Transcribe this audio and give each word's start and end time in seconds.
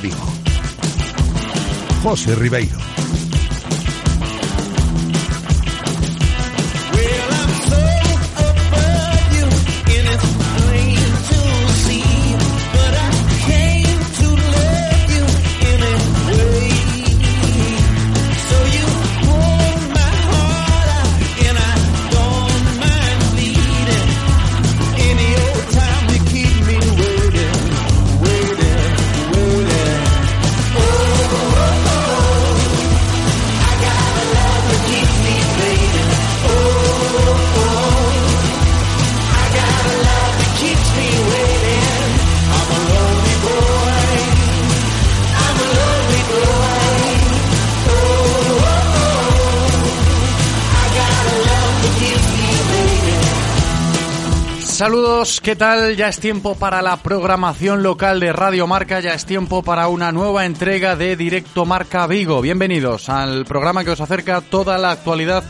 Vigo. 0.00 0.16
José 2.02 2.34
Ribeiro. 2.34 2.78
¿Qué 55.42 55.56
tal? 55.56 55.96
Ya 55.96 56.08
es 56.08 56.20
tiempo 56.20 56.56
para 56.56 56.82
la 56.82 56.98
programación 56.98 57.82
local 57.82 58.20
de 58.20 58.34
Radio 58.34 58.66
Marca, 58.66 59.00
ya 59.00 59.14
es 59.14 59.24
tiempo 59.24 59.62
para 59.62 59.88
una 59.88 60.12
nueva 60.12 60.44
entrega 60.44 60.94
de 60.94 61.16
Directo 61.16 61.64
Marca 61.64 62.06
Vigo. 62.06 62.42
Bienvenidos 62.42 63.08
al 63.08 63.46
programa 63.46 63.82
que 63.82 63.92
os 63.92 64.00
acerca 64.02 64.42
toda 64.42 64.76
la 64.76 64.90
actualidad 64.90 65.42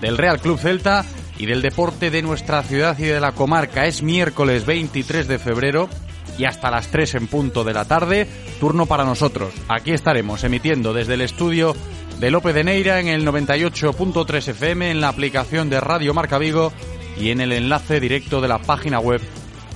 del 0.00 0.16
Real 0.16 0.40
Club 0.40 0.58
Celta 0.58 1.04
y 1.36 1.44
del 1.44 1.60
deporte 1.60 2.10
de 2.10 2.22
nuestra 2.22 2.62
ciudad 2.62 2.98
y 2.98 3.04
de 3.04 3.20
la 3.20 3.32
comarca. 3.32 3.84
Es 3.84 4.02
miércoles 4.02 4.64
23 4.64 5.28
de 5.28 5.38
febrero 5.38 5.90
y 6.38 6.46
hasta 6.46 6.70
las 6.70 6.88
3 6.88 7.16
en 7.16 7.26
punto 7.26 7.62
de 7.62 7.74
la 7.74 7.84
tarde, 7.84 8.26
turno 8.58 8.86
para 8.86 9.04
nosotros. 9.04 9.52
Aquí 9.68 9.92
estaremos 9.92 10.44
emitiendo 10.44 10.94
desde 10.94 11.14
el 11.14 11.20
estudio 11.20 11.76
de 12.18 12.30
López 12.30 12.54
de 12.54 12.64
Neira 12.64 13.00
en 13.00 13.08
el 13.08 13.26
98.3 13.26 14.48
FM 14.48 14.90
en 14.90 15.02
la 15.02 15.08
aplicación 15.08 15.68
de 15.68 15.78
Radio 15.78 16.14
Marca 16.14 16.38
Vigo 16.38 16.72
y 17.16 17.30
en 17.30 17.40
el 17.40 17.52
enlace 17.52 18.00
directo 18.00 18.40
de 18.40 18.48
la 18.48 18.58
página 18.58 18.98
web 18.98 19.20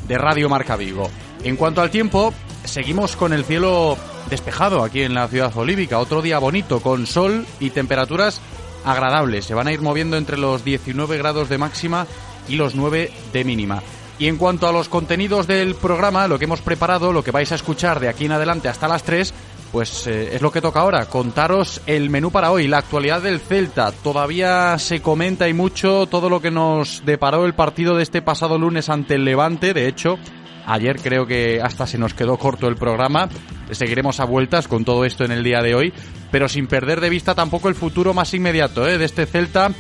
de 0.08 0.18
Radio 0.18 0.48
Marca 0.48 0.77
Vigo. 0.77 1.10
En 1.42 1.56
cuanto 1.56 1.80
al 1.80 1.91
tiempo, 1.91 2.32
seguimos 2.64 3.16
con 3.16 3.32
el 3.32 3.44
cielo 3.44 3.96
despejado 4.30 4.82
aquí 4.82 5.02
en 5.02 5.14
la 5.14 5.28
ciudad 5.28 5.56
olívica. 5.56 5.98
Otro 5.98 6.22
día 6.22 6.38
bonito 6.38 6.80
con 6.80 7.06
sol 7.06 7.46
y 7.60 7.70
temperaturas 7.70 8.41
agradables. 8.84 9.44
Se 9.44 9.54
van 9.54 9.66
a 9.66 9.72
ir 9.72 9.80
moviendo 9.80 10.16
entre 10.16 10.38
los 10.38 10.64
19 10.64 11.19
grados 11.19 11.48
de 11.48 11.59
máxima 11.59 12.06
y 12.48 12.56
los 12.56 12.75
9 12.75 13.12
de 13.32 13.44
mínima. 13.44 13.82
Y 14.19 14.28
en 14.28 14.36
cuanto 14.36 14.69
a 14.69 14.72
los 14.72 14.88
contenidos 14.88 15.47
del 15.47 15.75
programa, 15.75 16.28
lo 16.28 16.38
que 16.38 16.44
hemos 16.44 16.60
preparado, 16.60 17.12
lo 17.12 17.25
que 17.25 17.32
vais 17.32 17.50
a 17.50 17.56
escuchar 17.56 17.98
de 17.98 18.09
aquí 18.09 18.26
en 18.26 18.32
adelante 18.32 18.69
hasta 18.69 18.86
las 18.86 19.03
3, 19.03 19.34
pues 19.74 20.06
eh, 20.06 20.36
es 20.36 20.40
lo 20.40 20.52
que 20.52 20.60
toca 20.60 20.78
ahora, 20.78 21.06
contaros 21.06 21.80
el 21.86 22.08
menú 22.08 22.30
para 22.30 22.52
hoy, 22.52 22.68
la 22.68 22.78
actualidad 22.78 23.20
del 23.20 23.40
Celta. 23.40 23.90
Todavía 23.90 24.78
se 24.78 25.02
comenta 25.02 25.48
y 25.48 25.52
mucho 25.52 26.06
todo 26.06 26.30
lo 26.30 26.40
que 26.40 26.52
nos 26.52 27.04
deparó 27.04 27.44
el 27.44 27.54
partido 27.54 27.96
de 27.96 28.04
este 28.04 28.22
pasado 28.22 28.56
lunes 28.56 28.88
ante 28.88 29.16
el 29.16 29.24
Levante. 29.24 29.74
De 29.74 29.88
hecho, 29.88 30.16
ayer 30.64 31.00
creo 31.02 31.26
que 31.26 31.60
hasta 31.60 31.88
se 31.88 31.98
nos 31.98 32.14
quedó 32.14 32.36
corto 32.36 32.68
el 32.68 32.76
programa. 32.76 33.28
Seguiremos 33.72 34.20
a 34.20 34.26
vueltas 34.26 34.68
con 34.68 34.84
todo 34.84 35.04
esto 35.04 35.24
en 35.24 35.32
el 35.32 35.42
día 35.42 35.60
de 35.60 35.74
hoy, 35.74 35.92
pero 36.30 36.48
sin 36.48 36.68
perder 36.68 37.00
de 37.00 37.10
vista 37.10 37.34
tampoco 37.34 37.68
el 37.68 37.74
futuro 37.74 38.14
más 38.14 38.32
inmediato 38.32 38.86
¿eh? 38.86 38.96
de 38.96 39.04
este 39.04 39.26
Celta 39.26 39.72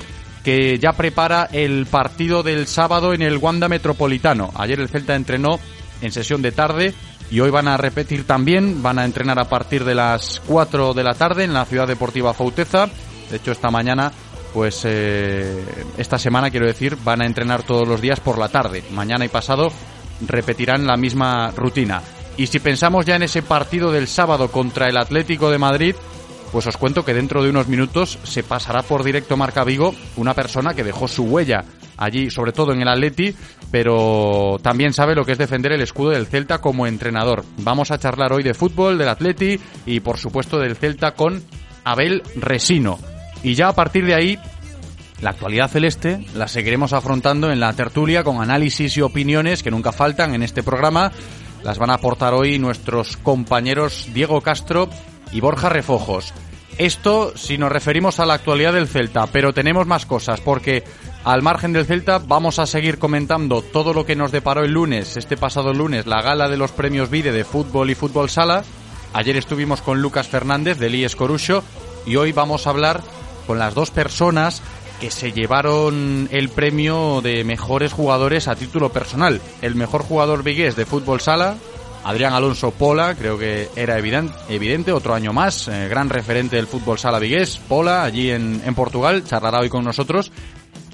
que 0.42 0.76
ya 0.80 0.94
prepara 0.94 1.48
el 1.52 1.86
partido 1.86 2.42
del 2.42 2.66
sábado 2.66 3.14
en 3.14 3.22
el 3.22 3.38
Wanda 3.38 3.68
Metropolitano. 3.68 4.50
Ayer 4.56 4.80
el 4.80 4.88
Celta 4.88 5.14
entrenó 5.14 5.60
en 6.00 6.10
sesión 6.10 6.42
de 6.42 6.50
tarde 6.50 6.94
y 7.30 7.40
hoy 7.40 7.50
van 7.50 7.68
a 7.68 7.76
repetir 7.76 8.26
también, 8.26 8.82
van 8.82 8.98
a 8.98 9.04
entrenar 9.04 9.38
a 9.38 9.48
partir 9.48 9.84
de 9.84 9.94
las 9.94 10.40
4 10.46 10.94
de 10.94 11.04
la 11.04 11.14
tarde 11.14 11.44
en 11.44 11.54
la 11.54 11.64
Ciudad 11.64 11.88
Deportiva 11.88 12.34
Fauteza. 12.34 12.88
De 13.30 13.36
hecho, 13.36 13.52
esta 13.52 13.70
mañana, 13.70 14.12
pues 14.52 14.82
eh, 14.84 15.64
esta 15.96 16.18
semana 16.18 16.50
quiero 16.50 16.66
decir, 16.66 16.96
van 17.02 17.22
a 17.22 17.26
entrenar 17.26 17.62
todos 17.62 17.88
los 17.88 18.00
días 18.00 18.20
por 18.20 18.38
la 18.38 18.48
tarde. 18.48 18.84
Mañana 18.92 19.24
y 19.24 19.28
pasado 19.28 19.72
repetirán 20.26 20.86
la 20.86 20.96
misma 20.96 21.50
rutina. 21.56 22.02
Y 22.36 22.46
si 22.48 22.58
pensamos 22.58 23.06
ya 23.06 23.16
en 23.16 23.22
ese 23.22 23.42
partido 23.42 23.92
del 23.92 24.08
sábado 24.08 24.50
contra 24.50 24.88
el 24.88 24.96
Atlético 24.96 25.50
de 25.50 25.58
Madrid, 25.58 25.94
pues 26.52 26.66
os 26.66 26.76
cuento 26.76 27.04
que 27.04 27.14
dentro 27.14 27.42
de 27.42 27.50
unos 27.50 27.68
minutos 27.68 28.18
se 28.22 28.42
pasará 28.42 28.82
por 28.82 29.02
directo 29.02 29.36
Marca 29.36 29.64
Vigo 29.64 29.94
una 30.16 30.34
persona 30.34 30.74
que 30.74 30.84
dejó 30.84 31.08
su 31.08 31.24
huella 31.24 31.64
allí, 31.96 32.30
sobre 32.30 32.52
todo 32.52 32.72
en 32.72 32.82
el 32.82 32.88
Atleti, 32.88 33.34
pero 33.70 34.58
también 34.62 34.92
sabe 34.92 35.14
lo 35.14 35.24
que 35.24 35.32
es 35.32 35.38
defender 35.38 35.72
el 35.72 35.82
escudo 35.82 36.10
del 36.10 36.26
Celta 36.26 36.60
como 36.60 36.86
entrenador. 36.86 37.44
Vamos 37.58 37.90
a 37.90 37.98
charlar 37.98 38.32
hoy 38.32 38.42
de 38.42 38.54
fútbol, 38.54 38.98
del 38.98 39.08
Atleti 39.08 39.58
y 39.86 40.00
por 40.00 40.18
supuesto 40.18 40.58
del 40.58 40.76
Celta 40.76 41.12
con 41.12 41.42
Abel 41.84 42.22
Resino. 42.36 42.98
Y 43.42 43.54
ya 43.54 43.68
a 43.68 43.74
partir 43.74 44.06
de 44.06 44.14
ahí, 44.14 44.38
la 45.20 45.30
actualidad 45.30 45.70
celeste 45.70 46.24
la 46.34 46.48
seguiremos 46.48 46.92
afrontando 46.92 47.50
en 47.50 47.60
la 47.60 47.72
tertulia 47.72 48.24
con 48.24 48.42
análisis 48.42 48.96
y 48.96 49.02
opiniones 49.02 49.62
que 49.62 49.70
nunca 49.70 49.92
faltan 49.92 50.34
en 50.34 50.42
este 50.42 50.62
programa. 50.62 51.12
Las 51.62 51.78
van 51.78 51.90
a 51.90 51.94
aportar 51.94 52.34
hoy 52.34 52.58
nuestros 52.58 53.16
compañeros 53.16 54.08
Diego 54.12 54.40
Castro 54.40 54.88
y 55.32 55.40
Borja 55.40 55.68
Refojos. 55.68 56.34
Esto 56.76 57.36
si 57.36 57.56
nos 57.56 57.70
referimos 57.70 58.18
a 58.18 58.26
la 58.26 58.34
actualidad 58.34 58.72
del 58.72 58.88
Celta, 58.88 59.26
pero 59.28 59.52
tenemos 59.52 59.86
más 59.86 60.06
cosas 60.06 60.40
porque 60.40 60.82
al 61.24 61.40
margen 61.40 61.72
del 61.72 61.86
Celta 61.86 62.18
vamos 62.18 62.58
a 62.58 62.66
seguir 62.66 62.98
comentando 62.98 63.62
todo 63.62 63.94
lo 63.94 64.04
que 64.04 64.14
nos 64.14 64.30
deparó 64.30 64.62
el 64.62 64.72
lunes, 64.72 65.16
este 65.16 65.38
pasado 65.38 65.72
lunes, 65.72 66.06
la 66.06 66.20
gala 66.20 66.48
de 66.48 66.58
los 66.58 66.70
premios 66.70 67.08
Vide 67.08 67.32
de 67.32 67.44
fútbol 67.44 67.90
y 67.90 67.94
fútbol 67.94 68.28
sala. 68.28 68.62
Ayer 69.14 69.36
estuvimos 69.36 69.80
con 69.80 70.02
Lucas 70.02 70.28
Fernández 70.28 70.78
del 70.78 70.94
IES 70.94 71.16
Corucho 71.16 71.64
y 72.04 72.16
hoy 72.16 72.32
vamos 72.32 72.66
a 72.66 72.70
hablar 72.70 73.00
con 73.46 73.58
las 73.58 73.74
dos 73.74 73.90
personas 73.90 74.62
que 75.00 75.10
se 75.10 75.32
llevaron 75.32 76.28
el 76.30 76.50
premio 76.50 77.20
de 77.22 77.42
mejores 77.42 77.92
jugadores 77.92 78.46
a 78.46 78.54
título 78.54 78.92
personal. 78.92 79.40
El 79.62 79.76
mejor 79.76 80.02
jugador 80.02 80.42
vigués 80.42 80.76
de 80.76 80.84
fútbol 80.84 81.22
sala, 81.22 81.56
Adrián 82.04 82.34
Alonso 82.34 82.70
Pola, 82.70 83.14
creo 83.14 83.38
que 83.38 83.70
era 83.76 83.98
evidente, 83.98 84.92
otro 84.92 85.14
año 85.14 85.32
más, 85.32 85.68
eh, 85.68 85.88
gran 85.88 86.10
referente 86.10 86.56
del 86.56 86.66
fútbol 86.66 86.98
sala 86.98 87.18
vigués, 87.18 87.58
Pola, 87.66 88.04
allí 88.04 88.30
en, 88.30 88.60
en, 88.64 88.74
Portugal, 88.74 89.24
charlará 89.24 89.60
hoy 89.60 89.70
con 89.70 89.84
nosotros. 89.84 90.30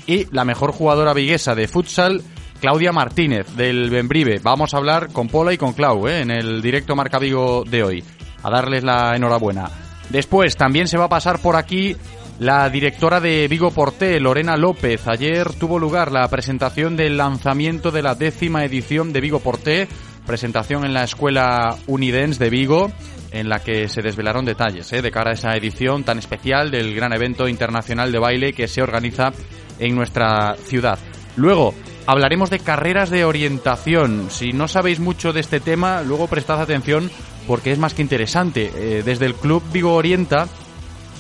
Y 0.07 0.27
la 0.35 0.45
mejor 0.45 0.73
jugadora 0.73 1.15
viguesa 1.15 1.55
de 1.55 1.69
futsal, 1.69 2.23
Claudia 2.61 2.93
Martínez, 2.93 3.55
del 3.57 3.91
Benbrive. 3.91 4.41
Vamos 4.43 4.75
a 4.75 4.79
hablar 4.79 5.13
con 5.13 5.29
Pola 5.29 5.53
y 5.53 5.59
con 5.59 5.73
Clau 5.73 6.09
eh, 6.09 6.21
en 6.21 6.31
el 6.31 6.63
directo 6.63 6.97
Marca 6.97 7.19
Vigo 7.19 7.65
de 7.65 7.83
hoy. 7.83 8.05
A 8.43 8.51
darles 8.51 8.85
la 8.85 9.15
enhorabuena. 9.17 9.71
Después 10.09 10.57
también 10.57 10.89
se 10.89 10.99
va 10.99 11.05
a 11.05 11.11
pasar 11.11 11.41
por 11.41 11.57
aquí 11.57 11.97
la 12.39 12.69
directora 12.71 13.21
de 13.21 13.47
Vigo 13.49 13.71
Porté, 13.71 14.19
Lorena 14.19 14.57
López. 14.57 15.07
Ayer 15.07 15.53
tuvo 15.55 15.79
lugar 15.79 16.11
la 16.11 16.27
presentación 16.29 16.97
del 16.97 17.17
lanzamiento 17.17 17.91
de 17.91 18.03
la 18.03 18.15
décima 18.15 18.65
edición 18.65 19.13
de 19.13 19.21
Vigo 19.21 19.41
Porté 19.41 19.89
presentación 20.31 20.85
en 20.85 20.95
la 20.95 21.03
Escuela 21.03 21.77
Unidens 21.89 22.39
de 22.39 22.51
Vigo, 22.51 22.93
en 23.33 23.49
la 23.49 23.59
que 23.65 23.89
se 23.89 24.01
desvelaron 24.01 24.45
detalles 24.45 24.93
¿eh? 24.93 25.03
de 25.03 25.11
cara 25.11 25.31
a 25.31 25.35
esa 25.35 25.57
edición 25.57 26.05
tan 26.05 26.19
especial 26.19 26.71
del 26.71 26.95
gran 26.95 27.13
evento 27.13 27.49
internacional 27.49 28.13
de 28.13 28.19
baile 28.21 28.53
que 28.53 28.69
se 28.69 28.81
organiza 28.81 29.33
en 29.81 29.97
nuestra 29.97 30.57
ciudad. 30.57 30.99
Luego, 31.37 31.75
hablaremos 32.07 32.51
de 32.51 32.61
carreras 32.61 33.11
de 33.11 33.25
orientación. 33.25 34.29
Si 34.31 34.53
no 34.53 34.69
sabéis 34.69 35.01
mucho 35.01 35.33
de 35.33 35.41
este 35.41 35.59
tema, 35.59 36.03
luego 36.03 36.29
prestad 36.29 36.61
atención 36.61 37.11
porque 37.47 37.73
es 37.73 37.79
más 37.79 37.95
que 37.95 38.03
interesante. 38.03 38.71
Eh, 38.75 39.03
desde 39.05 39.27
el 39.27 39.35
Club 39.35 39.63
Vigo 39.73 39.95
Orienta 39.95 40.47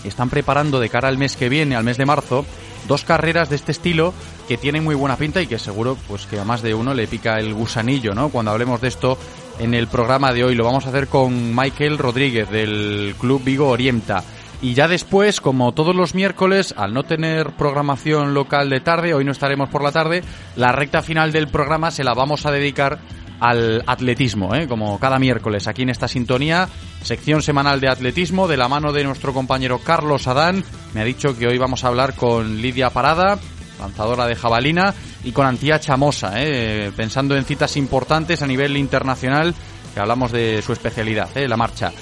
están 0.04 0.30
preparando 0.30 0.80
de 0.80 0.88
cara 0.88 1.08
al 1.08 1.18
mes 1.18 1.36
que 1.36 1.48
viene, 1.48 1.76
al 1.76 1.84
mes 1.84 1.96
de 1.96 2.06
marzo, 2.06 2.44
dos 2.86 3.04
carreras 3.04 3.50
de 3.50 3.56
este 3.56 3.72
estilo 3.72 4.14
que 4.48 4.56
tienen 4.56 4.84
muy 4.84 4.94
buena 4.94 5.16
pinta 5.16 5.40
y 5.40 5.46
que 5.46 5.58
seguro 5.58 5.96
pues 6.08 6.26
que 6.26 6.38
a 6.38 6.44
más 6.44 6.62
de 6.62 6.74
uno 6.74 6.94
le 6.94 7.06
pica 7.06 7.38
el 7.38 7.54
gusanillo, 7.54 8.14
¿no? 8.14 8.30
Cuando 8.30 8.50
hablemos 8.50 8.80
de 8.80 8.88
esto 8.88 9.18
en 9.58 9.74
el 9.74 9.88
programa 9.88 10.32
de 10.32 10.44
hoy 10.44 10.54
lo 10.54 10.64
vamos 10.64 10.86
a 10.86 10.88
hacer 10.88 11.06
con 11.06 11.54
Michael 11.54 11.98
Rodríguez 11.98 12.50
del 12.50 13.14
Club 13.18 13.44
Vigo 13.44 13.68
Orienta. 13.68 14.24
Y 14.62 14.74
ya 14.74 14.88
después, 14.88 15.40
como 15.40 15.72
todos 15.72 15.96
los 15.96 16.14
miércoles, 16.14 16.74
al 16.76 16.92
no 16.92 17.02
tener 17.02 17.52
programación 17.52 18.34
local 18.34 18.68
de 18.68 18.80
tarde, 18.80 19.14
hoy 19.14 19.24
no 19.24 19.32
estaremos 19.32 19.70
por 19.70 19.82
la 19.82 19.90
tarde, 19.90 20.22
la 20.54 20.70
recta 20.70 21.00
final 21.00 21.32
del 21.32 21.48
programa 21.48 21.90
se 21.90 22.04
la 22.04 22.12
vamos 22.12 22.44
a 22.44 22.50
dedicar 22.50 22.98
al 23.40 23.82
atletismo, 23.86 24.54
¿eh? 24.54 24.68
como 24.68 24.98
cada 25.00 25.18
miércoles 25.18 25.66
aquí 25.66 25.82
en 25.82 25.88
esta 25.88 26.08
sintonía, 26.08 26.68
sección 27.02 27.40
semanal 27.40 27.80
de 27.80 27.88
atletismo 27.88 28.48
de 28.48 28.58
la 28.58 28.68
mano 28.68 28.92
de 28.92 29.02
nuestro 29.02 29.32
compañero 29.32 29.78
Carlos 29.78 30.26
Adán. 30.26 30.62
Me 30.92 31.00
ha 31.00 31.04
dicho 31.04 31.36
que 31.38 31.46
hoy 31.46 31.56
vamos 31.56 31.82
a 31.82 31.88
hablar 31.88 32.14
con 32.14 32.60
Lidia 32.60 32.90
Parada, 32.90 33.38
lanzadora 33.80 34.26
de 34.26 34.36
jabalina, 34.36 34.94
y 35.24 35.32
con 35.32 35.46
Antía 35.46 35.80
Chamosa, 35.80 36.32
¿eh? 36.36 36.92
pensando 36.94 37.34
en 37.34 37.46
citas 37.46 37.78
importantes 37.78 38.42
a 38.42 38.46
nivel 38.46 38.76
internacional, 38.76 39.54
que 39.94 40.00
hablamos 40.00 40.32
de 40.32 40.60
su 40.60 40.74
especialidad, 40.74 41.34
¿eh? 41.34 41.48
la 41.48 41.56
marcha. 41.56 41.92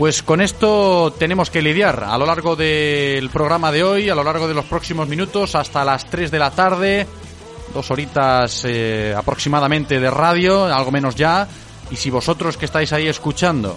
Pues 0.00 0.22
con 0.22 0.40
esto 0.40 1.12
tenemos 1.18 1.50
que 1.50 1.60
lidiar 1.60 2.04
a 2.04 2.16
lo 2.16 2.24
largo 2.24 2.56
del 2.56 3.28
programa 3.28 3.70
de 3.70 3.84
hoy, 3.84 4.08
a 4.08 4.14
lo 4.14 4.24
largo 4.24 4.48
de 4.48 4.54
los 4.54 4.64
próximos 4.64 5.06
minutos, 5.08 5.54
hasta 5.54 5.84
las 5.84 6.06
3 6.06 6.30
de 6.30 6.38
la 6.38 6.52
tarde, 6.52 7.06
dos 7.74 7.90
horitas 7.90 8.64
eh, 8.64 9.14
aproximadamente 9.14 10.00
de 10.00 10.10
radio, 10.10 10.64
algo 10.64 10.90
menos 10.90 11.16
ya. 11.16 11.46
Y 11.90 11.96
si 11.96 12.08
vosotros 12.08 12.56
que 12.56 12.64
estáis 12.64 12.94
ahí 12.94 13.08
escuchando 13.08 13.76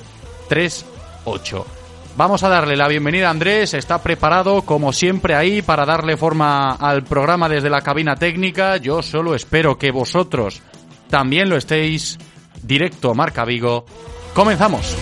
38 0.50 1.66
Vamos 2.18 2.44
a 2.44 2.50
darle 2.50 2.76
la 2.76 2.90
bienvenida 2.90 3.30
a 3.30 3.32
Andrés, 3.32 3.74
está 3.74 4.04
preparado 4.04 4.64
como 4.64 4.92
siempre 4.92 5.34
ahí 5.34 5.62
para 5.62 5.86
darle 5.86 6.18
forma 6.18 6.74
al 6.74 7.04
programa 7.04 7.48
desde 7.48 7.70
la 7.70 7.82
cabina 7.82 8.16
técnica. 8.16 8.76
Yo 8.78 9.02
solo 9.02 9.34
espero 9.34 9.78
que 9.78 9.92
vosotros 9.92 10.62
también 11.10 11.50
lo 11.50 11.56
estéis. 11.56 12.18
Directo 12.62 13.16
Marca 13.16 13.46
Vigo. 13.46 13.86
Comenzamos. 14.34 14.96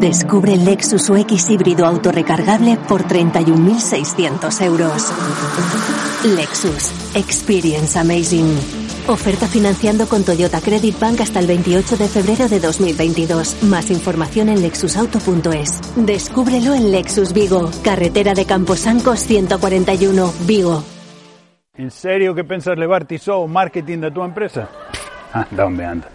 Descubre 0.00 0.54
el 0.54 0.64
Lexus 0.66 1.08
UX 1.08 1.48
híbrido 1.50 1.86
autorrecargable 1.86 2.76
por 2.88 3.04
31.600 3.04 4.60
euros. 4.64 5.12
Lexus. 6.36 6.90
Experience 7.14 7.98
Amazing. 7.98 8.58
Oferta 9.08 9.46
financiando 9.46 10.06
con 10.08 10.24
Toyota 10.24 10.60
Credit 10.60 10.98
Bank 10.98 11.22
hasta 11.22 11.40
el 11.40 11.46
28 11.46 11.96
de 11.96 12.08
febrero 12.08 12.48
de 12.48 12.60
2022. 12.60 13.62
Más 13.62 13.90
información 13.90 14.50
en 14.50 14.60
lexusauto.es. 14.60 15.80
Descúbrelo 15.96 16.74
en 16.74 16.90
Lexus 16.90 17.32
Vigo, 17.32 17.70
carretera 17.82 18.34
de 18.34 18.44
Camposancos 18.44 19.20
141, 19.20 20.34
Vigo. 20.46 20.84
En 21.80 21.90
serio 21.90 22.34
que 22.34 22.44
pensas 22.44 22.76
levar 22.76 23.06
ti 23.06 23.16
só 23.16 23.40
o 23.40 23.48
marketing 23.48 24.04
da 24.04 24.12
túa 24.12 24.28
empresa? 24.28 24.68
Ah, 25.32 25.48
anda 25.48 25.64
onde 25.64 25.84
anda. 25.88 26.08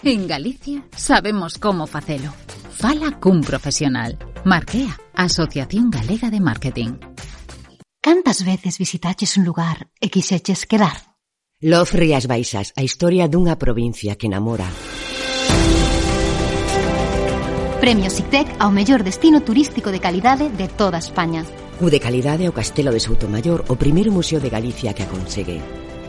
En 0.00 0.24
Galicia 0.24 0.80
sabemos 0.96 1.60
como 1.60 1.84
facelo. 1.84 2.32
Fala 2.72 3.20
cun 3.20 3.44
profesional. 3.44 4.16
Marquea, 4.48 4.96
Asociación 5.12 5.90
Galega 5.92 6.32
de 6.32 6.40
Marketing. 6.40 6.96
Cantas 8.00 8.48
veces 8.48 8.80
visitaches 8.80 9.36
un 9.36 9.44
lugar 9.44 9.92
e 10.00 10.08
quixeches 10.08 10.64
quedar? 10.64 11.12
Loz 11.60 11.92
Rías 11.92 12.24
Baixas, 12.24 12.72
a 12.80 12.82
historia 12.82 13.28
dunha 13.28 13.60
provincia 13.60 14.16
que 14.16 14.24
enamora. 14.24 14.72
Premio 17.84 18.08
SICTEC 18.08 18.56
ao 18.56 18.72
mellor 18.72 19.04
destino 19.04 19.44
turístico 19.44 19.92
de 19.92 20.00
calidade 20.00 20.48
de 20.48 20.64
toda 20.64 20.96
España. 20.96 21.44
Cude 21.76 22.00
calidade 22.00 22.48
ao 22.48 22.56
Castelo 22.56 22.88
de 22.88 23.04
Soutomaior, 23.04 23.68
o 23.68 23.76
primeiro 23.76 24.08
museo 24.08 24.40
de 24.40 24.48
Galicia 24.48 24.96
que 24.96 25.04
a 25.04 25.10
consegue. 25.12 25.60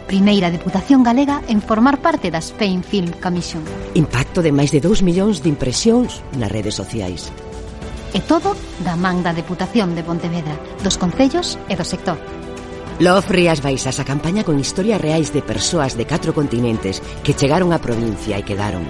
Primeira 0.07 0.47
Deputación 0.47 1.03
Galega 1.03 1.43
en 1.51 1.59
formar 1.59 1.99
parte 1.99 2.31
da 2.31 2.39
Spain 2.39 2.79
Film 2.87 3.11
Commission. 3.19 3.59
Impacto 3.91 4.39
de 4.39 4.55
máis 4.55 4.71
de 4.71 4.79
2 4.79 5.03
millóns 5.03 5.43
de 5.43 5.51
impresións 5.51 6.23
nas 6.39 6.47
redes 6.47 6.79
sociais. 6.79 7.35
E 8.15 8.23
todo 8.23 8.55
da 8.79 8.95
man 8.95 9.19
da 9.19 9.35
Deputación 9.35 9.91
de 9.91 10.07
Pontevedra, 10.07 10.55
dos 10.87 10.95
concellos 10.95 11.59
e 11.67 11.75
do 11.75 11.83
sector. 11.83 12.15
Love 13.03 13.27
Rías 13.27 13.59
Baixas, 13.59 13.99
a 13.99 14.07
campaña 14.07 14.47
con 14.47 14.55
historias 14.55 15.03
reais 15.03 15.35
de 15.35 15.43
persoas 15.43 15.99
de 15.99 16.07
catro 16.07 16.31
continentes 16.31 17.03
que 17.27 17.35
chegaron 17.35 17.75
á 17.75 17.83
provincia 17.83 18.39
e 18.39 18.47
quedaron. 18.47 18.87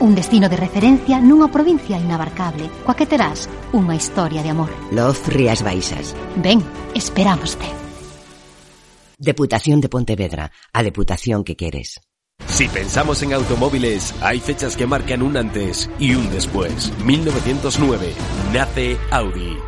Un 0.00 0.14
destino 0.14 0.48
de 0.48 0.56
referencia 0.56 1.18
nunha 1.18 1.50
provincia 1.50 1.98
inabarcable 1.98 2.70
Coa 2.86 2.94
que 2.94 3.06
terás 3.06 3.50
unha 3.74 3.98
historia 3.98 4.46
de 4.46 4.54
amor 4.54 4.70
Loz 4.94 5.26
Rías 5.26 5.66
Baixas 5.66 6.14
Ven, 6.38 6.62
esperámoste 6.94 7.66
Deputación 9.18 9.82
de 9.82 9.90
Pontevedra 9.90 10.54
A 10.70 10.86
deputación 10.86 11.42
que 11.42 11.58
queres 11.58 11.98
Si 12.46 12.68
pensamos 12.68 13.22
en 13.22 13.34
automóviles, 13.34 14.14
hay 14.22 14.40
fechas 14.40 14.76
que 14.76 14.86
marcan 14.86 15.22
un 15.22 15.36
antes 15.36 15.90
y 15.98 16.14
un 16.14 16.30
después. 16.30 16.92
1909. 17.04 18.14
Nace 18.52 18.96
Audi. 19.10 19.67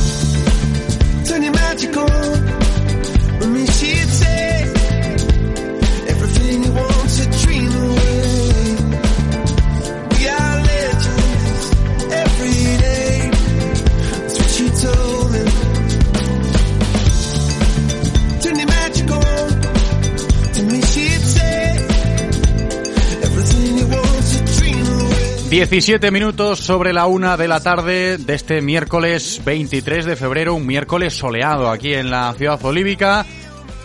Diecisiete 25.51 26.11
minutos 26.11 26.59
sobre 26.59 26.93
la 26.93 27.07
una 27.07 27.35
de 27.35 27.49
la 27.49 27.59
tarde 27.59 28.17
de 28.17 28.35
este 28.35 28.61
miércoles 28.61 29.41
23 29.43 30.05
de 30.05 30.15
febrero, 30.15 30.55
un 30.55 30.65
miércoles 30.65 31.13
soleado 31.13 31.69
aquí 31.69 31.93
en 31.93 32.09
la 32.09 32.33
ciudad 32.35 32.63
olívica 32.63 33.25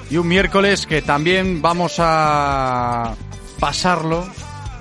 y 0.08 0.16
un 0.16 0.28
miércoles 0.28 0.87
que 0.87 1.02
también 1.02 1.61
vamos 1.61 1.96
a 1.99 3.16
pasarlo 3.58 4.25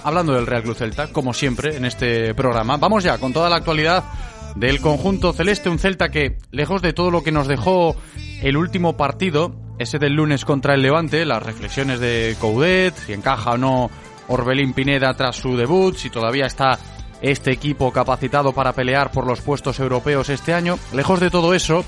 hablando 0.03 0.33
del 0.33 0.45
Real 0.45 0.61
Club 0.61 0.75
Celta, 0.75 1.07
como 1.07 1.33
siempre 1.33 1.75
en 1.75 1.85
este 1.85 2.35
programa. 2.35 2.77
Vamos 2.77 3.03
ya 3.03 3.17
con 3.17 3.33
toda 3.33 3.49
la 3.49 3.55
actualidad 3.55 4.03
del 4.55 4.79
conjunto 4.79 5.33
celeste, 5.33 5.69
un 5.69 5.79
Celta 5.79 6.09
que, 6.09 6.37
lejos 6.51 6.83
de 6.83 6.93
todo 6.93 7.09
lo 7.09 7.23
que 7.23 7.31
nos 7.31 7.47
dejó 7.47 7.95
el 8.43 8.57
último 8.57 8.95
partido, 8.95 9.55
ese 9.79 9.97
del 9.97 10.13
lunes 10.13 10.45
contra 10.45 10.75
el 10.75 10.83
Levante, 10.83 11.25
las 11.25 11.41
reflexiones 11.41 11.99
de 11.99 12.35
Coudet, 12.39 12.95
si 12.95 13.13
encaja 13.13 13.53
o 13.53 13.57
no 13.57 13.89
Orbelín 14.27 14.73
Pineda 14.73 15.13
tras 15.13 15.35
su 15.35 15.55
debut, 15.55 15.95
si 15.95 16.09
todavía 16.09 16.45
está 16.45 16.79
este 17.21 17.51
equipo 17.51 17.91
capacitado 17.91 18.53
para 18.53 18.73
pelear 18.73 19.11
por 19.11 19.25
los 19.25 19.41
puestos 19.41 19.79
europeos 19.79 20.29
este 20.29 20.53
año. 20.53 20.77
Lejos 20.93 21.19
de 21.19 21.29
todo 21.29 21.53
eso, 21.53 21.83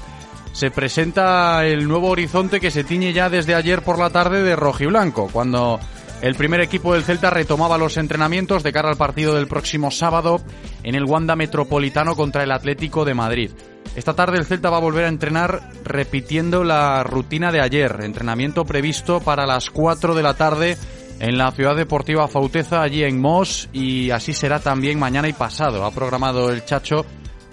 se 0.51 0.71
presenta 0.71 1.65
el 1.65 1.87
nuevo 1.87 2.09
horizonte 2.09 2.59
que 2.59 2.71
se 2.71 2.83
tiñe 2.83 3.13
ya 3.13 3.29
desde 3.29 3.55
ayer 3.55 3.83
por 3.83 3.99
la 3.99 4.09
tarde 4.09 4.43
de 4.43 4.55
rojiblanco, 4.55 5.29
cuando 5.31 5.79
el 6.21 6.33
primer 6.33 6.61
equipo 6.61 6.93
del 6.93 7.03
Celta 7.03 7.29
retomaba 7.29 7.77
los 7.77 7.97
entrenamientos 7.97 8.63
de 8.63 8.73
cara 8.73 8.89
al 8.89 8.97
partido 8.97 9.35
del 9.35 9.47
próximo 9.47 9.91
sábado 9.91 10.41
en 10.81 10.95
el 10.95 11.05
Wanda 11.05 11.35
Metropolitano 11.35 12.15
contra 12.15 12.43
el 12.43 12.51
Atlético 12.51 13.05
de 13.05 13.13
Madrid. 13.13 13.51
Esta 13.95 14.15
tarde 14.15 14.37
el 14.37 14.45
Celta 14.45 14.69
va 14.69 14.77
a 14.77 14.81
volver 14.81 15.05
a 15.05 15.09
entrenar 15.09 15.69
repitiendo 15.83 16.63
la 16.63 17.03
rutina 17.03 17.51
de 17.51 17.61
ayer, 17.61 17.99
entrenamiento 18.01 18.65
previsto 18.65 19.19
para 19.19 19.45
las 19.45 19.69
4 19.69 20.15
de 20.15 20.23
la 20.23 20.33
tarde 20.35 20.77
en 21.19 21.37
la 21.37 21.51
Ciudad 21.51 21.75
Deportiva 21.75 22.27
Fauteza, 22.27 22.81
allí 22.81 23.03
en 23.03 23.19
Mos, 23.19 23.69
y 23.73 24.11
así 24.11 24.33
será 24.33 24.59
también 24.59 24.99
mañana 24.99 25.27
y 25.27 25.33
pasado. 25.33 25.85
Ha 25.85 25.91
programado 25.91 26.51
el 26.51 26.63
Chacho 26.65 27.05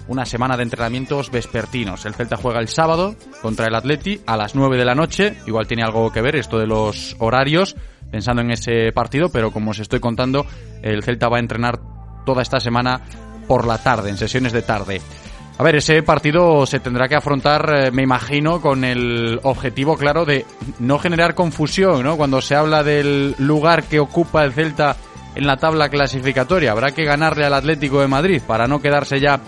una 0.08 0.26
semana 0.26 0.56
de 0.56 0.64
entrenamientos 0.64 1.30
vespertinos. 1.30 2.04
El 2.04 2.14
Celta 2.14 2.36
juega 2.36 2.60
el 2.60 2.68
sábado 2.68 3.16
contra 3.40 3.66
el 3.66 3.74
Atleti 3.74 4.20
a 4.26 4.36
las 4.36 4.54
9 4.54 4.76
de 4.76 4.84
la 4.84 4.94
noche. 4.94 5.36
Igual 5.46 5.66
tiene 5.66 5.82
algo 5.82 6.12
que 6.12 6.20
ver 6.20 6.36
esto 6.36 6.58
de 6.58 6.66
los 6.66 7.16
horarios, 7.18 7.74
pensando 8.10 8.42
en 8.42 8.50
ese 8.50 8.92
partido, 8.92 9.30
pero 9.30 9.50
como 9.50 9.70
os 9.70 9.78
estoy 9.78 10.00
contando, 10.00 10.46
el 10.82 11.02
Celta 11.02 11.28
va 11.28 11.38
a 11.38 11.40
entrenar 11.40 11.80
toda 12.26 12.42
esta 12.42 12.60
semana 12.60 13.00
por 13.48 13.66
la 13.66 13.82
tarde, 13.82 14.10
en 14.10 14.16
sesiones 14.16 14.52
de 14.52 14.62
tarde. 14.62 15.00
A 15.56 15.62
ver, 15.62 15.76
ese 15.76 16.02
partido 16.02 16.66
se 16.66 16.80
tendrá 16.80 17.08
que 17.08 17.14
afrontar, 17.14 17.72
eh, 17.72 17.90
me 17.92 18.02
imagino, 18.02 18.60
con 18.60 18.82
el 18.82 19.38
objetivo 19.44 19.96
claro 19.96 20.24
de 20.24 20.44
no 20.80 20.98
generar 20.98 21.36
confusión, 21.36 22.02
¿no? 22.02 22.16
Cuando 22.16 22.40
se 22.40 22.56
habla 22.56 22.82
del 22.82 23.36
lugar 23.38 23.84
que 23.84 24.00
ocupa 24.00 24.44
el 24.44 24.52
Celta 24.52 24.96
en 25.36 25.46
la 25.46 25.56
tabla 25.56 25.88
clasificatoria, 25.88 26.72
habrá 26.72 26.90
que 26.90 27.04
ganarle 27.04 27.44
al 27.44 27.54
Atlético 27.54 28.00
de 28.00 28.08
Madrid 28.08 28.42
para 28.44 28.66
no 28.66 28.80
quedarse 28.80 29.20
ya 29.20 29.40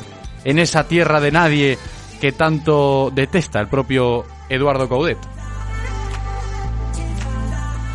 en 0.44 0.60
esa 0.60 0.86
tierra 0.86 1.20
de 1.20 1.32
nadie 1.32 1.78
que 2.20 2.30
tanto 2.30 3.10
detesta 3.12 3.58
el 3.58 3.66
propio 3.66 4.24
Eduardo 4.48 4.88
Coudet. 4.88 5.18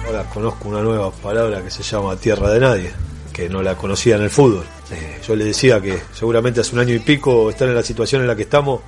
Ahora 0.06 0.24
conozco 0.26 0.68
una 0.68 0.82
nueva 0.82 1.12
palabra 1.12 1.62
que 1.62 1.72
se 1.72 1.84
llama 1.84 2.18
tierra 2.18 2.50
de 2.50 2.60
nadie 2.60 2.92
que 3.32 3.48
no 3.48 3.62
la 3.62 3.76
conocía 3.76 4.18
en 4.18 4.24
el 4.24 4.30
fútbol. 4.30 4.66
Eh, 4.92 5.22
yo 5.26 5.36
le 5.36 5.46
decía 5.46 5.80
que 5.80 5.98
seguramente 6.14 6.62
hace 6.62 6.74
un 6.74 6.82
año 6.82 6.94
y 6.94 7.00
pico 7.00 7.50
estar 7.50 7.68
en 7.68 7.76
la 7.76 7.84
situación 7.84 8.22
en 8.22 8.28
la 8.28 8.36
que 8.36 8.44
estamos. 8.44 8.82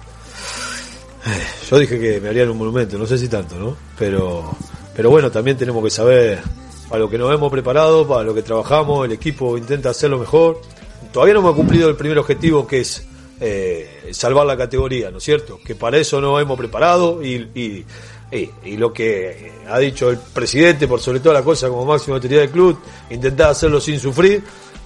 Eh, 1.26 1.44
yo 1.70 1.80
dije 1.80 2.00
que 2.00 2.20
me 2.20 2.30
harían 2.30 2.50
un 2.50 2.58
monumento, 2.58 2.98
no 2.98 3.06
sé 3.06 3.18
si 3.18 3.30
tanto, 3.30 3.58
¿no? 3.58 3.78
Pero, 3.98 4.56
pero 4.96 5.10
bueno, 5.10 5.32
también 5.32 5.58
tenemos 5.58 5.84
que 5.84 5.90
saber 5.90 6.42
para 6.90 7.00
lo 7.00 7.10
que 7.10 7.18
nos 7.18 7.34
hemos 7.34 7.52
preparado, 7.52 8.08
para 8.08 8.24
lo 8.24 8.34
que 8.34 8.42
trabajamos, 8.42 9.06
el 9.06 9.14
equipo 9.14 9.58
intenta 9.58 9.90
hacerlo 9.90 10.20
mejor. 10.20 10.60
Todavía 11.12 11.36
no 11.36 11.40
hemos 11.40 11.56
cumplido 11.56 11.90
el 11.90 11.96
primer 11.96 12.18
objetivo 12.20 12.68
que 12.68 12.82
es 12.82 13.06
eh, 13.40 14.10
salvar 14.12 14.46
la 14.46 14.58
categoría, 14.58 15.10
¿no 15.10 15.20
es 15.20 15.24
cierto? 15.24 15.60
Que 15.66 15.76
para 15.76 15.98
eso 15.98 16.20
nos 16.20 16.42
hemos 16.42 16.58
preparado 16.58 17.24
y, 17.24 17.36
y 17.56 17.86
y, 18.66 18.78
lo 18.78 18.92
que 18.92 19.52
ha 19.70 19.78
dicho 19.80 20.10
el 20.10 20.18
presidente, 20.18 20.88
por 20.88 21.00
sobre 21.00 21.20
toda 21.20 21.36
la 21.36 21.44
cosa, 21.44 21.68
como 21.70 21.86
máxima 21.86 22.16
autoridad 22.16 22.42
del 22.42 22.50
club, 22.50 22.80
intentar 23.10 23.52
hacerlo 23.52 23.80
sin 23.80 24.00
sufrir. 24.00 24.44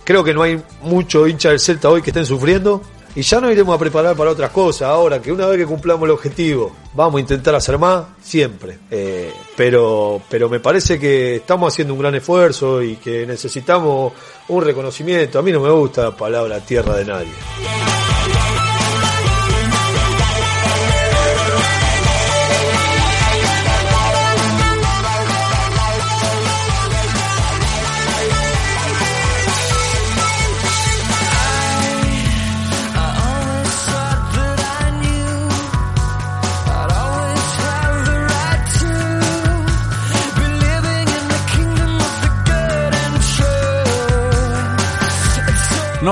Creo 0.07 0.23
que 0.23 0.33
no 0.33 0.41
hay 0.41 0.63
mucho 0.83 1.27
hincha 1.27 1.49
del 1.49 1.59
Celta 1.59 1.89
hoy 1.89 2.01
que 2.01 2.11
estén 2.11 2.25
sufriendo. 2.25 2.81
Y 3.13 3.23
ya 3.23 3.41
nos 3.41 3.51
iremos 3.51 3.75
a 3.75 3.77
preparar 3.77 4.15
para 4.15 4.31
otras 4.31 4.51
cosas. 4.51 4.87
Ahora 4.87 5.21
que 5.21 5.33
una 5.33 5.47
vez 5.47 5.57
que 5.57 5.65
cumplamos 5.65 6.05
el 6.05 6.11
objetivo, 6.11 6.73
vamos 6.93 7.17
a 7.17 7.19
intentar 7.19 7.53
hacer 7.55 7.77
más, 7.77 8.05
siempre. 8.21 8.79
Eh, 8.89 9.33
pero, 9.57 10.21
pero 10.29 10.47
me 10.47 10.61
parece 10.61 10.97
que 10.97 11.35
estamos 11.35 11.73
haciendo 11.73 11.93
un 11.93 11.99
gran 11.99 12.15
esfuerzo 12.15 12.81
y 12.81 12.95
que 12.95 13.25
necesitamos 13.25 14.13
un 14.47 14.63
reconocimiento. 14.63 15.39
A 15.39 15.41
mí 15.41 15.51
no 15.51 15.59
me 15.59 15.71
gusta 15.71 16.03
la 16.03 16.15
palabra 16.15 16.61
tierra 16.61 16.95
de 16.95 17.03
nadie. 17.03 18.06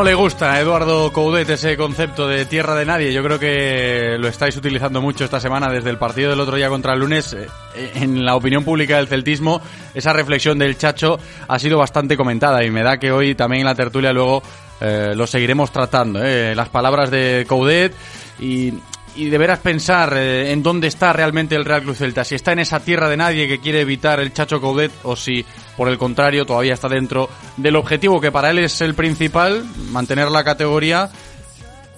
Le 0.06 0.14
gusta 0.14 0.54
a 0.54 0.60
Eduardo 0.60 1.12
Coudet 1.12 1.50
ese 1.50 1.76
concepto 1.76 2.28
de 2.28 2.46
tierra 2.46 2.76
de 2.76 2.86
nadie. 2.86 3.12
Yo 3.12 3.24
creo 3.24 3.40
que 3.40 4.18
lo 4.20 4.28
estáis 4.28 4.56
utilizando 4.56 5.02
mucho 5.02 5.24
esta 5.26 5.40
semana 5.40 5.68
desde 5.72 5.90
el 5.90 5.98
partido 5.98 6.30
del 6.30 6.40
otro 6.40 6.58
día 6.58 6.70
contra 6.70 6.94
el 6.94 7.00
lunes. 7.00 7.34
Eh, 7.34 7.48
en 7.96 8.24
la 8.24 8.36
opinión 8.36 8.64
pública 8.64 8.98
del 8.98 9.08
celtismo, 9.08 9.62
esa 9.96 10.14
reflexión 10.14 10.60
del 10.60 10.78
Chacho 10.78 11.18
ha 11.48 11.58
sido 11.58 11.80
bastante 11.80 12.16
comentada 12.16 12.64
y 12.64 12.70
me 12.70 12.84
da 12.84 13.00
que 13.00 13.12
hoy 13.12 13.34
también 13.34 13.62
en 13.62 13.66
la 13.66 13.74
tertulia 13.74 14.14
luego 14.14 14.44
eh, 14.80 15.14
lo 15.16 15.26
seguiremos 15.26 15.72
tratando. 15.72 16.24
Eh. 16.24 16.54
Las 16.54 16.70
palabras 16.70 17.10
de 17.10 17.44
Coudet 17.50 17.92
y 18.40 18.74
y 19.16 19.30
deberás 19.30 19.60
pensar 19.60 20.16
eh, 20.18 20.52
en 20.52 20.62
dónde 20.62 20.88
está 20.88 21.14
realmente 21.14 21.56
el 21.56 21.66
Real 21.66 21.84
Cruz 21.84 22.00
Celta. 22.00 22.24
Si 22.24 22.36
está 22.36 22.52
en 22.52 22.60
esa 22.60 22.80
tierra 22.80 23.10
de 23.10 23.18
nadie 23.18 23.48
que 23.48 23.60
quiere 23.60 23.82
evitar 23.82 24.20
el 24.20 24.34
Chacho 24.34 24.60
Coudet 24.60 24.92
o 25.04 25.16
si, 25.16 25.46
por 25.78 25.88
el 25.88 25.98
contrario, 25.98 26.46
todavía 26.46 26.74
está 26.74 26.88
dentro 26.88 27.30
del 27.58 27.76
objetivo 27.76 28.20
que 28.20 28.32
para 28.32 28.52
él 28.52 28.60
es 28.60 28.82
el 28.82 28.94
principal, 28.94 29.64
mantener 29.92 30.30
la 30.30 30.44
categoría. 30.44 31.10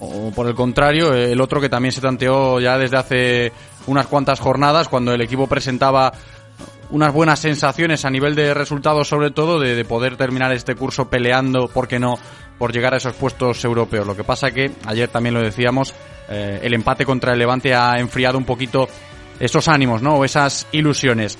O 0.00 0.30
por 0.30 0.46
el 0.46 0.54
contrario, 0.54 1.12
el 1.12 1.40
otro 1.40 1.60
que 1.60 1.68
también 1.68 1.92
se 1.92 2.00
tanteó 2.00 2.60
ya 2.60 2.78
desde 2.78 2.96
hace 2.96 3.52
unas 3.86 4.06
cuantas 4.06 4.38
jornadas, 4.38 4.88
cuando 4.88 5.12
el 5.12 5.20
equipo 5.20 5.48
presentaba 5.48 6.12
unas 6.90 7.12
buenas 7.12 7.40
sensaciones 7.40 8.04
a 8.04 8.10
nivel 8.10 8.36
de 8.36 8.54
resultados, 8.54 9.08
sobre 9.08 9.32
todo, 9.32 9.58
de, 9.58 9.74
de 9.74 9.84
poder 9.84 10.16
terminar 10.16 10.52
este 10.52 10.76
curso 10.76 11.10
peleando, 11.10 11.68
¿por 11.68 11.88
qué 11.88 11.98
no?, 11.98 12.16
por 12.58 12.72
llegar 12.72 12.94
a 12.94 12.98
esos 12.98 13.14
puestos 13.14 13.64
europeos. 13.64 14.06
Lo 14.06 14.16
que 14.16 14.24
pasa 14.24 14.50
que, 14.50 14.72
ayer 14.86 15.08
también 15.08 15.34
lo 15.34 15.40
decíamos, 15.40 15.94
eh, 16.28 16.60
el 16.62 16.74
empate 16.74 17.04
contra 17.04 17.32
el 17.32 17.38
Levante 17.38 17.74
ha 17.74 17.98
enfriado 17.98 18.38
un 18.38 18.44
poquito 18.44 18.88
esos 19.40 19.68
ánimos, 19.68 20.02
¿no? 20.02 20.16
O 20.16 20.24
esas 20.24 20.66
ilusiones. 20.72 21.38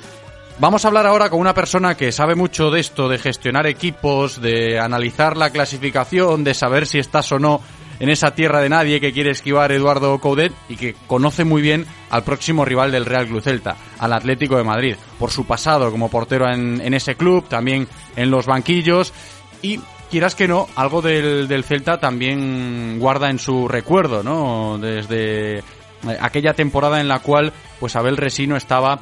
Vamos 0.61 0.85
a 0.85 0.89
hablar 0.89 1.07
ahora 1.07 1.31
con 1.31 1.39
una 1.39 1.55
persona 1.55 1.97
que 1.97 2.11
sabe 2.11 2.35
mucho 2.35 2.71
de 2.71 2.81
esto, 2.81 3.09
de 3.09 3.19
gestionar 3.19 3.67
equipos, 3.67 4.41
de 4.41 4.81
analizar 4.81 5.37
la 5.37 5.51
clasificación, 5.51 6.43
de 6.43 6.55
saber 6.55 6.87
si 6.87 6.99
estás 6.99 7.31
o 7.31 7.39
no 7.39 7.61
en 8.01 8.09
esa 8.09 8.35
tierra 8.35 8.61
de 8.61 8.69
nadie 8.69 9.01
que 9.01 9.13
quiere 9.13 9.31
esquivar 9.31 9.73
Eduardo 9.73 10.19
Coudet 10.19 10.53
y 10.69 10.77
que 10.77 10.95
conoce 11.07 11.45
muy 11.45 11.63
bien 11.63 11.87
al 12.11 12.25
próximo 12.25 12.65
rival 12.65 12.91
del 12.91 13.07
Real 13.07 13.27
Club 13.27 13.43
Celta, 13.43 13.77
al 13.99 14.13
Atlético 14.13 14.57
de 14.57 14.65
Madrid, 14.65 14.97
por 15.19 15.31
su 15.31 15.47
pasado 15.47 15.91
como 15.91 16.11
portero 16.11 16.49
en, 16.51 16.81
en 16.81 16.95
ese 16.95 17.17
club, 17.17 17.49
también 17.49 17.89
en 18.17 18.31
los 18.31 18.47
banquillos 18.47 19.13
y 19.63 19.81
quieras 20.11 20.35
que 20.35 20.49
no, 20.49 20.69
algo 20.77 21.03
del, 21.03 21.49
del 21.49 21.65
Celta 21.65 21.99
también 21.99 22.99
guarda 22.99 23.31
en 23.31 23.39
su 23.39 23.69
recuerdo, 23.69 24.23
¿no? 24.23 24.79
Desde 24.79 25.59
eh, 25.59 25.63
aquella 26.21 26.55
temporada 26.55 27.01
en 27.01 27.09
la 27.09 27.21
cual 27.21 27.53
pues 27.79 27.97
Abel 27.97 28.17
Resino 28.17 28.57
estaba 28.57 29.01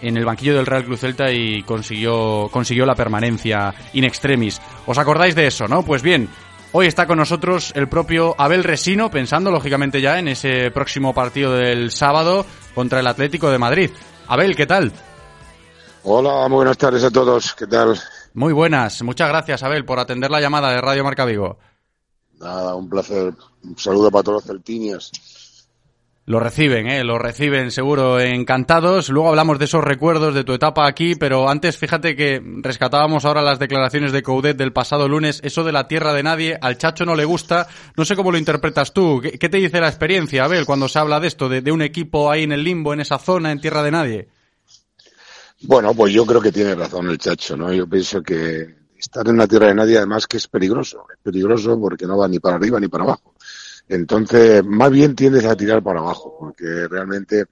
en 0.00 0.16
el 0.16 0.24
banquillo 0.24 0.54
del 0.54 0.66
Real 0.66 0.84
Club 0.84 0.98
Celta 0.98 1.30
y 1.32 1.62
consiguió, 1.62 2.48
consiguió 2.50 2.84
la 2.84 2.94
permanencia 2.94 3.74
in 3.94 4.04
extremis. 4.04 4.60
¿Os 4.86 4.98
acordáis 4.98 5.34
de 5.34 5.46
eso, 5.46 5.66
no? 5.66 5.82
Pues 5.82 6.02
bien, 6.02 6.28
hoy 6.72 6.86
está 6.86 7.06
con 7.06 7.18
nosotros 7.18 7.72
el 7.74 7.88
propio 7.88 8.34
Abel 8.36 8.64
Resino, 8.64 9.10
pensando 9.10 9.50
lógicamente 9.50 10.00
ya 10.00 10.18
en 10.18 10.28
ese 10.28 10.70
próximo 10.70 11.14
partido 11.14 11.52
del 11.54 11.90
sábado 11.90 12.44
contra 12.74 13.00
el 13.00 13.06
Atlético 13.06 13.50
de 13.50 13.58
Madrid. 13.58 13.90
Abel, 14.28 14.54
¿qué 14.56 14.66
tal? 14.66 14.92
Hola, 16.02 16.48
muy 16.48 16.56
buenas 16.56 16.76
tardes 16.76 17.02
a 17.04 17.10
todos, 17.10 17.54
¿qué 17.54 17.66
tal? 17.66 17.98
Muy 18.34 18.52
buenas, 18.52 19.00
muchas 19.04 19.28
gracias 19.28 19.62
Abel 19.62 19.84
por 19.84 20.00
atender 20.00 20.28
la 20.28 20.40
llamada 20.40 20.70
de 20.72 20.80
Radio 20.80 21.04
Marca 21.04 21.24
Vigo. 21.24 21.56
Nada, 22.40 22.74
un 22.74 22.90
placer. 22.90 23.32
Un 23.62 23.78
saludo 23.78 24.10
para 24.10 24.24
todos 24.24 24.42
los 24.42 24.44
celtinios. 24.44 25.12
Lo 26.26 26.40
reciben, 26.40 26.88
¿eh? 26.88 27.04
Lo 27.04 27.18
reciben 27.18 27.70
seguro 27.70 28.18
encantados. 28.18 29.08
Luego 29.08 29.28
hablamos 29.28 29.60
de 29.60 29.66
esos 29.66 29.84
recuerdos 29.84 30.34
de 30.34 30.42
tu 30.42 30.52
etapa 30.52 30.88
aquí, 30.88 31.14
pero 31.14 31.48
antes 31.48 31.78
fíjate 31.78 32.16
que 32.16 32.42
rescatábamos 32.42 33.24
ahora 33.24 33.40
las 33.40 33.60
declaraciones 33.60 34.10
de 34.10 34.22
Coudet 34.24 34.56
del 34.56 34.72
pasado 34.72 35.06
lunes. 35.06 35.40
Eso 35.44 35.62
de 35.62 35.72
la 35.72 35.86
tierra 35.86 36.12
de 36.12 36.24
nadie, 36.24 36.58
al 36.60 36.76
Chacho 36.76 37.04
no 37.04 37.14
le 37.14 37.24
gusta. 37.24 37.68
No 37.96 38.04
sé 38.04 38.16
cómo 38.16 38.32
lo 38.32 38.38
interpretas 38.38 38.92
tú. 38.92 39.20
¿Qué, 39.22 39.48
te 39.48 39.58
dice 39.58 39.80
la 39.80 39.88
experiencia, 39.88 40.44
Abel, 40.44 40.66
cuando 40.66 40.88
se 40.88 40.98
habla 40.98 41.20
de 41.20 41.28
esto, 41.28 41.48
de, 41.48 41.60
de 41.60 41.70
un 41.70 41.82
equipo 41.82 42.30
ahí 42.32 42.42
en 42.42 42.52
el 42.52 42.64
limbo, 42.64 42.92
en 42.94 43.00
esa 43.00 43.18
zona, 43.18 43.52
en 43.52 43.60
tierra 43.60 43.84
de 43.84 43.90
nadie? 43.92 44.28
Bueno, 45.66 45.94
pues 45.94 46.12
yo 46.12 46.26
creo 46.26 46.40
que 46.40 46.52
tiene 46.52 46.74
razón 46.74 47.08
el 47.08 47.18
Chacho, 47.18 47.56
¿no? 47.56 47.72
Yo 47.72 47.86
pienso 47.88 48.22
que 48.22 48.74
estar 48.98 49.26
en 49.28 49.38
la 49.38 49.46
tierra 49.46 49.68
de 49.68 49.74
nadie 49.74 49.96
además 49.96 50.26
que 50.26 50.36
es 50.36 50.46
peligroso. 50.46 51.06
Es 51.10 51.18
peligroso 51.22 51.80
porque 51.80 52.06
no 52.06 52.18
va 52.18 52.28
ni 52.28 52.38
para 52.38 52.56
arriba 52.56 52.78
ni 52.78 52.88
para 52.88 53.04
abajo. 53.04 53.34
Entonces, 53.88 54.64
más 54.64 54.90
bien 54.90 55.14
tiendes 55.14 55.44
a 55.44 55.56
tirar 55.56 55.82
para 55.82 56.00
abajo, 56.00 56.36
porque 56.38 56.88
realmente 56.88 57.46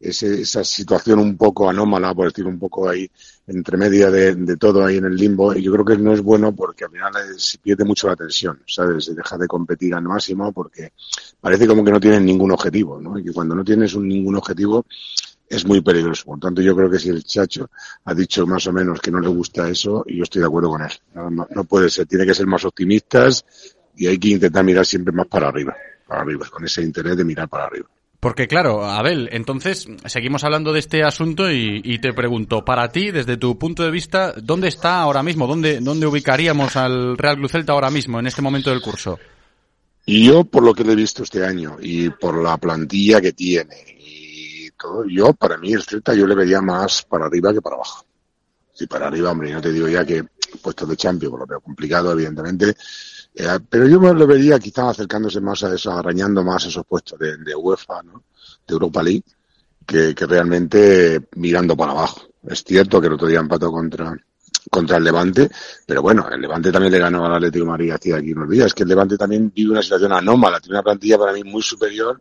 ese, 0.00 0.42
esa 0.42 0.64
situación 0.64 1.18
un 1.18 1.36
poco 1.36 1.68
anómala, 1.68 2.14
por 2.14 2.28
decir 2.28 2.46
un 2.46 2.58
poco 2.58 2.88
ahí, 2.88 3.10
entre 3.46 3.76
media 3.76 4.10
de, 4.10 4.56
todo 4.56 4.84
ahí 4.84 4.96
en 4.96 5.06
el 5.06 5.16
limbo, 5.16 5.54
yo 5.54 5.72
creo 5.72 5.84
que 5.84 5.96
no 5.98 6.12
es 6.12 6.20
bueno 6.20 6.54
porque 6.54 6.84
al 6.84 6.90
final 6.90 7.12
se 7.36 7.58
pierde 7.58 7.84
mucho 7.84 8.08
la 8.08 8.16
tensión, 8.16 8.60
¿sabes? 8.66 9.06
Se 9.06 9.14
deja 9.14 9.36
de 9.36 9.46
competir 9.46 9.94
al 9.94 10.02
máximo 10.02 10.52
porque 10.52 10.92
parece 11.40 11.66
como 11.66 11.84
que 11.84 11.90
no 11.90 12.00
tienes 12.00 12.22
ningún 12.22 12.52
objetivo, 12.52 13.00
¿no? 13.00 13.18
Y 13.18 13.24
que 13.24 13.32
cuando 13.32 13.54
no 13.54 13.64
tienes 13.64 13.94
un, 13.94 14.08
ningún 14.08 14.36
objetivo 14.36 14.86
es 15.48 15.64
muy 15.66 15.80
peligroso. 15.80 16.24
Por 16.26 16.40
tanto, 16.40 16.62
yo 16.62 16.74
creo 16.74 16.90
que 16.90 16.98
si 16.98 17.10
el 17.10 17.24
Chacho 17.24 17.70
ha 18.04 18.14
dicho 18.14 18.46
más 18.46 18.66
o 18.66 18.72
menos 18.72 19.00
que 19.00 19.10
no 19.10 19.20
le 19.20 19.28
gusta 19.28 19.68
eso, 19.68 20.04
yo 20.06 20.22
estoy 20.22 20.40
de 20.40 20.46
acuerdo 20.46 20.70
con 20.70 20.82
él. 20.82 20.92
No, 21.14 21.30
no 21.30 21.64
puede 21.64 21.90
ser, 21.90 22.06
tiene 22.06 22.26
que 22.26 22.34
ser 22.34 22.46
más 22.46 22.64
optimistas 22.64 23.44
y 23.96 24.06
hay 24.06 24.18
que 24.18 24.28
intentar 24.28 24.64
mirar 24.64 24.86
siempre 24.86 25.12
más 25.12 25.26
para 25.26 25.48
arriba, 25.48 25.74
para 26.06 26.22
arriba, 26.22 26.46
con 26.50 26.64
ese 26.64 26.82
interés 26.82 27.16
de 27.16 27.24
mirar 27.24 27.48
para 27.48 27.66
arriba. 27.66 27.88
Porque 28.24 28.48
claro, 28.48 28.86
Abel, 28.86 29.28
entonces 29.32 29.86
seguimos 30.06 30.44
hablando 30.44 30.72
de 30.72 30.78
este 30.78 31.02
asunto 31.04 31.52
y, 31.52 31.98
te 31.98 32.14
pregunto, 32.14 32.64
para 32.64 32.88
ti, 32.88 33.10
desde 33.10 33.36
tu 33.36 33.58
punto 33.58 33.82
de 33.82 33.90
vista, 33.90 34.32
¿dónde 34.40 34.68
está 34.68 35.02
ahora 35.02 35.22
mismo? 35.22 35.46
¿Dónde, 35.46 35.80
¿Dónde 35.80 36.06
ubicaríamos 36.06 36.74
al 36.76 37.18
Real 37.18 37.36
Club 37.36 37.50
Celta 37.50 37.74
ahora 37.74 37.90
mismo, 37.90 38.18
en 38.18 38.26
este 38.26 38.40
momento 38.40 38.70
del 38.70 38.80
curso? 38.80 39.18
Y 40.06 40.24
yo, 40.24 40.44
por 40.44 40.62
lo 40.62 40.72
que 40.72 40.84
le 40.84 40.92
he 40.92 40.96
visto 40.96 41.22
este 41.22 41.44
año 41.44 41.76
y 41.82 42.08
por 42.08 42.42
la 42.42 42.56
plantilla 42.56 43.20
que 43.20 43.34
tiene 43.34 43.93
todo, 44.84 45.04
yo, 45.06 45.32
para 45.32 45.56
mí, 45.56 45.72
el 45.72 45.82
Celta 45.82 46.14
yo 46.14 46.26
le 46.26 46.34
vería 46.34 46.60
más 46.60 47.04
para 47.04 47.26
arriba 47.26 47.52
que 47.52 47.62
para 47.62 47.76
abajo. 47.76 48.04
Si 48.72 48.86
para 48.86 49.06
arriba, 49.06 49.30
hombre, 49.30 49.52
no 49.52 49.60
te 49.60 49.72
digo 49.72 49.88
ya 49.88 50.04
que 50.04 50.24
puestos 50.60 50.88
de 50.88 50.96
Champions, 50.96 51.30
por 51.30 51.40
lo 51.40 51.46
veo 51.46 51.60
complicado, 51.60 52.12
evidentemente, 52.12 52.76
eh, 53.34 53.58
pero 53.68 53.88
yo 53.88 53.98
me 53.98 54.12
lo 54.12 54.26
vería 54.26 54.58
quizás 54.58 54.90
acercándose 54.90 55.40
más 55.40 55.64
a 55.64 55.74
eso, 55.74 55.90
arañando 55.90 56.44
más 56.44 56.66
esos 56.66 56.84
puestos 56.86 57.18
de, 57.18 57.54
UEFA, 57.54 58.02
¿no? 58.02 58.24
de 58.66 58.72
Europa 58.72 59.02
League, 59.02 59.24
que, 59.86 60.14
realmente 60.26 61.28
mirando 61.36 61.76
para 61.76 61.92
abajo. 61.92 62.22
Es 62.46 62.62
cierto 62.62 63.00
que 63.00 63.06
el 63.06 63.14
otro 63.14 63.26
día 63.26 63.40
empató 63.40 63.72
contra, 63.72 64.14
contra 64.70 64.98
el 64.98 65.04
Levante, 65.04 65.50
pero 65.86 66.02
bueno, 66.02 66.28
el 66.30 66.40
Levante 66.40 66.70
también 66.70 66.92
le 66.92 66.98
ganó 66.98 67.24
al 67.24 67.34
Atlético 67.34 67.64
de 67.64 67.70
Madrid 67.70 67.90
aquí 67.92 68.32
unos 68.32 68.50
días. 68.50 68.66
Es 68.66 68.74
que 68.74 68.82
el 68.82 68.90
Levante 68.90 69.16
también 69.16 69.50
vive 69.54 69.72
una 69.72 69.82
situación 69.82 70.12
anómala, 70.12 70.60
tiene 70.60 70.76
una 70.76 70.82
plantilla 70.82 71.18
para 71.18 71.32
mí 71.32 71.42
muy 71.42 71.62
superior 71.62 72.20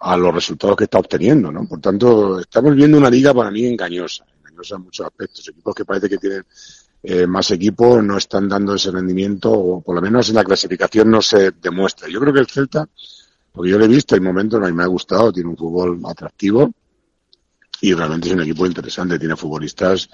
a 0.00 0.16
los 0.16 0.34
resultados 0.34 0.76
que 0.76 0.84
está 0.84 0.98
obteniendo, 0.98 1.50
¿no? 1.50 1.66
Por 1.66 1.80
tanto, 1.80 2.40
estamos 2.40 2.74
viendo 2.74 2.98
una 2.98 3.10
liga 3.10 3.34
para 3.34 3.50
mí 3.50 3.66
engañosa, 3.66 4.24
engañosa 4.38 4.76
en 4.76 4.82
muchos 4.82 5.06
aspectos. 5.06 5.48
Equipos 5.48 5.74
que 5.74 5.84
parece 5.84 6.08
que 6.08 6.18
tienen 6.18 6.44
eh, 7.02 7.26
más 7.26 7.50
equipos 7.50 8.02
no 8.02 8.16
están 8.16 8.48
dando 8.48 8.74
ese 8.74 8.90
rendimiento, 8.90 9.52
o 9.52 9.80
por 9.80 9.94
lo 9.94 10.00
menos 10.00 10.28
en 10.28 10.36
la 10.36 10.44
clasificación 10.44 11.10
no 11.10 11.22
se 11.22 11.52
demuestra. 11.52 12.08
Yo 12.08 12.20
creo 12.20 12.32
que 12.32 12.40
el 12.40 12.46
Celta, 12.46 12.88
porque 13.52 13.70
yo 13.70 13.78
lo 13.78 13.84
he 13.84 13.88
visto, 13.88 14.14
hay 14.14 14.20
momentos, 14.20 14.62
a 14.62 14.66
mí 14.66 14.72
me 14.72 14.84
ha 14.84 14.88
gustado, 14.88 15.32
tiene 15.32 15.50
un 15.50 15.56
fútbol 15.56 16.00
atractivo 16.06 16.72
y 17.80 17.94
realmente 17.94 18.28
es 18.28 18.34
un 18.34 18.42
equipo 18.42 18.66
interesante, 18.66 19.18
tiene 19.18 19.36
futbolistas, 19.36 20.08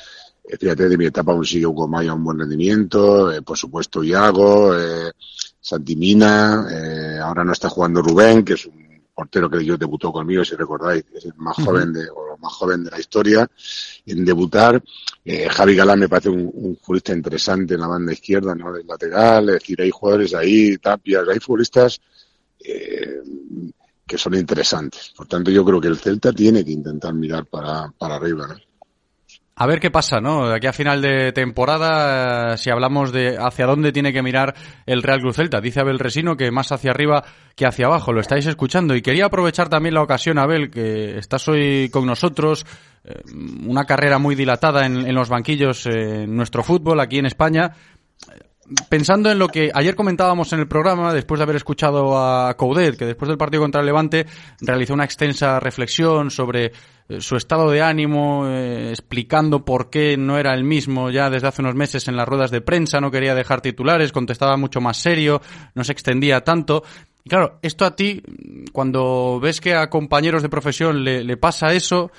eh, 0.44 0.56
fíjate, 0.58 0.88
de 0.88 0.96
mi 0.96 1.06
etapa 1.06 1.32
aún 1.32 1.44
sigue 1.44 1.66
Hugo 1.66 1.88
Maya 1.88 2.14
un 2.14 2.24
buen 2.24 2.38
rendimiento, 2.38 3.32
eh, 3.32 3.42
por 3.42 3.56
supuesto 3.56 4.02
Iago, 4.04 4.78
eh, 4.78 5.12
Santimina, 5.60 6.66
eh, 6.70 7.18
ahora 7.18 7.42
no 7.42 7.52
está 7.52 7.70
jugando 7.70 8.02
Rubén, 8.02 8.44
que 8.44 8.52
es 8.52 8.66
un 8.66 8.93
portero 9.14 9.48
que 9.48 9.64
yo 9.64 9.76
debutó 9.76 10.12
conmigo, 10.12 10.44
si 10.44 10.56
recordáis, 10.56 11.04
es 11.14 11.26
el 11.26 11.34
más 11.36 11.56
joven 11.56 11.92
de, 11.92 12.08
o 12.10 12.36
más 12.38 12.52
joven 12.52 12.84
de 12.84 12.90
la 12.90 12.98
historia 12.98 13.48
en 14.06 14.24
debutar. 14.24 14.82
Eh, 15.24 15.48
Javi 15.48 15.76
Galán 15.76 16.00
me 16.00 16.08
parece 16.08 16.28
un, 16.28 16.50
un, 16.52 16.76
futbolista 16.76 17.12
interesante 17.12 17.74
en 17.74 17.80
la 17.80 17.86
banda 17.86 18.12
izquierda, 18.12 18.54
¿no? 18.54 18.72
Del 18.72 18.86
lateral, 18.86 19.48
es 19.50 19.54
decir, 19.60 19.80
hay 19.80 19.90
jugadores 19.90 20.34
ahí, 20.34 20.76
tapias, 20.78 21.28
hay 21.28 21.38
futbolistas 21.38 22.00
eh, 22.58 23.22
que 24.06 24.18
son 24.18 24.34
interesantes. 24.34 25.12
Por 25.16 25.26
tanto, 25.26 25.50
yo 25.50 25.64
creo 25.64 25.80
que 25.80 25.88
el 25.88 25.98
Celta 25.98 26.32
tiene 26.32 26.64
que 26.64 26.72
intentar 26.72 27.14
mirar 27.14 27.46
para, 27.46 27.92
para 27.96 28.16
arriba, 28.16 28.46
¿no? 28.48 28.73
A 29.56 29.66
ver 29.66 29.78
qué 29.78 29.88
pasa, 29.88 30.20
¿no? 30.20 30.46
Aquí 30.52 30.66
a 30.66 30.72
final 30.72 31.00
de 31.00 31.30
temporada, 31.30 32.54
eh, 32.54 32.58
si 32.58 32.70
hablamos 32.70 33.12
de 33.12 33.36
hacia 33.38 33.66
dónde 33.66 33.92
tiene 33.92 34.12
que 34.12 34.20
mirar 34.20 34.52
el 34.84 35.00
Real 35.00 35.20
Cruz 35.20 35.36
Celta. 35.36 35.60
Dice 35.60 35.78
Abel 35.78 36.00
Resino 36.00 36.36
que 36.36 36.50
más 36.50 36.72
hacia 36.72 36.90
arriba 36.90 37.24
que 37.54 37.64
hacia 37.64 37.86
abajo. 37.86 38.12
Lo 38.12 38.20
estáis 38.20 38.46
escuchando. 38.46 38.96
Y 38.96 39.02
quería 39.02 39.26
aprovechar 39.26 39.68
también 39.68 39.94
la 39.94 40.02
ocasión, 40.02 40.38
Abel, 40.38 40.70
que 40.72 41.18
estás 41.18 41.46
hoy 41.46 41.88
con 41.90 42.04
nosotros. 42.04 42.66
Eh, 43.04 43.20
una 43.64 43.84
carrera 43.84 44.18
muy 44.18 44.34
dilatada 44.34 44.86
en, 44.86 45.06
en 45.06 45.14
los 45.14 45.28
banquillos 45.28 45.86
en 45.86 46.34
nuestro 46.34 46.64
fútbol 46.64 46.98
aquí 46.98 47.18
en 47.18 47.26
España 47.26 47.74
pensando 48.88 49.30
en 49.30 49.38
lo 49.38 49.48
que 49.48 49.70
ayer 49.74 49.94
comentábamos 49.94 50.52
en 50.52 50.60
el 50.60 50.68
programa, 50.68 51.12
después 51.12 51.38
de 51.38 51.42
haber 51.42 51.56
escuchado 51.56 52.18
a 52.18 52.54
Coudet, 52.56 52.96
que 52.96 53.06
después 53.06 53.28
del 53.28 53.38
partido 53.38 53.62
contra 53.62 53.80
el 53.80 53.86
Levante 53.86 54.26
realizó 54.60 54.94
una 54.94 55.04
extensa 55.04 55.60
reflexión 55.60 56.30
sobre 56.30 56.72
eh, 57.08 57.20
su 57.20 57.36
estado 57.36 57.70
de 57.70 57.82
ánimo, 57.82 58.46
eh, 58.48 58.90
explicando 58.90 59.64
por 59.64 59.90
qué 59.90 60.16
no 60.16 60.38
era 60.38 60.54
el 60.54 60.64
mismo 60.64 61.10
ya 61.10 61.28
desde 61.28 61.48
hace 61.48 61.62
unos 61.62 61.74
meses 61.74 62.08
en 62.08 62.16
las 62.16 62.26
ruedas 62.26 62.50
de 62.50 62.62
prensa, 62.62 63.00
no 63.00 63.10
quería 63.10 63.34
dejar 63.34 63.60
titulares, 63.60 64.12
contestaba 64.12 64.56
mucho 64.56 64.80
más 64.80 64.96
serio, 64.96 65.42
no 65.74 65.84
se 65.84 65.92
extendía 65.92 66.42
tanto. 66.42 66.82
Y 67.22 67.30
claro, 67.30 67.58
esto 67.62 67.86
a 67.86 67.96
ti, 67.96 68.22
cuando 68.72 69.40
ves 69.40 69.60
que 69.60 69.74
a 69.74 69.88
compañeros 69.88 70.42
de 70.42 70.50
profesión 70.50 71.04
le, 71.04 71.36
pasa 71.38 71.72
eso, 71.72 72.10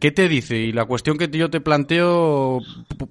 ¿Qué 0.00 0.10
te 0.10 0.28
dice? 0.28 0.56
Y 0.56 0.72
la 0.72 0.84
cuestión 0.84 1.18
que 1.18 1.28
yo 1.28 1.50
te 1.50 1.60
planteo 1.60 2.60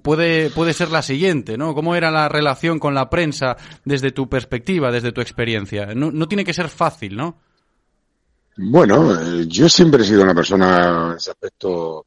puede, 0.02 0.50
puede 0.50 0.72
ser 0.72 0.90
la 0.90 1.02
siguiente, 1.02 1.56
¿no? 1.56 1.74
¿Cómo 1.74 1.94
era 1.94 2.10
la 2.10 2.28
relación 2.28 2.78
con 2.78 2.94
la 2.94 3.10
prensa 3.10 3.56
desde 3.84 4.12
tu 4.12 4.28
perspectiva, 4.28 4.90
desde 4.90 5.12
tu 5.12 5.20
experiencia? 5.20 5.94
No, 5.94 6.10
no 6.10 6.28
tiene 6.28 6.44
que 6.44 6.54
ser 6.54 6.68
fácil, 6.68 7.16
¿no? 7.16 7.38
Bueno, 8.56 9.14
eh, 9.14 9.46
yo 9.46 9.68
siempre 9.68 10.02
he 10.02 10.06
sido 10.06 10.24
una 10.24 10.34
persona 10.34 11.10
en 11.10 11.16
ese 11.16 11.30
aspecto 11.30 12.06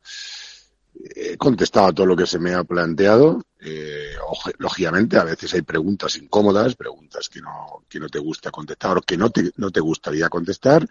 he 0.94 1.38
contestado 1.38 1.88
a 1.88 1.94
todo 1.94 2.06
lo 2.06 2.16
que 2.16 2.26
se 2.26 2.40
me 2.40 2.54
ha 2.54 2.64
planteado. 2.64 3.42
Eh, 3.60 4.14
lógicamente, 4.58 5.18
a 5.18 5.24
veces 5.24 5.54
hay 5.54 5.62
preguntas 5.62 6.16
incómodas, 6.18 6.76
preguntas 6.76 7.30
que 7.30 7.42
no, 7.42 7.84
que 7.88 8.00
no 8.00 8.10
te 8.10 8.20
gusta 8.20 8.52
contestar 8.52 8.98
o 8.98 9.02
que 9.02 9.18
no 9.18 9.30
te, 9.30 9.52
no 9.58 9.72
te 9.72 9.80
gustaría 9.80 10.30
contestar. 10.30 10.88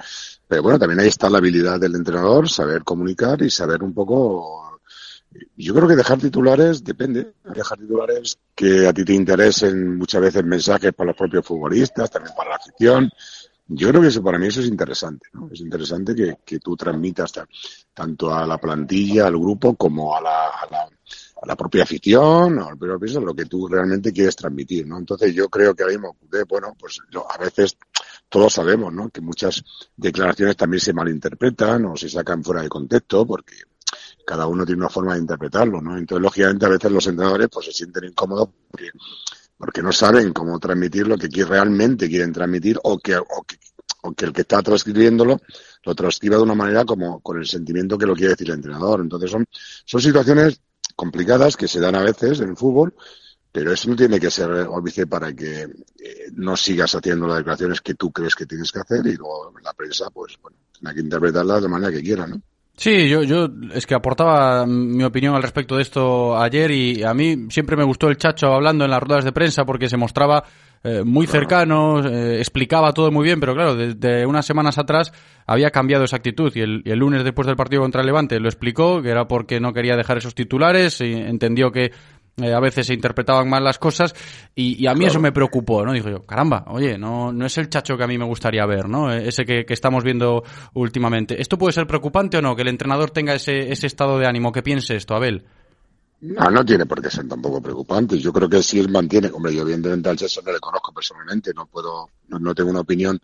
Pero 0.46 0.62
bueno, 0.62 0.78
también 0.78 1.00
ahí 1.00 1.08
está 1.08 1.28
la 1.28 1.38
habilidad 1.38 1.80
del 1.80 1.94
entrenador, 1.94 2.48
saber 2.48 2.84
comunicar 2.84 3.42
y 3.42 3.50
saber 3.50 3.82
un 3.82 3.94
poco. 3.94 4.78
Yo 5.56 5.74
creo 5.74 5.86
que 5.86 5.96
dejar 5.96 6.18
titulares 6.18 6.82
depende. 6.82 7.34
Dejar 7.44 7.78
titulares 7.78 8.38
que 8.54 8.86
a 8.86 8.92
ti 8.92 9.04
te 9.04 9.12
interesen 9.12 9.96
muchas 9.96 10.20
veces 10.20 10.44
mensajes 10.44 10.92
para 10.92 11.08
los 11.08 11.16
propios 11.16 11.46
futbolistas, 11.46 12.10
también 12.10 12.34
para 12.36 12.50
la 12.50 12.56
afición. 12.56 13.10
Yo 13.72 13.88
creo 13.88 14.00
que 14.02 14.08
eso 14.08 14.20
para 14.20 14.36
mí 14.36 14.48
eso 14.48 14.60
es 14.60 14.66
interesante, 14.66 15.28
¿no? 15.32 15.48
Es 15.52 15.60
interesante 15.60 16.12
que, 16.12 16.38
que 16.44 16.58
tú 16.58 16.76
transmitas 16.76 17.32
tanto 17.94 18.34
a 18.34 18.44
la 18.44 18.58
plantilla, 18.58 19.28
al 19.28 19.38
grupo, 19.38 19.76
como 19.76 20.16
a 20.16 20.20
la, 20.20 20.48
a 20.48 20.66
la, 20.68 20.82
a 20.82 21.46
la 21.46 21.54
propia 21.54 21.84
afición, 21.84 22.58
o 22.58 22.68
al 22.68 22.76
propio 22.76 23.20
lo 23.20 23.32
que 23.32 23.46
tú 23.46 23.68
realmente 23.68 24.12
quieres 24.12 24.34
transmitir, 24.34 24.88
¿no? 24.88 24.98
Entonces 24.98 25.32
yo 25.32 25.48
creo 25.48 25.72
que 25.72 25.84
ahora 25.84 25.94
mismo, 25.94 26.16
bueno, 26.48 26.74
pues 26.76 26.98
a 27.28 27.38
veces 27.38 27.76
todos 28.28 28.52
sabemos, 28.52 28.92
¿no? 28.92 29.08
Que 29.08 29.20
muchas 29.20 29.62
declaraciones 29.96 30.56
también 30.56 30.80
se 30.80 30.92
malinterpretan 30.92 31.84
o 31.84 31.96
se 31.96 32.08
sacan 32.08 32.42
fuera 32.42 32.62
de 32.62 32.68
contexto 32.68 33.24
porque 33.24 33.54
cada 34.26 34.48
uno 34.48 34.66
tiene 34.66 34.80
una 34.80 34.90
forma 34.90 35.14
de 35.14 35.20
interpretarlo, 35.20 35.80
¿no? 35.80 35.96
Entonces, 35.96 36.22
lógicamente, 36.22 36.66
a 36.66 36.70
veces 36.70 36.90
los 36.90 37.06
entrenadores 37.06 37.48
pues 37.52 37.66
se 37.66 37.72
sienten 37.72 38.06
incómodos 38.06 38.48
porque 38.68 38.90
porque 39.60 39.82
no 39.82 39.92
saben 39.92 40.32
cómo 40.32 40.58
transmitir 40.58 41.06
lo 41.06 41.18
que 41.18 41.28
realmente 41.44 42.08
quieren 42.08 42.32
transmitir 42.32 42.80
o 42.82 42.98
que, 42.98 43.18
o 43.18 43.44
que, 44.14 44.24
el 44.24 44.32
que 44.32 44.40
está 44.40 44.62
transcribiéndolo 44.62 45.38
lo 45.84 45.94
transcriba 45.94 46.38
de 46.38 46.42
una 46.42 46.54
manera 46.54 46.86
como 46.86 47.20
con 47.20 47.36
el 47.36 47.46
sentimiento 47.46 47.98
que 47.98 48.06
lo 48.06 48.14
quiere 48.14 48.30
decir 48.30 48.48
el 48.48 48.54
entrenador. 48.54 49.02
Entonces 49.02 49.30
son, 49.30 49.44
son 49.84 50.00
situaciones 50.00 50.62
complicadas 50.96 51.58
que 51.58 51.68
se 51.68 51.78
dan 51.78 51.94
a 51.94 52.02
veces 52.02 52.40
en 52.40 52.48
el 52.48 52.56
fútbol, 52.56 52.94
pero 53.52 53.70
eso 53.70 53.90
no 53.90 53.96
tiene 53.96 54.18
que 54.18 54.30
ser 54.30 54.50
óbice 54.50 55.06
para 55.06 55.34
que 55.34 55.64
eh, 55.64 56.30
no 56.32 56.56
sigas 56.56 56.94
haciendo 56.94 57.26
las 57.26 57.36
declaraciones 57.36 57.82
que 57.82 57.94
tú 57.94 58.10
crees 58.10 58.34
que 58.34 58.46
tienes 58.46 58.72
que 58.72 58.80
hacer 58.80 59.06
y 59.06 59.16
luego 59.16 59.52
la 59.62 59.74
prensa, 59.74 60.08
pues 60.08 60.38
bueno, 60.40 60.56
tiene 60.72 60.94
que 60.94 61.00
interpretarlas 61.00 61.60
de 61.60 61.68
manera 61.68 61.92
que 61.92 62.02
quiera, 62.02 62.26
¿no? 62.26 62.40
Sí, 62.80 63.10
yo, 63.10 63.22
yo 63.24 63.46
es 63.74 63.86
que 63.86 63.94
aportaba 63.94 64.64
mi 64.64 65.04
opinión 65.04 65.34
al 65.34 65.42
respecto 65.42 65.76
de 65.76 65.82
esto 65.82 66.34
ayer 66.38 66.70
y 66.70 67.02
a 67.02 67.12
mí 67.12 67.48
siempre 67.50 67.76
me 67.76 67.84
gustó 67.84 68.08
el 68.08 68.16
Chacho 68.16 68.46
hablando 68.54 68.86
en 68.86 68.90
las 68.90 69.02
ruedas 69.02 69.22
de 69.22 69.32
prensa 69.32 69.66
porque 69.66 69.90
se 69.90 69.98
mostraba 69.98 70.44
eh, 70.82 71.02
muy 71.04 71.26
cercano, 71.26 72.02
eh, 72.02 72.38
explicaba 72.38 72.94
todo 72.94 73.12
muy 73.12 73.24
bien, 73.24 73.38
pero 73.38 73.52
claro, 73.52 73.76
desde 73.76 74.24
unas 74.24 74.46
semanas 74.46 74.78
atrás 74.78 75.12
había 75.46 75.70
cambiado 75.70 76.04
esa 76.04 76.16
actitud 76.16 76.50
y 76.54 76.60
el, 76.62 76.80
el, 76.86 76.98
lunes 76.98 77.22
después 77.22 77.46
del 77.46 77.56
partido 77.56 77.82
contra 77.82 78.02
Levante 78.02 78.40
lo 78.40 78.48
explicó, 78.48 79.02
que 79.02 79.10
era 79.10 79.28
porque 79.28 79.60
no 79.60 79.74
quería 79.74 79.94
dejar 79.94 80.16
esos 80.16 80.34
titulares 80.34 81.02
y 81.02 81.12
entendió 81.12 81.70
que 81.72 81.92
eh, 82.36 82.52
a 82.52 82.60
veces 82.60 82.86
se 82.86 82.94
interpretaban 82.94 83.48
mal 83.48 83.62
las 83.64 83.78
cosas 83.78 84.14
y, 84.54 84.82
y 84.82 84.86
a 84.86 84.92
mí 84.94 85.00
Claro. 85.00 85.10
eso 85.12 85.20
me 85.20 85.32
preocupó, 85.32 85.84
¿no? 85.84 85.92
Dijo 85.92 86.08
yo, 86.08 86.24
caramba, 86.26 86.64
oye, 86.68 86.96
no, 86.98 87.32
no 87.32 87.46
es 87.46 87.56
el 87.58 87.68
chacho 87.68 87.96
que 87.96 88.04
a 88.04 88.06
mí 88.06 88.16
me 88.18 88.24
gustaría 88.24 88.64
ver, 88.66 88.88
¿no? 88.88 89.12
Eh, 89.12 89.28
Ese 89.28 89.44
que, 89.44 89.64
que 89.64 89.74
estamos 89.74 90.04
viendo 90.04 90.42
últimamente. 90.74 91.40
¿Esto 91.40 91.58
puede 91.58 91.72
ser 91.72 91.86
preocupante 91.86 92.38
o 92.38 92.42
no? 92.42 92.54
Que 92.56 92.62
el 92.62 92.68
entrenador 92.68 93.10
tenga 93.10 93.34
ese, 93.34 93.70
ese 93.72 93.86
estado 93.86 94.18
de 94.18 94.26
ánimo, 94.26 94.52
que 94.52 94.62
piense 94.62 94.96
esto, 94.96 95.14
Abel. 95.14 95.44
No, 96.22 96.50
no 96.50 96.64
tiene 96.64 96.84
por 96.84 97.00
qué 97.00 97.08
ser 97.10 97.26
tampoco 97.26 97.62
preocupante. 97.62 98.18
Yo 98.18 98.30
creo 98.32 98.48
que 98.48 98.62
si 98.62 98.78
él 98.78 98.90
mantiene, 98.90 99.30
hombre, 99.32 99.54
yo 99.54 99.62
evidentemente 99.62 100.08
al 100.10 100.18
César 100.18 100.44
no 100.44 100.52
le 100.52 100.60
conozco 100.60 100.92
personalmente, 100.92 101.52
no 101.54 101.64
puedo, 101.66 102.10
no, 102.28 102.38
no 102.38 102.54
tengo 102.54 102.68
una 102.70 102.80
opinión 102.80 103.18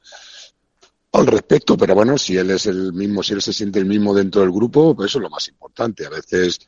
al 1.13 1.27
respecto, 1.27 1.77
pero 1.77 1.95
bueno, 1.95 2.17
si 2.19 2.37
él 2.37 2.51
es 2.51 2.67
el 2.67 2.93
mismo, 2.93 3.23
si 3.23 3.33
él 3.35 3.41
se 3.43 3.53
siente 3.53 3.79
el 3.79 3.85
mismo 3.87 4.15
dentro 4.15 4.41
del 4.43 4.51
grupo, 4.51 4.95
pues 4.95 5.11
eso 5.11 5.19
es 5.19 5.23
lo 5.23 5.31
más 5.31 5.47
importante. 5.49 6.07
A 6.07 6.11
veces 6.11 6.59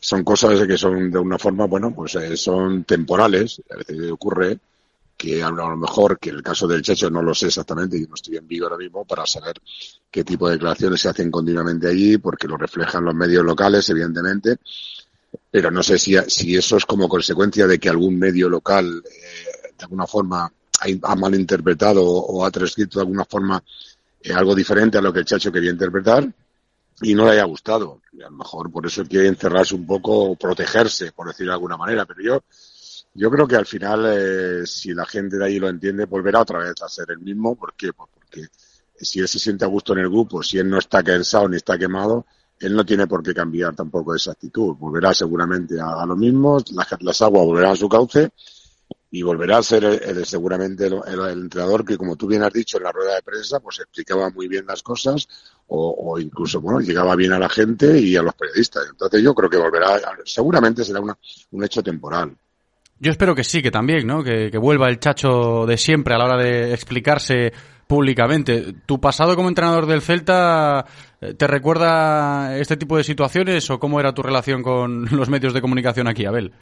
son 0.00 0.24
cosas 0.24 0.66
que 0.66 0.78
son 0.78 1.10
de 1.10 1.18
una 1.18 1.38
forma, 1.38 1.66
bueno, 1.66 1.94
pues 1.94 2.14
eh, 2.14 2.36
son 2.36 2.84
temporales. 2.84 3.60
A 3.70 3.76
veces 3.76 4.10
ocurre 4.10 4.58
que 5.16 5.42
a 5.42 5.50
lo 5.50 5.76
mejor, 5.76 6.18
que 6.18 6.30
el 6.30 6.42
caso 6.42 6.66
del 6.66 6.80
Checho 6.80 7.10
no 7.10 7.22
lo 7.22 7.34
sé 7.34 7.48
exactamente, 7.48 8.00
yo 8.00 8.08
no 8.08 8.14
estoy 8.14 8.38
en 8.38 8.48
vivo 8.48 8.64
ahora 8.64 8.78
mismo 8.78 9.04
para 9.04 9.26
saber 9.26 9.56
qué 10.10 10.24
tipo 10.24 10.48
de 10.48 10.54
declaraciones 10.54 11.02
se 11.02 11.10
hacen 11.10 11.30
continuamente 11.30 11.86
allí, 11.88 12.16
porque 12.16 12.48
lo 12.48 12.56
reflejan 12.56 13.04
los 13.04 13.14
medios 13.14 13.44
locales, 13.44 13.88
evidentemente. 13.90 14.56
Pero 15.50 15.70
no 15.70 15.82
sé 15.82 15.98
si, 15.98 16.16
si 16.26 16.56
eso 16.56 16.78
es 16.78 16.86
como 16.86 17.06
consecuencia 17.06 17.66
de 17.66 17.78
que 17.78 17.90
algún 17.90 18.18
medio 18.18 18.48
local, 18.48 19.02
eh, 19.04 19.72
de 19.76 19.84
alguna 19.84 20.06
forma, 20.06 20.44
ha, 20.44 21.12
ha 21.12 21.14
malinterpretado 21.14 22.02
o 22.02 22.42
ha 22.44 22.50
transcrito 22.50 22.98
de 22.98 23.02
alguna 23.02 23.26
forma 23.26 23.62
eh, 24.22 24.32
algo 24.32 24.54
diferente 24.54 24.96
a 24.96 25.02
lo 25.02 25.12
que 25.12 25.20
el 25.20 25.26
Chacho 25.26 25.52
quería 25.52 25.70
interpretar 25.70 26.26
y 27.02 27.14
no 27.14 27.24
le 27.24 27.32
haya 27.32 27.44
gustado. 27.44 28.00
Y 28.12 28.22
a 28.22 28.30
lo 28.30 28.36
mejor 28.36 28.70
por 28.70 28.86
eso 28.86 29.04
quiere 29.04 29.28
encerrarse 29.28 29.74
un 29.74 29.86
poco 29.86 30.30
o 30.30 30.36
protegerse, 30.36 31.12
por 31.12 31.28
decirlo 31.28 31.52
de 31.52 31.54
alguna 31.54 31.76
manera. 31.76 32.04
Pero 32.06 32.22
yo, 32.22 32.44
yo 33.14 33.30
creo 33.30 33.46
que 33.46 33.56
al 33.56 33.66
final, 33.66 34.04
eh, 34.06 34.66
si 34.66 34.92
la 34.92 35.06
gente 35.06 35.38
de 35.38 35.44
ahí 35.44 35.58
lo 35.58 35.68
entiende, 35.68 36.04
volverá 36.04 36.40
otra 36.40 36.58
vez 36.58 36.74
a 36.82 36.88
ser 36.88 37.06
el 37.10 37.18
mismo. 37.18 37.56
¿Por 37.56 37.74
qué? 37.74 37.92
Pues 37.92 38.08
porque 38.14 38.48
si 39.00 39.20
él 39.20 39.28
se 39.28 39.38
siente 39.38 39.64
a 39.64 39.68
gusto 39.68 39.92
en 39.92 40.00
el 40.00 40.08
grupo, 40.08 40.42
si 40.42 40.58
él 40.58 40.68
no 40.68 40.78
está 40.78 41.02
cansado 41.02 41.48
ni 41.48 41.56
está 41.56 41.78
quemado, 41.78 42.26
él 42.58 42.74
no 42.74 42.84
tiene 42.84 43.06
por 43.06 43.22
qué 43.22 43.32
cambiar 43.32 43.74
tampoco 43.74 44.14
esa 44.14 44.32
actitud. 44.32 44.76
Volverá 44.76 45.14
seguramente 45.14 45.80
a, 45.80 46.04
lo 46.04 46.16
mismo, 46.16 46.62
las, 46.72 46.88
las 47.00 47.22
aguas 47.22 47.46
volverán 47.46 47.72
a 47.72 47.76
su 47.76 47.88
cauce 47.88 48.30
y 49.10 49.22
volverá 49.22 49.58
a 49.58 49.62
ser 49.62 49.84
el, 49.84 50.24
seguramente 50.24 50.86
el, 50.86 51.20
entrenador 51.30 51.84
que, 51.84 51.96
como 51.96 52.16
tú 52.16 52.26
bien 52.26 52.44
has 52.44 52.52
dicho 52.52 52.76
en 52.76 52.84
la 52.84 52.92
rueda 52.92 53.16
de 53.16 53.22
prensa, 53.22 53.58
pues 53.58 53.80
explicaba 53.80 54.30
muy 54.30 54.46
bien 54.46 54.66
las 54.66 54.82
cosas 54.82 55.26
o, 55.72 56.18
incluso, 56.18 56.60
bueno, 56.60 56.80
llegaba 56.80 57.14
bien 57.14 57.32
a 57.32 57.38
la 57.38 57.48
gente 57.48 57.98
y 57.98 58.16
a 58.16 58.22
los 58.22 58.34
periodistas. 58.34 58.88
Entonces 58.90 59.22
yo 59.22 59.34
creo 59.34 59.48
que 59.48 59.56
volverá, 59.56 60.00
seguramente 60.24 60.84
será 60.84 61.00
una, 61.00 61.16
un 61.52 61.64
hecho 61.64 61.82
temporal. 61.82 62.34
Yo 62.98 63.10
espero 63.10 63.34
que 63.34 63.44
sí, 63.44 63.62
que 63.62 63.70
también, 63.70 64.06
¿no? 64.06 64.22
Que, 64.22 64.50
que 64.50 64.58
vuelva 64.58 64.88
el 64.88 64.98
chacho 64.98 65.64
de 65.66 65.78
siempre 65.78 66.14
a 66.14 66.18
la 66.18 66.24
hora 66.24 66.36
de 66.36 66.74
explicarse 66.74 67.52
públicamente. 67.86 68.74
¿Tu 68.86 69.00
pasado 69.00 69.34
como 69.34 69.48
entrenador 69.48 69.86
del 69.86 70.02
Celta 70.02 70.84
eh, 71.20 71.34
te 71.34 71.46
recuerda 71.46 72.56
este 72.58 72.76
tipo 72.76 72.96
de 72.96 73.02
situaciones 73.02 73.68
o 73.70 73.80
cómo 73.80 73.98
era 73.98 74.12
tu 74.12 74.22
relación 74.22 74.62
con 74.62 75.06
los 75.16 75.28
medios 75.28 75.54
de 75.54 75.60
comunicación 75.60 76.06
aquí, 76.06 76.24
Abel? 76.24 76.52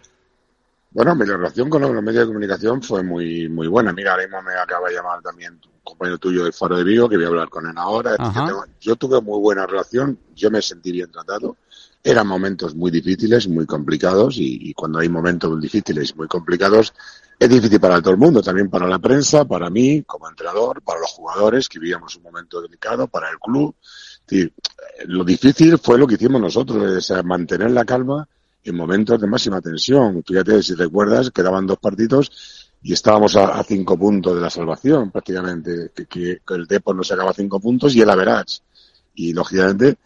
Bueno, 0.98 1.14
mi 1.14 1.24
relación 1.26 1.70
con 1.70 1.80
los 1.80 2.02
medios 2.02 2.22
de 2.22 2.26
comunicación 2.26 2.82
fue 2.82 3.04
muy 3.04 3.48
muy 3.48 3.68
buena. 3.68 3.92
Mira, 3.92 4.10
ahora 4.10 4.24
mismo 4.24 4.42
me 4.42 4.52
acaba 4.54 4.88
de 4.88 4.96
llamar 4.96 5.22
también 5.22 5.52
un 5.52 5.80
compañero 5.84 6.18
tuyo 6.18 6.42
de 6.44 6.50
Faro 6.50 6.76
de 6.76 6.82
Vigo, 6.82 7.08
que 7.08 7.14
voy 7.14 7.24
a 7.24 7.28
hablar 7.28 7.48
con 7.48 7.68
él 7.68 7.74
ahora. 7.76 8.16
Yo, 8.18 8.44
tengo, 8.44 8.64
yo, 8.80 8.96
tuve 8.96 9.20
muy 9.20 9.38
buena 9.38 9.64
relación, 9.64 10.18
yo 10.34 10.50
me 10.50 10.60
sentí 10.60 10.90
bien 10.90 11.08
tratado. 11.12 11.56
Eran 12.02 12.26
momentos 12.26 12.74
muy 12.74 12.90
difíciles, 12.90 13.46
muy 13.46 13.64
complicados, 13.64 14.38
y, 14.38 14.70
y 14.70 14.74
cuando 14.74 14.98
hay 14.98 15.08
momentos 15.08 15.60
difíciles, 15.60 16.16
muy 16.16 16.26
complicados, 16.26 16.92
es 17.38 17.48
difícil 17.48 17.78
para 17.78 18.02
todo 18.02 18.10
el 18.10 18.18
mundo, 18.18 18.42
también 18.42 18.68
para 18.68 18.88
la 18.88 18.98
prensa, 18.98 19.44
para 19.44 19.70
mí 19.70 20.02
como 20.02 20.28
entrenador, 20.28 20.82
para 20.82 20.98
los 20.98 21.12
jugadores, 21.12 21.68
que 21.68 21.78
vivíamos 21.78 22.16
un 22.16 22.24
momento 22.24 22.60
delicado, 22.60 23.06
para 23.06 23.30
el 23.30 23.38
club. 23.38 23.72
Es 24.28 24.50
lo 25.04 25.22
difícil 25.22 25.78
fue 25.78 25.96
lo 25.96 26.08
que 26.08 26.16
hicimos 26.16 26.40
nosotros, 26.40 27.08
es 27.08 27.24
mantener 27.24 27.70
la 27.70 27.84
calma 27.84 28.26
en 28.68 28.76
momentos 28.76 29.20
de 29.20 29.26
máxima 29.26 29.60
tensión. 29.60 30.22
Fíjate, 30.26 30.62
si 30.62 30.74
recuerdas, 30.74 31.30
quedaban 31.30 31.66
dos 31.66 31.78
partidos 31.78 32.30
y 32.82 32.92
estábamos 32.92 33.34
a, 33.36 33.62
cinco 33.64 33.98
puntos 33.98 34.34
de 34.36 34.40
la 34.40 34.50
salvación, 34.50 35.10
prácticamente, 35.10 35.90
que, 35.94 36.06
que, 36.06 36.54
el 36.54 36.66
Depor 36.66 36.94
nos 36.94 37.08
sacaba 37.08 37.32
cinco 37.32 37.58
puntos 37.60 37.94
y 37.96 38.02
el 38.02 38.10
Average. 38.10 38.60
Y 39.14 39.32
lógicamente 39.32 39.98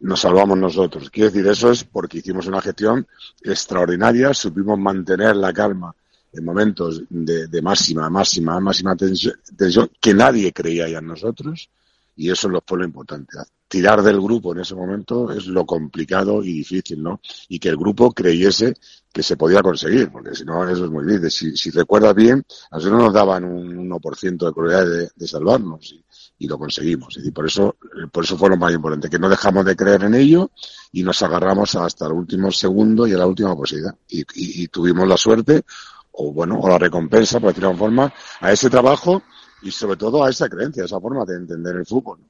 nos 0.00 0.20
salvamos 0.20 0.56
nosotros. 0.56 1.10
Quiero 1.10 1.30
decir, 1.30 1.46
eso 1.46 1.70
es 1.70 1.84
porque 1.84 2.18
hicimos 2.18 2.46
una 2.46 2.60
gestión 2.60 3.06
extraordinaria, 3.42 4.32
supimos 4.34 4.78
mantener 4.78 5.36
la 5.36 5.52
calma 5.52 5.94
en 6.32 6.44
momentos 6.44 7.02
de, 7.08 7.48
de 7.48 7.62
máxima, 7.62 8.08
máxima, 8.10 8.60
máxima 8.60 8.94
tensión, 8.94 9.90
que 10.00 10.14
nadie 10.14 10.52
creía 10.52 10.88
ya 10.88 10.98
en 10.98 11.06
nosotros, 11.06 11.70
y 12.14 12.30
eso 12.30 12.50
fue 12.66 12.78
lo 12.78 12.84
importante. 12.84 13.38
Tirar 13.68 14.02
del 14.02 14.20
grupo 14.20 14.52
en 14.52 14.60
ese 14.60 14.74
momento 14.76 15.32
es 15.32 15.46
lo 15.46 15.66
complicado 15.66 16.42
y 16.42 16.52
difícil, 16.52 17.02
¿no? 17.02 17.20
Y 17.48 17.58
que 17.58 17.68
el 17.68 17.76
grupo 17.76 18.12
creyese 18.12 18.74
que 19.12 19.22
se 19.22 19.36
podía 19.36 19.62
conseguir, 19.62 20.12
porque 20.12 20.34
si 20.34 20.44
no, 20.44 20.68
eso 20.68 20.84
es 20.84 20.90
muy 20.90 21.04
difícil. 21.04 21.56
Si, 21.56 21.56
si 21.56 21.70
recuerdas 21.70 22.14
bien, 22.14 22.44
a 22.70 22.76
nosotros 22.76 23.02
nos 23.02 23.12
daban 23.12 23.44
un 23.44 23.90
1% 23.90 24.46
de 24.46 24.52
probabilidad 24.52 24.86
de, 24.86 25.08
de 25.16 25.26
salvarnos 25.26 25.90
y, 25.90 26.04
y, 26.38 26.46
lo 26.46 26.58
conseguimos. 26.58 27.14
Decir, 27.14 27.32
por 27.32 27.46
eso, 27.46 27.76
por 28.12 28.24
eso 28.24 28.36
fue 28.36 28.50
lo 28.50 28.56
más 28.56 28.72
importante, 28.72 29.10
que 29.10 29.18
no 29.18 29.28
dejamos 29.28 29.64
de 29.64 29.74
creer 29.74 30.04
en 30.04 30.14
ello 30.14 30.50
y 30.92 31.02
nos 31.02 31.22
agarramos 31.22 31.74
hasta 31.76 32.06
el 32.06 32.12
último 32.12 32.52
segundo 32.52 33.06
y 33.06 33.14
a 33.14 33.18
la 33.18 33.26
última 33.26 33.56
posibilidad. 33.56 33.96
Y, 34.08 34.20
y, 34.20 34.62
y 34.62 34.68
tuvimos 34.68 35.08
la 35.08 35.16
suerte, 35.16 35.64
o 36.12 36.32
bueno, 36.32 36.60
o 36.60 36.68
la 36.68 36.78
recompensa, 36.78 37.40
por 37.40 37.48
decirlo 37.48 37.70
de 37.70 37.76
forma, 37.76 38.12
a 38.40 38.52
ese 38.52 38.70
trabajo 38.70 39.22
y 39.62 39.70
sobre 39.70 39.96
todo 39.96 40.22
a 40.22 40.30
esa 40.30 40.48
creencia, 40.48 40.82
a 40.82 40.86
esa 40.86 41.00
forma 41.00 41.24
de 41.24 41.36
entender 41.36 41.74
el 41.76 41.86
fútbol. 41.86 42.20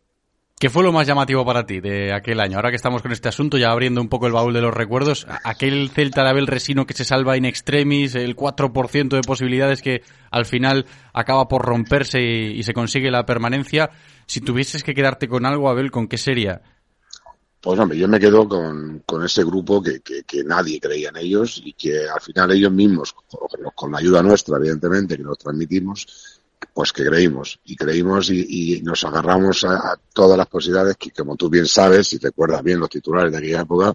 ¿Qué 0.59 0.71
fue 0.71 0.83
lo 0.83 0.90
más 0.90 1.07
llamativo 1.07 1.45
para 1.45 1.66
ti 1.66 1.81
de 1.81 2.14
aquel 2.14 2.40
año? 2.40 2.57
Ahora 2.57 2.71
que 2.71 2.77
estamos 2.77 3.03
con 3.03 3.12
este 3.12 3.29
asunto, 3.29 3.59
ya 3.59 3.71
abriendo 3.71 4.01
un 4.01 4.09
poco 4.09 4.27
el 4.27 4.33
baúl 4.33 4.55
de 4.55 4.62
los 4.62 4.73
recuerdos, 4.73 5.27
aquel 5.45 5.90
Celta 5.90 6.23
de 6.23 6.31
Abel 6.31 6.47
Resino 6.47 6.87
que 6.87 6.95
se 6.95 7.05
salva 7.05 7.37
in 7.37 7.45
extremis, 7.45 8.14
el 8.14 8.35
4% 8.35 9.09
de 9.09 9.21
posibilidades 9.21 9.83
que 9.83 10.01
al 10.31 10.47
final 10.47 10.87
acaba 11.12 11.47
por 11.47 11.62
romperse 11.62 12.23
y, 12.23 12.62
se 12.62 12.73
consigue 12.73 13.11
la 13.11 13.27
permanencia. 13.27 13.90
Si 14.25 14.40
tuvieses 14.40 14.83
que 14.83 14.95
quedarte 14.95 15.29
con 15.29 15.45
algo, 15.45 15.69
Abel, 15.69 15.90
¿con 15.90 16.09
qué 16.09 16.16
sería? 16.16 16.62
Pues 17.61 17.79
hombre, 17.79 17.99
yo 17.99 18.09
me 18.09 18.19
quedo 18.19 18.49
con, 18.49 19.03
con 19.05 19.27
ese 19.27 19.45
grupo 19.45 19.83
que, 19.83 20.01
que, 20.01 20.23
que, 20.23 20.42
nadie 20.42 20.81
creía 20.81 21.11
en 21.11 21.19
ellos 21.19 21.61
y 21.62 21.75
que 21.75 22.09
al 22.09 22.21
final 22.23 22.53
ellos 22.53 22.73
mismos, 22.73 23.14
con 23.75 23.92
la 23.92 23.99
ayuda 23.99 24.23
nuestra, 24.23 24.57
evidentemente, 24.57 25.19
que 25.19 25.23
nos 25.23 25.37
transmitimos, 25.37 26.36
pues 26.73 26.92
que 26.92 27.05
creímos 27.05 27.59
y 27.64 27.77
creímos 27.77 28.31
y, 28.31 28.79
y 28.79 28.83
nos 28.83 29.05
agarramos 29.05 29.64
a, 29.64 29.99
todas 30.12 30.37
las 30.37 30.47
posibilidades 30.47 30.97
que, 30.97 31.11
como 31.11 31.37
tú 31.37 31.49
bien 31.49 31.66
sabes, 31.66 32.09
si 32.09 32.19
recuerdas 32.19 32.62
bien 32.62 32.81
los 32.81 32.90
titulares 32.90 33.33
de 33.33 33.38
aquella 33.38 33.62
época, 33.62 33.95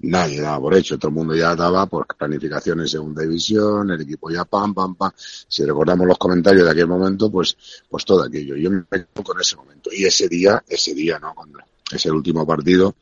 nadie 0.00 0.40
daba 0.40 0.60
por 0.60 0.74
hecho, 0.74 0.98
todo 0.98 1.08
el 1.08 1.14
mundo 1.14 1.34
ya 1.34 1.54
daba 1.54 1.86
por 1.86 2.06
planificación 2.06 2.80
en 2.80 2.88
segunda 2.88 3.22
división, 3.22 3.90
el 3.90 4.00
equipo 4.00 4.30
ya 4.30 4.44
pam, 4.44 4.74
pam, 4.74 4.94
pam. 4.94 5.12
Si 5.16 5.64
recordamos 5.64 6.06
los 6.06 6.18
comentarios 6.18 6.64
de 6.64 6.70
aquel 6.70 6.86
momento, 6.86 7.30
pues, 7.30 7.56
pues 7.88 8.04
todo 8.04 8.22
aquello. 8.22 8.56
Yo 8.56 8.70
me 8.70 8.84
quedo 8.90 9.06
con 9.22 9.40
ese 9.40 9.56
momento. 9.56 9.90
Y 9.92 10.04
ese 10.04 10.28
día, 10.28 10.62
ese 10.68 10.94
día, 10.94 11.18
¿no? 11.18 11.34
Cuando 11.34 11.58
es 11.90 12.06
el 12.06 12.12
último 12.12 12.46
partido, 12.46 12.94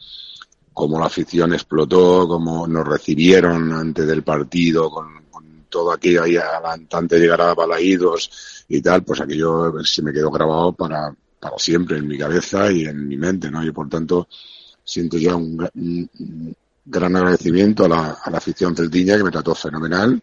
como 0.72 0.98
la 0.98 1.06
afición 1.06 1.52
explotó, 1.54 2.26
como 2.26 2.66
nos 2.66 2.86
recibieron 2.86 3.72
antes 3.72 4.06
del 4.06 4.22
partido, 4.22 4.90
con 4.90 5.27
todo 5.68 5.92
aquello 5.92 6.22
ahí 6.22 6.36
antes 6.36 7.08
de 7.08 7.20
llegar 7.20 7.40
a 7.40 7.54
Balaídos 7.54 8.64
y 8.68 8.80
tal, 8.80 9.02
pues 9.02 9.20
aquello 9.20 9.72
se 9.84 10.02
me 10.02 10.12
quedó 10.12 10.30
grabado 10.30 10.72
para, 10.72 11.14
para 11.40 11.58
siempre 11.58 11.98
en 11.98 12.08
mi 12.08 12.18
cabeza 12.18 12.70
y 12.70 12.84
en 12.84 13.06
mi 13.06 13.16
mente, 13.16 13.50
¿no? 13.50 13.64
Y 13.64 13.70
por 13.70 13.88
tanto 13.88 14.28
siento 14.84 15.18
ya 15.18 15.36
un, 15.36 15.68
gran 16.84 17.16
agradecimiento 17.16 17.84
a 17.84 17.88
la, 17.88 18.18
a 18.22 18.30
la 18.30 18.38
afición 18.38 18.74
celtiña 18.74 19.16
que 19.16 19.24
me 19.24 19.30
trató 19.30 19.54
fenomenal 19.54 20.22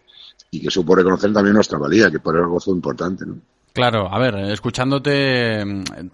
y 0.50 0.62
que 0.62 0.72
supo 0.72 0.96
reconocer 0.96 1.32
también 1.32 1.54
nuestra 1.54 1.78
valía, 1.78 2.10
que 2.10 2.20
por 2.20 2.36
algo 2.36 2.60
fue 2.60 2.74
importante, 2.74 3.26
¿no? 3.26 3.38
Claro, 3.76 4.08
a 4.10 4.18
ver, 4.20 4.36
escuchándote, 4.52 5.62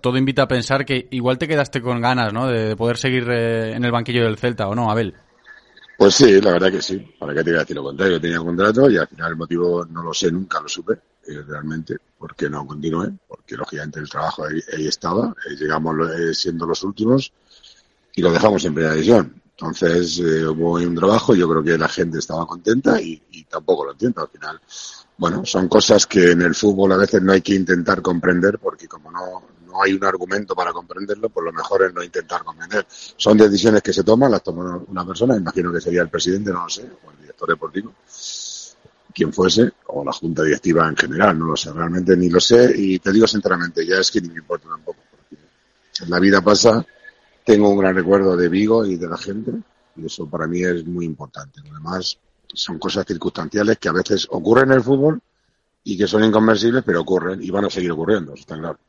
todo 0.02 0.17
invita 0.17 0.41
a 0.41 0.48
pensar 0.48 0.84
que 0.84 1.08
igual 1.12 1.38
te 1.38 1.48
quedaste 1.48 1.80
con 1.80 2.02
ganas, 2.02 2.34
¿no? 2.34 2.48
De 2.48 2.76
poder 2.76 2.98
seguir 2.98 3.30
eh, 3.30 3.76
en 3.76 3.86
el 3.86 3.91
banquillo 3.91 4.24
del 4.24 4.39
Celta, 4.39 4.67
¿o 4.67 4.74
no, 4.74 4.89
Abel? 4.89 5.13
Pues 6.02 6.16
sí, 6.16 6.42
la 6.42 6.54
verdad 6.54 6.72
que 6.72 6.82
sí. 6.82 6.98
¿Para 7.20 7.32
qué 7.32 7.44
te 7.44 7.52
iba 7.52 7.60
a 7.60 7.62
decir 7.62 7.76
lo 7.76 7.84
contrario? 7.84 8.20
Tenía 8.20 8.40
contrato 8.40 8.90
y 8.90 8.98
al 8.98 9.08
final 9.08 9.34
el 9.34 9.38
motivo 9.38 9.86
no 9.86 10.02
lo 10.02 10.12
sé, 10.16 10.32
nunca 10.32 10.60
lo 10.60 10.68
supe 10.68 10.94
eh, 11.28 11.44
realmente, 11.48 11.96
porque 12.18 12.50
no 12.50 12.66
continué, 12.66 13.12
porque 13.28 13.56
lógicamente 13.56 14.00
el 14.00 14.10
trabajo 14.10 14.46
ahí, 14.46 14.88
estaba, 14.88 15.36
eh, 15.46 15.56
llegamos 15.56 15.96
eh, 16.10 16.34
siendo 16.34 16.66
los 16.66 16.84
últimos 16.84 17.32
y 18.16 18.22
lo 18.24 18.32
dejamos 18.32 18.66
en 18.66 18.74
primera 18.74 18.96
división. 18.96 19.40
Entonces 19.52 20.18
hubo 20.18 20.72
un 20.72 20.96
trabajo, 20.96 21.36
yo 21.36 21.48
creo 21.48 21.62
que 21.62 21.78
la 21.78 21.88
gente 21.88 22.18
estaba 22.18 22.48
contenta 22.48 23.00
y, 23.00 23.22
y 23.30 23.44
tampoco 23.44 23.86
lo 23.86 23.92
entiendo. 23.92 24.22
Al 24.22 24.30
final, 24.30 24.60
bueno, 25.20 25.46
son 25.46 25.68
cosas 25.68 26.08
que 26.08 26.32
en 26.32 26.42
el 26.42 26.56
fútbol 26.56 26.94
a 26.94 26.98
veces 26.98 27.22
no 27.22 27.32
hay 27.32 27.42
que 27.42 27.54
intentar 27.54 28.02
comprender 28.02 28.58
porque 28.58 28.88
como 28.88 29.12
no, 29.12 29.44
no 29.72 29.82
hay 29.82 29.94
un 29.94 30.04
argumento 30.04 30.54
para 30.54 30.72
comprenderlo, 30.72 31.30
pues 31.30 31.46
lo 31.46 31.54
mejor 31.54 31.84
es 31.84 31.94
no 31.94 32.04
intentar 32.04 32.44
comprender. 32.44 32.86
Son 32.90 33.38
decisiones 33.38 33.82
que 33.82 33.94
se 33.94 34.04
toman, 34.04 34.32
las 34.32 34.44
toma 34.44 34.82
una 34.88 35.06
persona, 35.06 35.36
imagino 35.36 35.72
que 35.72 35.82
sería 35.82 36.02
el 36.02 36.10
presidente, 36.10 36.52
no 36.52 36.64
lo 36.64 36.70
sé, 36.70 36.84
o 36.84 37.12
el 37.12 37.18
director 37.18 37.50
deportivo, 37.50 37.94
quien 39.14 39.34
fuese, 39.34 39.72
o 39.88 40.04
la 40.04 40.12
junta 40.12 40.44
directiva 40.44 40.88
en 40.88 40.96
general, 40.96 41.40
no 41.40 41.48
lo 41.48 41.56
sé, 41.56 41.72
realmente 41.72 42.16
ni 42.16 42.30
lo 42.30 42.40
sé, 42.40 42.74
y 42.76 43.00
te 43.00 43.12
digo 43.12 43.28
sinceramente, 43.28 43.86
ya 43.86 43.96
es 43.96 44.12
que 44.12 44.22
ni 44.22 44.30
me 44.30 44.40
importa 44.40 44.68
tampoco, 44.70 45.00
porque 45.10 46.10
la 46.10 46.20
vida 46.20 46.42
pasa, 46.42 46.86
tengo 47.44 47.70
un 47.70 47.80
gran 47.80 47.96
recuerdo 47.96 48.36
de 48.36 48.50
Vigo 48.50 48.86
y 48.86 48.98
de 48.98 49.08
la 49.08 49.18
gente, 49.18 49.52
y 49.96 50.06
eso 50.06 50.28
para 50.28 50.48
mí 50.48 50.64
es 50.64 50.86
muy 50.86 51.06
importante. 51.06 51.62
Además, 51.70 52.18
son 52.54 52.80
cosas 52.80 53.06
circunstanciales 53.06 53.78
que 53.78 53.90
a 53.90 53.94
veces 53.94 54.28
ocurren 54.30 54.70
en 54.70 54.78
el 54.78 54.84
fútbol 54.84 55.22
y 55.84 55.98
que 55.98 56.08
son 56.08 56.24
inconversibles, 56.24 56.84
pero 56.86 57.02
ocurren 57.02 57.42
y 57.42 57.50
van 57.50 57.66
a 57.66 57.70
seguir 57.70 57.92
ocurriendo, 57.92 58.34
está 58.34 58.58
claro. 58.58 58.80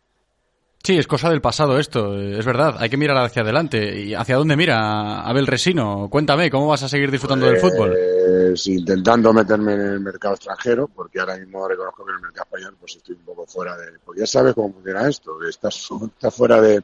Sí, 0.84 0.98
es 0.98 1.06
cosa 1.06 1.30
del 1.30 1.40
pasado 1.40 1.78
esto, 1.78 2.18
es 2.18 2.44
verdad. 2.44 2.74
Hay 2.78 2.90
que 2.90 2.96
mirar 2.96 3.16
hacia 3.18 3.42
adelante. 3.42 4.00
¿Y 4.00 4.14
hacia 4.14 4.36
dónde 4.36 4.56
mira 4.56 5.20
Abel 5.22 5.46
Resino? 5.46 6.08
Cuéntame, 6.10 6.50
¿cómo 6.50 6.66
vas 6.66 6.82
a 6.82 6.88
seguir 6.88 7.08
disfrutando 7.08 7.46
del 7.46 7.58
fútbol? 7.58 7.90
Pues 7.92 8.66
intentando 8.66 9.32
meterme 9.32 9.74
en 9.74 9.80
el 9.80 10.00
mercado 10.00 10.34
extranjero, 10.34 10.88
porque 10.88 11.20
ahora 11.20 11.36
mismo 11.36 11.68
reconozco 11.68 12.04
que 12.04 12.10
en 12.10 12.16
el 12.16 12.22
mercado 12.22 12.46
español 12.46 12.76
pues 12.80 12.96
estoy 12.96 13.14
un 13.14 13.22
poco 13.22 13.46
fuera 13.46 13.76
de... 13.76 13.92
Porque 14.04 14.22
ya 14.22 14.26
sabes 14.26 14.54
cómo 14.54 14.72
funciona 14.72 15.08
esto, 15.08 15.40
estás, 15.48 15.88
estás 16.14 16.34
fuera 16.34 16.60
de, 16.60 16.82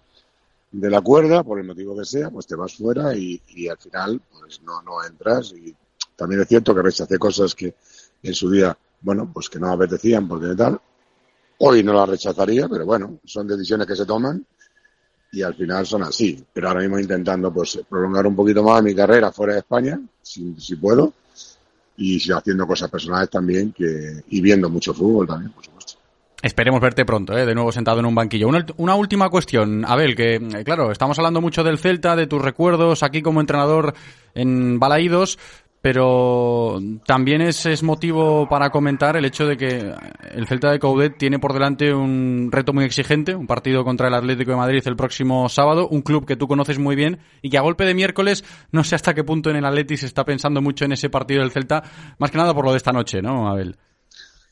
la 0.70 1.00
cuerda, 1.00 1.42
por 1.42 1.58
el 1.58 1.66
motivo 1.66 1.98
que 1.98 2.04
sea, 2.04 2.30
pues 2.30 2.46
te 2.46 2.54
vas 2.54 2.74
fuera 2.76 3.16
y, 3.16 3.42
y 3.48 3.66
al 3.66 3.78
final 3.78 4.20
pues 4.30 4.62
no, 4.62 4.80
no 4.82 5.04
entras. 5.04 5.52
Y 5.54 5.74
también 6.14 6.40
es 6.42 6.46
cierto 6.46 6.72
que 6.72 6.82
rechacé 6.82 7.18
cosas 7.18 7.52
que 7.52 7.74
en 8.22 8.34
su 8.34 8.48
día, 8.48 8.78
bueno, 9.00 9.28
pues 9.34 9.48
que 9.48 9.58
no 9.58 9.72
apetecían 9.72 10.28
porque 10.28 10.54
tal, 10.54 10.80
Hoy 11.58 11.82
no 11.82 11.92
la 11.92 12.06
rechazaría, 12.06 12.68
pero 12.68 12.86
bueno, 12.86 13.18
son 13.24 13.46
decisiones 13.46 13.86
que 13.86 13.96
se 13.96 14.06
toman 14.06 14.44
y 15.32 15.42
al 15.42 15.54
final 15.54 15.86
son 15.86 16.02
así. 16.02 16.42
Pero 16.52 16.68
ahora 16.68 16.80
mismo 16.80 16.98
intentando 16.98 17.52
pues 17.52 17.80
prolongar 17.88 18.26
un 18.26 18.36
poquito 18.36 18.62
más 18.62 18.82
mi 18.82 18.94
carrera 18.94 19.32
fuera 19.32 19.54
de 19.54 19.60
España, 19.60 20.00
si, 20.22 20.54
si 20.58 20.76
puedo, 20.76 21.12
y 21.96 22.20
haciendo 22.30 22.66
cosas 22.66 22.90
personales 22.90 23.28
también 23.28 23.72
que, 23.72 24.22
y 24.28 24.40
viendo 24.40 24.70
mucho 24.70 24.94
fútbol 24.94 25.26
también, 25.26 25.52
por 25.52 25.64
supuesto. 25.64 25.94
Esperemos 26.40 26.80
verte 26.80 27.04
pronto, 27.04 27.36
¿eh? 27.36 27.44
de 27.44 27.54
nuevo 27.54 27.72
sentado 27.72 27.98
en 27.98 28.06
un 28.06 28.14
banquillo. 28.14 28.46
Una, 28.46 28.64
una, 28.76 28.94
última 28.94 29.28
cuestión, 29.28 29.84
Abel, 29.84 30.14
que 30.14 30.36
eh, 30.36 30.64
claro, 30.64 30.92
estamos 30.92 31.18
hablando 31.18 31.40
mucho 31.40 31.64
del 31.64 31.78
Celta, 31.78 32.14
de 32.14 32.28
tus 32.28 32.40
recuerdos 32.40 33.02
aquí 33.02 33.22
como 33.22 33.40
entrenador 33.40 33.94
en 34.34 34.78
Balaídos, 34.78 35.36
pero 35.80 36.80
también 37.06 37.40
es, 37.40 37.64
es, 37.66 37.82
motivo 37.82 38.48
para 38.48 38.70
comentar 38.70 39.16
el 39.16 39.24
hecho 39.24 39.46
de 39.46 39.56
que 39.56 39.94
el 40.32 40.46
Celta 40.46 40.70
de 40.70 40.78
Coudet 40.78 41.16
tiene 41.16 41.38
por 41.38 41.52
delante 41.52 41.94
un 41.94 42.48
reto 42.50 42.72
muy 42.72 42.84
exigente, 42.84 43.34
un 43.34 43.46
partido 43.46 43.84
contra 43.84 44.08
el 44.08 44.14
Atlético 44.14 44.50
de 44.50 44.56
Madrid 44.56 44.82
el 44.86 44.96
próximo 44.96 45.48
sábado, 45.48 45.88
un 45.88 46.02
club 46.02 46.26
que 46.26 46.36
tú 46.36 46.48
conoces 46.48 46.78
muy 46.78 46.96
bien 46.96 47.20
y 47.42 47.50
que 47.50 47.58
a 47.58 47.62
golpe 47.62 47.84
de 47.84 47.94
miércoles 47.94 48.44
no 48.72 48.82
sé 48.82 48.96
hasta 48.96 49.14
qué 49.14 49.22
punto 49.22 49.50
en 49.50 49.56
el 49.56 49.64
Atleti 49.64 49.96
se 49.96 50.06
está 50.06 50.24
pensando 50.24 50.60
mucho 50.60 50.84
en 50.84 50.92
ese 50.92 51.10
partido 51.10 51.42
del 51.42 51.52
Celta, 51.52 51.84
más 52.18 52.30
que 52.30 52.38
nada 52.38 52.54
por 52.54 52.64
lo 52.64 52.72
de 52.72 52.78
esta 52.78 52.92
noche, 52.92 53.22
¿no, 53.22 53.48
Abel? 53.48 53.76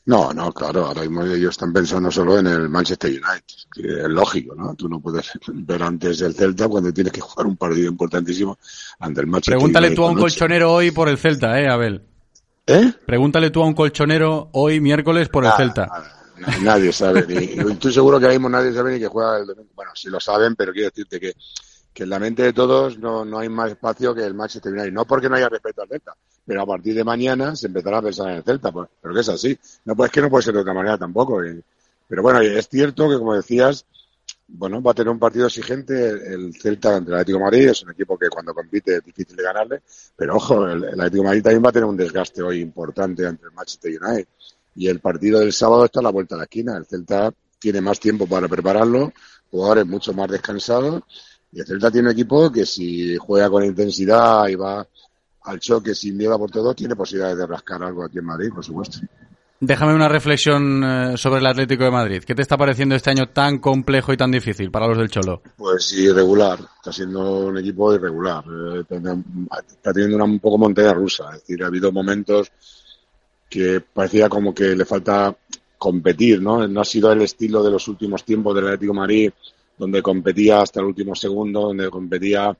No, 0.07 0.31
no, 0.31 0.53
claro, 0.53 0.85
ahora 0.85 1.01
mismo 1.01 1.23
ellos 1.23 1.51
están 1.51 1.73
pensando 1.73 2.09
solo 2.09 2.39
en 2.39 2.47
el 2.47 2.69
Manchester 2.69 3.11
United, 3.11 3.55
que 3.73 3.81
es 3.81 4.07
lógico, 4.07 4.55
¿no? 4.55 4.73
Tú 4.73 4.87
no 4.87 5.01
puedes 5.01 5.29
ver 5.47 5.83
antes 5.83 6.21
el 6.21 6.33
Celta 6.33 6.69
cuando 6.69 6.93
tienes 6.93 7.11
que 7.11 7.19
jugar 7.19 7.45
un 7.45 7.57
partido 7.57 7.89
importantísimo 7.89 8.57
ante 8.99 9.19
el 9.19 9.27
Manchester 9.27 9.55
Pregúntale 9.55 9.87
United. 9.87 9.95
tú 9.97 10.07
a 10.07 10.09
un 10.09 10.17
colchonero 10.17 10.71
hoy 10.71 10.91
por 10.91 11.09
el 11.09 11.17
Celta, 11.17 11.59
¿eh, 11.59 11.67
Abel? 11.67 12.01
¿Eh? 12.65 12.93
Pregúntale 13.05 13.49
tú 13.49 13.61
a 13.61 13.65
un 13.65 13.73
colchonero 13.73 14.47
hoy 14.53 14.79
miércoles 14.79 15.27
por 15.27 15.43
el 15.43 15.51
Celta. 15.57 15.89
nadie 16.61 16.93
sabe, 16.93 17.25
ni, 17.27 17.69
estoy 17.73 17.91
seguro 17.91 18.17
que 18.17 18.27
ahora 18.27 18.37
mismo 18.37 18.47
nadie 18.47 18.71
sabe 18.71 18.93
ni 18.93 18.99
que 18.99 19.07
juega 19.07 19.39
el 19.39 19.45
domingo. 19.45 19.71
Bueno, 19.75 19.91
sí 19.93 20.09
lo 20.09 20.21
saben, 20.21 20.55
pero 20.55 20.71
quiero 20.71 20.87
decirte 20.87 21.19
que, 21.19 21.33
que 21.93 22.03
en 22.03 22.09
la 22.09 22.19
mente 22.19 22.43
de 22.43 22.53
todos 22.53 22.97
no, 22.97 23.25
no 23.25 23.39
hay 23.39 23.49
más 23.49 23.71
espacio 23.71 24.15
que 24.15 24.23
el 24.23 24.35
Manchester 24.35 24.71
United. 24.71 24.93
No 24.93 25.03
porque 25.03 25.27
no 25.27 25.35
haya 25.35 25.49
respeto 25.49 25.81
al 25.81 25.89
Celta, 25.89 26.15
pero 26.47 26.61
a 26.61 26.65
partir 26.65 26.95
de 26.95 27.03
mañana 27.03 27.55
se 27.57 27.67
empezará 27.67 27.97
a 27.97 28.01
pensar 28.01 28.29
en 28.29 28.37
el 28.37 28.43
Celta, 28.43 28.71
pues, 28.71 28.87
pero 29.01 29.13
que 29.13 29.19
es 29.19 29.29
así. 29.29 29.59
No, 29.83 29.97
pues 29.97 30.07
es 30.07 30.13
que 30.13 30.21
no 30.21 30.29
puede 30.29 30.43
ser 30.43 30.53
de 30.53 30.61
otra 30.61 30.73
manera 30.73 30.97
tampoco. 30.97 31.43
eh. 31.43 31.61
Pero 32.07 32.21
bueno, 32.23 32.39
es 32.39 32.69
cierto 32.69 33.09
que 33.09 33.17
como 33.17 33.35
decías, 33.35 33.85
bueno, 34.47 34.81
va 34.81 34.91
a 34.91 34.93
tener 34.93 35.11
un 35.11 35.19
partido 35.19 35.47
exigente 35.47 36.09
el 36.09 36.55
Celta 36.55 36.95
ante 36.95 37.11
el 37.11 37.15
Atlético 37.15 37.39
de 37.39 37.43
Madrid, 37.43 37.69
es 37.69 37.83
un 37.83 37.91
equipo 37.91 38.17
que 38.17 38.29
cuando 38.29 38.53
compite 38.53 38.95
es 38.95 39.03
difícil 39.03 39.35
de 39.35 39.43
ganarle, 39.43 39.81
pero 40.15 40.37
ojo, 40.37 40.65
el, 40.65 40.85
el 40.85 40.93
Atlético 41.01 41.23
de 41.23 41.27
Madrid 41.27 41.43
también 41.43 41.65
va 41.65 41.69
a 41.69 41.73
tener 41.73 41.89
un 41.89 41.97
desgaste 41.97 42.41
hoy 42.41 42.61
importante 42.61 43.27
ante 43.27 43.45
el 43.45 43.51
Manchester 43.51 43.91
United. 44.01 44.27
Y 44.75 44.87
el 44.87 45.01
partido 45.01 45.39
del 45.39 45.51
sábado 45.51 45.83
está 45.83 45.99
a 45.99 46.03
la 46.03 46.11
vuelta 46.11 46.35
de 46.35 46.39
la 46.39 46.43
esquina. 46.45 46.77
El 46.77 46.85
Celta 46.85 47.33
tiene 47.59 47.81
más 47.81 47.99
tiempo 47.99 48.25
para 48.25 48.47
prepararlo, 48.47 49.11
jugadores 49.51 49.85
mucho 49.85 50.13
más 50.13 50.29
descansados, 50.29 51.03
y 51.51 51.59
el 51.59 51.65
Celta 51.65 51.91
tiene 51.91 52.07
un 52.07 52.13
equipo 52.13 52.49
que 52.49 52.65
si 52.65 53.17
juega 53.17 53.49
con 53.49 53.65
intensidad 53.65 54.47
y 54.47 54.55
va 54.55 54.87
al 55.47 55.59
choque 55.59 55.95
sin 55.95 56.17
miedo 56.17 56.33
a 56.33 56.37
por 56.37 56.51
todo, 56.51 56.73
tiene 56.73 56.95
posibilidades 56.95 57.37
de 57.37 57.47
rascar 57.47 57.81
algo 57.81 58.03
aquí 58.03 58.19
en 58.19 58.25
Madrid, 58.25 58.49
por 58.53 58.63
supuesto. 58.63 58.99
Déjame 59.59 59.95
una 59.95 60.07
reflexión 60.07 60.83
eh, 60.83 61.17
sobre 61.17 61.39
el 61.39 61.47
Atlético 61.47 61.85
de 61.85 61.91
Madrid. 61.91 62.23
¿Qué 62.23 62.35
te 62.35 62.43
está 62.43 62.57
pareciendo 62.57 62.93
este 62.93 63.09
año 63.09 63.29
tan 63.29 63.57
complejo 63.57 64.13
y 64.13 64.17
tan 64.17 64.29
difícil 64.29 64.69
para 64.69 64.87
los 64.87 64.97
del 64.97 65.09
Cholo? 65.09 65.41
Pues 65.55 65.93
irregular, 65.93 66.59
está 66.59 66.91
siendo 66.91 67.47
un 67.47 67.57
equipo 67.57 67.95
irregular. 67.95 68.43
Eh, 68.45 68.81
está 68.81 69.93
teniendo 69.93 70.15
una 70.17 70.25
un 70.25 70.39
poco 70.39 70.59
montaña 70.59 70.93
rusa. 70.93 71.29
Es 71.33 71.41
decir, 71.41 71.63
ha 71.63 71.67
habido 71.67 71.91
momentos 71.91 72.51
que 73.49 73.81
parecía 73.81 74.29
como 74.29 74.53
que 74.53 74.75
le 74.75 74.85
falta 74.85 75.35
competir, 75.77 76.39
¿no? 76.39 76.67
No 76.67 76.81
ha 76.81 76.85
sido 76.85 77.11
el 77.11 77.21
estilo 77.21 77.63
de 77.63 77.71
los 77.71 77.87
últimos 77.87 78.23
tiempos 78.23 78.53
del 78.53 78.65
Atlético 78.65 78.93
de 78.93 78.99
Madrid, 78.99 79.31
donde 79.75 80.03
competía 80.03 80.61
hasta 80.61 80.81
el 80.81 80.87
último 80.87 81.15
segundo, 81.15 81.61
donde 81.61 81.89
competía 81.89 82.55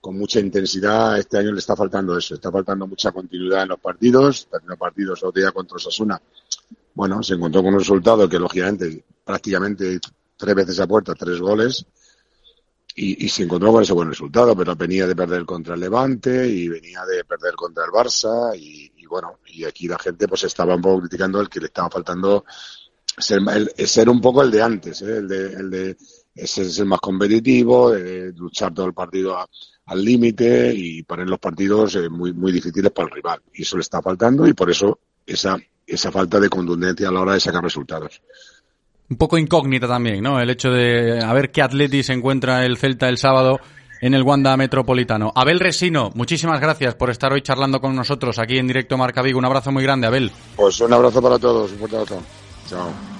con 0.00 0.16
mucha 0.16 0.40
intensidad. 0.40 1.18
Este 1.18 1.38
año 1.38 1.52
le 1.52 1.58
está 1.58 1.76
faltando 1.76 2.16
eso, 2.16 2.34
está 2.34 2.50
faltando 2.50 2.86
mucha 2.86 3.12
continuidad 3.12 3.62
en 3.62 3.68
los 3.68 3.80
partidos. 3.80 4.48
Teniendo 4.50 4.76
partidos 4.76 5.22
otro 5.22 5.40
día 5.40 5.52
contra 5.52 5.76
Osasuna. 5.76 6.20
Bueno, 6.94 7.22
se 7.22 7.34
encontró 7.34 7.62
con 7.62 7.74
un 7.74 7.80
resultado 7.80 8.28
que, 8.28 8.38
lógicamente, 8.38 9.04
prácticamente 9.24 10.00
tres 10.36 10.54
veces 10.54 10.80
a 10.80 10.86
puerta, 10.86 11.14
tres 11.14 11.38
goles, 11.38 11.86
y, 12.96 13.24
y, 13.24 13.28
se 13.28 13.44
encontró 13.44 13.72
con 13.72 13.82
ese 13.82 13.92
buen 13.92 14.08
resultado, 14.08 14.56
pero 14.56 14.74
venía 14.74 15.06
de 15.06 15.14
perder 15.14 15.44
contra 15.44 15.74
el 15.74 15.80
Levante 15.80 16.48
y 16.48 16.68
venía 16.68 17.04
de 17.04 17.24
perder 17.24 17.54
contra 17.54 17.84
el 17.84 17.90
Barça, 17.90 18.56
y, 18.58 18.90
y 18.96 19.06
bueno, 19.06 19.38
y 19.46 19.64
aquí 19.64 19.86
la 19.86 19.98
gente 19.98 20.26
pues 20.26 20.44
estaba 20.44 20.74
un 20.74 20.82
poco 20.82 21.00
criticando 21.00 21.40
el 21.40 21.48
que 21.48 21.60
le 21.60 21.66
estaba 21.66 21.88
faltando 21.88 22.44
ser, 23.16 23.40
el, 23.54 23.86
ser 23.86 24.08
un 24.08 24.20
poco 24.20 24.42
el 24.42 24.50
de 24.50 24.62
antes, 24.62 25.02
¿eh? 25.02 25.18
el 25.18 25.28
de, 25.28 25.46
el 25.52 25.70
de 25.70 25.96
ese 26.34 26.62
es 26.62 26.84
más 26.84 27.00
competitivo, 27.00 27.90
de 27.90 28.32
luchar 28.32 28.72
todo 28.74 28.86
el 28.86 28.94
partido 28.94 29.36
a, 29.36 29.48
al 29.90 30.04
límite 30.04 30.72
y 30.72 31.02
poner 31.02 31.28
los 31.28 31.40
partidos 31.40 31.96
eh, 31.96 32.08
muy, 32.08 32.32
muy 32.32 32.52
difíciles 32.52 32.92
para 32.92 33.08
el 33.08 33.14
rival. 33.14 33.40
Y 33.52 33.62
eso 33.62 33.76
le 33.76 33.80
está 33.80 34.00
faltando 34.00 34.46
y 34.46 34.52
por 34.52 34.70
eso 34.70 35.00
esa, 35.26 35.58
esa 35.84 36.12
falta 36.12 36.38
de 36.38 36.48
contundencia 36.48 37.08
a 37.08 37.12
la 37.12 37.20
hora 37.20 37.34
de 37.34 37.40
sacar 37.40 37.62
resultados. 37.62 38.22
Un 39.08 39.16
poco 39.16 39.36
incógnita 39.36 39.88
también, 39.88 40.22
¿no? 40.22 40.40
El 40.40 40.48
hecho 40.50 40.70
de 40.70 41.20
a 41.20 41.32
ver 41.32 41.50
qué 41.50 41.62
Atleti 41.62 42.04
se 42.04 42.12
encuentra 42.12 42.64
el 42.64 42.76
Celta 42.76 43.08
el 43.08 43.18
sábado 43.18 43.58
en 44.00 44.14
el 44.14 44.22
Wanda 44.22 44.56
Metropolitano. 44.56 45.32
Abel 45.34 45.58
Resino, 45.58 46.12
muchísimas 46.14 46.60
gracias 46.60 46.94
por 46.94 47.10
estar 47.10 47.32
hoy 47.32 47.42
charlando 47.42 47.80
con 47.80 47.96
nosotros 47.96 48.38
aquí 48.38 48.58
en 48.58 48.68
directo 48.68 48.96
Marca 48.96 49.22
Vigo. 49.22 49.40
Un 49.40 49.44
abrazo 49.44 49.72
muy 49.72 49.82
grande, 49.82 50.06
Abel. 50.06 50.30
Pues 50.54 50.80
un 50.80 50.92
abrazo 50.92 51.20
para 51.20 51.40
todos, 51.40 51.72
un 51.72 51.78
fuerte 51.78 51.96
abrazo. 51.96 52.22
Chao. 52.68 53.19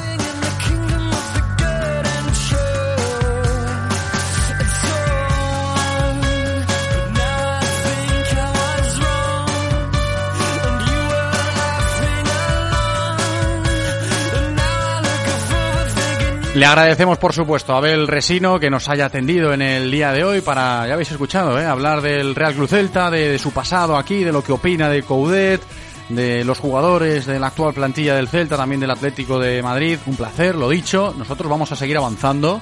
Le 16.53 16.65
agradecemos, 16.65 17.17
por 17.17 17.31
supuesto, 17.31 17.73
a 17.73 17.77
Abel 17.77 18.09
Resino 18.09 18.59
que 18.59 18.69
nos 18.69 18.89
haya 18.89 19.05
atendido 19.05 19.53
en 19.53 19.61
el 19.61 19.89
día 19.89 20.11
de 20.11 20.25
hoy 20.25 20.41
para, 20.41 20.85
ya 20.85 20.93
habéis 20.95 21.09
escuchado, 21.09 21.57
¿eh? 21.57 21.65
hablar 21.65 22.01
del 22.01 22.35
Real 22.35 22.53
Club 22.53 22.67
Celta, 22.67 23.09
de, 23.09 23.29
de, 23.29 23.39
su 23.39 23.51
pasado 23.51 23.95
aquí, 23.95 24.25
de 24.25 24.33
lo 24.33 24.43
que 24.43 24.51
opina 24.51 24.89
de 24.89 25.01
Coudet, 25.01 25.61
de 26.09 26.43
los 26.43 26.59
jugadores, 26.59 27.25
de 27.25 27.39
la 27.39 27.47
actual 27.47 27.73
plantilla 27.73 28.15
del 28.15 28.27
Celta, 28.27 28.57
también 28.57 28.81
del 28.81 28.91
Atlético 28.91 29.39
de 29.39 29.63
Madrid. 29.63 29.97
Un 30.05 30.17
placer, 30.17 30.55
lo 30.55 30.67
dicho. 30.67 31.15
Nosotros 31.17 31.49
vamos 31.49 31.71
a 31.71 31.77
seguir 31.77 31.95
avanzando. 31.95 32.61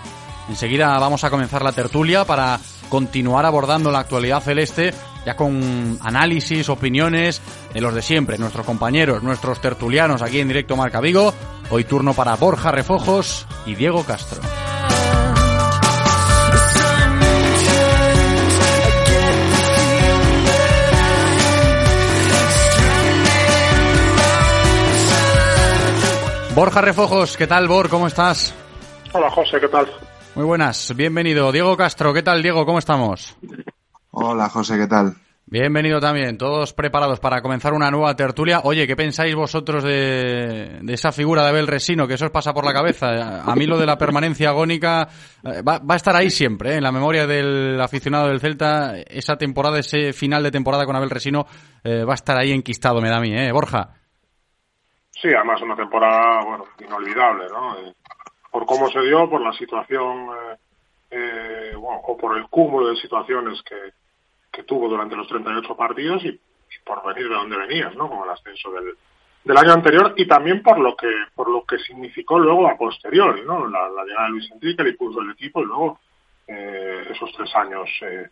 Enseguida 0.49 0.97
vamos 0.99 1.23
a 1.23 1.31
comenzar 1.31 1.63
la 1.63 1.71
tertulia 1.71 2.25
para 2.25 2.59
continuar 2.89 3.45
abordando 3.45 3.91
la 3.91 3.99
actualidad 3.99 4.41
celeste, 4.41 4.93
ya 5.25 5.35
con 5.35 5.97
análisis, 6.01 6.69
opiniones 6.69 7.41
de 7.73 7.81
los 7.81 7.93
de 7.95 8.03
siempre, 8.03 8.37
nuestros 8.37 8.65
compañeros, 8.67 9.23
nuestros 9.23 9.59
tertulianos 9.61 10.21
aquí 10.21 10.39
en 10.39 10.47
directo 10.47 10.75
Marca 10.75 11.01
Vigo. 11.01 11.33
Hoy 11.71 11.83
turno 11.83 12.15
para 12.15 12.35
Borja 12.35 12.71
Refojos 12.71 13.45
y 13.67 13.75
Diego 13.75 14.03
Castro. 14.03 14.41
Borja 26.55 26.81
Refojos, 26.81 27.37
¿qué 27.37 27.45
tal, 27.45 27.67
Bor? 27.67 27.87
¿Cómo 27.87 28.07
estás? 28.07 28.53
Hola, 29.13 29.29
José, 29.29 29.59
¿qué 29.59 29.67
tal? 29.67 29.87
Muy 30.33 30.45
buenas, 30.45 30.95
bienvenido. 30.95 31.51
Diego 31.51 31.77
Castro, 31.77 32.13
¿qué 32.13 32.23
tal, 32.23 32.41
Diego? 32.41 32.65
¿Cómo 32.65 32.79
estamos? 32.79 33.37
Hola, 34.09 34.49
José, 34.49 34.77
¿qué 34.77 34.87
tal? 34.87 35.15
Bienvenido 35.51 35.99
también, 35.99 36.37
todos 36.37 36.73
preparados 36.73 37.19
para 37.19 37.41
comenzar 37.41 37.73
una 37.73 37.89
nueva 37.89 38.15
tertulia. 38.15 38.61
Oye, 38.65 38.85
¿qué 38.85 38.95
pensáis 38.95 39.33
vosotros 39.33 39.83
de, 39.83 40.79
esa 40.89 41.11
figura 41.11 41.41
de 41.41 41.49
Abel 41.49 41.65
Resino? 41.65 42.07
Que 42.07 42.13
eso 42.13 42.25
os 42.25 42.31
pasa 42.31 42.53
por 42.53 42.63
la 42.63 42.71
cabeza. 42.71 43.41
A 43.41 43.55
mí 43.55 43.65
lo 43.65 43.79
de 43.79 43.87
la 43.87 43.97
permanencia 43.97 44.49
agónica 44.49 45.07
va, 45.67 45.79
va 45.79 45.93
a 45.93 45.95
estar 45.95 46.15
ahí 46.15 46.29
siempre, 46.29 46.73
¿eh? 46.73 46.75
en 46.75 46.83
la 46.83 46.91
memoria 46.91 47.25
del 47.25 47.81
aficionado 47.81 48.27
del 48.27 48.39
Celta. 48.39 48.99
Esa 48.99 49.37
temporada, 49.37 49.79
ese 49.79 50.13
final 50.13 50.43
de 50.43 50.51
temporada 50.51 50.85
con 50.85 50.95
Abel 50.95 51.09
Resino 51.09 51.47
eh, 51.83 52.03
va 52.03 52.13
a 52.13 52.21
estar 52.21 52.37
ahí 52.37 52.51
enquistado, 52.51 53.01
me 53.01 53.09
da 53.09 53.17
a 53.17 53.21
mí, 53.21 53.35
¿eh? 53.35 53.51
Borja. 53.51 53.89
Sí, 55.09 55.29
además 55.35 55.63
una 55.63 55.75
temporada, 55.75 56.45
bueno, 56.45 56.65
inolvidable, 56.79 57.45
¿no? 57.49 57.75
Por 58.51 58.67
cómo 58.67 58.87
se 58.91 59.01
dio, 59.01 59.27
por 59.27 59.41
la 59.41 59.53
situación, 59.53 60.27
eh, 61.09 61.71
bueno, 61.75 62.01
o 62.05 62.15
por 62.15 62.37
el 62.37 62.47
cúmulo 62.49 62.89
de 62.89 62.97
situaciones 62.97 63.59
que, 63.63 63.98
que 64.51 64.63
tuvo 64.63 64.89
durante 64.89 65.15
los 65.15 65.27
38 65.27 65.75
partidos 65.75 66.23
y, 66.25 66.39
por 66.85 67.05
venir 67.05 67.29
de 67.29 67.35
donde 67.35 67.57
venías, 67.57 67.95
¿no? 67.95 68.07
Como 68.07 68.25
el 68.25 68.31
ascenso 68.31 68.71
del, 68.71 68.95
del 69.43 69.57
año 69.57 69.73
anterior 69.73 70.13
y 70.17 70.27
también 70.27 70.61
por 70.63 70.79
lo 70.79 70.95
que 70.95 71.11
por 71.35 71.49
lo 71.49 71.63
que 71.65 71.77
significó 71.79 72.39
luego 72.39 72.67
a 72.67 72.77
posteriori, 72.77 73.41
¿no? 73.43 73.67
La, 73.67 73.89
llegada 74.05 74.25
de 74.25 74.31
Luis 74.31 74.51
Enrique, 74.51 74.81
el 74.81 74.89
impulso 74.89 75.19
del 75.19 75.31
equipo 75.31 75.61
y 75.61 75.65
luego 75.65 75.99
eh, 76.47 77.07
esos 77.11 77.31
tres 77.33 77.53
años 77.55 77.89
eh, 78.01 78.29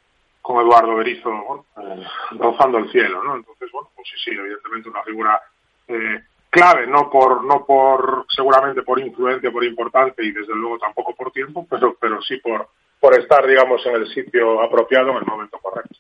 con 0.47 0.61
Eduardo 0.61 0.95
Berizzo 0.95 1.29
bueno, 1.29 1.65
eh, 1.77 2.05
rozando 2.39 2.77
el 2.77 2.89
cielo, 2.89 3.21
¿no? 3.21 3.35
Entonces, 3.35 3.69
bueno, 3.69 3.89
pues 3.93 4.07
sí, 4.07 4.15
sí, 4.23 4.31
evidentemente 4.31 4.87
una 4.87 5.03
figura 5.03 5.41
eh, 5.89 6.23
clave, 6.49 6.87
no 6.87 7.09
por, 7.09 7.43
no 7.43 7.65
por, 7.65 8.25
seguramente 8.29 8.81
por 8.81 8.97
influencia, 8.97 9.51
por 9.51 9.65
importancia 9.65 10.23
y 10.23 10.31
desde 10.31 10.55
luego 10.55 10.79
tampoco 10.79 11.13
por 11.15 11.31
tiempo, 11.31 11.67
pero, 11.69 11.97
pero 11.99 12.21
sí 12.21 12.37
por, 12.37 12.69
por 12.97 13.19
estar, 13.19 13.45
digamos, 13.45 13.85
en 13.87 13.95
el 13.95 14.07
sitio 14.07 14.61
apropiado 14.61 15.11
en 15.11 15.17
el 15.17 15.25
momento 15.25 15.59
correcto. 15.59 15.97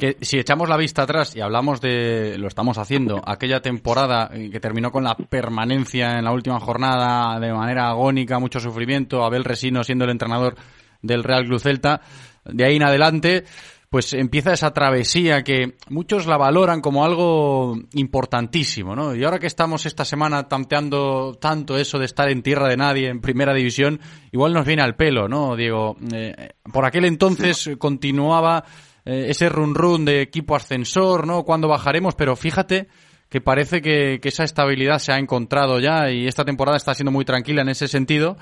Que 0.00 0.16
si 0.22 0.38
echamos 0.38 0.66
la 0.70 0.78
vista 0.78 1.02
atrás 1.02 1.36
y 1.36 1.42
hablamos 1.42 1.82
de, 1.82 2.38
lo 2.38 2.48
estamos 2.48 2.78
haciendo, 2.78 3.20
aquella 3.22 3.60
temporada 3.60 4.30
que 4.30 4.58
terminó 4.58 4.90
con 4.90 5.04
la 5.04 5.14
permanencia 5.14 6.18
en 6.18 6.24
la 6.24 6.32
última 6.32 6.58
jornada 6.58 7.38
de 7.38 7.52
manera 7.52 7.90
agónica, 7.90 8.38
mucho 8.38 8.60
sufrimiento, 8.60 9.22
Abel 9.22 9.44
Resino 9.44 9.84
siendo 9.84 10.06
el 10.06 10.12
entrenador 10.12 10.56
del 11.02 11.22
Real 11.22 11.44
Club 11.44 11.60
Celta, 11.60 12.00
de 12.46 12.64
ahí 12.64 12.76
en 12.76 12.82
adelante, 12.82 13.44
pues 13.90 14.14
empieza 14.14 14.54
esa 14.54 14.72
travesía 14.72 15.42
que 15.42 15.76
muchos 15.90 16.26
la 16.26 16.38
valoran 16.38 16.80
como 16.80 17.04
algo 17.04 17.76
importantísimo, 17.92 18.96
¿no? 18.96 19.14
Y 19.14 19.22
ahora 19.22 19.38
que 19.38 19.48
estamos 19.48 19.84
esta 19.84 20.06
semana 20.06 20.48
tanteando 20.48 21.34
tanto 21.34 21.76
eso 21.76 21.98
de 21.98 22.06
estar 22.06 22.30
en 22.30 22.42
tierra 22.42 22.68
de 22.68 22.78
nadie 22.78 23.08
en 23.08 23.20
primera 23.20 23.52
división, 23.52 24.00
igual 24.32 24.54
nos 24.54 24.64
viene 24.64 24.80
al 24.80 24.96
pelo, 24.96 25.28
¿no, 25.28 25.56
Diego? 25.56 25.98
Eh, 26.10 26.54
por 26.72 26.86
aquel 26.86 27.04
entonces 27.04 27.68
continuaba 27.78 28.64
eh, 29.10 29.30
ese 29.30 29.48
run 29.48 29.74
run 29.74 30.04
de 30.04 30.22
equipo 30.22 30.54
ascensor, 30.54 31.26
¿no? 31.26 31.42
Cuando 31.42 31.66
bajaremos, 31.66 32.14
pero 32.14 32.36
fíjate 32.36 32.86
que 33.28 33.40
parece 33.40 33.82
que, 33.82 34.20
esa 34.22 34.44
estabilidad 34.44 35.00
se 35.00 35.12
ha 35.12 35.18
encontrado 35.18 35.80
ya 35.80 36.10
y 36.10 36.28
esta 36.28 36.44
temporada 36.44 36.76
está 36.76 36.94
siendo 36.94 37.10
muy 37.10 37.24
tranquila 37.24 37.62
en 37.62 37.70
ese 37.70 37.88
sentido. 37.88 38.36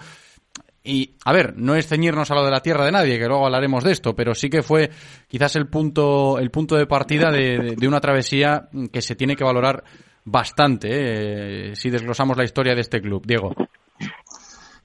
Y, 0.85 1.17
a 1.25 1.33
ver, 1.33 1.55
no 1.57 1.75
es 1.75 1.87
ceñirnos 1.87 2.31
a 2.31 2.35
lo 2.35 2.45
de 2.45 2.51
la 2.51 2.61
tierra 2.61 2.85
de 2.85 2.93
nadie, 2.93 3.19
que 3.19 3.27
luego 3.27 3.47
hablaremos 3.47 3.83
de 3.83 3.93
esto, 3.93 4.15
pero 4.15 4.35
sí 4.35 4.51
que 4.51 4.63
fue 4.63 4.91
quizás 5.27 5.57
el 5.57 5.69
punto, 5.69 6.39
el 6.39 6.51
punto 6.51 6.77
de 6.77 6.87
partida 6.87 7.31
de, 7.31 7.59
de, 7.59 7.77
de 7.77 7.89
una 7.89 8.01
travesía 8.01 8.69
que 8.93 9.03
se 9.03 9.17
tiene 9.17 9.37
que 9.37 9.45
valorar 9.45 9.85
bastante, 10.25 11.71
eh, 11.71 11.77
si 11.77 11.91
desglosamos 11.91 12.37
la 12.37 12.45
historia 12.45 12.75
de 12.75 12.83
este 12.83 13.01
club. 13.01 13.25
Diego. 13.27 13.55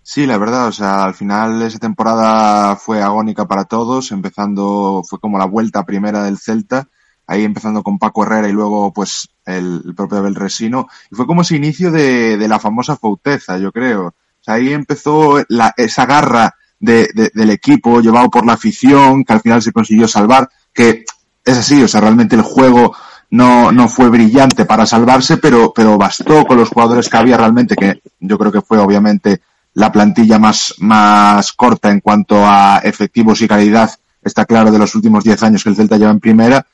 Sí, 0.06 0.26
la 0.26 0.38
verdad, 0.38 0.68
o 0.68 0.72
sea, 0.74 1.06
al 1.06 1.14
final 1.14 1.62
esa 1.62 1.80
temporada 1.80 2.76
fue 2.76 3.02
agónica 3.02 3.48
para 3.48 3.64
todos, 3.64 4.12
empezando, 4.12 5.02
fue 5.08 5.18
como 5.18 5.38
la 5.38 5.46
vuelta 5.46 5.86
primera 5.86 6.24
del 6.24 6.38
Celta, 6.38 6.90
ahí 7.26 7.46
empezando 7.46 7.84
con 7.84 7.98
Paco 7.98 8.24
Herrera 8.24 8.50
y 8.50 8.52
luego 8.52 8.92
pues 8.92 9.30
el, 9.46 9.94
propio 9.96 10.18
Abel 10.18 10.36
Resino, 10.36 10.90
y 11.10 11.16
fue 11.16 11.26
como 11.26 11.42
ese 11.42 11.56
inicio 11.56 11.90
de, 11.90 12.38
de 12.38 12.48
la 12.50 12.60
famosa 12.60 12.98
Fauteza, 12.98 13.58
yo 13.58 13.72
creo. 13.72 14.08
O 14.08 14.14
sea, 14.42 14.56
ahí 14.56 14.74
empezó 14.74 15.42
la, 15.48 15.74
esa 15.78 16.06
garra 16.06 16.54
de, 16.82 17.32
del 17.34 17.50
equipo 17.52 18.02
llevado 18.02 18.30
por 18.30 18.46
la 18.46 18.54
afición, 18.54 19.24
que 19.24 19.32
al 19.32 19.42
final 19.42 19.62
se 19.62 19.72
consiguió 19.72 20.06
salvar, 20.10 20.50
que 20.74 21.06
es 21.46 21.58
así, 21.58 21.82
o 21.82 21.88
sea, 21.88 22.02
realmente 22.02 22.36
el 22.36 22.42
juego 22.42 22.94
no, 23.30 23.72
no 23.72 23.88
fue 23.88 24.10
brillante 24.10 24.66
para 24.66 24.86
salvarse, 24.86 25.38
pero, 25.38 25.72
pero 25.74 25.98
bastó 25.98 26.46
con 26.46 26.58
los 26.58 26.68
jugadores 26.68 27.08
que 27.08 27.18
había 27.18 27.38
realmente, 27.38 27.78
que 27.78 28.02
yo 28.20 28.38
creo 28.38 28.52
que 28.52 28.62
fue 28.62 28.80
obviamente 28.80 29.42
la 29.74 29.92
plantilla 29.92 30.40
más, 30.40 30.76
más 30.80 31.52
corta 31.54 31.90
en 31.90 32.00
cuanto 32.00 32.46
a 32.46 32.82
efectivos 32.84 33.42
y 33.42 33.48
calidad, 33.48 33.92
está 34.22 34.46
claro, 34.46 34.72
de 34.72 34.80
los 34.80 34.94
últimos 34.96 35.24
10 35.24 35.44
años 35.44 35.64
que 35.64 35.70
el 35.70 35.76
Celta 35.76 35.98
lleva 35.98 36.12
en 36.12 36.20
primera, 36.20 36.66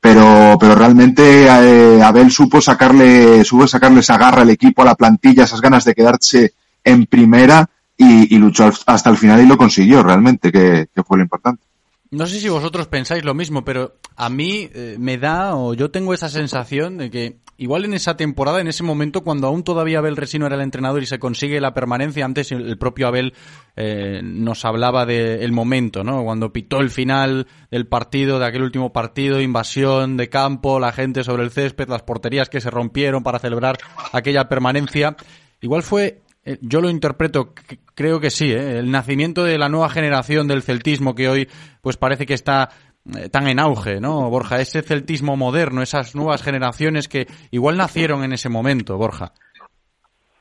pero, 0.00 0.56
pero 0.58 0.74
realmente 0.74 1.46
eh, 1.46 2.02
Abel 2.02 2.30
supo 2.30 2.60
sacarle, 2.60 3.44
supo 3.44 3.66
sacarle 3.66 4.00
esa 4.00 4.16
garra 4.16 4.42
al 4.42 4.50
equipo, 4.50 4.82
a 4.82 4.86
la 4.86 4.94
plantilla, 4.94 5.44
esas 5.44 5.60
ganas 5.60 5.84
de 5.84 5.94
quedarse 5.94 6.54
en 6.84 7.06
primera 7.06 7.68
y, 7.96 8.38
luchó 8.38 8.70
hasta 8.86 9.10
el 9.10 9.16
final 9.16 9.42
y 9.42 9.46
lo 9.46 9.58
consiguió 9.58 10.02
realmente, 10.02 10.52
que, 10.52 10.88
que 10.94 11.02
fue 11.02 11.18
lo 11.18 11.24
importante. 11.24 11.62
No 12.10 12.26
sé 12.26 12.40
si 12.40 12.48
vosotros 12.48 12.86
pensáis 12.86 13.24
lo 13.24 13.34
mismo, 13.34 13.64
pero 13.64 13.96
a 14.16 14.30
mí 14.30 14.70
eh, 14.72 14.96
me 14.98 15.18
da, 15.18 15.56
o 15.56 15.74
yo 15.74 15.90
tengo 15.90 16.14
esa 16.14 16.28
sensación 16.28 16.96
de 16.96 17.10
que 17.10 17.36
igual 17.58 17.84
en 17.84 17.92
esa 17.92 18.16
temporada, 18.16 18.60
en 18.60 18.68
ese 18.68 18.82
momento, 18.82 19.22
cuando 19.22 19.48
aún 19.48 19.64
todavía 19.64 19.98
Abel 19.98 20.16
Resino 20.16 20.46
era 20.46 20.54
el 20.54 20.62
entrenador 20.62 21.02
y 21.02 21.06
se 21.06 21.18
consigue 21.18 21.60
la 21.60 21.74
permanencia, 21.74 22.24
antes 22.24 22.50
el 22.52 22.78
propio 22.78 23.08
Abel 23.08 23.34
eh, 23.76 24.20
nos 24.22 24.64
hablaba 24.64 25.04
del 25.04 25.40
de 25.40 25.48
momento, 25.48 26.02
¿no? 26.02 26.24
Cuando 26.24 26.52
pitó 26.52 26.80
el 26.80 26.90
final 26.90 27.46
del 27.70 27.86
partido, 27.86 28.38
de 28.38 28.46
aquel 28.46 28.62
último 28.62 28.92
partido, 28.92 29.40
invasión 29.40 30.16
de 30.16 30.30
campo, 30.30 30.80
la 30.80 30.92
gente 30.92 31.24
sobre 31.24 31.42
el 31.42 31.50
césped, 31.50 31.88
las 31.88 32.02
porterías 32.02 32.48
que 32.48 32.60
se 32.60 32.70
rompieron 32.70 33.22
para 33.22 33.38
celebrar 33.38 33.76
aquella 34.12 34.48
permanencia. 34.48 35.16
Igual 35.60 35.82
fue 35.82 36.22
yo 36.60 36.80
lo 36.80 36.88
interpreto, 36.88 37.52
creo 37.94 38.20
que 38.20 38.30
sí, 38.30 38.50
¿eh? 38.50 38.78
el 38.78 38.90
nacimiento 38.90 39.44
de 39.44 39.58
la 39.58 39.68
nueva 39.68 39.90
generación 39.90 40.48
del 40.48 40.62
celtismo 40.62 41.14
que 41.14 41.28
hoy 41.28 41.48
pues 41.82 41.96
parece 41.96 42.26
que 42.26 42.34
está 42.34 42.70
eh, 42.70 42.87
tan 43.30 43.48
en 43.48 43.60
auge, 43.60 44.00
¿no, 44.00 44.28
Borja? 44.30 44.60
Ese 44.60 44.82
celtismo 44.82 45.36
moderno, 45.36 45.82
esas 45.82 46.14
nuevas 46.14 46.42
generaciones 46.42 47.08
que 47.08 47.26
igual 47.50 47.76
nacieron 47.76 48.24
en 48.24 48.32
ese 48.32 48.48
momento, 48.48 48.96
Borja. 48.96 49.32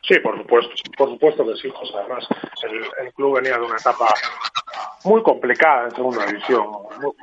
Sí, 0.07 0.17
por 0.19 0.37
supuesto, 0.37 0.73
por 0.97 1.09
supuesto 1.09 1.45
que 1.45 1.55
sí, 1.57 1.69
José. 1.69 1.93
Además, 1.99 2.25
el, 3.03 3.13
club 3.13 3.35
venía 3.35 3.57
de 3.57 3.65
una 3.65 3.75
etapa 3.75 4.07
muy 5.03 5.21
complicada 5.21 5.85
en 5.85 5.95
segunda 5.95 6.25
división, 6.25 6.65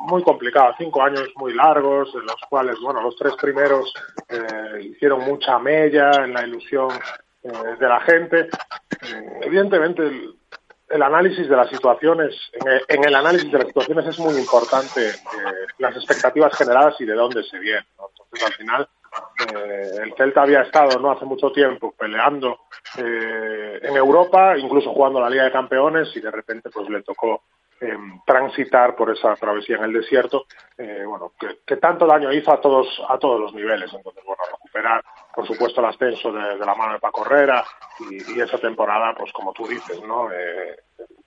muy, 0.09 0.23
complicada, 0.23 0.75
cinco 0.77 1.03
años 1.03 1.31
muy 1.37 1.55
largos, 1.55 2.15
en 2.15 2.27
los 2.27 2.37
cuales, 2.51 2.77
bueno, 2.83 3.01
los 3.01 3.17
tres 3.17 3.35
primeros 3.41 3.95
eh, 4.29 4.83
hicieron 4.83 5.21
mucha 5.25 5.59
mella 5.59 6.11
en 6.25 6.35
la 6.35 6.47
ilusión 6.47 6.91
eh, 7.43 7.49
de 7.81 7.89
la 7.89 8.01
gente. 8.01 8.49
Evidentemente, 9.41 10.03
el, 10.03 10.35
el, 10.95 11.03
análisis 11.03 11.49
de 11.49 11.57
las 11.57 11.69
situaciones, 11.69 12.35
en 12.89 13.05
el, 13.05 13.15
análisis 13.15 13.51
de 13.51 13.59
las 13.59 13.67
situaciones 13.69 14.07
es 14.07 14.19
muy 14.19 14.35
importante 14.35 15.09
eh, 15.09 15.67
las 15.79 15.97
expectativas 15.97 16.57
generadas 16.57 17.01
y 17.01 17.05
de 17.05 17.15
dónde 17.15 17.43
se 17.45 17.59
viene. 17.59 17.87
¿no? 17.99 18.09
Entonces, 18.11 18.47
al 18.47 18.53
final, 18.55 18.89
Eh, 19.55 19.91
el 20.03 20.15
Celta 20.15 20.43
había 20.43 20.63
estado 20.63 20.99
no 20.99 21.11
hace 21.11 21.25
mucho 21.25 21.53
tiempo 21.53 21.95
peleando 21.97 22.61
eh, 22.99 23.79
en 23.83 23.97
Europa, 23.97 24.57
incluso 24.59 24.93
jugando 24.93 25.21
la 25.21 25.31
Liga 25.31 25.45
de 25.45 25.53
Campeones 25.53 26.09
y 26.17 26.21
de 26.21 26.31
repente 26.31 26.71
pues 26.71 26.89
le 26.89 27.03
tocó 27.03 27.43
eh, 27.81 27.97
transitar 28.25 28.95
por 28.95 29.11
esa 29.11 29.35
travesía 29.37 29.77
en 29.77 29.85
el 29.85 29.93
desierto, 29.93 30.47
eh, 30.79 31.05
bueno, 31.07 31.33
que, 31.39 31.77
tanto 31.77 32.07
daño 32.07 32.33
hizo 32.33 32.53
a 32.53 32.61
todos 32.61 32.87
a 33.09 33.19
todos 33.19 33.41
los 33.41 33.55
niveles. 33.55 33.93
Entonces, 33.93 34.23
bueno, 34.25 34.43
recuperar, 34.51 35.05
por 35.35 35.47
supuesto, 35.47 35.81
el 35.81 35.87
ascenso 35.87 36.33
de, 36.33 36.57
la 36.59 36.75
mano 36.75 36.95
de 36.95 37.01
Paco 37.01 37.25
Herrera 37.27 37.65
y, 38.11 38.41
esa 38.41 38.59
temporada, 38.59 39.15
pues 39.17 39.33
como 39.33 39.53
tú 39.53 39.67
dices, 39.67 40.01
¿no? 40.03 40.31
Eh, 40.33 40.77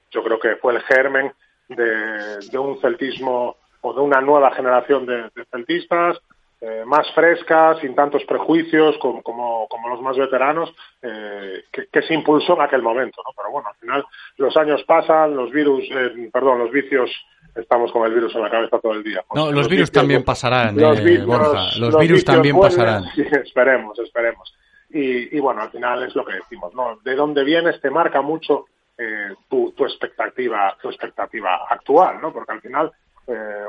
yo 0.09 0.23
creo 0.23 0.39
que 0.39 0.55
fue 0.55 0.73
el 0.73 0.81
germen 0.83 1.33
de, 1.67 2.57
un 2.57 2.79
celtismo 2.79 3.57
o 3.81 3.93
de 3.93 4.01
una 4.01 4.21
nueva 4.21 4.51
generación 4.51 5.05
de 5.05 5.29
celtistas, 5.51 6.17
eh, 6.59 6.83
más 6.87 7.05
fresca, 7.13 7.79
sin 7.79 7.93
tantos 7.93 8.23
prejuicios 8.25 8.97
como, 8.97 9.21
como, 9.21 9.67
como 9.67 9.89
los 9.89 10.01
más 10.01 10.17
veteranos, 10.17 10.73
eh, 11.03 11.65
que, 11.71 11.85
que, 11.85 12.01
se 12.01 12.15
impulsó 12.15 12.55
en 12.55 12.61
aquel 12.61 12.81
momento. 12.81 13.21
¿no? 13.23 13.31
Pero 13.37 13.51
bueno, 13.51 13.69
al 13.69 13.75
final 13.75 14.03
los 14.37 14.57
años 14.57 14.83
pasan, 14.87 15.35
los 15.35 15.51
virus, 15.51 15.83
eh, 15.91 16.29
perdón, 16.33 16.57
los 16.57 16.71
vicios, 16.71 17.11
estamos 17.53 17.91
con 17.91 18.07
el 18.07 18.13
virus 18.15 18.33
en 18.33 18.41
la 18.41 18.49
cabeza 18.49 18.79
todo 18.79 18.93
el 18.93 19.03
día. 19.03 19.23
No, 19.35 19.45
los, 19.45 19.53
los 19.53 19.67
virus 19.67 19.69
vicios, 19.69 19.91
también 19.91 20.23
pasarán, 20.23 20.75
los, 20.75 21.27
Borja, 21.27 21.63
los, 21.77 21.79
los 21.79 21.97
virus 21.99 22.25
también 22.25 22.55
vuelven, 22.55 22.75
pasarán. 22.75 23.03
Sí, 23.13 23.21
esperemos, 23.21 23.99
esperemos. 23.99 24.57
Y, 24.89 25.37
y, 25.37 25.39
bueno, 25.39 25.61
al 25.61 25.69
final 25.69 26.01
es 26.07 26.15
lo 26.15 26.25
que 26.25 26.33
decimos, 26.33 26.73
¿no? 26.73 26.97
De 27.03 27.13
dónde 27.13 27.43
vienes 27.43 27.79
te 27.81 27.91
marca 27.91 28.23
mucho 28.23 28.65
eh, 28.97 29.35
tu, 29.47 29.73
tu 29.73 29.83
expectativa, 29.83 30.75
tu 30.81 30.89
expectativa 30.89 31.67
actual, 31.69 32.19
¿no? 32.19 32.33
Porque 32.33 32.53
al 32.53 32.61
final 32.61 32.91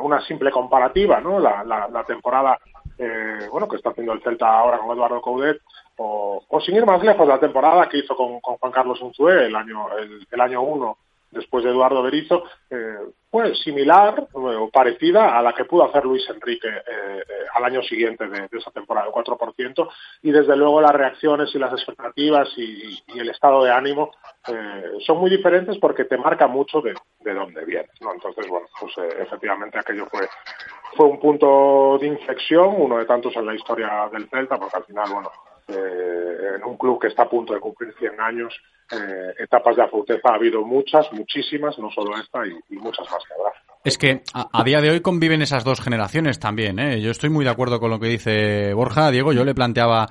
una 0.00 0.20
simple 0.24 0.52
comparativa, 0.52 1.20
¿no? 1.20 1.40
La, 1.40 1.64
la, 1.64 1.88
la 1.88 2.04
temporada 2.04 2.56
eh, 2.98 3.48
bueno, 3.50 3.68
que 3.68 3.76
está 3.76 3.90
haciendo 3.90 4.12
el 4.12 4.22
Celta 4.22 4.58
ahora 4.58 4.78
con 4.78 4.90
Eduardo 4.90 5.20
Coudet, 5.20 5.60
o, 5.96 6.42
o, 6.48 6.60
sin 6.60 6.76
ir 6.76 6.86
más 6.86 7.02
lejos, 7.02 7.26
la 7.26 7.40
temporada 7.40 7.88
que 7.88 7.98
hizo 7.98 8.14
con, 8.16 8.40
Juan 8.40 8.72
Carlos 8.72 9.00
Unzué 9.00 9.46
el 9.46 9.56
año, 9.56 9.86
el, 9.96 10.26
el 10.30 10.40
año 10.40 10.62
uno 10.62 10.98
después 11.30 11.64
de 11.64 11.70
Eduardo 11.70 12.02
Berizzo, 12.02 12.44
eh, 12.70 12.96
fue 13.30 13.54
similar 13.56 14.26
o 14.32 14.70
parecida 14.70 15.38
a 15.38 15.42
la 15.42 15.52
que 15.52 15.66
pudo 15.66 15.84
hacer 15.84 16.04
Luis 16.04 16.28
Enrique 16.30 16.68
eh, 16.68 16.82
eh, 16.86 17.22
al 17.54 17.64
año 17.64 17.82
siguiente 17.82 18.26
de, 18.26 18.48
esa 18.52 18.70
temporada, 18.70 19.06
el 19.06 19.12
4%, 19.12 19.88
y 20.22 20.30
desde 20.30 20.56
luego 20.56 20.80
las 20.80 20.92
reacciones 20.92 21.54
y 21.54 21.58
las 21.58 21.72
expectativas 21.72 22.48
y, 22.56 22.98
y 23.08 23.18
el 23.18 23.28
estado 23.28 23.62
de 23.64 23.70
ánimo 23.70 24.12
eh, 24.48 24.92
son 25.06 25.18
muy 25.18 25.30
diferentes 25.30 25.76
porque 25.78 26.04
te 26.04 26.16
marca 26.16 26.46
mucho 26.46 26.80
de, 26.80 26.94
de 27.20 27.34
dónde 27.34 27.64
vienes, 27.64 27.90
¿no? 28.00 28.14
Entonces, 28.14 28.46
bueno, 28.48 28.66
pues 28.80 28.96
eh, 28.98 29.22
efectivamente 29.22 29.78
aquello 29.78 30.06
fue 30.06 30.26
fue 30.96 31.06
un 31.06 31.20
punto 31.20 31.98
de 32.00 32.06
inflexión, 32.06 32.74
uno 32.76 32.98
de 32.98 33.04
tantos 33.04 33.36
en 33.36 33.46
la 33.46 33.54
historia 33.54 34.08
del 34.10 34.28
Celta, 34.30 34.58
porque 34.58 34.78
al 34.78 34.84
final, 34.84 35.08
bueno, 35.12 35.30
eh, 35.68 36.56
en 36.56 36.64
un 36.64 36.76
club 36.76 37.00
que 37.00 37.08
está 37.08 37.24
a 37.24 37.28
punto 37.28 37.52
de 37.54 37.60
cumplir 37.60 37.94
100 37.98 38.20
años, 38.20 38.54
eh, 38.90 39.34
etapas 39.38 39.76
de 39.76 39.82
afauteza 39.82 40.30
ha 40.30 40.36
habido 40.36 40.64
muchas, 40.64 41.12
muchísimas, 41.12 41.78
no 41.78 41.90
solo 41.90 42.16
esta 42.18 42.46
y, 42.46 42.76
muchas 42.76 43.06
más 43.10 43.22
que 43.26 43.34
habrá. 43.34 43.52
Es 43.84 43.98
que 43.98 44.22
a, 44.34 44.48
a, 44.52 44.64
día 44.64 44.80
de 44.80 44.90
hoy 44.90 45.00
conviven 45.00 45.42
esas 45.42 45.64
dos 45.64 45.80
generaciones 45.80 46.40
también. 46.40 46.78
¿eh? 46.78 47.00
Yo 47.00 47.10
estoy 47.10 47.30
muy 47.30 47.44
de 47.44 47.50
acuerdo 47.50 47.80
con 47.80 47.90
lo 47.90 48.00
que 48.00 48.08
dice 48.08 48.72
Borja. 48.72 49.10
Diego, 49.10 49.32
yo 49.32 49.44
le 49.44 49.54
planteaba 49.54 50.08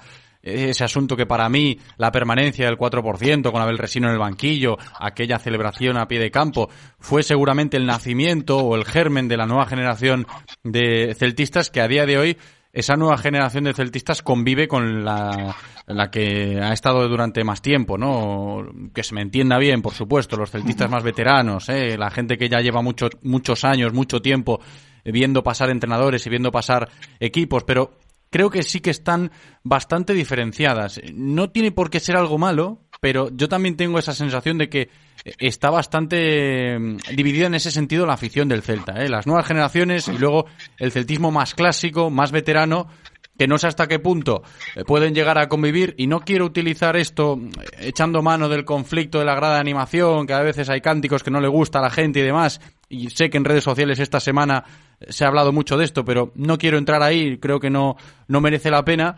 ese 0.48 0.84
asunto 0.84 1.16
que 1.16 1.26
para 1.26 1.50
mí 1.50 1.80
la 1.98 2.12
permanencia 2.12 2.66
del 2.66 2.78
4% 2.78 3.52
con 3.52 3.62
Abel 3.62 3.78
Resino 3.78 4.08
en 4.08 4.14
el 4.14 4.20
banquillo, 4.20 4.78
aquella 5.00 5.40
celebración 5.40 5.98
a 5.98 6.08
pie 6.08 6.20
de 6.20 6.32
campo, 6.32 6.70
fue 7.00 7.24
seguramente 7.24 7.78
el 7.78 7.86
nacimiento 7.86 8.58
o 8.58 8.76
el 8.76 8.86
germen 8.86 9.28
de 9.28 9.38
la 9.38 9.46
nueva 9.46 9.66
generación 9.66 10.26
de 10.64 11.14
celtistas 11.16 11.70
que 11.70 11.82
a 11.82 11.88
día 11.88 12.06
de 12.06 12.18
hoy 12.18 12.38
esa 12.74 12.96
nueva 12.96 13.18
generación 13.18 13.64
de 13.64 13.74
celtistas 13.74 14.22
convive 14.22 14.68
con 14.68 15.04
la, 15.04 15.56
la, 15.88 16.12
que 16.12 16.60
ha 16.62 16.74
estado 16.74 17.08
durante 17.08 17.44
más 17.44 17.62
tiempo, 17.62 17.98
¿no? 17.98 18.68
Que 18.94 19.04
se 19.04 19.16
me 19.16 19.22
entienda 19.22 19.58
bien, 19.58 19.82
por 19.82 19.94
supuesto, 19.94 20.38
los 20.38 20.52
celtistas 20.52 20.90
más 20.90 21.04
veteranos, 21.04 21.70
¿eh? 21.70 21.98
la 21.98 22.12
gente 22.12 22.38
que 22.38 22.50
ya 22.50 22.62
lleva 22.62 22.82
mucho, 22.82 23.10
muchos 23.24 23.64
años, 23.64 23.94
mucho 23.94 24.22
tiempo 24.22 24.60
viendo 25.04 25.44
pasar 25.44 25.70
entrenadores 25.70 26.26
y 26.26 26.30
viendo 26.30 26.52
pasar 26.52 26.90
equipos, 27.20 27.64
pero 27.64 27.98
creo 28.30 28.50
que 28.50 28.64
sí 28.64 28.82
que 28.82 28.90
están 28.90 29.32
bastante 29.64 30.14
diferenciadas. 30.14 31.00
No 31.14 31.50
tiene 31.50 31.72
por 31.72 31.90
qué 31.90 32.00
ser 32.00 32.18
algo 32.18 32.38
malo, 32.38 32.87
pero 33.00 33.30
yo 33.32 33.48
también 33.48 33.76
tengo 33.76 34.00
esa 34.00 34.14
sensación 34.14 34.58
de 34.58 34.70
que 34.70 34.90
está 35.38 35.70
bastante 35.70 36.78
mm, 36.80 36.98
dividida 37.16 37.48
en 37.48 37.56
ese 37.56 37.72
sentido 37.72 38.06
la 38.06 38.14
afición 38.14 38.48
del 38.48 38.62
Celta. 38.62 39.04
¿eh? 39.04 39.10
Las 39.10 39.28
nuevas 39.28 39.48
generaciones 39.48 40.08
y 40.08 40.18
luego 40.18 40.46
el 40.78 40.92
celtismo 40.92 41.32
más 41.32 41.54
clásico, 41.54 42.10
más 42.10 42.32
veterano, 42.32 42.88
que 43.38 43.48
no 43.48 43.58
sé 43.58 43.68
hasta 43.68 43.88
qué 43.88 44.00
punto 44.00 44.42
eh, 44.76 44.84
pueden 44.84 45.14
llegar 45.14 45.38
a 45.38 45.48
convivir 45.48 45.94
y 45.98 46.08
no 46.08 46.22
quiero 46.22 46.46
utilizar 46.46 46.98
esto 46.98 47.38
mm, 47.38 47.50
echando 47.80 48.22
mano 48.22 48.50
del 48.50 48.66
conflicto 48.66 49.20
de 49.20 49.26
la 49.26 49.36
grada 49.36 49.56
de 49.56 49.62
animación, 49.62 50.26
que 50.26 50.34
a 50.34 50.42
veces 50.42 50.70
hay 50.70 50.82
cánticos 50.82 51.24
que 51.24 51.32
no 51.32 51.42
le 51.42 51.48
gusta 51.48 51.80
a 51.80 51.84
la 51.84 51.90
gente 51.90 52.20
y 52.20 52.24
demás, 52.24 52.62
y 52.90 53.10
sé 53.10 53.30
que 53.30 53.38
en 53.38 53.46
redes 53.46 53.64
sociales 53.64 54.00
esta 54.00 54.20
semana 54.20 54.64
se 55.10 55.26
ha 55.26 55.28
hablado 55.28 55.52
mucho 55.52 55.78
de 55.78 55.86
esto, 55.86 56.04
pero 56.04 56.32
no 56.36 56.58
quiero 56.58 56.78
entrar 56.78 57.04
ahí, 57.04 57.38
creo 57.38 57.60
que 57.60 57.70
no, 57.70 57.98
no 58.28 58.42
merece 58.42 58.72
la 58.72 58.84
pena, 58.84 59.18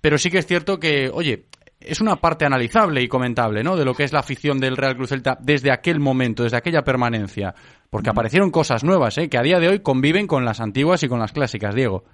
pero 0.00 0.16
sí 0.16 0.30
que 0.30 0.38
es 0.38 0.46
cierto 0.46 0.78
que, 0.78 1.10
oye, 1.12 1.46
es 1.80 2.00
una 2.00 2.16
parte 2.16 2.44
analizable 2.44 3.02
y 3.02 3.08
comentable, 3.08 3.64
¿no? 3.64 3.76
De 3.76 3.84
lo 3.84 3.94
que 3.94 4.04
es 4.04 4.12
la 4.12 4.20
afición 4.20 4.58
del 4.58 4.76
Real 4.76 4.96
Cruz 4.96 5.08
Celta 5.08 5.38
desde 5.40 5.72
aquel 5.72 5.98
momento, 5.98 6.42
desde 6.42 6.58
aquella 6.58 6.82
permanencia. 6.82 7.54
Porque 7.88 8.10
aparecieron 8.10 8.50
cosas 8.50 8.84
nuevas, 8.84 9.16
¿eh? 9.18 9.28
Que 9.28 9.38
a 9.38 9.42
día 9.42 9.58
de 9.58 9.68
hoy 9.68 9.80
conviven 9.80 10.26
con 10.26 10.44
las 10.44 10.60
antiguas 10.60 11.02
y 11.02 11.08
con 11.08 11.18
las 11.18 11.32
clásicas, 11.32 11.74
Diego. 11.74 12.04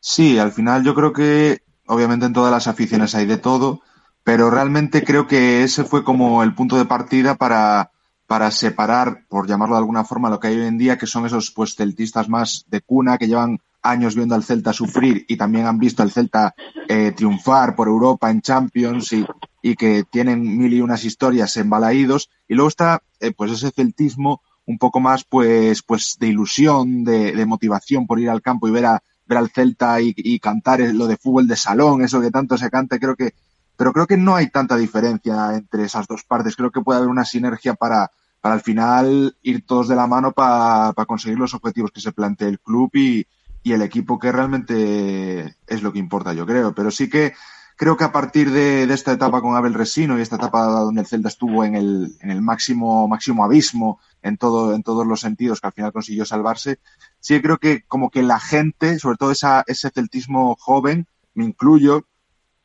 Sí, 0.00 0.38
al 0.38 0.52
final 0.52 0.82
yo 0.82 0.94
creo 0.94 1.12
que, 1.12 1.62
obviamente 1.86 2.26
en 2.26 2.32
todas 2.32 2.50
las 2.50 2.66
aficiones 2.66 3.14
hay 3.14 3.26
de 3.26 3.38
todo, 3.38 3.82
pero 4.24 4.50
realmente 4.50 5.04
creo 5.04 5.26
que 5.26 5.62
ese 5.62 5.84
fue 5.84 6.02
como 6.02 6.42
el 6.42 6.54
punto 6.54 6.76
de 6.76 6.86
partida 6.86 7.36
para, 7.36 7.92
para 8.26 8.50
separar, 8.50 9.24
por 9.28 9.46
llamarlo 9.46 9.76
de 9.76 9.80
alguna 9.80 10.04
forma, 10.04 10.30
lo 10.30 10.40
que 10.40 10.48
hay 10.48 10.56
hoy 10.56 10.66
en 10.66 10.78
día, 10.78 10.98
que 10.98 11.06
son 11.06 11.26
esos 11.26 11.50
pues 11.50 11.76
celtistas 11.76 12.28
más 12.28 12.64
de 12.68 12.80
cuna 12.80 13.18
que 13.18 13.28
llevan 13.28 13.60
años 13.82 14.14
viendo 14.14 14.34
al 14.34 14.44
Celta 14.44 14.72
sufrir 14.72 15.24
y 15.28 15.36
también 15.36 15.66
han 15.66 15.78
visto 15.78 16.02
al 16.02 16.10
Celta 16.10 16.54
eh, 16.88 17.12
triunfar 17.12 17.74
por 17.74 17.88
Europa 17.88 18.30
en 18.30 18.42
Champions 18.42 19.12
y, 19.12 19.24
y, 19.62 19.74
que 19.76 20.04
tienen 20.10 20.58
mil 20.58 20.72
y 20.72 20.80
unas 20.80 21.04
historias 21.04 21.56
embalaídos. 21.56 22.30
Y 22.48 22.54
luego 22.54 22.68
está 22.68 23.02
eh, 23.20 23.32
pues 23.32 23.52
ese 23.52 23.70
celtismo 23.70 24.42
un 24.66 24.78
poco 24.78 25.00
más 25.00 25.24
pues, 25.24 25.82
pues 25.82 26.16
de 26.20 26.28
ilusión, 26.28 27.04
de, 27.04 27.44
motivación 27.46 28.06
por 28.06 28.20
ir 28.20 28.30
al 28.30 28.42
campo 28.42 28.68
y 28.68 28.70
ver, 28.70 28.86
a, 28.86 29.02
ver 29.26 29.38
al 29.38 29.50
Celta 29.50 30.00
y, 30.00 30.14
y, 30.16 30.38
cantar 30.38 30.80
lo 30.80 31.06
de 31.06 31.16
fútbol 31.16 31.48
de 31.48 31.56
salón, 31.56 32.02
eso 32.02 32.20
que 32.20 32.30
tanto 32.30 32.56
se 32.56 32.70
canta. 32.70 32.98
Creo 32.98 33.16
que, 33.16 33.34
pero 33.76 33.92
creo 33.92 34.06
que 34.06 34.16
no 34.16 34.36
hay 34.36 34.50
tanta 34.50 34.76
diferencia 34.76 35.54
entre 35.56 35.84
esas 35.84 36.06
dos 36.06 36.22
partes. 36.24 36.56
Creo 36.56 36.70
que 36.70 36.82
puede 36.82 36.98
haber 36.98 37.10
una 37.10 37.24
sinergia 37.24 37.74
para, 37.74 38.10
para 38.40 38.54
al 38.54 38.60
final 38.60 39.36
ir 39.42 39.64
todos 39.66 39.88
de 39.88 39.96
la 39.96 40.06
mano 40.06 40.32
para, 40.32 40.92
para 40.92 41.06
conseguir 41.06 41.38
los 41.38 41.54
objetivos 41.54 41.90
que 41.90 42.00
se 42.00 42.12
plantea 42.12 42.48
el 42.48 42.60
club 42.60 42.90
y, 42.94 43.26
y 43.62 43.72
el 43.72 43.82
equipo 43.82 44.18
que 44.18 44.32
realmente 44.32 45.56
es 45.66 45.82
lo 45.82 45.92
que 45.92 45.98
importa, 45.98 46.32
yo 46.32 46.46
creo. 46.46 46.74
Pero 46.74 46.90
sí 46.90 47.08
que 47.08 47.34
creo 47.76 47.96
que 47.96 48.04
a 48.04 48.12
partir 48.12 48.50
de, 48.50 48.86
de 48.86 48.94
esta 48.94 49.12
etapa 49.12 49.40
con 49.40 49.56
Abel 49.56 49.74
Resino 49.74 50.18
y 50.18 50.22
esta 50.22 50.36
etapa 50.36 50.64
donde 50.66 51.00
el 51.00 51.06
Celta 51.06 51.28
estuvo 51.28 51.64
en 51.64 51.74
el, 51.74 52.14
en 52.20 52.30
el 52.30 52.42
máximo, 52.42 53.08
máximo 53.08 53.42
abismo 53.42 54.00
en, 54.22 54.36
todo, 54.36 54.74
en 54.74 54.82
todos 54.82 55.06
los 55.06 55.20
sentidos, 55.20 55.60
que 55.60 55.66
al 55.68 55.72
final 55.72 55.92
consiguió 55.92 56.24
salvarse, 56.24 56.78
sí 57.20 57.40
creo 57.40 57.56
que 57.56 57.84
como 57.86 58.10
que 58.10 58.22
la 58.22 58.38
gente, 58.38 58.98
sobre 58.98 59.16
todo 59.16 59.30
esa, 59.30 59.64
ese 59.66 59.90
celtismo 59.90 60.56
joven, 60.58 61.06
me 61.32 61.44
incluyo, 61.44 62.06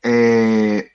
eh, 0.02 0.92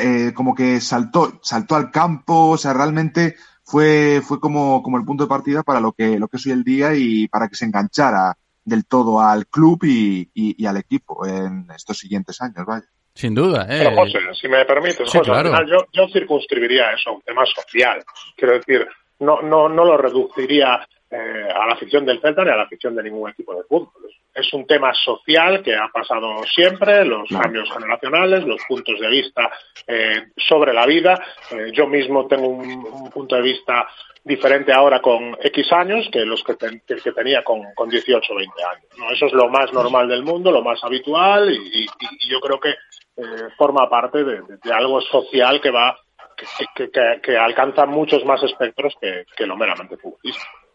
eh, 0.00 0.32
como 0.34 0.54
que 0.54 0.80
saltó, 0.80 1.40
saltó 1.42 1.74
al 1.74 1.90
campo, 1.90 2.50
o 2.50 2.56
sea, 2.56 2.72
realmente 2.74 3.34
fue, 3.64 4.22
fue 4.24 4.38
como, 4.38 4.82
como 4.82 4.98
el 4.98 5.04
punto 5.04 5.24
de 5.24 5.28
partida 5.28 5.62
para 5.64 5.80
lo 5.80 5.92
que, 5.92 6.18
lo 6.18 6.28
que 6.28 6.36
es 6.36 6.46
hoy 6.46 6.52
el 6.52 6.62
día 6.62 6.94
y 6.94 7.26
para 7.26 7.48
que 7.48 7.56
se 7.56 7.64
enganchara 7.64 8.38
del 8.66 8.84
todo 8.84 9.20
al 9.20 9.46
club 9.46 9.84
y, 9.84 10.28
y, 10.34 10.62
y, 10.62 10.66
al 10.66 10.76
equipo 10.76 11.24
en 11.24 11.66
estos 11.74 11.98
siguientes 11.98 12.42
años, 12.42 12.66
vaya. 12.66 12.86
Sin 13.14 13.34
duda, 13.34 13.62
¿eh? 13.62 13.84
Pero, 13.84 13.96
José, 13.96 14.18
si 14.38 14.48
me 14.48 14.64
permites, 14.66 15.08
sí, 15.10 15.18
José, 15.18 15.30
claro. 15.30 15.54
al 15.54 15.64
final 15.64 15.70
yo, 15.70 15.86
yo 15.92 16.12
circunscribiría 16.12 16.92
eso 16.92 17.10
a 17.10 17.12
un 17.14 17.22
tema 17.22 17.44
social. 17.46 18.04
Quiero 18.36 18.54
decir, 18.54 18.86
no, 19.20 19.40
no, 19.40 19.68
no 19.68 19.84
lo 19.84 19.96
reduciría 19.96 20.86
eh, 21.10 21.48
a 21.54 21.66
la 21.66 21.74
afición 21.74 22.04
del 22.04 22.20
Celta 22.20 22.44
ni 22.44 22.50
a 22.50 22.56
la 22.56 22.64
afición 22.64 22.94
de 22.94 23.02
ningún 23.02 23.30
equipo 23.30 23.54
de 23.54 23.62
fútbol. 23.64 24.10
Es 24.34 24.52
un 24.52 24.66
tema 24.66 24.92
social 24.92 25.62
que 25.62 25.74
ha 25.74 25.88
pasado 25.88 26.42
siempre, 26.44 27.04
los 27.04 27.28
cambios 27.28 27.70
generacionales, 27.72 28.44
los 28.44 28.60
puntos 28.68 29.00
de 29.00 29.08
vista 29.08 29.50
eh, 29.86 30.26
sobre 30.36 30.74
la 30.74 30.84
vida. 30.84 31.18
Eh, 31.50 31.70
yo 31.72 31.86
mismo 31.86 32.26
tengo 32.26 32.48
un, 32.48 32.66
un 32.66 33.10
punto 33.10 33.36
de 33.36 33.42
vista 33.42 33.88
diferente 34.26 34.72
ahora 34.72 35.00
con 35.00 35.38
X 35.40 35.72
años 35.72 36.08
que 36.10 36.24
los 36.26 36.42
que, 36.42 36.54
ten, 36.54 36.82
que, 36.84 36.96
que 36.96 37.12
tenía 37.12 37.44
con, 37.44 37.62
con 37.74 37.88
18 37.88 38.32
o 38.32 38.36
20 38.36 38.64
años. 38.64 38.86
¿no? 38.98 39.10
Eso 39.10 39.26
es 39.26 39.32
lo 39.32 39.48
más 39.48 39.72
normal 39.72 40.08
del 40.08 40.24
mundo, 40.24 40.50
lo 40.50 40.62
más 40.62 40.82
habitual 40.82 41.48
y, 41.50 41.84
y, 41.84 41.84
y 41.84 42.28
yo 42.28 42.40
creo 42.40 42.58
que 42.58 42.70
eh, 42.70 43.48
forma 43.56 43.88
parte 43.88 44.24
de, 44.24 44.42
de, 44.42 44.58
de, 44.62 44.72
algo 44.72 45.00
social 45.00 45.60
que 45.60 45.70
va 45.70 45.96
que, 46.36 46.90
que, 46.90 47.20
que 47.22 47.36
alcanza 47.36 47.86
muchos 47.86 48.24
más 48.24 48.42
espectros 48.42 48.94
que, 49.00 49.46
lo 49.46 49.56
meramente 49.56 49.96
futbolístico. 49.96 50.65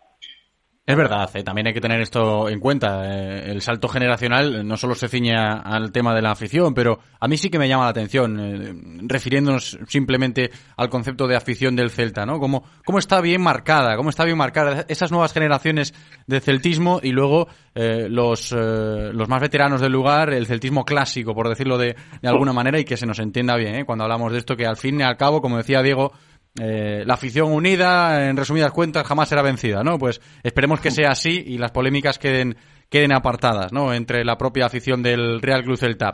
Es 0.91 0.97
verdad, 0.97 1.29
eh, 1.35 1.41
también 1.41 1.67
hay 1.67 1.73
que 1.73 1.79
tener 1.79 2.01
esto 2.01 2.49
en 2.49 2.59
cuenta. 2.59 3.05
Eh, 3.05 3.49
el 3.49 3.61
salto 3.61 3.87
generacional 3.87 4.67
no 4.67 4.75
solo 4.75 4.93
se 4.93 5.07
ciñe 5.07 5.33
al 5.33 5.93
tema 5.93 6.13
de 6.13 6.21
la 6.21 6.31
afición, 6.31 6.73
pero 6.73 6.99
a 7.17 7.29
mí 7.29 7.37
sí 7.37 7.49
que 7.49 7.57
me 7.57 7.69
llama 7.69 7.85
la 7.85 7.91
atención, 7.91 8.37
eh, 8.37 8.73
refiriéndonos 9.03 9.79
simplemente 9.87 10.51
al 10.75 10.89
concepto 10.89 11.27
de 11.27 11.37
afición 11.37 11.77
del 11.77 11.91
Celta, 11.91 12.25
¿no? 12.25 12.39
Cómo, 12.39 12.65
cómo 12.83 12.99
está 12.99 13.21
bien 13.21 13.41
marcada, 13.41 13.95
cómo 13.95 14.09
está 14.09 14.25
bien 14.25 14.37
marcada 14.37 14.83
esas 14.89 15.11
nuevas 15.11 15.31
generaciones 15.31 15.93
de 16.27 16.41
celtismo 16.41 16.99
y 17.01 17.11
luego 17.11 17.47
los, 17.73 18.51
los 18.51 19.29
más 19.29 19.39
veteranos 19.39 19.79
del 19.79 19.93
lugar, 19.93 20.33
el 20.33 20.45
celtismo 20.45 20.83
clásico, 20.83 21.33
por 21.33 21.47
decirlo 21.47 21.77
de, 21.77 21.95
de 22.21 22.27
alguna 22.27 22.51
manera, 22.51 22.77
y 22.77 22.83
que 22.83 22.97
se 22.97 23.05
nos 23.05 23.19
entienda 23.19 23.55
bien, 23.55 23.85
cuando 23.85 24.03
hablamos 24.03 24.33
de 24.33 24.39
esto, 24.39 24.57
que 24.57 24.65
al 24.65 24.75
fin 24.75 24.99
y 24.99 25.03
al 25.03 25.15
cabo, 25.15 25.41
como 25.41 25.55
decía 25.55 25.81
Diego, 25.81 26.11
eh, 26.59 27.03
la 27.05 27.13
afición 27.13 27.51
unida, 27.51 28.27
en 28.27 28.35
resumidas 28.35 28.71
cuentas, 28.71 29.07
jamás 29.07 29.29
será 29.29 29.41
vencida, 29.41 29.83
¿no? 29.83 29.97
Pues 29.97 30.19
esperemos 30.43 30.79
que 30.79 30.91
sea 30.91 31.11
así 31.11 31.43
y 31.47 31.57
las 31.57 31.71
polémicas 31.71 32.19
queden, 32.19 32.57
queden 32.89 33.13
apartadas, 33.13 33.71
¿no? 33.71 33.93
Entre 33.93 34.25
la 34.25 34.37
propia 34.37 34.65
afición 34.65 35.01
del 35.01 35.41
Real 35.41 35.63
Club 35.63 35.77
Celta. 35.77 36.13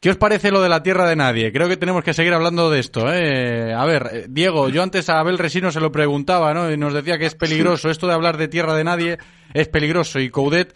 ¿Qué 0.00 0.10
os 0.10 0.16
parece 0.16 0.50
lo 0.50 0.60
de 0.60 0.68
la 0.68 0.82
tierra 0.82 1.08
de 1.08 1.16
nadie? 1.16 1.52
Creo 1.52 1.68
que 1.68 1.76
tenemos 1.76 2.04
que 2.04 2.12
seguir 2.12 2.34
hablando 2.34 2.70
de 2.70 2.80
esto, 2.80 3.12
¿eh? 3.12 3.72
A 3.72 3.84
ver, 3.86 4.10
eh, 4.12 4.26
Diego, 4.28 4.68
yo 4.68 4.82
antes 4.82 5.08
a 5.08 5.20
Abel 5.20 5.38
Resino 5.38 5.70
se 5.70 5.80
lo 5.80 5.90
preguntaba, 5.90 6.52
¿no? 6.52 6.70
Y 6.70 6.76
nos 6.76 6.92
decía 6.92 7.18
que 7.18 7.26
es 7.26 7.34
peligroso. 7.34 7.88
Esto 7.88 8.06
de 8.06 8.12
hablar 8.12 8.36
de 8.36 8.48
tierra 8.48 8.74
de 8.74 8.84
nadie 8.84 9.18
es 9.54 9.68
peligroso. 9.68 10.20
Y 10.20 10.28
Coudet 10.28 10.74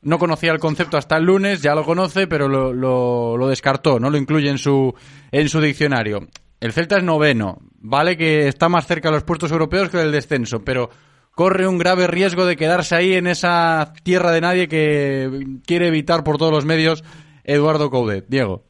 no 0.00 0.18
conocía 0.18 0.52
el 0.52 0.58
concepto 0.58 0.96
hasta 0.96 1.16
el 1.16 1.24
lunes, 1.24 1.62
ya 1.62 1.74
lo 1.74 1.84
conoce, 1.84 2.26
pero 2.26 2.48
lo, 2.48 2.72
lo, 2.72 3.36
lo 3.36 3.48
descartó, 3.48 4.00
no 4.00 4.08
lo 4.08 4.16
incluye 4.16 4.48
en 4.48 4.58
su, 4.58 4.94
en 5.30 5.48
su 5.48 5.60
diccionario. 5.60 6.26
El 6.58 6.72
Celta 6.72 6.96
es 6.96 7.04
noveno. 7.04 7.58
Vale 7.84 8.16
que 8.16 8.46
está 8.46 8.68
más 8.68 8.86
cerca 8.86 9.08
de 9.08 9.16
los 9.16 9.24
puestos 9.24 9.50
europeos 9.50 9.88
que 9.88 9.98
del 9.98 10.12
descenso, 10.12 10.62
pero 10.62 10.88
corre 11.34 11.66
un 11.66 11.78
grave 11.78 12.06
riesgo 12.06 12.46
de 12.46 12.56
quedarse 12.56 12.94
ahí 12.94 13.14
en 13.14 13.26
esa 13.26 13.92
tierra 14.04 14.30
de 14.30 14.40
nadie 14.40 14.68
que 14.68 15.58
quiere 15.66 15.88
evitar 15.88 16.22
por 16.22 16.38
todos 16.38 16.52
los 16.52 16.64
medios 16.64 17.02
Eduardo 17.42 17.90
Coudet. 17.90 18.26
Diego. 18.28 18.64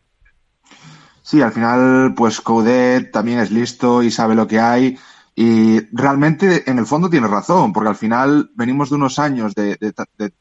Sí, 1.20 1.42
al 1.42 1.52
final, 1.52 2.14
pues 2.16 2.40
Coudet 2.40 3.12
también 3.12 3.38
es 3.38 3.50
listo 3.50 4.02
y 4.02 4.10
sabe 4.10 4.34
lo 4.34 4.46
que 4.46 4.58
hay. 4.58 4.98
Y 5.34 5.80
realmente, 5.94 6.70
en 6.70 6.78
el 6.78 6.86
fondo, 6.86 7.08
tiene 7.08 7.26
razón, 7.26 7.72
porque 7.72 7.90
al 7.90 7.96
final 7.96 8.50
venimos 8.54 8.90
de 8.90 8.96
unos 8.96 9.18
años 9.18 9.54
de, 9.54 9.76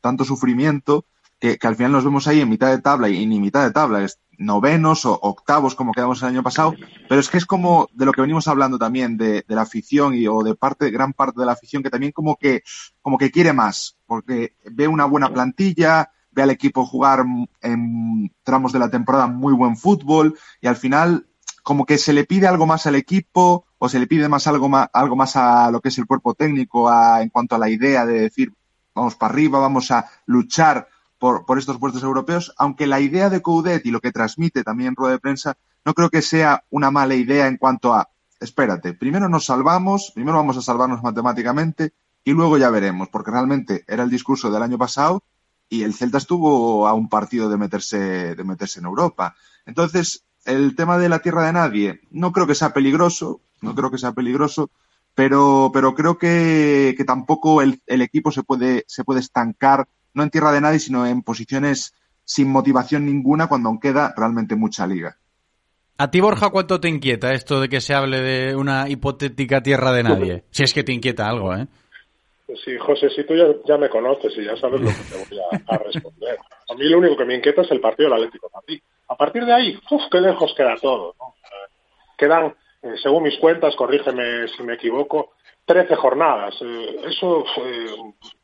tanto 0.01 0.25
sufrimiento 0.25 1.05
que, 1.41 1.57
al 1.67 1.75
final 1.75 1.91
nos 1.91 2.05
vemos 2.05 2.27
ahí 2.27 2.39
en 2.39 2.49
mitad 2.49 2.69
de 2.69 2.81
tabla 2.81 3.09
y 3.09 3.25
ni 3.25 3.39
mitad 3.39 3.63
de 3.63 3.71
tabla 3.71 4.05
novenos 4.37 5.05
o 5.05 5.19
octavos 5.21 5.75
como 5.75 5.91
quedamos 5.91 6.21
el 6.21 6.29
año 6.29 6.43
pasado, 6.43 6.73
pero 7.09 7.19
es 7.19 7.29
que 7.29 7.37
es 7.37 7.45
como 7.45 7.87
de 7.93 8.05
lo 8.05 8.11
que 8.11 8.21
venimos 8.21 8.47
hablando 8.47 8.77
también 8.77 9.17
de, 9.17 9.43
la 9.47 9.63
afición 9.63 10.13
y 10.15 10.27
o 10.27 10.41
de 10.43 10.55
parte 10.55 10.89
gran 10.91 11.13
parte 11.13 11.39
de 11.39 11.45
la 11.45 11.51
afición 11.51 11.83
que 11.83 11.89
también 11.89 12.11
como 12.11 12.37
que 12.37 12.63
como 13.01 13.17
que 13.17 13.31
quiere 13.31 13.53
más, 13.53 13.97
porque 14.05 14.55
ve 14.71 14.87
una 14.87 15.05
buena 15.05 15.31
plantilla, 15.33 16.11
ve 16.31 16.43
al 16.43 16.49
equipo 16.51 16.85
jugar 16.85 17.23
en 17.61 18.31
tramos 18.43 18.71
de 18.71 18.79
la 18.79 18.89
temporada 18.89 19.27
muy 19.27 19.53
buen 19.53 19.75
fútbol 19.75 20.37
y 20.59 20.67
al 20.67 20.75
final 20.75 21.27
como 21.63 21.85
que 21.85 21.97
se 21.97 22.13
le 22.13 22.23
pide 22.23 22.47
algo 22.47 22.65
más 22.65 22.87
al 22.87 22.95
equipo 22.95 23.65
o 23.77 23.89
se 23.89 23.99
le 23.99 24.07
pide 24.07 24.27
más 24.27 24.47
algo 24.47 24.69
más 24.69 24.89
algo 24.93 25.15
más 25.15 25.35
a 25.35 25.69
lo 25.71 25.81
que 25.81 25.89
es 25.89 25.97
el 25.97 26.07
cuerpo 26.07 26.33
técnico 26.33 26.89
a, 26.89 27.21
en 27.21 27.29
cuanto 27.29 27.55
a 27.55 27.59
la 27.59 27.69
idea 27.69 28.05
de 28.05 28.21
decir 28.21 28.53
vamos 28.93 29.15
para 29.15 29.33
arriba, 29.33 29.59
vamos 29.59 29.91
a 29.91 30.09
luchar 30.25 30.87
por, 31.21 31.59
estos 31.59 31.77
puestos 31.77 32.01
europeos, 32.01 32.51
aunque 32.57 32.87
la 32.87 32.99
idea 32.99 33.29
de 33.29 33.43
Coudet 33.43 33.85
y 33.85 33.91
lo 33.91 34.01
que 34.01 34.11
transmite 34.11 34.63
también 34.63 34.89
en 34.89 34.95
rueda 34.95 35.13
de 35.13 35.19
prensa 35.19 35.55
no 35.85 35.93
creo 35.93 36.09
que 36.09 36.23
sea 36.23 36.63
una 36.71 36.89
mala 36.89 37.13
idea 37.13 37.45
en 37.45 37.57
cuanto 37.57 37.93
a, 37.93 38.09
espérate, 38.39 38.93
primero 38.93 39.29
nos 39.29 39.45
salvamos, 39.45 40.11
primero 40.15 40.37
vamos 40.37 40.57
a 40.57 40.63
salvarnos 40.63 41.03
matemáticamente 41.03 41.93
y 42.23 42.31
luego 42.31 42.57
ya 42.57 42.71
veremos, 42.71 43.09
porque 43.09 43.29
realmente 43.29 43.85
era 43.87 44.01
el 44.01 44.09
discurso 44.09 44.49
del 44.49 44.63
año 44.63 44.79
pasado 44.79 45.21
y 45.69 45.83
el 45.83 45.93
Celta 45.93 46.17
estuvo 46.17 46.87
a 46.87 46.93
un 46.95 47.07
partido 47.07 47.49
de 47.49 47.57
meterse, 47.57 48.33
de 48.33 48.43
meterse 48.43 48.79
en 48.79 48.87
Europa. 48.87 49.35
Entonces, 49.67 50.23
el 50.45 50.75
tema 50.75 50.97
de 50.97 51.07
la 51.07 51.19
tierra 51.19 51.45
de 51.45 51.53
nadie, 51.53 52.01
no 52.09 52.31
creo 52.31 52.47
que 52.47 52.55
sea 52.55 52.73
peligroso, 52.73 53.41
no 53.61 53.75
creo 53.75 53.91
que 53.91 53.99
sea 53.99 54.13
peligroso, 54.13 54.71
pero, 55.13 55.69
pero 55.71 55.93
creo 55.93 56.17
que, 56.17 56.95
que 56.97 57.03
tampoco 57.03 57.61
el, 57.61 57.79
el, 57.85 58.01
equipo 58.01 58.31
se 58.31 58.41
puede, 58.41 58.85
se 58.87 59.03
puede 59.03 59.19
estancar 59.19 59.87
no 60.13 60.23
en 60.23 60.29
tierra 60.29 60.51
de 60.51 60.61
nadie, 60.61 60.79
sino 60.79 61.05
en 61.05 61.21
posiciones 61.21 61.93
sin 62.23 62.49
motivación 62.49 63.05
ninguna 63.05 63.47
cuando 63.47 63.69
aún 63.69 63.79
queda 63.79 64.13
realmente 64.15 64.55
mucha 64.55 64.87
liga. 64.87 65.17
¿A 65.97 66.09
ti, 66.09 66.19
Borja, 66.19 66.49
cuánto 66.49 66.79
te 66.79 66.89
inquieta 66.89 67.31
esto 67.31 67.59
de 67.59 67.69
que 67.69 67.81
se 67.81 67.93
hable 67.93 68.21
de 68.21 68.55
una 68.55 68.89
hipotética 68.89 69.61
tierra 69.61 69.91
de 69.91 70.03
nadie? 70.03 70.43
Si 70.49 70.63
es 70.63 70.73
que 70.73 70.83
te 70.83 70.93
inquieta 70.93 71.27
algo, 71.27 71.53
¿eh? 71.55 71.67
Sí, 72.65 72.77
José, 72.79 73.09
si 73.09 73.23
tú 73.23 73.33
ya, 73.65 73.77
me 73.77 73.89
conoces 73.89 74.33
y 74.37 74.43
ya 74.43 74.57
sabes 74.57 74.81
lo 74.81 74.87
que 74.87 74.93
te 74.93 75.35
voy 75.35 75.39
a, 75.67 75.77
responder. 75.77 76.37
A 76.69 76.73
mí 76.73 76.83
lo 76.89 76.97
único 76.97 77.15
que 77.15 77.25
me 77.25 77.35
inquieta 77.35 77.61
es 77.61 77.71
el 77.71 77.79
partido 77.79 78.09
del 78.09 78.19
Atlético 78.19 78.47
de 78.47 78.53
Madrid. 78.53 78.81
A 79.07 79.15
partir 79.15 79.45
de 79.45 79.53
ahí, 79.53 79.79
uf, 79.89 80.01
qué 80.11 80.19
lejos 80.19 80.53
queda 80.55 80.75
todo. 80.81 81.15
Quedan, 82.17 82.53
eh, 82.81 82.95
según 83.01 83.23
mis 83.23 83.37
cuentas, 83.37 83.75
corrígeme 83.75 84.47
si 84.49 84.63
me 84.63 84.73
equivoco, 84.73 85.33
13 85.65 85.95
jornadas. 85.95 86.55
Eh, 86.61 86.99
eso 87.05 87.45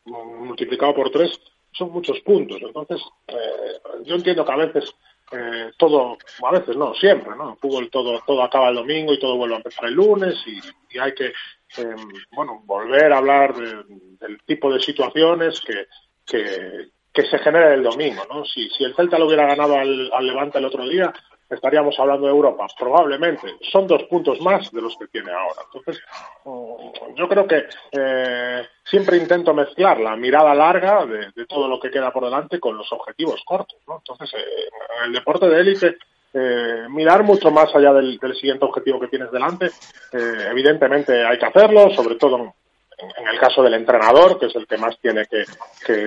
multiplicado 0.05 0.93
por 0.93 1.09
3 1.09 1.31
son 1.77 1.91
muchos 1.91 2.19
puntos. 2.21 2.59
Entonces, 2.61 3.01
eh, 3.27 3.79
yo 4.03 4.15
entiendo 4.15 4.45
que 4.45 4.51
a 4.51 4.57
veces 4.57 4.95
eh, 5.31 5.71
todo, 5.77 6.17
a 6.43 6.51
veces 6.51 6.75
no, 6.77 6.93
siempre, 6.95 7.31
¿no? 7.35 7.57
El 7.79 7.89
todo, 7.89 8.21
todo 8.25 8.43
acaba 8.43 8.69
el 8.69 8.75
domingo 8.75 9.13
y 9.13 9.19
todo 9.19 9.35
vuelve 9.35 9.55
a 9.55 9.57
empezar 9.57 9.85
el 9.85 9.93
lunes 9.93 10.35
y, 10.45 10.97
hay 10.97 11.13
que, 11.13 11.33
em, 11.77 12.09
bueno, 12.31 12.61
volver 12.65 13.11
a 13.11 13.17
hablar 13.17 13.53
del 13.55 14.41
tipo 14.45 14.73
de 14.73 14.79
situaciones 14.79 15.61
que, 15.61 15.85
que, 16.25 16.89
se 17.29 17.39
genera 17.39 17.73
el 17.73 17.83
domingo, 17.83 18.23
¿no? 18.31 18.45
Si, 18.45 18.69
si 18.69 18.83
el 18.83 18.95
Celta 18.95 19.17
lo 19.17 19.25
hubiera 19.25 19.47
ganado 19.47 19.75
al 19.75 20.27
Levante 20.27 20.59
el 20.59 20.65
otro 20.65 20.87
día, 20.87 21.11
estaríamos 21.55 21.97
hablando 21.99 22.27
de 22.27 22.33
Europa. 22.33 22.67
Probablemente 22.77 23.55
son 23.71 23.87
dos 23.87 24.03
puntos 24.03 24.41
más 24.41 24.71
de 24.71 24.81
los 24.81 24.95
que 24.97 25.07
tiene 25.07 25.31
ahora. 25.31 25.61
Entonces, 25.65 26.03
yo 27.15 27.27
creo 27.27 27.47
que 27.47 27.65
eh, 27.91 28.65
siempre 28.83 29.17
intento 29.17 29.53
mezclar 29.53 29.99
la 29.99 30.15
mirada 30.15 30.53
larga 30.53 31.05
de, 31.05 31.45
todo 31.45 31.67
lo 31.67 31.79
que 31.79 31.89
queda 31.89 32.11
por 32.11 32.25
delante 32.25 32.59
con 32.59 32.77
los 32.77 32.91
objetivos 32.91 33.41
cortos. 33.45 33.79
¿no? 33.87 33.97
Entonces, 33.97 34.33
eh, 34.33 34.69
en 34.99 35.05
el 35.05 35.13
deporte 35.13 35.47
de 35.47 35.59
élite, 35.59 35.97
eh, 36.33 36.85
mirar 36.89 37.23
mucho 37.23 37.49
más 37.51 37.73
allá 37.73 37.93
del, 37.93 38.19
siguiente 38.35 38.65
objetivo 38.65 38.99
que 38.99 39.07
tienes 39.07 39.31
delante, 39.31 39.71
evidentemente 40.11 41.25
hay 41.25 41.39
que 41.39 41.45
hacerlo, 41.45 41.89
sobre 41.91 42.15
todo 42.15 42.53
en, 42.97 43.27
el 43.27 43.39
caso 43.39 43.63
del 43.63 43.75
entrenador, 43.75 44.37
que 44.37 44.47
es 44.47 44.55
el 44.55 44.67
que 44.67 44.77
más 44.77 44.99
tiene 44.99 45.25
que, 45.25 45.45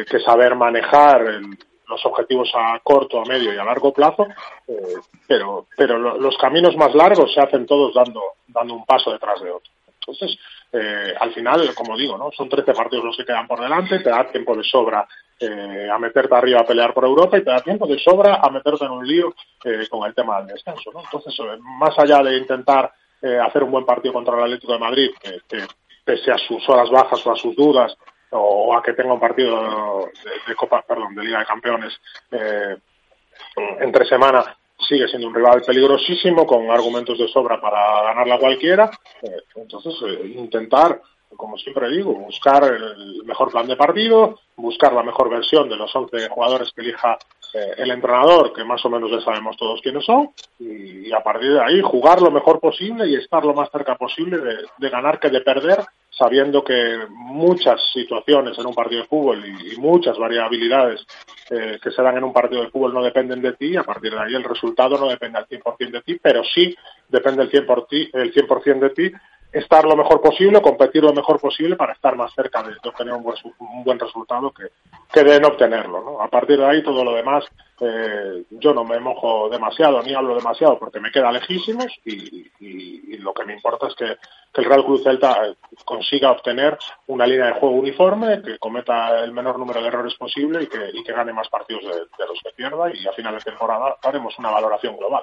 que 0.05 0.21
saber 0.21 0.55
manejar 0.55 1.23
el, 1.23 1.57
los 1.91 2.07
objetivos 2.07 2.51
a 2.55 2.79
corto, 2.83 3.21
a 3.21 3.25
medio 3.25 3.53
y 3.53 3.59
a 3.59 3.65
largo 3.65 3.93
plazo, 3.93 4.27
eh, 4.69 4.95
pero, 5.27 5.67
pero 5.77 5.99
los 5.99 6.39
caminos 6.39 6.77
más 6.77 6.95
largos 6.95 7.35
se 7.35 7.41
hacen 7.41 7.67
todos 7.67 7.93
dando, 7.93 8.23
dando 8.47 8.75
un 8.75 8.87
paso 8.87 9.11
detrás 9.11 9.43
de 9.43 9.51
otro. 9.51 9.71
Entonces, 9.99 10.39
eh, 10.73 11.15
al 11.21 11.35
final, 11.35 11.75
como 11.75 11.97
digo, 11.97 12.17
¿no? 12.17 12.31
son 12.33 12.49
13 12.49 12.73
partidos 12.73 13.05
los 13.05 13.17
que 13.17 13.25
quedan 13.25 13.47
por 13.47 13.61
delante, 13.61 13.99
te 13.99 14.09
da 14.09 14.31
tiempo 14.31 14.57
de 14.57 14.63
sobra 14.63 15.07
eh, 15.39 15.89
a 15.93 15.99
meterte 15.99 16.35
arriba 16.35 16.61
a 16.61 16.67
pelear 16.67 16.95
por 16.95 17.05
Europa 17.05 17.37
y 17.37 17.45
te 17.45 17.51
da 17.51 17.61
tiempo 17.61 17.87
de 17.87 17.99
sobra 17.99 18.37
a 18.37 18.51
meterte 18.51 18.85
en 18.85 18.93
un 18.93 19.07
lío 19.07 19.35
con 19.91 20.07
el 20.07 20.15
tema 20.15 20.39
del 20.39 20.55
descenso. 20.55 20.91
¿no? 20.93 21.01
Entonces, 21.01 21.35
más 21.79 21.99
allá 21.99 22.23
de 22.23 22.39
intentar 22.39 22.93
hacer 23.45 23.63
un 23.63 23.71
buen 23.71 23.85
partido 23.85 24.15
contra 24.15 24.35
el 24.39 24.45
Atlético 24.45 24.73
de 24.73 24.79
Madrid, 24.79 25.11
que 25.21 25.67
pese 26.05 26.33
a 26.33 26.39
sus 26.39 26.67
horas 26.69 26.89
bajas 26.91 27.25
o 27.27 27.33
a 27.33 27.37
sus 27.37 27.55
dudas, 27.55 27.95
o 28.33 28.77
a 28.77 28.83
que 28.83 28.93
tenga 28.93 29.15
un 29.15 29.21
partido 29.21 30.09
de, 30.47 30.55
Copa, 30.55 30.83
perdón, 30.83 31.15
de 31.15 31.25
Liga 31.25 31.41
de 31.41 31.47
Campeones 31.47 32.01
eh, 32.31 32.77
entre 33.81 34.05
semana 34.07 34.57
sigue 34.89 35.09
siendo 35.09 35.29
un 35.29 35.35
rival 35.35 35.63
peligrosísimo 35.63 36.47
con 36.47 36.71
argumentos 36.71 37.19
de 37.19 37.29
sobra 37.29 37.61
para 37.61 38.03
ganarla 38.03 38.39
cualquiera. 38.39 38.91
Eh, 39.23 39.43
entonces, 39.57 39.95
eh, 40.07 40.33
intentar, 40.37 41.01
como 41.37 41.57
siempre 41.59 41.91
digo, 41.91 42.15
buscar 42.15 42.65
el 42.65 43.23
mejor 43.25 43.51
plan 43.51 43.67
de 43.67 43.77
partido, 43.77 44.41
buscar 44.57 44.93
la 44.93 45.03
mejor 45.03 45.29
versión 45.31 45.69
de 45.69 45.77
los 45.77 45.95
11 45.95 46.29
jugadores 46.29 46.73
que 46.75 46.83
elija 46.83 47.19
eh, 47.53 47.75
el 47.79 47.91
entrenador, 47.91 48.53
que 48.53 48.65
más 48.65 48.85
o 48.85 48.91
menos 48.91 49.11
ya 49.11 49.21
sabemos 49.21 49.57
todos 49.57 49.81
quiénes 49.83 50.05
son, 50.05 50.31
y, 50.59 51.13
a 51.13 51.21
partir 51.21 51.53
de 51.53 51.61
ahí 51.61 51.81
jugar 51.81 52.23
lo 52.23 52.31
mejor 52.31 52.61
posible 52.61 53.09
y 53.09 53.17
estar 53.17 53.45
lo 53.45 53.55
más 53.55 53.71
cerca 53.71 53.97
posible 53.97 54.39
de, 54.79 54.89
ganar 54.89 55.19
que 55.19 55.29
de 55.29 55.41
perder, 55.41 55.81
sabiendo 56.11 56.63
que 56.63 57.07
muchas 57.09 57.81
situaciones 57.93 58.59
en 58.59 58.67
un 58.67 58.75
partido 58.75 59.03
de 59.03 59.09
fútbol 59.09 59.45
y, 59.45 59.77
muchas 59.79 60.19
variabilidades 60.19 61.07
eh, 61.49 61.79
que 61.83 61.91
se 61.91 62.03
dan 62.03 62.19
en 62.19 62.25
un 62.25 62.33
partido 62.33 62.63
de 62.63 62.71
fútbol 62.71 62.93
no 62.93 63.03
dependen 63.03 63.41
de 63.41 63.53
ti, 63.55 63.77
a 63.77 63.83
partir 63.83 64.13
de 64.13 64.21
ahí 64.21 64.35
el 64.35 64.45
resultado 64.45 64.99
no 64.99 65.09
depende 65.09 65.39
al 65.39 65.47
100% 65.47 65.91
de 65.91 66.03
ti, 66.03 66.19
pero 66.21 66.43
sí 66.45 66.77
depende 67.09 67.45
el 67.45 67.51
100%, 67.51 68.11
el 68.13 68.33
100 68.33 68.81
de 68.81 68.91
ti 68.91 69.13
estar 69.53 69.85
lo 69.85 69.97
mejor 69.97 70.21
posible, 70.21 70.63
competir 70.63 71.03
lo 71.03 71.13
mejor 71.13 71.41
posible 71.41 71.77
para 71.77 71.93
estar 71.93 72.17
más 72.17 72.33
cerca 72.35 72.63
de, 72.63 72.75
obtener 72.85 73.15
un 73.15 73.23
buen, 73.23 73.37
un 73.59 73.85
buen 73.85 73.99
resultado 73.99 74.53
que, 74.53 74.69
que 75.13 75.25
de 75.25 75.41
no 75.41 75.49
obtenerlo. 75.49 76.03
¿no? 76.03 76.23
A 76.23 76.29
partir 76.29 76.59
de 76.59 76.67
ahí 76.67 76.83
todo 76.83 77.05
lo 77.05 77.15
demás 77.15 77.45
eh, 77.81 78.45
yo 78.51 78.75
no 78.75 78.85
me 78.85 79.01
mojo 79.01 79.49
demasiado 79.49 80.03
ni 80.03 80.13
hablo 80.15 80.35
demasiado 80.35 80.79
porque 80.79 81.01
me 81.01 81.11
queda 81.11 81.33
lejísimos 81.33 81.87
y, 82.05 82.49
lo 83.21 83.35
que 83.35 83.45
me 83.45 83.53
importa 83.53 83.87
es 83.87 83.95
que, 83.95 84.17
que, 84.53 84.63
el 84.63 84.65
Real 84.67 84.85
Cruz 84.85 85.03
Celta 85.03 85.47
eh, 85.47 85.55
consiga 85.85 86.31
obtener 86.31 86.79
una 87.09 87.27
línea 87.27 87.47
de 87.47 87.61
juego 87.61 87.75
uniforme, 87.75 88.41
que 88.41 88.59
cometa 88.59 89.23
el 89.23 89.33
menor 89.33 89.59
número 89.59 89.83
de 89.83 89.89
errores 89.89 90.15
posible 90.15 90.63
y 90.63 90.67
que, 90.69 90.91
y 90.95 91.05
que 91.05 91.13
gane 91.13 91.33
más 91.33 91.49
partidos 91.51 91.83
de, 91.83 91.91
de 91.91 92.27
los 92.27 92.41
que 92.43 92.53
pierda 92.57 92.91
y 92.95 93.07
a 93.07 93.13
final 93.13 93.35
de 93.35 93.43
temporada 93.43 93.97
haremos 94.03 94.39
una 94.39 94.51
valoración 94.51 94.97
global. 94.97 95.23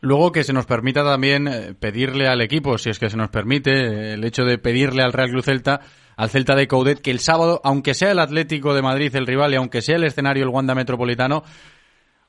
Luego 0.00 0.30
que 0.30 0.44
se 0.44 0.52
nos 0.52 0.66
permita 0.66 1.02
también 1.02 1.48
eh, 1.48 1.74
pedirle 1.78 2.28
al 2.28 2.40
equipo, 2.40 2.78
si 2.78 2.90
es 2.90 2.98
que 2.98 3.10
se 3.10 3.16
nos 3.16 3.30
permite, 3.30 4.14
el 4.14 4.24
hecho 4.24 4.44
de 4.44 4.58
pedirle 4.58 5.02
al 5.02 5.12
Real 5.12 5.30
Club 5.30 5.42
Celta, 5.42 5.80
al 6.16 6.30
Celta 6.30 6.54
de 6.54 6.68
Coudet, 6.68 7.00
que 7.00 7.10
el 7.10 7.18
sábado, 7.18 7.60
aunque 7.64 7.94
sea 7.94 8.12
el 8.12 8.20
Atlético 8.20 8.74
de 8.74 8.82
Madrid 8.82 9.14
el 9.16 9.26
rival 9.26 9.52
y 9.52 9.56
aunque 9.56 9.82
sea 9.82 9.96
el 9.96 10.04
escenario 10.04 10.44
el 10.44 10.50
Wanda 10.50 10.74
Metropolitano, 10.74 11.42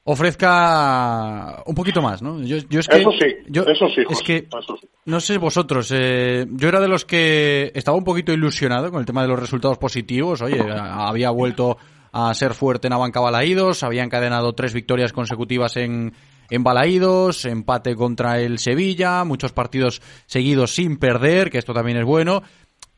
ofrezca 0.04 1.62
un 1.68 1.76
poquito 1.76 2.02
más, 2.02 2.24
¿no? 2.24 2.42
Yo, 2.42 2.58
yo 2.70 2.80
es 2.80 2.88
que, 2.88 2.98
eso 2.98 3.12
sí, 3.12 3.36
yo, 3.48 3.64
eso 3.64 3.88
sí, 3.94 4.02
es 4.10 4.22
que 4.24 4.38
eso 4.38 4.78
sí. 4.82 4.88
no 5.06 5.20
sé 5.20 5.38
vosotros, 5.38 5.94
eh, 5.96 6.48
yo 6.50 6.68
era 6.68 6.80
de 6.80 6.88
los 6.88 7.06
que 7.06 7.72
estaba 7.76 7.98
un 7.98 8.04
poquito 8.04 8.32
ilusionado 8.34 8.90
con 8.90 9.02
el 9.02 9.06
tema 9.06 9.22
de 9.22 9.28
los 9.28 9.40
resultados 9.40 9.78
positivos. 9.78 10.42
Oye, 10.42 10.60
había 10.60 11.30
vuelto 11.30 11.78
a 12.12 12.34
ser 12.34 12.56
fuerte 12.56 12.88
en 12.88 12.94
Abanca 12.94 13.20
Balaídos, 13.20 13.84
había 13.84 14.04
encadenado 14.04 14.54
tres 14.54 14.74
victorias 14.74 15.14
consecutivas 15.14 15.78
en, 15.78 16.14
en 16.50 16.64
Balaídos, 16.64 17.46
empate 17.46 17.96
contra 17.96 18.40
el 18.40 18.60
Sevilla, 18.60 19.24
muchos 19.24 19.52
partidos 19.52 20.02
seguidos 20.26 20.76
sin 20.76 20.98
perder, 20.98 21.50
que 21.50 21.58
esto 21.58 21.74
también 21.74 21.98
es 21.98 22.06
bueno. 22.06 22.44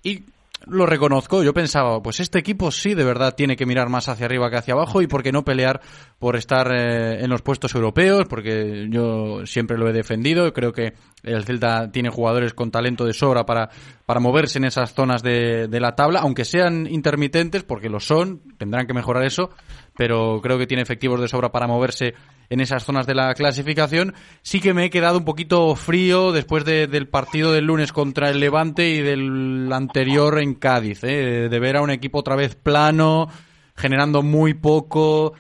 Y 0.04 0.24
lo 0.68 0.86
reconozco, 0.86 1.42
yo 1.42 1.54
pensaba, 1.54 2.02
pues 2.04 2.20
este 2.20 2.38
equipo 2.38 2.70
sí 2.70 2.94
de 2.94 3.04
verdad 3.04 3.34
tiene 3.36 3.56
que 3.56 3.66
mirar 3.66 3.90
más 3.90 4.08
hacia 4.10 4.28
arriba 4.28 4.50
que 4.50 4.58
hacia 4.58 4.76
abajo 4.76 5.02
y 5.02 5.08
por 5.08 5.24
qué 5.24 5.32
no 5.32 5.44
pelear 5.44 5.82
por 6.20 6.36
estar 6.36 6.72
eh, 6.72 7.24
en 7.24 7.32
los 7.32 7.42
puestos 7.42 7.74
europeos, 7.74 8.26
porque 8.30 8.88
yo 8.90 9.46
siempre 9.48 9.78
lo 9.78 9.90
he 9.90 9.94
defendido, 9.94 10.54
creo 10.54 10.72
que 10.72 10.94
el 11.24 11.46
Celta 11.46 11.92
tiene 11.92 12.10
jugadores 12.10 12.54
con 12.54 12.70
talento 12.70 13.06
de 13.06 13.14
sobra 13.14 13.44
para, 13.44 13.70
para 14.06 14.20
moverse 14.20 14.60
en 14.60 14.66
esas 14.66 14.94
zonas 14.94 15.24
de, 15.24 15.68
de 15.68 15.80
la 15.80 15.96
tabla, 15.96 16.20
aunque 16.20 16.46
sean 16.46 16.86
intermitentes, 16.86 17.64
porque 17.64 17.90
lo 17.90 18.00
son, 18.00 18.42
tendrán 18.60 18.86
que 18.86 18.94
mejorar 18.94 19.24
eso, 19.26 19.50
pero 19.98 20.42
creo 20.42 20.60
que 20.60 20.68
tiene 20.68 20.84
efectivos 20.84 21.20
de 21.20 21.28
sobra 21.28 21.52
para 21.52 21.66
moverse 21.66 22.14
en 22.52 22.60
esas 22.60 22.84
zonas 22.84 23.08
de 23.08 23.16
la 23.16 23.34
clasificación. 23.34 24.14
Sí 24.42 24.60
que 24.60 24.74
me 24.74 24.86
he 24.86 24.90
quedado 24.90 25.18
un 25.18 25.26
poquito 25.26 25.74
frío 25.78 26.34
después 26.34 26.66
de, 26.66 26.86
del 26.86 27.08
partido 27.08 27.54
del 27.54 27.66
lunes 27.66 27.94
contra 27.94 28.30
el 28.30 28.42
Levante 28.42 28.90
y 28.90 29.02
del 29.02 29.72
anterior 29.72 30.38
en 30.38 30.56
Cádiz, 30.56 31.02
¿eh? 31.06 31.48
de 31.50 31.60
ver 31.60 31.78
a 31.78 31.82
un 31.82 31.92
equipo 31.92 32.20
otra 32.20 32.36
vez 32.36 32.56
plano, 32.56 33.30
generando 33.76 34.22
muy 34.22 34.54
poco 34.54 35.34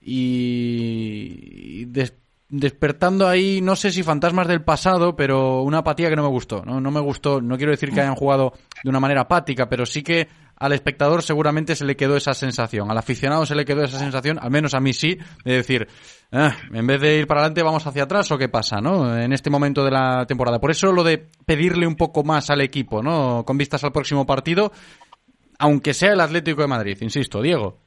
y 0.00 1.86
des 1.86 2.14
despertando 2.50 3.28
ahí, 3.28 3.60
no 3.60 3.76
sé 3.76 3.92
si 3.92 4.02
fantasmas 4.02 4.48
del 4.48 4.62
pasado, 4.62 5.14
pero 5.14 5.62
una 5.62 5.78
apatía 5.78 6.08
que 6.08 6.16
no 6.16 6.22
me 6.22 6.30
gustó. 6.30 6.64
No, 6.64 6.80
no 6.80 6.90
me 6.90 7.00
gustó, 7.00 7.40
no 7.40 7.56
quiero 7.56 7.72
decir 7.72 7.92
que 7.92 8.00
hayan 8.00 8.14
jugado 8.14 8.54
de 8.82 8.88
una 8.88 9.00
manera 9.00 9.22
apática, 9.22 9.68
pero 9.68 9.84
sí 9.84 10.02
que 10.02 10.28
al 10.56 10.72
espectador 10.72 11.22
seguramente 11.22 11.76
se 11.76 11.84
le 11.84 11.96
quedó 11.96 12.16
esa 12.16 12.34
sensación, 12.34 12.90
al 12.90 12.98
aficionado 12.98 13.46
se 13.46 13.54
le 13.54 13.64
quedó 13.64 13.84
esa 13.84 13.98
sensación, 13.98 14.38
al 14.40 14.50
menos 14.50 14.74
a 14.74 14.80
mí 14.80 14.92
sí, 14.92 15.18
de 15.44 15.52
decir, 15.52 15.88
ah, 16.32 16.54
en 16.72 16.86
vez 16.86 17.00
de 17.00 17.18
ir 17.18 17.26
para 17.26 17.40
adelante 17.40 17.62
vamos 17.62 17.86
hacia 17.86 18.04
atrás 18.04 18.30
o 18.30 18.38
qué 18.38 18.48
pasa, 18.48 18.80
¿no? 18.80 19.16
En 19.16 19.32
este 19.32 19.50
momento 19.50 19.84
de 19.84 19.90
la 19.90 20.26
temporada. 20.26 20.60
Por 20.60 20.70
eso 20.70 20.92
lo 20.92 21.04
de 21.04 21.26
pedirle 21.46 21.86
un 21.86 21.96
poco 21.96 22.24
más 22.24 22.50
al 22.50 22.60
equipo, 22.60 23.02
¿no? 23.02 23.44
Con 23.44 23.58
vistas 23.58 23.84
al 23.84 23.92
próximo 23.92 24.26
partido, 24.26 24.72
aunque 25.58 25.94
sea 25.94 26.12
el 26.12 26.20
Atlético 26.20 26.62
de 26.62 26.68
Madrid, 26.68 26.98
insisto, 27.00 27.42
Diego. 27.42 27.78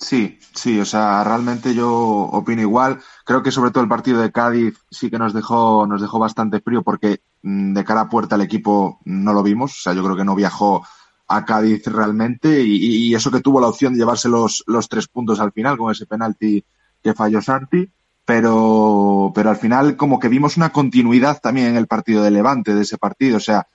Sí, 0.00 0.38
sí, 0.54 0.80
o 0.80 0.84
sea, 0.86 1.22
realmente 1.24 1.74
yo 1.74 1.92
opino 1.92 2.62
igual. 2.62 3.00
Creo 3.24 3.42
que 3.42 3.50
sobre 3.50 3.70
todo 3.70 3.82
el 3.82 3.88
partido 3.88 4.22
de 4.22 4.32
Cádiz 4.32 4.78
sí 4.90 5.10
que 5.10 5.18
nos 5.18 5.34
dejó, 5.34 5.86
nos 5.86 6.00
dejó 6.00 6.18
bastante 6.18 6.60
frío 6.60 6.82
porque 6.82 7.20
mm, 7.42 7.74
de 7.74 7.84
cara 7.84 8.02
a 8.02 8.08
puerta 8.08 8.36
el 8.36 8.40
equipo 8.40 9.00
no 9.04 9.34
lo 9.34 9.42
vimos. 9.42 9.72
O 9.72 9.82
sea, 9.82 9.92
yo 9.92 10.02
creo 10.02 10.16
que 10.16 10.24
no 10.24 10.34
viajó 10.34 10.86
a 11.28 11.44
Cádiz 11.44 11.86
realmente 11.86 12.62
y, 12.62 13.14
eso 13.14 13.30
que 13.30 13.40
tuvo 13.40 13.60
la 13.60 13.68
opción 13.68 13.92
de 13.92 13.98
llevarse 13.98 14.28
los 14.30 14.88
tres 14.88 15.06
puntos 15.06 15.38
al 15.38 15.52
final 15.52 15.76
con 15.76 15.92
ese 15.92 16.06
penalti 16.06 16.64
que 17.02 17.14
falló 17.14 17.40
Santi, 17.40 17.90
pero, 18.24 19.32
pero 19.34 19.50
al 19.50 19.56
final 19.56 19.96
como 19.96 20.18
que 20.18 20.28
vimos 20.28 20.56
una 20.56 20.70
continuidad 20.70 21.40
también 21.40 21.68
en 21.68 21.76
el 21.76 21.86
partido 21.86 22.22
de 22.22 22.30
Levante 22.30 22.74
de 22.74 22.82
ese 22.82 22.98
partido, 22.98 23.38
o 23.38 23.40
sea, 23.40 23.66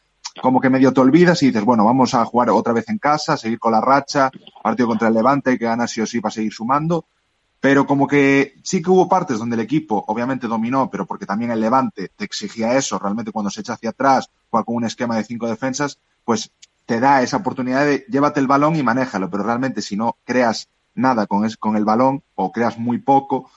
como 0.42 0.60
que 0.60 0.70
medio 0.70 0.94
te 0.94 1.02
olvidas 1.02 1.42
y 1.44 1.48
dices, 1.48 1.64
bueno, 1.64 1.86
vamos 1.86 2.14
a 2.14 2.26
jugar 2.26 2.50
otra 2.50 2.74
vez 2.74 2.90
en 2.90 2.98
casa, 2.98 3.38
seguir 3.38 3.60
con 3.60 3.72
la 3.72 3.82
racha, 3.82 4.32
partido 4.64 4.88
contra 4.88 5.08
el 5.08 5.14
Levante 5.14 5.58
que 5.58 5.66
gana 5.66 5.88
sí 5.88 6.02
o 6.02 6.06
sí 6.06 6.20
para 6.20 6.34
seguir 6.34 6.54
sumando, 6.54 7.06
pero 7.60 7.88
como 7.88 8.08
que 8.08 8.56
sí 8.64 8.82
que 8.82 8.92
hubo 8.92 9.10
partes 9.10 9.40
donde 9.40 9.56
el 9.56 9.62
equipo 9.62 10.04
obviamente 10.08 10.48
dominó, 10.48 10.90
pero 10.90 11.06
porque 11.06 11.26
también 11.26 11.52
el 11.52 11.62
Levante 11.62 12.12
te 12.16 12.26
exigía 12.26 12.78
eso, 12.78 13.00
realmente 13.00 13.32
cuando 13.32 13.50
se 13.50 13.62
echa 13.62 13.74
hacia 13.74 13.90
atrás, 13.90 14.30
juega 14.50 14.66
con 14.66 14.76
un 14.76 14.86
esquema 14.86 15.18
de 15.18 15.24
cinco 15.24 15.48
defensas, 15.48 16.00
pues 16.24 16.52
te 16.86 17.00
da 17.00 17.22
esa 17.24 17.38
oportunidad 17.38 17.86
de 17.86 18.06
llévate 18.10 18.40
el 18.40 18.48
balón 18.48 18.76
y 18.76 18.84
manéjalo, 18.84 19.30
pero 19.30 19.44
realmente 19.44 19.82
si 19.82 19.96
no 19.96 20.18
creas 20.26 20.70
nada 20.96 21.28
con, 21.28 21.46
es, 21.46 21.58
con 21.58 21.76
el 21.76 21.86
balón 21.86 22.24
o 22.36 22.52
creas 22.52 22.78
muy 22.78 22.98
poco, 22.98 23.50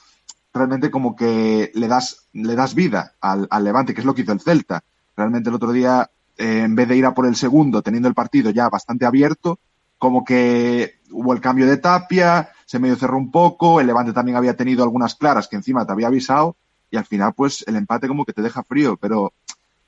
realmente 0.53 0.91
como 0.91 1.17
que 1.17 1.71
le 1.75 1.89
das, 1.89 2.27
le 2.33 2.55
das 2.55 2.75
vida 2.75 3.15
al, 3.21 3.47
al 3.51 3.65
Levante, 3.65 3.95
que 3.95 4.01
es 4.01 4.07
lo 4.07 4.15
que 4.15 4.23
hizo 4.23 4.33
el 4.33 4.41
Celta. 4.41 4.83
Realmente 5.17 5.49
el 5.49 5.55
otro 5.57 5.73
día, 5.73 6.11
eh, 6.37 6.63
en 6.65 6.75
vez 6.75 6.89
de 6.89 6.97
ir 6.97 7.07
a 7.07 7.15
por 7.15 7.27
el 7.27 7.37
segundo, 7.37 7.83
teniendo 7.83 8.09
el 8.09 8.15
partido 8.15 8.51
ya 8.51 8.69
bastante 8.69 9.07
abierto, 9.07 9.59
como 9.99 10.25
que 10.25 10.99
hubo 11.11 11.33
el 11.33 11.41
cambio 11.41 11.67
de 11.67 11.77
tapia, 11.77 12.51
se 12.67 12.79
medio 12.79 12.97
cerró 12.97 13.17
un 13.17 13.31
poco, 13.31 13.81
el 13.81 13.87
Levante 13.87 14.13
también 14.13 14.37
había 14.37 14.57
tenido 14.57 14.85
algunas 14.85 15.15
claras 15.15 15.49
que 15.49 15.57
encima 15.57 15.87
te 15.87 15.93
había 15.93 16.07
avisado, 16.07 16.57
y 16.91 16.97
al 16.97 17.05
final, 17.05 17.35
pues, 17.35 17.65
el 17.67 17.77
empate 17.77 18.09
como 18.09 18.25
que 18.25 18.33
te 18.33 18.43
deja 18.43 18.63
frío, 18.63 18.97
pero 18.97 19.33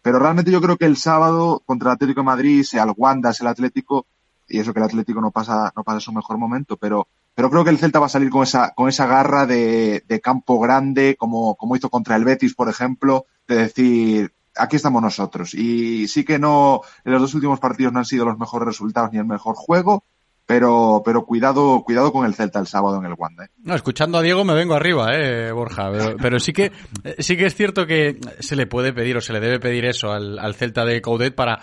pero 0.02 0.18
realmente 0.18 0.50
yo 0.50 0.60
creo 0.60 0.76
que 0.76 0.86
el 0.86 0.96
sábado 0.96 1.62
contra 1.66 1.90
el 1.90 1.94
Atlético 1.94 2.20
de 2.20 2.26
Madrid, 2.26 2.62
sea 2.64 2.84
el 2.84 2.94
Wanda, 2.96 3.32
sea 3.32 3.44
el 3.46 3.52
Atlético, 3.52 4.06
y 4.48 4.58
eso 4.58 4.72
que 4.72 4.80
el 4.80 4.86
Atlético 4.86 5.20
no 5.20 5.30
pasa, 5.30 5.72
no 5.76 5.84
pasa 5.84 6.00
su 6.00 6.12
mejor 6.12 6.38
momento, 6.38 6.76
pero, 6.76 7.06
pero 7.40 7.48
creo 7.48 7.64
que 7.64 7.70
el 7.70 7.78
Celta 7.78 7.98
va 7.98 8.04
a 8.04 8.10
salir 8.10 8.28
con 8.28 8.42
esa, 8.42 8.74
con 8.74 8.90
esa 8.90 9.06
garra 9.06 9.46
de, 9.46 10.04
de 10.06 10.20
campo 10.20 10.60
grande, 10.60 11.16
como, 11.18 11.54
como 11.54 11.74
hizo 11.74 11.88
contra 11.88 12.16
el 12.16 12.24
Betis, 12.26 12.54
por 12.54 12.68
ejemplo, 12.68 13.24
de 13.48 13.56
decir, 13.56 14.34
aquí 14.54 14.76
estamos 14.76 15.00
nosotros. 15.00 15.54
Y 15.54 16.06
sí 16.06 16.22
que 16.22 16.38
no, 16.38 16.82
en 17.02 17.12
los 17.12 17.22
dos 17.22 17.32
últimos 17.32 17.58
partidos 17.58 17.94
no 17.94 18.00
han 18.00 18.04
sido 18.04 18.26
los 18.26 18.38
mejores 18.38 18.66
resultados 18.66 19.10
ni 19.10 19.20
el 19.20 19.24
mejor 19.24 19.54
juego, 19.56 20.04
pero, 20.44 21.00
pero 21.02 21.24
cuidado, 21.24 21.82
cuidado 21.82 22.12
con 22.12 22.26
el 22.26 22.34
Celta 22.34 22.58
el 22.58 22.66
sábado 22.66 22.98
en 22.98 23.06
el 23.06 23.14
Wanda. 23.16 23.46
¿eh? 23.46 23.48
No, 23.62 23.74
escuchando 23.74 24.18
a 24.18 24.22
Diego 24.22 24.44
me 24.44 24.52
vengo 24.52 24.74
arriba, 24.74 25.08
eh, 25.14 25.50
Borja. 25.50 25.90
Pero, 26.20 26.40
sí 26.40 26.52
que 26.52 26.72
sí 27.20 27.38
que 27.38 27.46
es 27.46 27.54
cierto 27.54 27.86
que 27.86 28.20
se 28.40 28.54
le 28.54 28.66
puede 28.66 28.92
pedir 28.92 29.16
o 29.16 29.22
se 29.22 29.32
le 29.32 29.40
debe 29.40 29.60
pedir 29.60 29.86
eso 29.86 30.12
al, 30.12 30.38
al 30.38 30.54
Celta 30.54 30.84
de 30.84 31.00
Coudet 31.00 31.34
para 31.34 31.60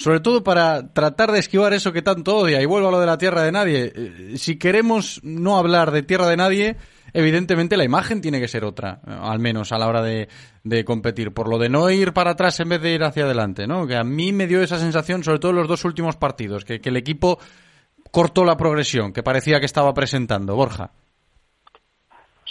sobre 0.00 0.20
todo 0.20 0.42
para 0.42 0.94
tratar 0.94 1.30
de 1.30 1.40
esquivar 1.40 1.74
eso 1.74 1.92
que 1.92 2.00
tanto 2.00 2.38
odia. 2.38 2.62
Y 2.62 2.64
vuelvo 2.64 2.88
a 2.88 2.92
lo 2.92 3.00
de 3.00 3.06
la 3.06 3.18
tierra 3.18 3.42
de 3.42 3.52
nadie. 3.52 3.92
Eh, 3.94 4.32
si 4.38 4.56
queremos 4.56 5.20
no 5.22 5.58
hablar 5.58 5.90
de 5.90 6.02
tierra 6.02 6.26
de 6.26 6.38
nadie, 6.38 6.76
evidentemente 7.12 7.76
la 7.76 7.84
imagen 7.84 8.22
tiene 8.22 8.40
que 8.40 8.48
ser 8.48 8.64
otra, 8.64 9.02
al 9.04 9.40
menos 9.40 9.72
a 9.72 9.78
la 9.78 9.88
hora 9.88 10.02
de, 10.02 10.26
competir. 10.86 11.34
Por 11.34 11.50
lo 11.50 11.58
de 11.58 11.68
no 11.68 11.90
ir 11.90 12.14
para 12.14 12.30
atrás 12.30 12.58
en 12.60 12.70
vez 12.70 12.80
de 12.80 12.94
ir 12.94 13.04
hacia 13.04 13.24
adelante, 13.24 13.66
¿no? 13.66 13.86
Que 13.86 13.96
a 13.96 14.02
mí 14.02 14.32
me 14.32 14.46
dio 14.46 14.62
esa 14.62 14.78
sensación, 14.78 15.22
sobre 15.22 15.38
todo 15.38 15.50
en 15.50 15.58
los 15.58 15.68
dos 15.68 15.84
últimos 15.84 16.16
partidos, 16.16 16.64
que 16.64 16.80
el 16.82 16.96
equipo 16.96 17.38
cortó 18.10 18.46
la 18.46 18.56
progresión 18.56 19.12
que 19.12 19.22
parecía 19.22 19.60
que 19.60 19.66
estaba 19.66 19.92
presentando, 19.92 20.56
Borja. 20.56 20.92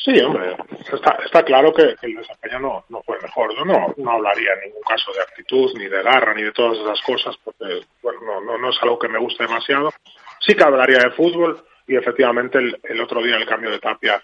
Sí, 0.09 0.19
hombre, 0.21 0.55
está, 0.91 1.19
está 1.23 1.43
claro 1.43 1.71
que, 1.71 1.95
el 2.01 2.15
desempeño 2.15 2.59
no, 2.59 2.85
no 2.89 3.03
fue 3.03 3.19
mejor. 3.21 3.55
Yo 3.55 3.63
no, 3.63 3.93
no 3.97 4.11
hablaría 4.11 4.53
en 4.53 4.69
ningún 4.69 4.81
caso 4.81 5.11
de 5.13 5.21
actitud, 5.21 5.71
ni 5.75 5.87
de 5.87 6.01
garra, 6.01 6.33
ni 6.33 6.41
de 6.41 6.51
todas 6.51 6.79
esas 6.79 6.99
cosas, 7.01 7.37
porque 7.43 7.81
bueno, 8.01 8.19
no, 8.25 8.41
no, 8.41 8.57
no 8.57 8.69
es 8.71 8.77
algo 8.81 8.97
que 8.97 9.07
me 9.07 9.19
guste 9.19 9.43
demasiado. 9.43 9.91
Sí 10.39 10.55
que 10.55 10.63
hablaría 10.63 10.97
de 10.97 11.11
fútbol 11.11 11.63
y 11.87 11.95
efectivamente 11.95 12.57
el, 12.57 12.79
el 12.83 13.01
otro 13.01 13.21
día 13.21 13.35
el 13.35 13.45
cambio 13.45 13.69
de 13.69 13.79
Tapia 13.79 14.21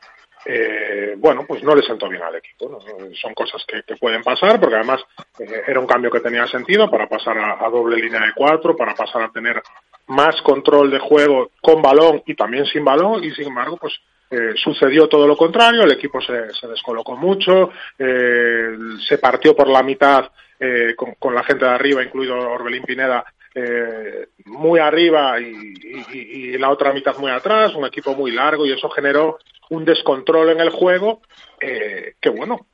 eh, 0.48 1.16
bueno, 1.18 1.44
pues 1.48 1.64
no 1.64 1.76
le 1.76 1.82
sentó 1.82 2.08
bien 2.08 2.22
al 2.22 2.36
equipo. 2.36 2.70
¿no? 2.70 2.80
Son 3.16 3.34
cosas 3.34 3.66
que, 3.68 3.82
pueden 3.96 4.22
pasar, 4.22 4.60
porque 4.60 4.76
además 4.76 5.02
eh, 5.40 5.64
era 5.68 5.80
un 5.80 5.88
cambio 5.88 6.12
que 6.12 6.20
tenía 6.20 6.46
sentido 6.48 6.90
para 6.90 7.10
pasar 7.10 7.38
a, 7.38 7.68
doble 7.70 7.98
línea 7.98 8.22
de 8.22 8.34
cuatro, 8.34 8.76
para 8.76 8.94
pasar 8.94 9.24
a 9.24 9.32
tener 9.32 9.62
más 10.08 10.40
control 10.44 10.92
de 10.92 11.00
juego 11.00 11.50
con 11.62 11.82
balón 11.82 12.22
y 12.28 12.36
también 12.36 12.66
sin 12.66 12.86
balón, 12.86 13.24
y 13.24 13.32
sin 13.32 13.48
embargo, 13.48 13.78
pues 13.78 14.00
eh, 14.30 14.54
sucedió 14.56 15.08
todo 15.08 15.28
lo 15.28 15.38
contrario, 15.38 15.84
el 15.84 15.92
equipo 15.92 16.22
se, 16.22 16.54
se 16.54 16.68
descolocó 16.68 17.16
mucho, 17.16 17.72
eh, 17.98 18.76
se 19.08 19.18
partió 19.18 19.56
por 19.56 19.68
la 19.68 19.84
mitad 19.84 20.30
eh, 20.60 20.96
con, 20.96 21.36
la 21.36 21.44
gente 21.44 21.66
de 21.66 21.72
arriba, 21.72 22.04
incluido 22.04 22.36
Orbelín 22.36 22.84
Pineda, 22.84 23.26
eh, 23.54 24.28
muy 24.46 24.80
arriba 24.80 25.40
y, 25.40 26.58
la 26.58 26.70
otra 26.70 26.94
mitad 26.94 27.18
muy 27.18 27.32
atrás, 27.32 27.76
un 27.76 27.86
equipo 27.86 28.16
muy 28.16 28.32
largo 28.32 28.66
y 28.66 28.72
eso 28.72 28.90
generó 28.90 29.40
un 29.70 29.84
descontrol 29.84 30.50
en 30.50 30.62
el 30.62 30.70
juego 30.70 31.22
eh, 31.60 32.16
que 32.22 32.30
bueno, 32.30 32.68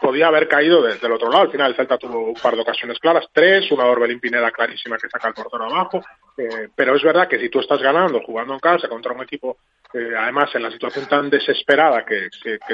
podía 0.00 0.28
haber 0.28 0.48
caído 0.48 0.82
desde 0.82 1.06
el 1.06 1.12
otro 1.12 1.30
lado. 1.30 1.44
Al 1.44 1.50
final 1.50 1.70
el 1.70 1.76
Celta 1.76 1.98
tuvo 1.98 2.28
un 2.28 2.34
par 2.34 2.54
de 2.54 2.62
ocasiones 2.62 2.98
claras, 2.98 3.26
tres, 3.32 3.70
una 3.70 3.86
Orbelín 3.86 4.20
Pineda 4.20 4.50
clarísima 4.50 4.96
que 4.96 5.08
saca 5.08 5.28
el 5.28 5.34
portero 5.34 5.64
abajo, 5.64 6.00
eh, 6.36 6.68
pero 6.74 6.96
es 6.96 7.02
verdad 7.02 7.28
que 7.28 7.38
si 7.38 7.48
tú 7.48 7.60
estás 7.60 7.80
ganando, 7.80 8.20
jugando 8.20 8.54
en 8.54 8.60
casa 8.60 8.88
contra 8.88 9.12
un 9.12 9.22
equipo, 9.22 9.58
eh, 9.94 10.12
además 10.16 10.54
en 10.54 10.62
la 10.62 10.70
situación 10.70 11.06
tan 11.06 11.30
desesperada 11.30 12.04
que, 12.04 12.28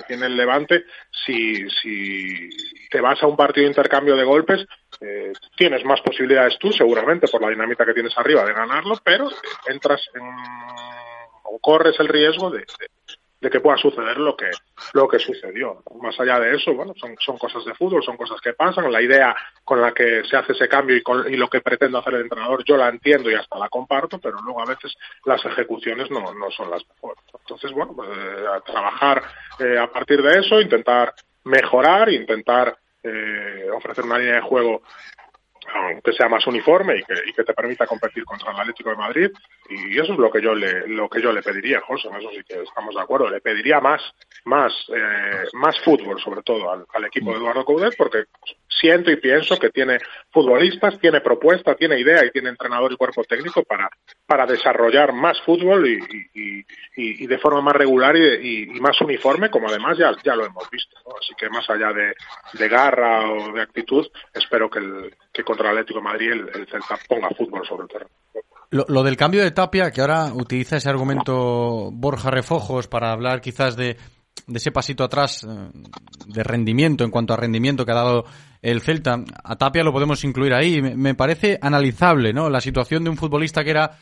tiene 0.07 0.27
el 0.27 0.37
Levante, 0.37 0.85
si, 1.11 1.69
si 1.71 2.49
te 2.91 3.01
vas 3.01 3.23
a 3.23 3.27
un 3.27 3.37
partido 3.37 3.65
de 3.65 3.71
intercambio 3.71 4.17
de 4.17 4.25
golpes, 4.25 4.67
eh, 5.01 5.33
tienes 5.57 5.85
más 5.85 6.01
posibilidades 6.01 6.59
tú, 6.59 6.73
seguramente, 6.73 7.29
por 7.29 7.41
la 7.41 7.51
dinámica 7.51 7.85
que 7.85 7.95
tienes 7.95 8.17
arriba 8.19 8.45
de 8.45 8.53
ganarlo, 8.53 8.97
pero 9.05 9.29
entras 9.67 10.03
en, 10.15 10.23
o 11.45 11.59
corres 11.61 11.99
el 12.01 12.09
riesgo 12.09 12.51
de 12.51 12.65
de 13.45 13.51
que 13.51 13.61
pueda 13.61 13.77
suceder 13.77 14.17
lo 14.17 14.35
que 14.35 14.51
lo 14.95 15.07
que 15.07 15.19
sucedió. 15.19 15.83
Más 16.01 16.19
allá 16.19 16.41
de 16.41 16.57
eso, 16.57 16.73
bueno, 16.73 16.95
son, 16.97 17.15
son 17.19 17.37
cosas 17.37 17.63
de 17.67 17.75
fútbol, 17.75 18.03
son 18.03 18.17
cosas 18.17 18.41
que 18.41 18.55
pasan. 18.55 18.91
La 18.91 19.03
idea 19.03 19.37
con 19.63 19.83
la 19.83 19.93
que 19.93 20.25
se 20.25 20.37
hace 20.37 20.53
ese 20.53 20.67
cambio 20.67 20.97
y, 20.97 21.03
con, 21.03 21.31
y 21.33 21.37
lo 21.37 21.49
que 21.49 21.61
pretende 21.61 21.99
hacer 21.99 22.15
el 22.15 22.23
entrenador, 22.23 22.65
yo 22.65 22.79
la 22.79 22.89
entiendo 22.89 23.31
y 23.31 23.35
hasta 23.35 23.59
la 23.59 23.69
comparto, 23.69 24.19
pero 24.19 24.39
luego 24.43 24.63
a 24.63 24.67
veces 24.67 24.95
las 25.27 25.45
ejecuciones 25.45 26.11
no, 26.11 26.33
no 26.33 26.51
son 26.51 26.71
las 26.71 26.83
mejores. 26.89 27.23
Entonces, 27.39 27.71
bueno, 27.73 27.93
pues, 27.95 28.09
eh, 28.09 28.45
trabajar 28.65 29.23
eh, 29.59 29.79
a 29.79 29.87
partir 29.89 30.23
de 30.23 30.41
eso, 30.41 30.59
intentar 30.59 31.13
mejorar, 31.45 32.11
intentar 32.11 32.79
eh, 33.03 33.69
ofrecer 33.75 34.05
una 34.05 34.19
línea 34.19 34.37
de 34.37 34.41
juego 34.41 34.83
que 36.03 36.13
sea 36.13 36.29
más 36.29 36.47
uniforme 36.47 36.99
y 36.99 37.03
que, 37.03 37.15
y 37.27 37.33
que, 37.33 37.43
te 37.43 37.55
permita 37.55 37.87
competir 37.87 38.25
contra 38.25 38.53
el 38.53 38.61
Atlético 38.61 38.91
de 38.91 38.97
Madrid 38.97 39.31
y 39.69 39.99
eso 39.99 40.13
es 40.13 40.19
lo 40.19 40.31
que 40.31 40.43
yo 40.43 40.55
le 40.55 40.87
lo 40.89 41.09
que 41.09 41.23
yo 41.23 41.33
le 41.33 41.43
pediría 41.43 41.81
José 41.81 42.09
eso 42.09 42.31
sí 42.31 42.43
que 42.47 42.63
estamos 42.63 42.95
de 42.95 43.01
acuerdo 43.01 43.31
le 43.31 43.41
pediría 43.41 43.81
más 43.81 44.03
más 44.45 44.73
eh, 44.95 45.45
más 45.55 45.79
fútbol 45.81 46.21
sobre 46.21 46.43
todo 46.43 46.71
al, 46.71 47.05
equipo 47.05 47.33
de 47.33 47.39
Eduardo 47.39 47.65
Coudet 47.65 47.95
porque 47.97 48.25
siento 48.69 49.11
y 49.11 49.17
pienso 49.17 49.59
que 49.59 49.71
tiene 49.71 49.99
futbolistas 50.31 50.99
tiene 50.99 51.21
propuesta 51.21 51.75
tiene 51.75 51.99
idea 51.99 52.25
y 52.25 52.31
tiene 52.31 52.51
entrenador 52.51 52.93
y 52.93 52.97
cuerpo 52.97 53.25
técnico 53.25 53.63
para 53.63 53.89
para 54.27 54.47
desarrollar 54.47 55.13
más 55.13 55.41
fútbol 55.43 55.87
y, 55.87 55.99
y, 56.35 56.65
y, 56.97 57.27
de 57.27 57.39
forma 57.39 57.61
más 57.61 57.77
regular 57.77 58.17
y, 58.17 58.67
más 58.81 59.01
uniforme 59.01 59.51
como 59.51 59.69
además 59.69 59.97
ya 59.97 60.13
ya 60.23 60.37
lo 60.37 60.45
hemos 60.45 60.69
visto 60.71 60.97
¿no? 61.07 61.15
así 61.19 61.35
que 61.37 61.49
más 61.49 61.69
allá 61.71 61.93
de, 61.93 62.15
de 62.53 62.69
garra 62.69 63.31
o 63.31 63.53
de 63.53 63.63
actitud 63.63 64.07
espero 64.33 64.69
que 64.69 64.79
el 64.79 65.15
que 65.33 65.43
contra 65.43 65.71
el 65.71 65.79
Atlético 65.79 66.03
Madrid 66.03 66.33
el, 66.33 66.49
el 66.55 66.67
Celta 66.67 66.99
ponga 67.09 67.31
fútbol 67.31 67.67
sobre 67.67 67.85
el 67.85 67.89
terreno. 67.89 68.11
Lo, 68.75 69.05
del 69.05 69.17
cambio 69.17 69.41
de 69.41 69.53
Tapia, 69.53 69.93
que 69.93 70.01
ahora 70.01 70.33
utiliza 70.35 70.79
ese 70.79 70.89
argumento 70.89 71.93
Borja 71.93 72.29
Refojos 72.29 72.89
para 72.89 73.13
hablar 73.13 73.41
quizás 73.41 73.77
de, 73.77 73.97
ese 74.53 74.73
pasito 74.73 75.05
atrás 75.05 75.47
de 76.27 76.43
rendimiento 76.43 77.05
en 77.05 77.13
cuanto 77.13 77.33
a 77.33 77.37
rendimiento 77.37 77.87
que 77.87 77.93
ha 77.93 77.95
dado 77.95 78.25
el 78.63 78.81
Celta. 78.81 79.23
A 79.45 79.55
Tapia 79.55 79.85
lo 79.85 79.93
podemos 79.93 80.25
incluir 80.25 80.55
ahí. 80.55 80.83
Me, 80.83 80.97
me 80.97 81.15
parece 81.15 81.57
analizable, 81.63 82.33
¿no? 82.33 82.51
La 82.51 82.61
situación 82.61 83.05
de 83.05 83.11
un 83.11 83.17
futbolista 83.17 83.63
que 83.63 83.71
era 83.71 83.97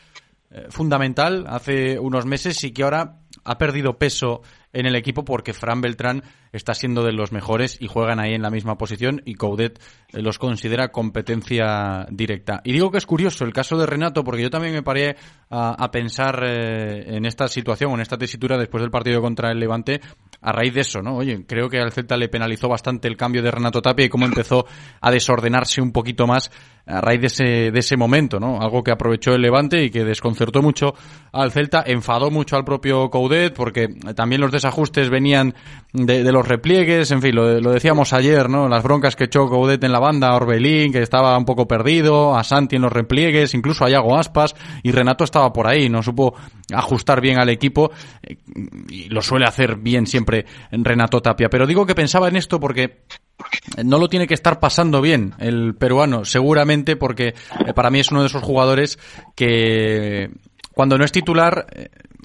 eh, 0.50 0.66
fundamental 0.70 1.44
hace 1.48 1.98
unos 1.98 2.24
meses 2.24 2.64
y 2.64 2.72
que 2.72 2.82
ahora 2.82 3.18
ha 3.44 3.58
perdido 3.58 3.98
peso 3.98 4.40
en 4.72 4.86
el 4.86 4.96
equipo 4.96 5.24
porque 5.24 5.52
Fran 5.52 5.80
Beltrán 5.80 6.22
está 6.52 6.74
siendo 6.74 7.02
de 7.04 7.12
los 7.12 7.32
mejores 7.32 7.78
y 7.80 7.88
juegan 7.88 8.20
ahí 8.20 8.34
en 8.34 8.42
la 8.42 8.50
misma 8.50 8.76
posición 8.76 9.22
y 9.24 9.34
Coudet 9.34 9.78
eh, 10.12 10.20
los 10.20 10.38
considera 10.38 10.88
competencia 10.88 12.06
directa. 12.10 12.60
Y 12.64 12.72
digo 12.72 12.90
que 12.90 12.98
es 12.98 13.06
curioso 13.06 13.44
el 13.44 13.52
caso 13.52 13.76
de 13.78 13.86
Renato 13.86 14.24
porque 14.24 14.42
yo 14.42 14.50
también 14.50 14.74
me 14.74 14.82
paré 14.82 15.16
a, 15.50 15.90
pensar 15.90 16.42
eh, 16.44 17.16
en 17.16 17.26
esta 17.26 17.46
situación 17.46 17.92
en 17.92 18.00
esta 18.00 18.16
tesitura 18.16 18.56
después 18.56 18.82
del 18.82 18.90
partido 18.90 19.20
contra 19.20 19.50
el 19.50 19.58
Levante 19.58 20.00
a 20.40 20.50
raíz 20.50 20.74
de 20.74 20.80
eso, 20.80 21.02
¿no? 21.02 21.16
Oye, 21.16 21.44
creo 21.46 21.68
que 21.68 21.78
al 21.78 21.92
Celta 21.92 22.16
le 22.16 22.28
penalizó 22.28 22.68
bastante 22.68 23.06
el 23.06 23.16
cambio 23.16 23.42
de 23.42 23.50
Renato 23.50 23.80
Tapia 23.80 24.06
y 24.06 24.08
cómo 24.08 24.26
empezó 24.26 24.66
a 25.00 25.10
desordenarse 25.10 25.80
un 25.80 25.92
poquito 25.92 26.26
más 26.26 26.50
a 26.86 27.00
raíz 27.00 27.20
de 27.20 27.26
ese, 27.28 27.44
de 27.70 27.78
ese 27.78 27.96
momento, 27.96 28.40
¿no? 28.40 28.60
Algo 28.60 28.82
que 28.82 28.90
aprovechó 28.90 29.34
el 29.34 29.42
Levante 29.42 29.84
y 29.84 29.90
que 29.90 30.04
desconcertó 30.04 30.62
mucho 30.62 30.94
al 31.32 31.52
Celta, 31.52 31.84
enfadó 31.86 32.30
mucho 32.30 32.56
al 32.56 32.64
propio 32.64 33.08
Coudet 33.08 33.54
porque 33.54 33.88
también 34.16 34.40
los 34.40 34.50
desajustes 34.62 35.10
venían 35.10 35.54
de, 35.92 36.22
los 36.32 36.46
repliegues, 36.46 37.10
en 37.10 37.20
fin, 37.20 37.34
lo, 37.34 37.72
decíamos 37.72 38.12
ayer, 38.12 38.48
¿no? 38.48 38.68
Las 38.68 38.82
broncas 38.82 39.14
que 39.14 39.24
echó 39.24 39.46
Coudet 39.48 39.82
en 39.84 39.92
la 39.92 39.98
banda, 39.98 40.34
Orbelín, 40.34 40.92
que 40.92 41.02
estaba 41.02 41.36
un 41.36 41.44
poco 41.44 41.68
perdido, 41.68 42.34
a 42.34 42.44
Santi 42.44 42.76
en 42.76 42.82
los 42.82 42.92
repliegues, 42.92 43.52
incluso 43.54 43.84
a 43.84 43.90
Yago 43.90 44.16
Aspas, 44.16 44.54
y 44.82 44.92
Renato 44.92 45.24
estaba 45.24 45.52
por 45.52 45.66
ahí, 45.66 45.90
no 45.90 46.02
supo 46.02 46.34
ajustar 46.72 47.20
bien 47.20 47.38
al 47.38 47.50
equipo, 47.50 47.90
y 48.88 49.08
lo 49.10 49.20
suele 49.20 49.44
hacer 49.44 49.76
bien 49.76 50.06
siempre 50.06 50.46
Renato 50.70 51.20
Tapia. 51.20 51.50
Pero 51.50 51.66
digo 51.66 51.84
que 51.84 51.94
pensaba 51.94 52.28
en 52.28 52.36
esto 52.36 52.58
porque 52.58 53.02
no 53.84 53.98
lo 53.98 54.08
tiene 54.08 54.26
que 54.26 54.34
estar 54.34 54.60
pasando 54.60 55.02
bien 55.02 55.34
el 55.38 55.74
peruano, 55.74 56.24
seguramente 56.24 56.96
porque 56.96 57.34
para 57.74 57.90
mí 57.90 58.00
es 58.00 58.10
uno 58.10 58.22
de 58.22 58.28
esos 58.28 58.42
jugadores 58.42 58.98
que 59.34 60.30
cuando 60.72 60.96
no 60.96 61.04
es 61.04 61.12
titular 61.12 61.66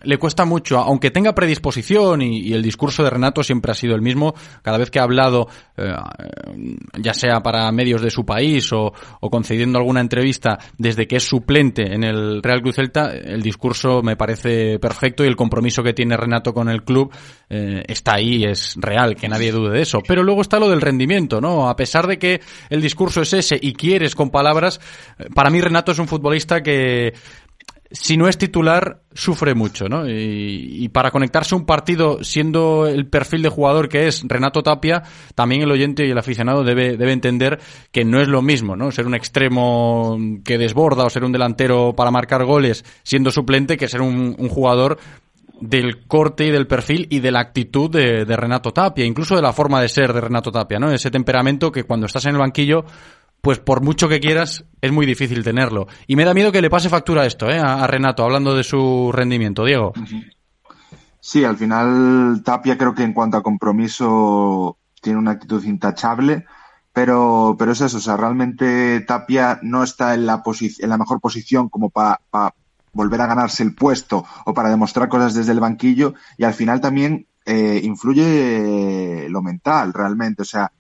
le 0.07 0.17
cuesta 0.17 0.45
mucho, 0.45 0.79
aunque 0.79 1.11
tenga 1.11 1.35
predisposición 1.35 2.21
y, 2.21 2.53
el 2.53 2.63
discurso 2.63 3.03
de 3.03 3.09
Renato 3.09 3.43
siempre 3.43 3.73
ha 3.73 3.75
sido 3.75 3.93
el 3.93 4.01
mismo, 4.01 4.33
cada 4.61 4.77
vez 4.77 4.89
que 4.89 4.99
ha 4.99 5.03
hablado, 5.03 5.49
eh, 5.75 5.93
ya 6.97 7.13
sea 7.13 7.41
para 7.43 7.69
medios 7.73 8.01
de 8.01 8.09
su 8.09 8.25
país 8.25 8.71
o, 8.71 8.93
o, 9.19 9.29
concediendo 9.29 9.77
alguna 9.77 9.99
entrevista 9.99 10.59
desde 10.77 11.07
que 11.07 11.17
es 11.17 11.23
suplente 11.23 11.93
en 11.93 12.05
el 12.05 12.41
Real 12.41 12.61
Cruz 12.61 12.75
Celta, 12.75 13.11
el 13.11 13.41
discurso 13.41 14.01
me 14.01 14.15
parece 14.15 14.79
perfecto 14.79 15.25
y 15.25 15.27
el 15.27 15.35
compromiso 15.35 15.83
que 15.83 15.93
tiene 15.93 16.15
Renato 16.15 16.53
con 16.53 16.69
el 16.69 16.85
club 16.85 17.13
eh, 17.49 17.83
está 17.85 18.15
ahí, 18.15 18.45
es 18.45 18.75
real, 18.77 19.15
que 19.15 19.27
nadie 19.27 19.51
dude 19.51 19.75
de 19.75 19.81
eso. 19.81 19.99
Pero 20.07 20.23
luego 20.23 20.41
está 20.41 20.57
lo 20.57 20.69
del 20.69 20.79
rendimiento, 20.79 21.41
¿no? 21.41 21.67
A 21.67 21.75
pesar 21.75 22.07
de 22.07 22.17
que 22.17 22.39
el 22.69 22.81
discurso 22.81 23.21
es 23.21 23.33
ese 23.33 23.59
y 23.61 23.73
quieres 23.73 24.15
con 24.15 24.29
palabras, 24.29 24.79
para 25.35 25.49
mí 25.49 25.59
Renato 25.59 25.91
es 25.91 25.99
un 25.99 26.07
futbolista 26.07 26.63
que 26.63 27.13
si 27.91 28.17
no 28.17 28.27
es 28.27 28.37
titular, 28.37 29.01
sufre 29.13 29.55
mucho, 29.55 29.87
¿no? 29.87 30.07
Y, 30.07 30.83
y, 30.83 30.89
para 30.89 31.11
conectarse 31.11 31.55
un 31.55 31.65
partido, 31.65 32.23
siendo 32.23 32.85
el 32.87 33.07
perfil 33.07 33.41
de 33.41 33.49
jugador 33.49 33.87
que 33.87 34.07
es 34.07 34.23
Renato 34.27 34.61
Tapia, 34.61 35.03
también 35.35 35.61
el 35.61 35.71
oyente 35.71 36.05
y 36.05 36.11
el 36.11 36.17
aficionado 36.17 36.63
debe, 36.63 36.97
debe 36.97 37.13
entender 37.13 37.59
que 37.91 38.03
no 38.03 38.19
es 38.21 38.27
lo 38.27 38.41
mismo, 38.41 38.75
¿no? 38.75 38.91
Ser 38.91 39.07
un 39.07 39.15
extremo 39.15 40.17
que 40.43 40.57
desborda 40.57 41.05
o 41.05 41.09
ser 41.09 41.23
un 41.23 41.31
delantero 41.31 41.93
para 41.95 42.11
marcar 42.11 42.45
goles 42.45 42.83
siendo 43.03 43.31
suplente 43.31 43.77
que 43.77 43.87
ser 43.87 44.01
un, 44.01 44.35
jugador 44.49 44.97
del 45.59 46.05
corte 46.05 46.45
y 46.45 46.51
del 46.51 46.67
perfil 46.67 47.07
y 47.09 47.19
de 47.19 47.31
la 47.31 47.39
actitud 47.39 47.89
de, 47.89 48.25
Renato 48.25 48.71
Tapia, 48.71 49.05
incluso 49.05 49.35
de 49.35 49.41
la 49.41 49.53
forma 49.53 49.81
de 49.81 49.89
ser 49.89 50.13
de 50.13 50.21
Renato 50.21 50.51
Tapia, 50.51 50.79
¿no? 50.79 50.91
Ese 50.91 51.11
temperamento 51.11 51.71
que 51.71 51.83
cuando 51.83 52.05
estás 52.05 52.25
en 52.25 52.31
el 52.31 52.37
banquillo 52.37 52.85
pues 53.41 53.59
por 53.59 53.81
mucho 53.81 54.09
que 54.09 54.19
quieras, 54.19 54.65
es 54.81 54.91
muy 54.91 55.05
difícil 55.05 55.43
tenerlo. 55.43 55.87
Y 56.05 56.15
me 56.15 56.25
da 56.25 56.33
miedo 56.33 56.51
que 56.51 56.61
le 56.61 56.69
pase 56.69 56.89
factura 56.89 57.25
esto, 57.25 57.49
¿eh? 57.49 57.59
A, 57.59 57.85
Renato, 57.87 58.23
hablando 58.23 58.55
de 58.55 58.63
su 58.63 59.11
rendimiento. 59.13 59.65
Diego. 59.65 59.93
Sí, 61.19 61.43
al 61.43 61.57
final 61.57 62.41
Tapia 62.43 62.77
creo 62.77 62.93
que 62.93 63.03
en 63.03 63.13
cuanto 63.13 63.37
a 63.37 63.43
compromiso 63.43 64.77
tiene 65.01 65.19
una 65.19 65.31
actitud 65.31 65.63
intachable, 65.63 66.45
pero, 66.93 67.55
pero 67.59 67.73
es 67.73 67.81
eso, 67.81 67.97
o 67.97 67.99
sea, 67.99 68.17
realmente 68.17 69.01
Tapia 69.01 69.59
no 69.61 69.83
está 69.83 70.13
en 70.13 70.25
la, 70.25 70.41
en 70.79 70.89
la 70.89 70.97
mejor 70.97 71.19
posición 71.19 71.69
como 71.69 71.89
para 71.89 72.21
pa 72.29 72.53
volver 72.93 73.21
a 73.21 73.27
ganarse 73.27 73.61
el 73.61 73.75
puesto 73.75 74.25
o 74.45 74.53
para 74.53 74.69
demostrar 74.69 75.07
cosas 75.07 75.35
desde 75.35 75.51
el 75.51 75.59
banquillo 75.59 76.15
y 76.37 76.45
al 76.45 76.55
final 76.55 76.81
también 76.81 77.27
eh, 77.45 77.79
influye 77.83 79.29
lo 79.29 79.41
mental 79.41 79.93
realmente, 79.93 80.41
o 80.41 80.45
sea, 80.45 80.71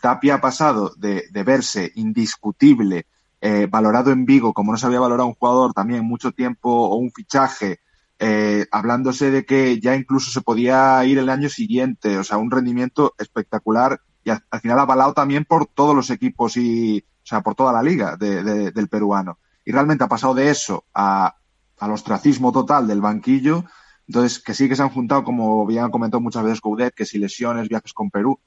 Tapia 0.00 0.36
ha 0.36 0.40
pasado 0.40 0.94
de, 0.96 1.28
verse 1.44 1.92
indiscutible, 1.94 3.06
eh, 3.40 3.66
valorado 3.70 4.10
en 4.10 4.24
Vigo 4.24 4.52
como 4.54 4.72
no 4.72 4.78
se 4.78 4.86
había 4.86 5.00
valorado 5.00 5.28
un 5.28 5.34
jugador 5.34 5.74
también 5.74 6.04
mucho 6.04 6.32
tiempo 6.32 6.70
o 6.70 6.96
un 6.96 7.12
fichaje, 7.12 7.80
eh, 8.18 8.66
hablándose 8.70 9.30
de 9.30 9.44
que 9.44 9.80
ya 9.80 9.94
incluso 9.94 10.30
se 10.30 10.40
podía 10.40 11.04
ir 11.04 11.18
el 11.18 11.28
año 11.28 11.48
siguiente, 11.48 12.16
o 12.16 12.24
sea, 12.24 12.38
un 12.38 12.50
rendimiento 12.50 13.14
espectacular 13.18 14.00
y 14.22 14.30
al, 14.30 14.42
al 14.50 14.60
final 14.60 14.78
avalado 14.78 15.12
también 15.12 15.44
por 15.44 15.66
todos 15.66 15.94
los 15.94 16.08
equipos 16.10 16.56
y, 16.56 17.04
o 17.24 17.26
sea, 17.26 17.42
por 17.42 17.54
toda 17.54 17.72
la 17.72 17.82
liga 17.82 18.16
de, 18.16 18.42
de, 18.42 18.70
del 18.70 18.88
peruano. 18.88 19.38
Y 19.64 19.72
realmente 19.72 20.04
ha 20.04 20.08
pasado 20.08 20.34
de 20.34 20.50
eso 20.50 20.84
a, 20.94 21.36
al 21.78 21.90
ostracismo 21.90 22.52
total 22.52 22.86
del 22.86 23.00
banquillo. 23.00 23.64
Entonces, 24.06 24.38
que 24.38 24.52
sí 24.54 24.68
que 24.68 24.76
se 24.76 24.82
han 24.82 24.90
juntado, 24.90 25.24
como 25.24 25.66
bien 25.66 25.84
ha 25.84 25.90
comentado 25.90 26.20
muchas 26.20 26.44
veces 26.44 26.60
Coudet, 26.60 26.94
que 26.94 27.06
si 27.06 27.18
lesiones, 27.18 27.68
viajes 27.68 27.94
con 27.94 28.10
Perú, 28.10 28.38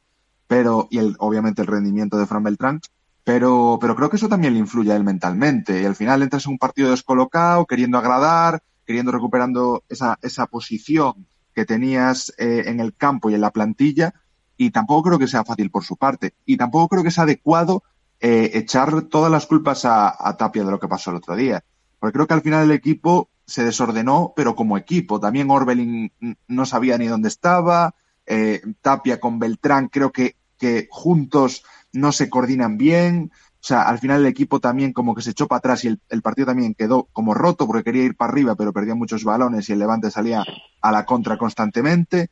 pero, 0.48 0.88
y 0.89 0.98
el, 0.98 1.16
obviamente 1.20 1.62
el 1.62 1.68
rendimiento 1.68 2.18
de 2.18 2.26
Fran 2.26 2.43
Beltrán, 2.43 2.82
pero, 3.24 3.78
pero 3.82 3.95
creo 3.95 4.10
que 4.10 4.16
eso 4.16 4.30
también 4.30 4.54
le 4.54 4.60
influye 4.60 4.91
a 4.91 4.95
él 4.95 5.04
mentalmente. 5.04 5.82
Y 5.82 5.86
al 5.86 5.95
final 5.95 6.24
entras 6.24 6.45
en 6.45 6.54
un 6.54 6.58
partido 6.58 6.91
descolocado, 6.91 7.66
queriendo 7.66 7.98
agradar, 7.98 8.64
queriendo 8.86 9.12
recuperando 9.12 9.84
esa, 9.89 10.18
esa 10.22 10.45
posición 10.45 11.28
que 11.54 11.66
tenías 11.66 12.34
eh, 12.38 12.64
en 12.68 12.80
el 12.80 12.95
campo 12.95 13.30
y 13.30 13.34
en 13.36 13.41
la 13.41 13.52
plantilla, 13.52 14.14
y 14.56 14.72
tampoco 14.72 15.10
creo 15.10 15.20
que 15.20 15.28
sea 15.28 15.43
fácil 15.43 15.70
por 15.70 15.84
su 15.84 15.98
parte. 15.98 16.34
Y 16.45 16.56
tampoco 16.56 16.88
creo 16.88 17.04
que 17.04 17.12
sea 17.12 17.24
adecuado 17.26 17.84
eh, 18.20 18.52
echar 18.54 19.04
todas 19.04 19.32
las 19.32 19.45
culpas 19.45 19.84
a, 19.86 20.16
a 20.18 20.38
Tapia 20.38 20.64
de 20.64 20.72
lo 20.72 20.80
que 20.80 20.88
pasó 20.88 21.12
el 21.12 21.18
otro 21.18 21.36
día. 21.36 21.64
Porque 22.00 22.14
creo 22.14 22.28
que 22.28 22.34
al 22.34 22.41
final 22.41 22.64
el 22.64 22.72
equipo 22.72 23.30
se 23.45 23.64
desordenó, 23.64 24.34
pero 24.36 24.56
como 24.56 24.78
equipo. 24.78 25.20
También 25.20 25.52
Orbelín 25.52 26.12
no 26.48 26.66
sabía 26.66 26.98
ni 26.98 27.08
dónde 27.08 27.28
estaba, 27.28 27.95
eh, 28.28 28.61
Tapia 28.82 29.19
con 29.19 29.39
Beltrán 29.39 29.88
creo 29.88 30.11
que 30.11 30.36
que 30.57 30.88
juntos 30.89 31.63
no 31.93 32.11
se 32.11 32.30
coordinan 32.30 32.78
bien. 32.78 33.32
O 33.34 33.67
sea, 33.67 33.84
al 33.84 33.99
final 33.99 34.21
el 34.21 34.28
equipo 34.28 34.59
también 34.59 34.93
como 34.93 35.15
que 35.15 35.21
se 35.21 35.32
echó 35.32 35.47
para 35.47 35.59
atrás 35.59 35.84
y 35.84 35.88
el, 35.88 36.21
partido 36.21 36.47
también 36.47 36.75
quedó 36.75 37.05
como 37.11 37.34
roto 37.34 37.65
porque 37.67 37.84
quería 37.84 38.03
ir 38.03 38.15
para 38.15 38.32
arriba, 38.32 38.55
pero 38.55 38.73
perdía 38.73 38.95
muchos 38.95 39.23
balones 39.23 39.67
y 39.69 39.73
el 39.73 39.80
Levante 39.80 40.11
salía 40.11 40.43
a 40.82 40.91
la 40.91 41.05
contra 41.05 41.38
constantemente. 41.38 42.30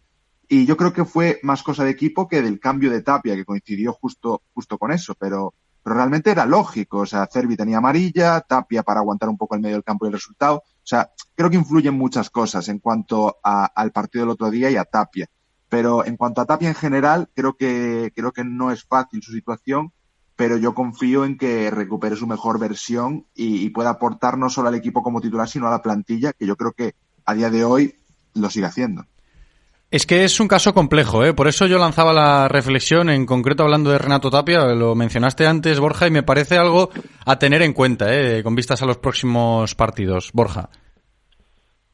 Y 0.48 0.66
yo 0.66 0.78
creo 0.78 0.94
que 0.94 1.06
fue 1.06 1.40
más 1.42 1.64
cosa 1.64 1.84
de 1.84 1.90
equipo 1.90 2.28
que 2.28 2.42
del 2.42 2.60
cambio 2.60 2.92
de 2.92 3.02
Tapia, 3.02 3.36
que 3.36 3.46
coincidió 3.46 3.94
justo, 3.94 4.44
justo 4.54 4.78
con 4.78 4.92
eso, 4.92 5.16
pero, 5.16 5.56
pero 5.84 5.96
realmente 5.96 6.30
era 6.30 6.46
lógico. 6.46 7.00
O 7.00 7.06
sea, 7.08 7.28
Cervi 7.32 7.58
tenía 7.58 7.80
amarilla, 7.80 8.42
Tapia 8.42 8.84
para 8.84 9.00
aguantar 9.00 9.28
un 9.28 9.38
poco 9.38 9.56
el 9.56 9.62
medio 9.62 9.76
del 9.76 9.84
campo 9.84 10.06
y 10.06 10.10
el 10.10 10.14
resultado. 10.14 10.58
O 10.58 10.88
sea, 10.88 11.10
creo 11.34 11.50
que 11.50 11.58
influyen 11.58 11.96
muchas 11.96 12.30
cosas 12.30 12.70
en 12.70 12.78
cuanto 12.78 13.38
a, 13.44 13.66
al 13.66 13.92
partido 13.92 14.24
del 14.24 14.34
otro 14.34 14.52
día 14.52 14.70
y 14.70 14.76
a 14.78 14.86
Tapia. 14.86 15.28
Pero 15.76 16.06
en 16.06 16.16
cuanto 16.16 16.40
a 16.40 16.46
Tapia 16.46 16.70
en 16.70 16.76
general, 16.76 17.28
creo 17.36 17.58
que, 17.58 18.14
creo 18.16 18.32
que 18.32 18.46
no 18.46 18.72
es 18.72 18.86
fácil 18.86 19.22
su 19.22 19.34
situación, 19.34 19.92
pero 20.38 20.56
yo 20.56 20.74
confío 20.74 21.26
en 21.26 21.38
que 21.38 21.70
recupere 21.70 22.16
su 22.16 22.28
mejor 22.28 22.60
versión 22.60 23.26
y, 23.36 23.58
y 23.58 23.72
pueda 23.72 23.90
aportar 23.90 24.38
no 24.38 24.50
solo 24.50 24.70
al 24.70 24.76
equipo 24.76 25.04
como 25.04 25.20
titular, 25.20 25.50
sino 25.50 25.68
a 25.68 25.72
la 25.72 25.82
plantilla, 25.82 26.32
que 26.32 26.48
yo 26.48 26.56
creo 26.56 26.72
que 26.72 26.96
a 27.26 27.34
día 27.34 27.50
de 27.50 27.66
hoy 27.66 27.96
lo 28.36 28.50
sigue 28.50 28.68
haciendo. 28.68 29.04
Es 29.92 30.06
que 30.06 30.24
es 30.24 30.40
un 30.40 30.48
caso 30.48 30.74
complejo, 30.74 31.26
¿eh? 31.26 31.34
por 31.34 31.50
eso 31.50 31.68
yo 31.68 31.78
lanzaba 31.78 32.14
la 32.14 32.48
reflexión, 32.48 33.10
en 33.10 33.26
concreto 33.26 33.64
hablando 33.64 33.90
de 33.90 33.98
Renato 33.98 34.30
Tapia, 34.30 34.64
lo 34.68 34.96
mencionaste 34.96 35.46
antes, 35.46 35.78
Borja, 35.82 36.08
y 36.08 36.12
me 36.12 36.24
parece 36.24 36.58
algo 36.58 36.90
a 37.26 37.38
tener 37.38 37.62
en 37.62 37.74
cuenta, 37.74 38.16
¿eh? 38.16 38.44
con 38.44 38.56
vistas 38.56 38.82
a 38.82 38.86
los 38.86 39.00
próximos 39.00 39.76
partidos. 39.76 40.32
Borja. 40.32 40.70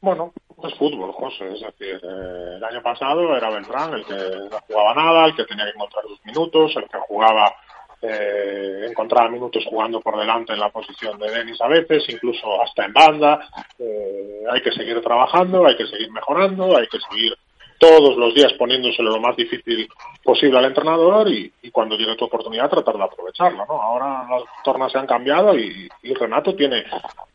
Bueno, 0.00 0.32
es 0.68 0.74
fútbol, 0.74 1.12
José. 1.12 1.52
Es 1.52 1.60
decir, 1.60 2.00
eh, 2.02 2.56
el 2.56 2.64
año 2.64 2.82
pasado 2.82 3.36
era 3.36 3.50
Beltrán 3.50 3.94
el 3.94 4.04
que 4.04 4.14
no 4.50 4.58
jugaba 4.66 4.94
nada, 4.94 5.26
el 5.26 5.34
que 5.34 5.44
tenía 5.44 5.64
que 5.64 5.70
encontrar 5.70 6.04
sus 6.04 6.24
minutos, 6.24 6.72
el 6.76 6.88
que 6.88 6.98
jugaba, 7.08 7.54
eh, 8.00 8.86
encontraba 8.88 9.28
minutos 9.28 9.64
jugando 9.68 10.00
por 10.00 10.18
delante 10.18 10.52
en 10.52 10.60
la 10.60 10.70
posición 10.70 11.18
de 11.18 11.30
Denis 11.30 11.60
a 11.60 11.68
veces, 11.68 12.04
incluso 12.08 12.62
hasta 12.62 12.84
en 12.84 12.92
banda. 12.92 13.48
Eh, 13.78 14.42
hay 14.50 14.60
que 14.62 14.72
seguir 14.72 15.00
trabajando, 15.00 15.66
hay 15.66 15.76
que 15.76 15.86
seguir 15.86 16.10
mejorando, 16.10 16.76
hay 16.76 16.86
que 16.88 16.98
seguir 17.10 17.36
todos 17.78 18.16
los 18.16 18.32
días 18.32 18.52
poniéndoselo 18.52 19.10
lo 19.10 19.20
más 19.20 19.34
difícil 19.36 19.88
posible 20.22 20.58
al 20.58 20.66
entrenador 20.66 21.28
y, 21.28 21.52
cuando 21.72 21.96
llegue 21.96 22.14
tu 22.16 22.26
oportunidad 22.26 22.70
tratar 22.70 22.96
de 22.96 23.02
aprovecharla, 23.02 23.64
¿no? 23.66 23.80
Ahora 23.80 24.24
las 24.30 24.42
tornas 24.62 24.92
se 24.92 24.98
han 24.98 25.06
cambiado 25.06 25.58
y, 25.58 25.88
Renato 26.14 26.54
tiene, 26.54 26.84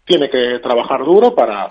tiene 0.06 0.30
que 0.30 0.60
trabajar 0.60 1.04
duro 1.04 1.36
para 1.36 1.70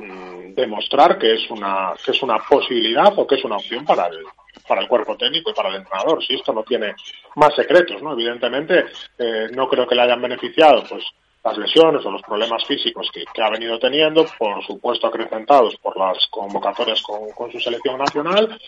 mmm, 0.00 0.54
demostrar 0.54 1.18
que 1.18 1.34
es 1.34 1.50
una, 1.50 1.92
que 2.04 2.10
es 2.12 2.22
una 2.22 2.38
posibilidad 2.38 3.12
o 3.16 3.26
que 3.26 3.36
es 3.36 3.44
una 3.44 3.56
opción 3.56 3.84
para 3.84 4.06
el, 4.06 4.18
para 4.66 4.80
el 4.80 4.88
cuerpo 4.88 5.16
técnico 5.16 5.50
y 5.50 5.54
para 5.54 5.68
el 5.68 5.76
entrenador. 5.76 6.22
Si 6.24 6.34
esto 6.34 6.52
no 6.52 6.62
tiene 6.62 6.94
más 7.36 7.54
secretos, 7.54 8.02
¿no? 8.02 8.12
Evidentemente, 8.12 8.86
eh, 9.18 9.48
no 9.52 9.68
creo 9.68 9.86
que 9.86 9.94
le 9.94 10.02
hayan 10.02 10.22
beneficiado, 10.22 10.82
pues, 10.88 11.04
las 11.42 11.56
lesiones 11.56 12.04
o 12.04 12.10
los 12.10 12.22
problemas 12.22 12.64
físicos 12.66 13.10
que, 13.12 13.24
ha 13.42 13.50
venido 13.50 13.78
teniendo, 13.78 14.26
por 14.38 14.62
supuesto 14.64 15.06
acrecentados 15.06 15.74
por 15.76 15.96
las 15.96 16.26
convocatorias 16.30 17.02
con, 17.02 17.50
su 17.50 17.58
selección 17.58 17.98
nacional. 17.98 18.60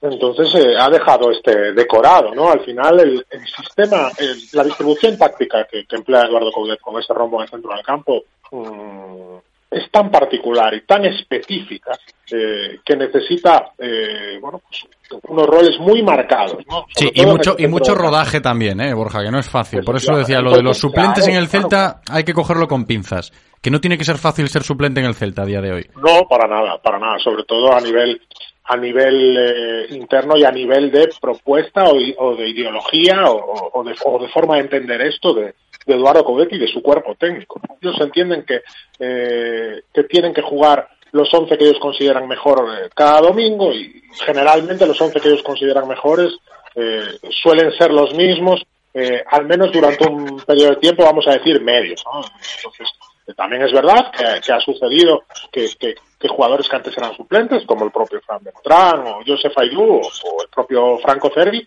Entonces 0.00 0.54
eh, 0.54 0.74
ha 0.78 0.88
dejado 0.88 1.30
este 1.30 1.72
decorado, 1.72 2.34
¿no? 2.34 2.50
Al 2.50 2.60
final 2.60 3.00
el, 3.00 3.26
el 3.28 3.46
sistema, 3.46 4.10
el, 4.18 4.38
la 4.52 4.64
distribución 4.64 5.18
táctica 5.18 5.64
que, 5.64 5.84
emplea 5.90 6.22
Eduardo 6.22 6.50
Coudet 6.50 6.80
con 6.80 7.00
ese 7.00 7.12
rombo 7.12 7.38
en 7.38 7.44
el 7.44 7.50
centro 7.50 7.72
del 7.72 7.84
campo 7.84 8.24
mmm, 8.50 9.36
es 9.70 9.90
tan 9.90 10.10
particular 10.10 10.74
y 10.74 10.82
tan 10.82 11.04
específica 11.04 11.92
eh, 12.30 12.78
que 12.84 12.96
necesita 12.96 13.72
eh, 13.78 14.38
bueno 14.40 14.60
pues 14.60 14.86
unos 15.28 15.46
roles 15.46 15.78
muy 15.80 16.02
marcados 16.02 16.64
¿no? 16.68 16.86
sí 16.94 17.10
y 17.14 17.26
mucho 17.26 17.56
y 17.58 17.66
mucho 17.66 17.94
rodaje 17.94 18.40
también 18.40 18.80
eh 18.80 18.94
Borja 18.94 19.22
que 19.22 19.30
no 19.30 19.38
es 19.38 19.48
fácil. 19.48 19.84
Por 19.84 19.96
eso 19.96 20.16
decía 20.16 20.40
lo 20.40 20.52
de 20.52 20.62
los 20.62 20.78
suplentes 20.78 21.26
en 21.28 21.36
el 21.36 21.48
Celta 21.48 22.00
hay 22.10 22.24
que 22.24 22.32
cogerlo 22.32 22.66
con 22.66 22.84
pinzas. 22.84 23.32
Que 23.62 23.70
no 23.70 23.80
tiene 23.80 23.98
que 23.98 24.04
ser 24.04 24.18
fácil 24.18 24.48
ser 24.48 24.62
suplente 24.62 25.00
en 25.00 25.06
el 25.06 25.14
Celta 25.14 25.42
a 25.42 25.46
día 25.46 25.60
de 25.60 25.72
hoy. 25.72 25.86
No 25.96 26.26
para 26.28 26.48
nada 26.48 26.78
para 26.82 26.98
nada. 26.98 27.18
Sobre 27.18 27.44
todo 27.44 27.72
a 27.72 27.80
nivel 27.80 28.20
a 28.68 28.76
nivel 28.76 29.36
eh, 29.36 29.86
interno 29.94 30.36
y 30.36 30.44
a 30.44 30.50
nivel 30.50 30.90
de 30.90 31.08
propuesta 31.20 31.84
o, 31.84 31.96
o 32.18 32.36
de 32.36 32.48
ideología 32.48 33.24
o, 33.26 33.70
o, 33.74 33.84
de, 33.84 33.94
o, 34.04 34.18
de, 34.18 34.28
forma 34.28 34.56
de 34.56 34.62
entender 34.62 35.00
esto 35.02 35.34
de, 35.34 35.54
de 35.86 35.94
Eduardo 35.94 36.24
Coudet 36.24 36.52
y 36.52 36.58
de 36.58 36.68
su 36.68 36.82
cuerpo 36.82 37.14
técnico. 37.14 37.60
Ellos 37.80 37.96
entienden 38.00 38.44
que, 38.44 38.62
eh, 38.98 39.82
que 39.94 40.02
tienen 40.04 40.34
que 40.34 40.42
jugar 40.42 40.88
los 41.12 41.32
11 41.32 41.56
que 41.56 41.64
ellos 41.64 41.78
consideran 41.80 42.26
mejor 42.26 42.66
eh, 42.68 42.90
cada 42.94 43.20
domingo 43.20 43.72
y 43.72 44.02
generalmente 44.24 44.86
los 44.86 45.00
11 45.00 45.20
que 45.20 45.28
ellos 45.28 45.42
consideran 45.44 45.86
mejores 45.86 46.36
eh, 46.74 47.18
suelen 47.30 47.72
ser 47.72 47.92
los 47.92 48.12
mismos, 48.14 48.62
al 49.30 49.44
menos 49.44 49.70
durante 49.72 50.08
un 50.08 50.38
periodo 50.40 50.70
de 50.70 50.76
tiempo, 50.76 51.04
vamos 51.04 51.28
a 51.28 51.32
decir, 51.32 51.60
medio. 51.60 51.94
¿no? 52.06 52.22
Entonces, 52.56 52.88
también 53.36 53.60
es 53.60 53.70
verdad 53.70 54.10
que, 54.10 54.52
ha 54.52 54.60
sucedido 54.60 55.24
que, 55.52 55.68
que, 55.78 56.28
jugadores 56.28 56.66
que 56.66 56.76
antes 56.76 56.96
eran 56.96 57.14
suplentes, 57.14 57.66
como 57.66 57.84
el 57.84 57.90
propio 57.90 58.22
Fran 58.22 58.42
Beltrán 58.42 59.06
o 59.06 59.20
Joseph 59.26 59.52
Aidú 59.58 60.00
o, 60.00 60.42
el 60.42 60.48
propio 60.48 60.96
Franco 60.96 61.30
Cervi, 61.34 61.62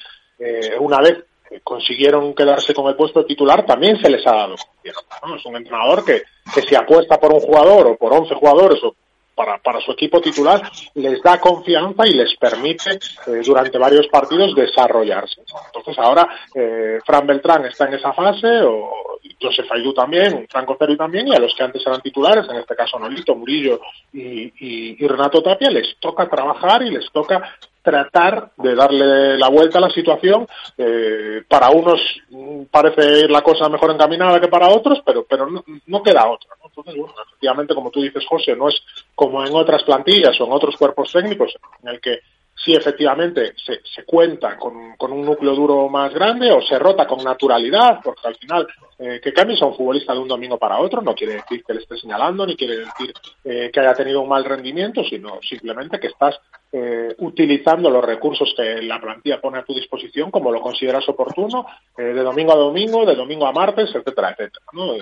una 0.80 1.02
vez 1.02 1.24
consiguieron 1.64 2.34
quedarse 2.34 2.74
con 2.74 2.88
el 2.88 2.96
puesto 2.96 3.26
titular, 3.26 3.66
también 3.66 4.00
se 4.02 4.10
les 4.10 4.26
ha 4.28 4.32
dado 4.32 4.56
¿no? 5.26 5.36
Es 5.36 5.46
un 5.46 5.56
entrenador 5.56 6.06
que, 6.06 6.24
que 6.54 6.62
si 6.62 6.76
apuesta 6.76 7.20
por 7.20 7.34
un 7.34 7.40
jugador 7.40 7.88
o 7.88 7.98
por 7.98 8.14
11 8.14 8.36
jugadores 8.36 8.84
o 8.84 8.96
para, 9.40 9.58
para 9.60 9.80
su 9.80 9.94
equipo 9.94 10.20
titular, 10.20 10.70
les 10.96 11.22
da 11.22 11.40
confianza 11.40 12.06
y 12.06 12.12
les 12.12 12.36
permite 12.36 12.92
eh, 12.92 13.42
durante 13.46 13.78
varios 13.78 14.08
partidos 14.08 14.54
desarrollarse. 14.54 15.42
Entonces 15.68 15.98
ahora 15.98 16.28
eh, 16.54 17.00
Fran 17.06 17.26
Beltrán 17.26 17.64
está 17.64 17.88
en 17.88 17.94
esa 17.94 18.12
fase, 18.12 18.48
o 18.64 19.09
Joseph 19.42 19.72
Aidú 19.72 19.94
también, 19.94 20.48
Franco 20.50 20.76
Cervi 20.78 20.98
también, 20.98 21.28
y 21.28 21.36
a 21.36 21.40
los 21.40 21.54
que 21.56 21.64
antes 21.64 21.86
eran 21.86 22.02
titulares, 22.02 22.46
en 22.50 22.58
este 22.58 22.76
caso 22.76 23.00
Nolito, 23.00 23.36
Murillo 23.36 23.80
y, 24.14 25.08
Renato 25.08 25.42
Tapia, 25.42 25.70
les 25.70 25.98
toca 26.00 26.30
trabajar 26.30 26.84
y 26.84 26.92
les 26.92 27.12
toca 27.12 27.56
tratar 27.82 28.52
de 28.58 28.76
darle 28.76 29.38
la 29.38 29.50
vuelta 29.50 29.80
a 29.80 29.82
la 29.82 29.90
situación. 29.90 30.48
Eh, 30.78 31.44
para 31.48 31.70
unos 31.70 32.02
parece 32.70 33.22
ir 33.22 33.32
la 33.32 33.42
cosa 33.42 33.70
mejor 33.70 33.92
encaminada 33.92 34.40
que 34.40 34.48
para 34.48 34.68
otros, 34.68 35.02
pero, 35.06 35.26
pero 35.28 35.50
no, 35.50 35.64
no 35.88 36.04
queda 36.04 36.30
otra. 36.30 36.52
¿no? 36.62 36.68
Entonces, 36.68 36.96
bueno, 36.96 37.14
efectivamente, 37.26 37.74
como 37.74 37.90
tú 37.90 38.02
dices, 38.02 38.26
José, 38.28 38.56
no 38.56 38.70
es 38.70 38.76
como 39.16 39.46
en 39.46 39.56
otras 39.56 39.84
plantillas 39.84 40.40
o 40.40 40.46
en 40.46 40.52
otros 40.52 40.76
cuerpos 40.76 41.12
técnicos 41.12 41.54
en 41.82 41.90
el 41.90 42.02
que 42.02 42.20
sí 42.64 42.74
efectivamente 42.74 43.54
se, 43.66 43.82
se 43.84 44.04
cuenta 44.04 44.58
con, 44.58 44.96
un 45.00 45.26
núcleo 45.26 45.56
duro 45.56 45.90
más 45.90 46.14
grande 46.14 46.52
o 46.52 46.62
se 46.62 46.78
rota 46.78 47.08
con 47.08 47.24
naturalidad, 47.24 48.00
porque 48.04 48.28
al 48.28 48.36
final 48.36 48.68
eh, 48.98 49.20
que 49.24 49.34
cambies 49.34 49.62
a 49.62 49.66
un 49.66 49.76
futbolista 49.76 50.14
de 50.14 50.20
un 50.20 50.28
domingo 50.28 50.58
para 50.58 50.80
otro 50.80 51.02
no 51.02 51.16
quiere 51.16 51.36
decir 51.36 51.64
que 51.64 51.74
le 51.74 51.82
esté 51.82 51.98
señalando, 51.98 52.46
ni 52.46 52.56
quiere 52.56 52.78
decir 52.78 53.14
eh, 53.46 53.70
que 53.72 53.80
haya 53.80 53.94
tenido 53.94 54.22
un 54.22 54.30
mal 54.30 54.44
rendimiento, 54.44 55.04
sino 55.04 55.40
simplemente 55.42 56.00
que 56.00 56.08
estás 56.08 56.40
eh, 56.72 57.16
utilizando 57.20 57.90
los 57.90 58.04
recursos 58.04 58.54
que 58.56 58.82
la 58.82 59.00
plantilla 59.00 59.42
pone 59.42 59.60
a 59.60 59.64
tu 59.64 59.74
disposición 59.74 60.30
como 60.30 60.52
lo 60.52 60.62
consideras 60.62 61.08
oportuno, 61.08 61.66
de 61.96 62.14
domingo 62.14 62.54
a 62.54 62.58
domingo, 62.58 63.06
de 63.06 63.16
domingo 63.16 63.48
a 63.48 63.52
martes, 63.52 63.90
etcétera, 63.94 64.32
etcétera. 64.32 64.66
¿no? 64.74 64.94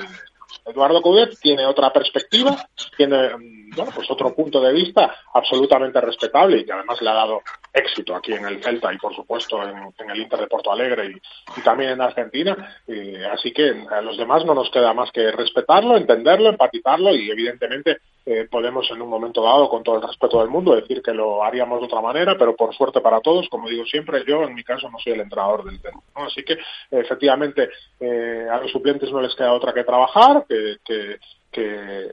Eduardo 0.68 1.02
Coudet 1.02 1.40
tiene 1.40 1.66
otra 1.66 1.92
perspectiva, 1.92 2.58
tiene 2.96 3.32
bueno, 3.76 3.92
pues 3.94 4.10
otro 4.10 4.34
punto 4.34 4.60
de 4.62 4.74
vista 4.74 5.16
absolutamente 5.34 6.02
respetable 6.02 6.58
y 6.58 6.66
que 6.66 6.74
además 6.74 7.02
le 7.02 7.10
ha 7.10 7.14
dado 7.14 7.42
éxito 7.74 8.16
aquí 8.16 8.34
en 8.34 8.46
el 8.46 8.64
Celta 8.64 8.92
y 8.94 8.98
por 8.98 9.16
supuesto 9.16 9.62
en, 9.62 10.10
el 10.10 10.20
Inter 10.20 10.40
de 10.40 10.48
Porto 10.48 10.72
Alegre 10.72 11.14
y, 11.56 11.62
también 11.62 11.92
en 11.92 12.02
Argentina. 12.02 12.82
Y, 12.88 13.16
así 13.24 13.52
que 13.52 13.86
a 13.90 14.02
los 14.02 14.18
demás 14.18 14.46
no 14.46 14.54
nos 14.54 14.70
queda 14.72 14.94
más 14.94 15.12
que 15.12 15.32
respetarlo, 15.32 15.96
entenderlo, 15.96 16.50
empatizarlo 16.50 17.16
y 17.16 17.30
evidentemente 17.30 18.00
eh, 18.30 18.46
podemos 18.52 18.86
en 18.92 19.02
un 19.02 19.08
momento 19.08 19.42
dado, 19.42 19.70
con 19.70 19.84
todo 19.84 19.96
el 19.96 20.02
respeto 20.02 20.42
del 20.42 20.50
mundo, 20.50 20.76
decir 20.76 21.02
que 21.02 21.14
lo 21.14 21.46
haríamos 21.46 21.80
de 21.80 21.86
otra 21.86 22.02
manera, 22.02 22.38
pero 22.38 22.58
por 22.58 22.76
suerte 22.76 23.00
para 23.00 23.22
todos, 23.22 23.48
como 23.48 23.70
digo 23.70 23.86
siempre, 23.86 24.22
yo 24.28 24.44
en 24.44 24.54
mi 24.54 24.66
caso 24.66 24.90
no 24.90 25.00
soy 25.00 25.14
el 25.14 25.22
entrenador 25.22 25.64
del. 25.64 25.80
¿no? 25.82 26.26
Así 26.26 26.44
que 26.44 26.58
efectivamente 26.92 27.70
eh, 28.02 28.46
a 28.52 28.58
los 28.58 28.70
suplentes 28.70 29.10
no 29.14 29.22
les 29.22 29.34
queda 29.34 29.54
otra 29.54 29.74
que 29.74 29.86
trabajar, 29.86 30.46
que, 30.46 31.20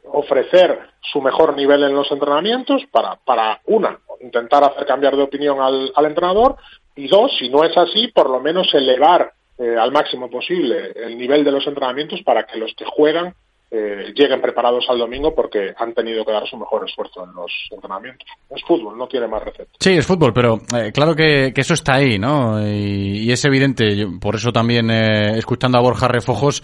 ofrecer 0.04 0.78
su 1.02 1.20
mejor 1.20 1.54
nivel 1.54 1.82
en 1.82 1.94
los 1.94 2.10
entrenamientos 2.10 2.82
para, 2.90 3.16
para 3.16 3.60
una, 3.66 3.98
intentar 4.20 4.62
hacer 4.64 4.86
cambiar 4.86 5.16
de 5.16 5.22
opinión 5.24 5.60
al, 5.60 5.92
al 5.96 6.06
entrenador 6.06 6.56
y 6.94 7.08
dos, 7.08 7.36
si 7.38 7.48
no 7.50 7.64
es 7.64 7.76
así, 7.76 8.08
por 8.08 8.30
lo 8.30 8.40
menos 8.40 8.72
elevar 8.72 9.32
eh, 9.58 9.76
al 9.78 9.92
máximo 9.92 10.30
posible 10.30 10.92
el 10.96 11.18
nivel 11.18 11.44
de 11.44 11.52
los 11.52 11.66
entrenamientos 11.66 12.22
para 12.22 12.44
que 12.44 12.58
los 12.58 12.72
que 12.74 12.84
juegan 12.84 13.34
eh, 13.70 14.12
lleguen 14.14 14.40
preparados 14.40 14.84
al 14.88 14.98
domingo 14.98 15.34
porque 15.34 15.74
han 15.76 15.94
tenido 15.94 16.24
que 16.24 16.32
dar 16.32 16.46
su 16.46 16.56
mejor 16.56 16.88
esfuerzo 16.88 17.24
en 17.24 17.34
los 17.34 17.50
entrenamientos. 17.70 18.28
Es 18.50 18.62
fútbol, 18.62 18.96
no 18.96 19.06
tiene 19.08 19.26
más 19.26 19.42
receta. 19.42 19.70
Sí, 19.80 19.92
es 19.92 20.06
fútbol, 20.06 20.32
pero 20.32 20.60
eh, 20.76 20.92
claro 20.92 21.14
que, 21.14 21.52
que, 21.54 21.60
eso 21.60 21.74
está 21.74 21.94
ahí, 21.94 22.18
¿no? 22.18 22.60
Y, 22.64 23.24
y 23.24 23.32
es 23.32 23.44
evidente, 23.44 23.96
yo, 23.96 24.08
por 24.20 24.36
eso 24.36 24.52
también, 24.52 24.90
eh, 24.90 25.38
escuchando 25.38 25.78
a 25.78 25.80
Borja 25.80 26.08
Refojos, 26.08 26.62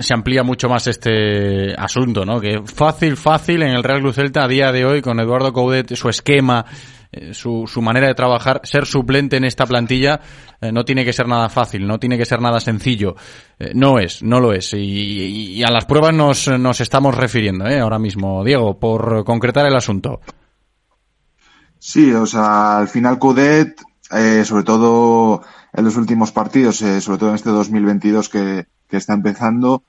se 0.00 0.14
amplía 0.14 0.42
mucho 0.42 0.68
más 0.68 0.86
este 0.86 1.74
asunto, 1.74 2.24
¿no? 2.24 2.40
Que 2.40 2.62
fácil, 2.64 3.16
fácil 3.16 3.62
en 3.62 3.70
el 3.70 3.82
Real 3.82 4.00
Cruz 4.00 4.16
Celta 4.16 4.44
a 4.44 4.48
día 4.48 4.72
de 4.72 4.84
hoy 4.84 5.02
con 5.02 5.20
Eduardo 5.20 5.52
Coudet, 5.52 5.94
su 5.94 6.08
esquema, 6.08 6.64
eh, 7.12 7.34
su, 7.34 7.64
su 7.66 7.82
manera 7.82 8.06
de 8.08 8.14
trabajar, 8.14 8.60
ser 8.64 8.86
suplente 8.86 9.36
en 9.36 9.44
esta 9.44 9.66
plantilla 9.66 10.20
eh, 10.60 10.72
no 10.72 10.84
tiene 10.84 11.04
que 11.04 11.12
ser 11.12 11.28
nada 11.28 11.48
fácil, 11.48 11.86
no 11.86 11.98
tiene 11.98 12.16
que 12.16 12.24
ser 12.24 12.40
nada 12.40 12.60
sencillo. 12.60 13.14
no 13.74 13.98
es, 13.98 14.22
no 14.22 14.40
lo 14.40 14.52
es. 14.52 14.72
Y, 14.74 15.62
a 15.62 15.70
las 15.70 15.84
pruebas 15.84 16.14
nos, 16.14 16.48
nos 16.48 16.80
estamos 16.80 17.14
refiriendo, 17.14 17.66
¿eh? 17.66 17.80
Ahora 17.80 17.98
mismo. 17.98 18.42
Diego, 18.44 18.78
por 18.78 19.24
concretar 19.24 19.66
el 19.66 19.76
asunto. 19.76 20.20
Sí, 21.78 22.12
o 22.12 22.26
sea, 22.26 22.78
al 22.78 22.88
final 22.88 23.18
Coudet, 23.18 23.80
sobre 24.44 24.64
todo 24.64 25.42
en 25.72 25.84
los 25.84 25.96
últimos 25.96 26.32
partidos, 26.32 26.76
sobre 26.76 27.18
todo 27.18 27.28
en 27.30 27.34
este 27.34 27.50
2022 27.50 28.28
que, 28.30 28.66
que 28.88 28.96
está 28.96 29.14
empezando, 29.14 29.82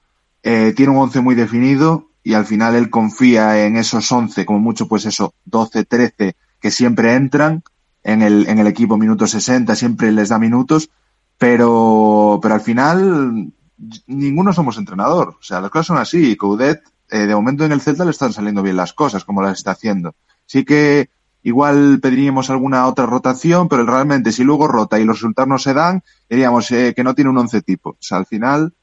eh, 0.44 0.74
tiene 0.76 0.92
un 0.92 1.00
11 1.00 1.22
muy 1.22 1.36
definido 1.36 2.10
y 2.24 2.34
al 2.34 2.46
final 2.46 2.76
él 2.76 2.90
confía 2.90 3.66
en 3.66 3.78
esos 3.78 4.12
11, 4.12 4.46
como 4.46 4.60
mucho 4.60 4.88
pues 4.88 5.06
eso, 5.06 5.34
12, 5.46 5.86
13, 5.86 6.36
que 6.60 6.72
siempre 6.72 7.14
entran 7.14 7.64
en 8.04 8.22
el, 8.22 8.48
en 8.48 8.60
el 8.60 8.68
equipo 8.68 8.98
minutos 8.98 9.32
60, 9.32 9.76
siempre 9.76 10.12
les 10.12 10.30
da 10.30 10.40
minutos, 10.40 10.90
pero, 11.38 12.40
pero 12.42 12.54
al 12.56 12.62
final 12.62 13.52
ninguno 14.08 14.54
somos 14.54 14.78
entrenador. 14.78 15.38
O 15.40 15.44
sea, 15.44 15.62
las 15.62 15.70
cosas 15.70 15.88
son 15.88 15.98
así. 15.98 16.36
Coudet, 16.36 16.82
eh, 17.10 17.20
de 17.20 17.36
momento 17.36 17.66
en 17.66 17.72
el 17.72 17.82
Celta 17.82 18.06
le 18.06 18.12
están 18.12 18.34
saliendo 18.34 18.64
bien 18.64 18.78
las 18.78 18.94
cosas, 18.94 19.26
como 19.26 19.42
las 19.42 19.58
está 19.58 19.72
haciendo. 19.72 20.16
Sí 20.46 20.64
que 20.64 21.10
igual 21.44 22.00
pediríamos 22.02 22.50
alguna 22.50 22.88
otra 22.88 23.06
rotación, 23.06 23.68
pero 23.68 23.86
realmente 23.86 24.32
si 24.32 24.44
luego 24.44 24.68
rota 24.68 25.00
y 25.00 25.06
los 25.06 25.18
resultados 25.18 25.50
no 25.50 25.60
se 25.60 25.74
dan, 25.74 26.04
diríamos 26.30 26.72
eh, 26.72 26.94
que 26.96 27.04
no 27.04 27.14
tiene 27.14 27.30
un 27.30 27.38
11 27.38 27.62
tipo. 27.62 27.92
O 27.92 27.98
sea, 28.00 28.18
al 28.18 28.26
final 28.26 28.74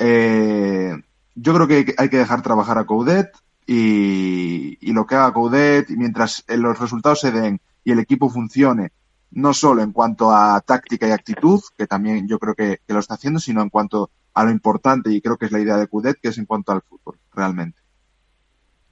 eh, 0.00 0.96
yo 1.34 1.54
creo 1.54 1.68
que 1.68 1.94
hay 1.98 2.08
que 2.08 2.16
dejar 2.16 2.42
trabajar 2.42 2.78
a 2.78 2.84
Coudet 2.84 3.30
y, 3.66 4.78
y 4.80 4.92
lo 4.92 5.06
que 5.06 5.14
haga 5.14 5.32
Coudet, 5.32 5.90
y 5.90 5.96
mientras 5.96 6.42
los 6.48 6.78
resultados 6.78 7.20
se 7.20 7.30
den 7.30 7.60
y 7.84 7.92
el 7.92 7.98
equipo 7.98 8.30
funcione, 8.30 8.92
no 9.30 9.52
solo 9.52 9.82
en 9.82 9.92
cuanto 9.92 10.32
a 10.32 10.60
táctica 10.62 11.06
y 11.06 11.10
actitud, 11.10 11.60
que 11.76 11.86
también 11.86 12.26
yo 12.26 12.38
creo 12.38 12.54
que, 12.54 12.80
que, 12.86 12.94
lo 12.94 12.98
está 12.98 13.14
haciendo, 13.14 13.40
sino 13.40 13.60
en 13.60 13.68
cuanto 13.68 14.10
a 14.32 14.44
lo 14.44 14.50
importante, 14.50 15.12
y 15.12 15.20
creo 15.20 15.36
que 15.36 15.46
es 15.46 15.52
la 15.52 15.60
idea 15.60 15.76
de 15.76 15.86
Coudet, 15.86 16.18
que 16.20 16.28
es 16.28 16.38
en 16.38 16.46
cuanto 16.46 16.72
al 16.72 16.80
fútbol, 16.80 17.18
realmente. 17.34 17.79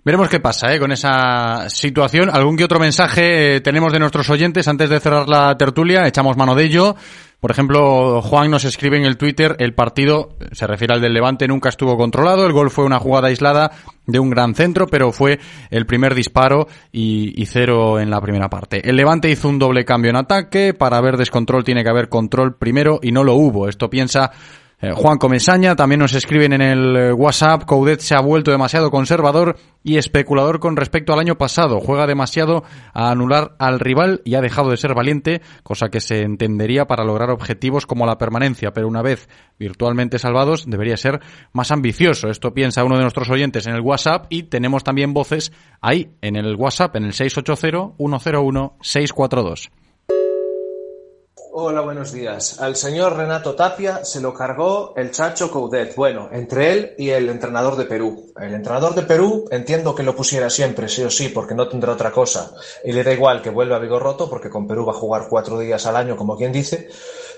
Veremos 0.09 0.31
qué 0.31 0.41
pasa 0.41 0.73
¿eh? 0.73 0.79
con 0.79 0.91
esa 0.91 1.69
situación. 1.69 2.31
Algún 2.33 2.57
que 2.57 2.65
otro 2.65 2.81
mensaje 2.81 3.57
eh, 3.57 3.61
tenemos 3.61 3.93
de 3.93 3.99
nuestros 3.99 4.31
oyentes 4.31 4.67
antes 4.67 4.89
de 4.89 5.01
cerrar 5.01 5.29
la 5.29 5.55
tertulia. 5.59 6.07
Echamos 6.07 6.35
mano 6.35 6.55
de 6.55 6.65
ello. 6.65 6.97
Por 7.41 7.51
ejemplo, 7.51 8.23
Juan 8.23 8.51
nos 8.51 8.65
escribe 8.65 8.97
en 8.97 9.05
el 9.05 9.19
Twitter, 9.19 9.55
el 9.59 9.75
partido, 9.75 10.31
se 10.53 10.67
refiere 10.67 10.95
al 10.95 11.03
del 11.03 11.13
Levante, 11.13 11.47
nunca 11.47 11.69
estuvo 11.69 11.99
controlado, 11.99 12.47
el 12.47 12.55
gol 12.55 12.71
fue 12.71 12.87
una 12.87 12.99
jugada 12.99 13.29
aislada 13.29 13.71
de 14.07 14.19
un 14.19 14.31
gran 14.31 14.55
centro, 14.55 14.87
pero 14.87 15.13
fue 15.13 15.39
el 15.71 15.85
primer 15.85 16.15
disparo 16.15 16.69
y, 16.91 17.41
y 17.41 17.45
cero 17.45 18.01
en 18.01 18.09
la 18.11 18.23
primera 18.23 18.49
parte. 18.49 18.89
El 18.89 18.97
Levante 18.97 19.31
hizo 19.31 19.49
un 19.51 19.59
doble 19.59 19.85
cambio 19.85 20.09
en 20.09 20.17
ataque, 20.17 20.73
para 20.73 20.97
haber 20.97 21.19
descontrol 21.19 21.65
tiene 21.65 21.85
que 21.85 21.91
haber 21.91 22.09
control 22.09 22.57
primero 22.57 22.99
y 23.03 23.13
no 23.13 23.25
lo 23.25 23.35
hubo. 23.35 23.69
Esto 23.69 23.91
piensa 23.91 24.33
eh, 24.81 24.93
Juan 24.95 25.19
Comesaña 25.19 25.75
también 25.75 25.99
nos 25.99 26.15
escriben 26.15 26.53
en 26.53 26.63
el 26.63 26.97
eh, 26.97 27.13
WhatsApp, 27.13 27.65
Coudet 27.65 27.99
se 27.99 28.15
ha 28.15 28.21
vuelto 28.21 28.53
demasiado 28.53 28.93
conservador 28.93 29.57
y 29.83 29.97
especulador 29.97 30.61
con 30.61 30.77
respecto 30.77 31.13
al 31.13 31.19
año 31.19 31.37
pasado. 31.37 31.81
Juega 31.81 32.07
demasiado 32.07 32.63
a 32.95 33.11
anular 33.11 33.57
al 33.59 33.81
rival 33.81 34.23
y 34.25 34.37
ha 34.37 34.41
dejado 34.41 34.71
de 34.71 34.77
ser 34.77 34.95
valiente, 34.95 35.43
cosa 35.65 35.89
que 35.89 36.01
se 36.01 36.23
entendería 36.23 36.87
para 36.87 37.05
lograr 37.05 37.31
objetivos 37.31 37.87
como 37.87 38.07
la 38.07 38.19
permanencia, 38.19 38.73
pero 38.73 38.87
una 38.87 39.03
vez 39.03 39.29
virtualmente 39.59 40.21
salvados 40.21 40.65
debería 40.67 40.97
ser 40.97 41.21
más 41.53 41.73
ambicioso. 41.73 42.29
Esto 42.29 42.55
piensa 42.55 42.85
uno 42.85 42.97
de 42.97 43.03
nuestros 43.03 43.31
oyentes 43.31 43.67
en 43.67 43.75
el 43.75 43.81
WhatsApp 43.81 44.27
y 44.29 44.45
tenemos 44.45 44.85
también 44.85 45.13
voces 45.13 45.53
ahí 45.81 46.13
en 46.23 46.37
el 46.37 46.55
WhatsApp 46.55 46.95
en 46.95 47.05
el 47.05 47.15
680 47.15 47.97
101 47.99 48.77
642. 48.81 49.71
Hola, 51.51 51.81
buenos 51.81 52.13
días. 52.13 52.61
Al 52.61 52.77
señor 52.77 53.17
Renato 53.17 53.55
Tapia 53.55 54.05
se 54.05 54.21
lo 54.21 54.35
cargó 54.35 54.93
el 54.97 55.11
Chacho 55.11 55.51
Coudet. 55.51 55.95
Bueno, 55.97 56.29
entre 56.31 56.73
él 56.73 56.95
y 56.99 57.09
el 57.09 57.31
entrenador 57.31 57.75
de 57.77 57.87
Perú. 57.87 58.33
El 58.39 58.53
entrenador 58.53 58.95
de 58.95 59.03
Perú 59.03 59.47
entiendo 59.51 59.95
que 59.95 60.03
lo 60.03 60.15
pusiera 60.15 60.51
siempre, 60.51 60.89
sí 60.89 61.03
o 61.03 61.11
sí, 61.11 61.31
porque 61.31 61.55
no 61.55 61.67
tendrá 61.67 61.93
otra 61.93 62.13
cosa. 62.13 62.53
Y 62.85 62.93
le 62.93 63.03
da 63.03 63.15
igual 63.15 63.41
que 63.41 63.49
vuelva 63.49 63.77
a 63.77 63.81
Vigo 63.81 63.99
Roto, 63.99 64.29
porque 64.29 64.51
con 64.51 64.69
Perú 64.69 64.85
va 64.85 64.93
a 64.93 64.97
jugar 64.97 65.27
cuatro 65.29 65.59
días 65.59 65.87
al 65.87 65.97
año, 65.97 66.17
como 66.17 66.37
quien 66.37 66.53
dice. 66.53 66.89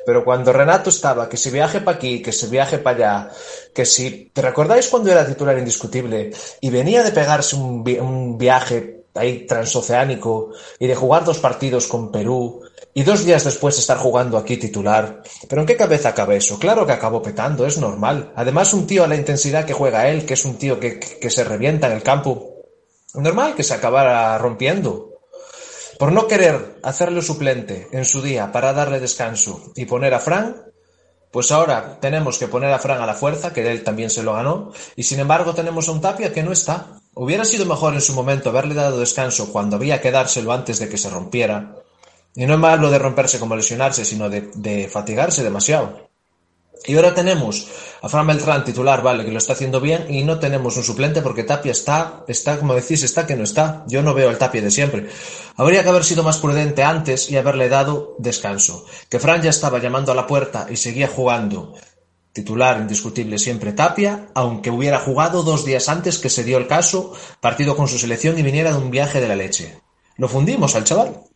Pero 0.04 0.24
cuando 0.24 0.52
Renato 0.52 0.90
estaba, 0.90 1.28
que 1.28 1.36
si 1.36 1.50
viaje 1.50 1.80
para 1.80 1.96
aquí, 1.96 2.20
que 2.20 2.32
si 2.32 2.48
viaje 2.48 2.78
para 2.78 2.96
allá, 2.96 3.30
que 3.72 3.86
si... 3.86 4.30
¿Te 4.32 4.42
recordáis 4.42 4.88
cuando 4.88 5.10
era 5.12 5.24
titular 5.24 5.56
indiscutible 5.56 6.32
y 6.60 6.70
venía 6.70 7.04
de 7.04 7.12
pegarse 7.12 7.54
un, 7.54 7.88
un 8.00 8.36
viaje 8.36 9.04
ahí 9.14 9.46
transoceánico 9.46 10.50
y 10.78 10.86
de 10.86 10.94
jugar 10.94 11.24
dos 11.24 11.38
partidos 11.38 11.86
con 11.86 12.10
Perú 12.10 12.62
y 12.92 13.02
dos 13.02 13.24
días 13.24 13.44
después 13.44 13.78
estar 13.78 13.98
jugando 13.98 14.36
aquí 14.36 14.56
titular. 14.56 15.22
¿Pero 15.48 15.62
en 15.62 15.66
qué 15.66 15.76
cabeza 15.76 16.14
cabe 16.14 16.36
eso? 16.36 16.58
Claro 16.58 16.86
que 16.86 16.92
acabó 16.92 17.22
petando, 17.22 17.66
es 17.66 17.78
normal. 17.78 18.32
Además, 18.34 18.74
un 18.74 18.86
tío 18.86 19.04
a 19.04 19.08
la 19.08 19.16
intensidad 19.16 19.64
que 19.64 19.72
juega 19.72 20.08
él, 20.08 20.26
que 20.26 20.34
es 20.34 20.44
un 20.44 20.56
tío 20.56 20.80
que, 20.80 20.98
que 20.98 21.30
se 21.30 21.44
revienta 21.44 21.86
en 21.86 21.94
el 21.94 22.02
campo, 22.02 22.64
normal 23.14 23.54
que 23.54 23.62
se 23.62 23.74
acabara 23.74 24.36
rompiendo. 24.38 25.10
Por 25.98 26.12
no 26.12 26.26
querer 26.26 26.78
hacerle 26.82 27.20
suplente 27.20 27.88
en 27.92 28.06
su 28.06 28.22
día 28.22 28.52
para 28.52 28.72
darle 28.72 29.00
descanso 29.00 29.72
y 29.76 29.84
poner 29.84 30.14
a 30.14 30.20
Fran, 30.20 30.70
pues 31.30 31.52
ahora 31.52 31.98
tenemos 32.00 32.38
que 32.38 32.48
poner 32.48 32.72
a 32.72 32.78
Fran 32.78 33.00
a 33.00 33.06
la 33.06 33.14
fuerza, 33.14 33.52
que 33.52 33.70
él 33.70 33.84
también 33.84 34.10
se 34.10 34.22
lo 34.22 34.32
ganó, 34.32 34.72
y 34.96 35.04
sin 35.04 35.20
embargo 35.20 35.54
tenemos 35.54 35.88
a 35.88 35.92
un 35.92 36.00
Tapia 36.00 36.32
que 36.32 36.42
no 36.42 36.52
está. 36.52 36.98
Hubiera 37.14 37.44
sido 37.44 37.66
mejor 37.66 37.94
en 37.94 38.00
su 38.00 38.14
momento 38.14 38.48
haberle 38.48 38.74
dado 38.74 38.98
descanso 38.98 39.52
cuando 39.52 39.76
había 39.76 40.00
que 40.00 40.10
dárselo 40.10 40.52
antes 40.52 40.78
de 40.78 40.88
que 40.88 40.96
se 40.96 41.10
rompiera, 41.10 41.79
y 42.34 42.46
no 42.46 42.54
es 42.54 42.60
más 42.60 42.80
de 42.80 42.98
romperse 42.98 43.38
como 43.38 43.56
lesionarse, 43.56 44.04
sino 44.04 44.28
de, 44.28 44.88
fatigarse 44.90 45.42
demasiado. 45.42 46.08
Y 46.86 46.96
ahora 46.96 47.12
tenemos 47.12 47.68
a 48.00 48.08
Fran 48.08 48.26
Beltrán 48.26 48.64
titular, 48.64 49.02
vale, 49.02 49.24
que 49.24 49.32
lo 49.32 49.36
está 49.36 49.52
haciendo 49.52 49.80
bien, 49.80 50.06
y 50.08 50.24
no 50.24 50.38
tenemos 50.38 50.76
un 50.78 50.82
suplente 50.82 51.20
porque 51.20 51.44
Tapia 51.44 51.72
está, 51.72 52.24
está, 52.26 52.58
como 52.58 52.74
decís, 52.74 53.02
está 53.02 53.26
que 53.26 53.36
no 53.36 53.44
está. 53.44 53.84
Yo 53.86 54.02
no 54.02 54.14
veo 54.14 54.30
el 54.30 54.38
Tapia 54.38 54.62
de 54.62 54.70
siempre. 54.70 55.08
Habría 55.56 55.82
que 55.82 55.90
haber 55.90 56.04
sido 56.04 56.22
más 56.22 56.38
prudente 56.38 56.82
antes 56.82 57.30
y 57.30 57.36
haberle 57.36 57.68
dado 57.68 58.16
descanso. 58.18 58.86
Que 59.10 59.18
Fran 59.18 59.42
ya 59.42 59.50
estaba 59.50 59.78
llamando 59.78 60.12
a 60.12 60.14
la 60.14 60.26
puerta 60.26 60.68
y 60.70 60.76
seguía 60.76 61.08
jugando. 61.08 61.74
Titular 62.32 62.78
indiscutible 62.78 63.38
siempre 63.38 63.72
Tapia, 63.72 64.28
aunque 64.34 64.70
hubiera 64.70 65.00
jugado 65.00 65.42
dos 65.42 65.64
días 65.64 65.88
antes 65.88 66.18
que 66.18 66.30
se 66.30 66.44
dio 66.44 66.56
el 66.56 66.68
caso, 66.68 67.12
partido 67.40 67.76
con 67.76 67.88
su 67.88 67.98
selección 67.98 68.38
y 68.38 68.42
viniera 68.42 68.70
de 68.72 68.78
un 68.78 68.90
viaje 68.90 69.20
de 69.20 69.28
la 69.28 69.34
leche. 69.34 69.80
Lo 70.16 70.28
fundimos 70.28 70.76
al 70.76 70.84
chaval. 70.84 71.29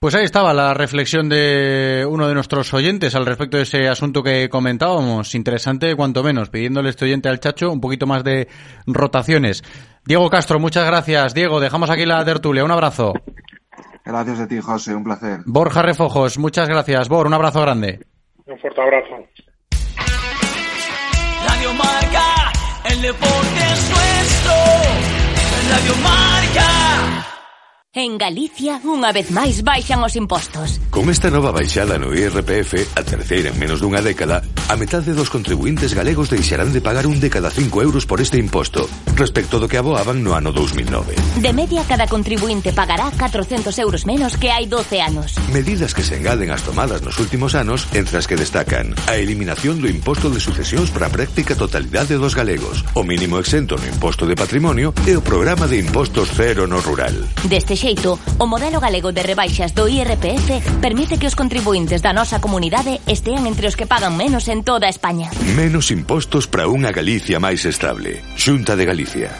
Pues 0.00 0.14
ahí 0.14 0.22
estaba 0.22 0.54
la 0.54 0.74
reflexión 0.74 1.28
de 1.28 2.06
uno 2.08 2.28
de 2.28 2.34
nuestros 2.34 2.72
oyentes 2.72 3.16
al 3.16 3.26
respecto 3.26 3.56
de 3.56 3.64
ese 3.64 3.88
asunto 3.88 4.22
que 4.22 4.48
comentábamos. 4.48 5.34
Interesante, 5.34 5.96
cuanto 5.96 6.22
menos, 6.22 6.50
pidiéndole 6.50 6.90
este 6.90 7.06
oyente 7.06 7.28
al 7.28 7.40
Chacho 7.40 7.72
un 7.72 7.80
poquito 7.80 8.06
más 8.06 8.22
de 8.22 8.46
rotaciones. 8.86 9.64
Diego 10.04 10.30
Castro, 10.30 10.60
muchas 10.60 10.86
gracias. 10.86 11.34
Diego, 11.34 11.58
dejamos 11.58 11.90
aquí 11.90 12.06
la 12.06 12.24
tertulia. 12.24 12.62
Un 12.62 12.70
abrazo. 12.70 13.12
Gracias 14.04 14.38
a 14.38 14.46
ti, 14.46 14.60
José. 14.60 14.94
Un 14.94 15.02
placer. 15.02 15.40
Borja 15.46 15.82
Refojos, 15.82 16.38
muchas 16.38 16.68
gracias. 16.68 17.08
Bor, 17.08 17.26
un 17.26 17.34
abrazo 17.34 17.60
grande. 17.60 18.06
Un 18.46 18.56
fuerte 18.56 18.80
abrazo. 18.80 19.16
Radio 21.44 21.74
Marca, 21.74 22.52
el 22.88 23.02
deporte 23.02 23.60
es 23.72 23.90
nuestro. 23.90 24.54
Radio 25.70 25.94
Marca. 26.04 27.37
En 27.96 28.20
Galicia, 28.20 28.84
unha 28.84 29.16
vez 29.16 29.32
máis, 29.32 29.64
baixan 29.64 30.04
os 30.04 30.12
impostos. 30.12 30.76
Con 30.92 31.08
esta 31.08 31.32
nova 31.32 31.56
baixada 31.56 31.96
no 31.96 32.12
IRPF, 32.12 32.84
a 32.92 33.00
terceira 33.00 33.48
en 33.48 33.56
menos 33.56 33.80
dunha 33.80 34.04
década, 34.04 34.44
a 34.68 34.76
metade 34.76 35.16
dos 35.16 35.32
contribuintes 35.32 35.96
galegos 35.96 36.28
deixarán 36.28 36.68
de 36.68 36.84
pagar 36.84 37.08
un 37.08 37.16
de 37.16 37.32
cada 37.32 37.48
cinco 37.48 37.80
euros 37.80 38.04
por 38.04 38.20
este 38.20 38.36
imposto, 38.36 38.84
respecto 39.16 39.56
do 39.56 39.72
que 39.72 39.80
aboaban 39.80 40.20
no 40.20 40.36
ano 40.36 40.52
2009. 40.52 41.40
De 41.40 41.48
media, 41.56 41.80
cada 41.88 42.04
contribuinte 42.04 42.76
pagará 42.76 43.08
400 43.08 43.72
euros 43.80 44.04
menos 44.04 44.36
que 44.36 44.52
hai 44.52 44.68
12 44.68 45.00
anos. 45.00 45.40
Medidas 45.48 45.96
que 45.96 46.04
se 46.04 46.20
engaden 46.20 46.52
as 46.52 46.60
tomadas 46.68 47.00
nos 47.00 47.16
últimos 47.16 47.56
anos, 47.56 47.88
entre 47.96 48.20
as 48.20 48.28
que 48.28 48.36
destacan 48.36 48.92
a 49.08 49.16
eliminación 49.16 49.80
do 49.80 49.88
imposto 49.88 50.28
de 50.28 50.44
sucesións 50.44 50.92
para 50.92 51.08
a 51.08 51.14
práctica 51.16 51.56
totalidade 51.56 52.20
dos 52.20 52.36
galegos, 52.36 52.84
o 52.92 53.00
mínimo 53.00 53.40
exento 53.40 53.80
no 53.80 53.88
imposto 53.88 54.28
de 54.28 54.36
patrimonio 54.36 54.92
e 55.08 55.16
o 55.16 55.24
programa 55.24 55.64
de 55.64 55.80
impostos 55.80 56.28
cero 56.36 56.68
no 56.68 56.84
rural. 56.84 57.16
Deste 57.48 57.78
xe 57.78 57.87
xeito, 57.88 58.20
o 58.36 58.44
modelo 58.44 58.84
galego 58.84 59.16
de 59.16 59.24
rebaixas 59.24 59.72
do 59.72 59.88
IRPF 59.88 60.76
permite 60.84 61.16
que 61.16 61.24
os 61.24 61.32
contribuintes 61.32 62.04
da 62.04 62.12
nosa 62.12 62.36
comunidade 62.36 63.00
estean 63.08 63.48
entre 63.48 63.64
os 63.64 63.80
que 63.80 63.88
pagan 63.88 64.12
menos 64.12 64.52
en 64.52 64.60
toda 64.60 64.92
España. 64.92 65.32
Menos 65.56 65.88
impostos 65.88 66.44
para 66.44 66.68
unha 66.68 66.92
Galicia 66.92 67.40
máis 67.40 67.64
estable. 67.64 68.20
Xunta 68.36 68.76
de 68.76 68.84
Galicia. 68.84 69.32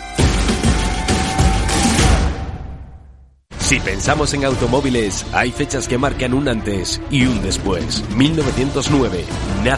Si 3.68 3.80
pensamos 3.80 4.32
en 4.32 4.48
automóviles, 4.48 5.26
hay 5.34 5.52
fechas 5.52 5.86
que 5.86 5.98
marcan 5.98 6.32
un 6.32 6.48
antes 6.48 7.02
y 7.10 7.26
un 7.26 7.42
después. 7.42 8.02
1909 8.16 9.26
nace 9.62 9.77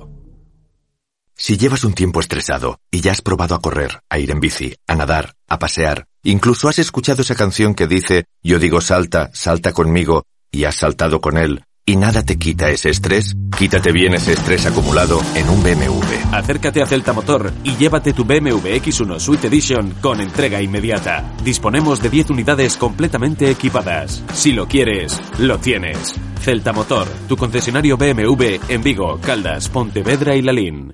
Si 1.41 1.57
llevas 1.57 1.83
un 1.85 1.93
tiempo 1.93 2.19
estresado 2.19 2.79
y 2.91 3.01
ya 3.01 3.13
has 3.13 3.23
probado 3.23 3.55
a 3.55 3.61
correr, 3.61 4.03
a 4.11 4.19
ir 4.19 4.29
en 4.29 4.39
bici, 4.39 4.75
a 4.85 4.93
nadar, 4.93 5.33
a 5.47 5.57
pasear, 5.57 6.05
incluso 6.21 6.69
has 6.69 6.77
escuchado 6.77 7.23
esa 7.23 7.33
canción 7.33 7.73
que 7.73 7.87
dice 7.87 8.25
Yo 8.43 8.59
digo 8.59 8.79
salta, 8.79 9.31
salta 9.33 9.73
conmigo, 9.73 10.25
y 10.51 10.65
has 10.65 10.75
saltado 10.75 11.19
con 11.19 11.39
él, 11.39 11.63
y 11.83 11.95
nada 11.95 12.21
te 12.21 12.37
quita 12.37 12.69
ese 12.69 12.91
estrés, 12.91 13.35
quítate 13.57 13.91
bien 13.91 14.13
ese 14.13 14.33
estrés 14.33 14.67
acumulado 14.67 15.19
en 15.33 15.49
un 15.49 15.63
BMW. 15.63 16.13
Acércate 16.31 16.83
a 16.83 16.85
Celta 16.85 17.11
Motor 17.11 17.51
y 17.63 17.75
llévate 17.75 18.13
tu 18.13 18.23
BMW 18.23 18.75
X1 18.77 19.19
Suite 19.19 19.47
Edition 19.47 19.95
con 19.99 20.21
entrega 20.21 20.61
inmediata. 20.61 21.27
Disponemos 21.43 22.03
de 22.03 22.11
10 22.11 22.29
unidades 22.29 22.77
completamente 22.77 23.49
equipadas. 23.49 24.23
Si 24.33 24.51
lo 24.51 24.67
quieres, 24.67 25.19
lo 25.39 25.57
tienes. 25.57 26.13
Celta 26.39 26.71
Motor, 26.71 27.07
tu 27.27 27.35
concesionario 27.35 27.97
BMW 27.97 28.59
en 28.69 28.83
Vigo, 28.83 29.19
Caldas, 29.19 29.69
Pontevedra 29.69 30.35
y 30.35 30.43
Lalín. 30.43 30.93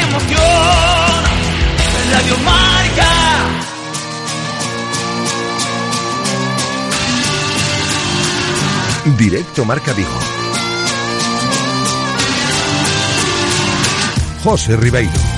Emociona. 0.00 1.28
Radio 2.12 2.38
Marca. 2.38 3.08
Directo 9.16 9.64
Marca 9.64 9.92
Vigo. 9.92 10.08
José 14.44 14.76
Ribeiro. 14.76 15.37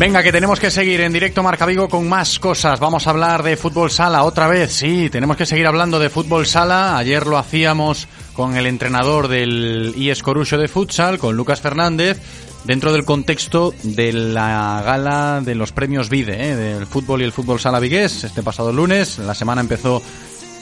Venga, 0.00 0.22
que 0.22 0.32
tenemos 0.32 0.58
que 0.58 0.70
seguir 0.70 1.02
en 1.02 1.12
directo 1.12 1.42
Marca 1.42 1.66
Vigo 1.66 1.86
con 1.86 2.08
más 2.08 2.38
cosas. 2.38 2.80
Vamos 2.80 3.06
a 3.06 3.10
hablar 3.10 3.42
de 3.42 3.58
fútbol 3.58 3.90
sala 3.90 4.24
otra 4.24 4.48
vez. 4.48 4.72
Sí, 4.72 5.10
tenemos 5.10 5.36
que 5.36 5.44
seguir 5.44 5.66
hablando 5.66 5.98
de 5.98 6.08
fútbol 6.08 6.46
sala. 6.46 6.96
Ayer 6.96 7.26
lo 7.26 7.36
hacíamos 7.36 8.08
con 8.32 8.56
el 8.56 8.66
entrenador 8.66 9.28
del 9.28 9.92
IES 9.94 10.22
Corucho 10.22 10.56
de 10.56 10.68
futsal, 10.68 11.18
con 11.18 11.36
Lucas 11.36 11.60
Fernández, 11.60 12.18
dentro 12.64 12.94
del 12.94 13.04
contexto 13.04 13.74
de 13.82 14.14
la 14.14 14.80
gala 14.82 15.42
de 15.44 15.54
los 15.54 15.72
premios 15.72 16.08
Vide, 16.08 16.48
¿eh? 16.48 16.56
del 16.56 16.86
fútbol 16.86 17.20
y 17.20 17.24
el 17.24 17.32
fútbol 17.32 17.60
sala 17.60 17.78
vigués, 17.78 18.24
este 18.24 18.42
pasado 18.42 18.72
lunes. 18.72 19.18
La 19.18 19.34
semana 19.34 19.60
empezó 19.60 20.00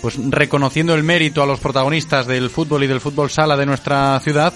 pues 0.02 0.18
reconociendo 0.30 0.94
el 0.94 1.04
mérito 1.04 1.44
a 1.44 1.46
los 1.46 1.60
protagonistas 1.60 2.26
del 2.26 2.50
fútbol 2.50 2.82
y 2.82 2.88
del 2.88 3.00
fútbol 3.00 3.30
sala 3.30 3.56
de 3.56 3.66
nuestra 3.66 4.18
ciudad 4.18 4.52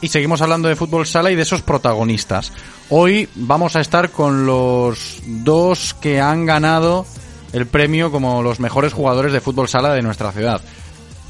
y 0.00 0.08
seguimos 0.08 0.42
hablando 0.42 0.68
de 0.68 0.76
fútbol 0.76 1.06
sala 1.06 1.30
y 1.30 1.36
de 1.36 1.42
esos 1.42 1.62
protagonistas. 1.62 2.52
Hoy 2.90 3.28
vamos 3.34 3.76
a 3.76 3.80
estar 3.80 4.10
con 4.10 4.46
los 4.46 5.22
dos 5.26 5.94
que 5.94 6.20
han 6.20 6.46
ganado 6.46 7.06
el 7.52 7.66
premio 7.66 8.10
como 8.10 8.42
los 8.42 8.60
mejores 8.60 8.92
jugadores 8.92 9.32
de 9.32 9.40
fútbol 9.40 9.68
sala 9.68 9.94
de 9.94 10.02
nuestra 10.02 10.32
ciudad. 10.32 10.60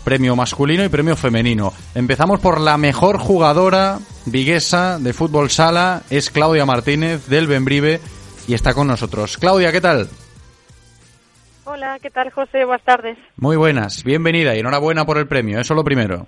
Premio 0.04 0.36
masculino 0.36 0.84
y 0.84 0.88
premio 0.88 1.16
femenino. 1.16 1.72
Empezamos 1.94 2.40
por 2.40 2.60
la 2.60 2.76
mejor 2.76 3.18
jugadora 3.18 3.98
viguesa 4.26 4.98
de 4.98 5.12
fútbol 5.12 5.50
sala, 5.50 6.02
es 6.10 6.30
Claudia 6.30 6.66
Martínez 6.66 7.26
del 7.26 7.46
Benbrive 7.46 8.00
y 8.46 8.54
está 8.54 8.74
con 8.74 8.86
nosotros. 8.86 9.38
Claudia, 9.38 9.72
¿qué 9.72 9.80
tal? 9.80 10.08
Hola, 11.64 11.98
¿qué 12.00 12.10
tal 12.10 12.30
José? 12.30 12.64
Buenas 12.64 12.84
tardes. 12.84 13.18
Muy 13.36 13.56
buenas, 13.56 14.04
bienvenida 14.04 14.54
y 14.54 14.60
enhorabuena 14.60 15.06
por 15.06 15.18
el 15.18 15.26
premio, 15.26 15.60
eso 15.60 15.74
lo 15.74 15.84
primero. 15.84 16.26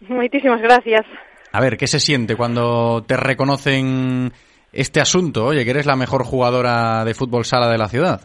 Muchísimas 0.00 0.60
gracias. 0.60 1.04
A 1.52 1.60
ver, 1.60 1.76
¿qué 1.76 1.86
se 1.86 2.00
siente 2.00 2.36
cuando 2.36 3.04
te 3.06 3.16
reconocen 3.16 4.32
este 4.72 5.00
asunto? 5.00 5.46
Oye, 5.46 5.64
que 5.64 5.70
eres 5.70 5.86
la 5.86 5.96
mejor 5.96 6.24
jugadora 6.24 7.04
de 7.04 7.14
fútbol 7.14 7.44
sala 7.44 7.68
de 7.70 7.78
la 7.78 7.88
ciudad. 7.88 8.20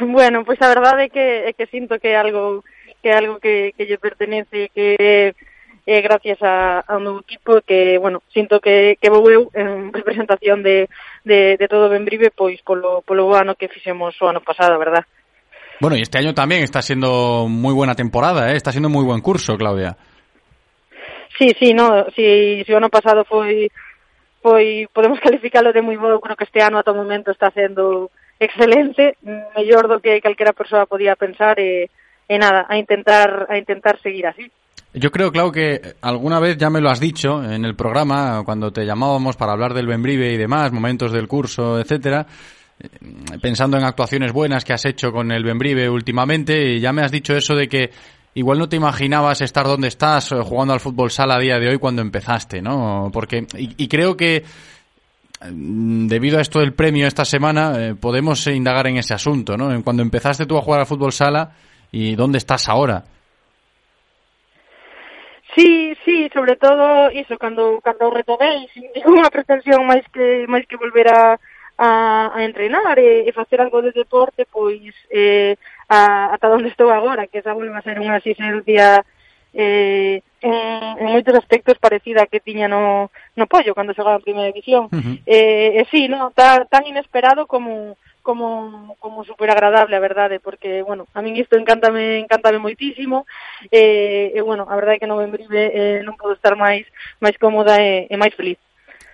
Bueno, 0.00 0.44
pues 0.44 0.60
la 0.60 0.68
verdad 0.68 1.00
es 1.02 1.12
que, 1.12 1.48
es 1.48 1.56
que 1.56 1.66
siento 1.66 1.98
que 1.98 2.16
algo 2.16 2.64
que 3.02 3.12
algo 3.12 3.38
que, 3.38 3.74
que 3.76 3.86
yo 3.86 3.98
pertenece 3.98 4.70
que 4.74 5.34
eh, 5.86 6.00
gracias 6.02 6.38
a, 6.42 6.80
a 6.80 6.96
un 6.96 7.04
nuevo 7.04 7.20
equipo 7.20 7.60
que, 7.62 7.96
bueno, 7.98 8.22
siento 8.28 8.60
que, 8.60 8.98
que 9.00 9.08
vou 9.08 9.24
en 9.54 9.92
representación 9.92 10.62
de, 10.62 10.88
de, 11.24 11.56
de 11.56 11.68
todo 11.68 11.88
Benbrive, 11.88 12.30
pois 12.30 12.60
polo, 12.60 13.00
polo 13.00 13.34
ano 13.34 13.54
que 13.54 13.68
fixemos 13.68 14.20
o 14.20 14.28
ano 14.28 14.40
pasado, 14.40 14.78
verdad? 14.78 15.04
Bueno, 15.80 15.96
y 15.96 16.02
este 16.02 16.18
año 16.18 16.34
también 16.34 16.62
está 16.62 16.82
siendo 16.82 17.46
muy 17.48 17.72
buena 17.72 17.94
temporada, 17.94 18.52
¿eh? 18.52 18.56
está 18.56 18.72
siendo 18.72 18.88
muy 18.88 19.04
buen 19.04 19.20
curso, 19.20 19.56
Claudia. 19.56 19.96
Sí, 21.38 21.54
sí, 21.58 21.72
no, 21.72 22.06
si, 22.16 22.64
si 22.64 22.72
o 22.72 22.76
ano 22.76 22.90
pasado 22.90 23.24
foi 23.24 23.70
foi 24.42 24.88
podemos 24.92 25.20
calificarlo 25.24 25.72
de 25.72 25.82
moi 25.82 25.96
bo, 25.96 26.18
creo 26.18 26.34
que 26.34 26.44
este 26.44 26.62
ano 26.62 26.78
a 26.78 26.82
todo 26.82 26.98
momento 26.98 27.30
está 27.30 27.50
sendo 27.54 28.10
excelente, 28.40 29.14
mellor 29.54 29.86
do 29.86 30.02
que 30.02 30.18
calquera 30.20 30.50
persoa 30.50 30.86
podía 30.86 31.14
pensar 31.14 31.58
e, 31.62 31.90
e 32.26 32.36
nada, 32.38 32.66
a 32.66 32.74
intentar 32.78 33.46
a 33.46 33.58
intentar 33.58 34.02
seguir 34.02 34.26
así. 34.26 34.50
Yo 34.94 35.10
creo, 35.10 35.30
Clau, 35.30 35.52
que 35.52 35.94
alguna 36.00 36.40
vez 36.40 36.56
ya 36.56 36.70
me 36.70 36.80
lo 36.80 36.88
has 36.88 36.98
dicho 36.98 37.44
en 37.44 37.64
el 37.64 37.76
programa, 37.76 38.42
cuando 38.44 38.72
te 38.72 38.86
llamábamos 38.86 39.36
para 39.36 39.52
hablar 39.52 39.74
del 39.74 39.86
Benbrive 39.86 40.32
y 40.32 40.38
demás, 40.38 40.72
momentos 40.72 41.12
del 41.12 41.28
curso, 41.28 41.78
etcétera, 41.78 42.26
pensando 43.40 43.76
en 43.76 43.84
actuaciones 43.84 44.32
buenas 44.32 44.64
que 44.64 44.72
has 44.72 44.84
hecho 44.84 45.12
con 45.12 45.32
el 45.32 45.44
Benbrive 45.44 45.88
últimamente, 45.88 46.78
ya 46.80 46.92
me 46.92 47.02
has 47.02 47.10
dicho 47.10 47.34
eso 47.34 47.54
de 47.54 47.68
que 47.68 47.90
igual 48.34 48.58
no 48.58 48.68
te 48.68 48.76
imaginabas 48.76 49.40
estar 49.40 49.66
donde 49.66 49.88
estás 49.88 50.32
eh, 50.32 50.36
jugando 50.42 50.74
al 50.74 50.80
fútbol 50.80 51.10
sala 51.10 51.36
a 51.36 51.40
día 51.40 51.58
de 51.58 51.68
hoy 51.68 51.78
cuando 51.78 52.02
empezaste, 52.02 52.62
¿no? 52.62 53.10
Porque, 53.12 53.46
y, 53.56 53.74
y 53.84 53.88
creo 53.88 54.16
que 54.16 54.44
mm, 55.40 56.06
debido 56.06 56.38
a 56.38 56.42
esto 56.42 56.60
del 56.60 56.72
premio 56.72 57.06
esta 57.06 57.24
semana, 57.24 57.72
eh, 57.78 57.94
podemos 57.94 58.46
indagar 58.46 58.86
en 58.86 58.98
ese 58.98 59.14
asunto, 59.14 59.56
¿no? 59.56 59.72
En 59.72 59.82
cuando 59.82 60.02
empezaste 60.02 60.46
tú 60.46 60.56
a 60.56 60.62
jugar 60.62 60.80
al 60.80 60.86
fútbol 60.86 61.12
sala 61.12 61.52
y 61.90 62.14
dónde 62.14 62.38
estás 62.38 62.68
ahora. 62.68 63.04
Sí, 65.56 65.94
sí, 66.04 66.30
sobre 66.32 66.54
todo 66.54 67.10
iso, 67.10 67.36
cando, 67.36 67.80
cando 67.82 68.10
retomei, 68.10 68.68
sin 68.72 68.84
ninguna 68.94 69.30
pretensión 69.30 69.82
máis 69.88 70.06
que, 70.12 70.46
máis 70.46 70.62
que 70.70 70.78
volver 70.78 71.08
a, 71.10 71.40
a, 71.78 72.34
a 72.34 72.44
entrenar 72.44 72.98
e, 72.98 73.22
e 73.22 73.30
facer 73.32 73.62
algo 73.62 73.80
de 73.80 73.94
deporte, 73.94 74.44
pois 74.50 74.92
eh, 75.10 75.56
a, 75.88 76.34
ata 76.34 76.50
onde 76.50 76.68
estou 76.68 76.90
agora, 76.90 77.30
que 77.30 77.38
esa 77.38 77.54
volve 77.54 77.70
a 77.70 77.86
ser 77.86 78.02
unha 78.02 78.18
exigencia 78.18 79.06
eh, 79.54 80.20
en, 80.42 80.54
en 80.98 81.06
moitos 81.06 81.38
aspectos 81.38 81.78
parecida 81.78 82.26
a 82.26 82.30
que 82.30 82.42
tiña 82.42 82.66
no, 82.66 83.14
no 83.38 83.46
pollo 83.46 83.74
cando 83.78 83.94
xogaba 83.94 84.18
en 84.18 84.26
primeira 84.26 84.50
división. 84.50 84.90
Uh 84.90 84.98
-huh. 84.98 85.16
eh, 85.24 85.80
e 85.80 85.82
sí, 85.90 86.10
no, 86.10 86.34
ta, 86.34 86.66
tan 86.66 86.84
inesperado 86.86 87.46
como 87.46 87.96
como 88.26 88.94
como 88.98 89.24
super 89.24 89.48
agradable, 89.48 89.96
a 89.96 90.04
verdade, 90.04 90.36
porque 90.38 90.82
bueno, 90.82 91.06
a 91.14 91.22
min 91.22 91.38
isto 91.38 91.56
encántame, 91.56 92.18
encántame 92.18 92.58
moitísimo. 92.60 93.24
Eh, 93.72 94.36
e 94.36 94.40
bueno, 94.42 94.66
a 94.68 94.74
verdade 94.76 94.98
é 94.98 95.00
que 95.00 95.08
no 95.08 95.16
Membrive 95.16 95.72
eh, 95.72 96.02
non 96.04 96.18
podo 96.18 96.36
estar 96.36 96.52
máis 96.52 96.84
máis 97.24 97.38
cómoda 97.40 97.80
e, 97.80 98.10
e 98.10 98.14
máis 98.20 98.34
feliz. 98.36 98.58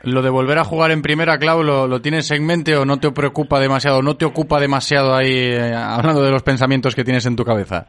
Lo 0.04 0.22
de 0.22 0.30
volver 0.30 0.58
a 0.58 0.64
jugar 0.64 0.90
en 0.90 1.02
primera, 1.02 1.38
Clau, 1.38 1.62
¿lo, 1.62 1.86
¿lo, 1.86 2.00
tienes 2.00 2.30
en 2.30 2.44
mente 2.44 2.76
o 2.76 2.84
no 2.84 2.98
te 2.98 3.10
preocupa 3.10 3.58
demasiado? 3.58 4.02
¿No 4.02 4.16
te 4.16 4.24
ocupa 4.24 4.60
demasiado 4.60 5.14
ahí, 5.14 5.32
eh, 5.32 5.74
hablando 5.74 6.22
de 6.22 6.30
los 6.30 6.42
pensamientos 6.42 6.94
que 6.94 7.04
tienes 7.04 7.24
en 7.26 7.36
tu 7.36 7.44
cabeza? 7.44 7.86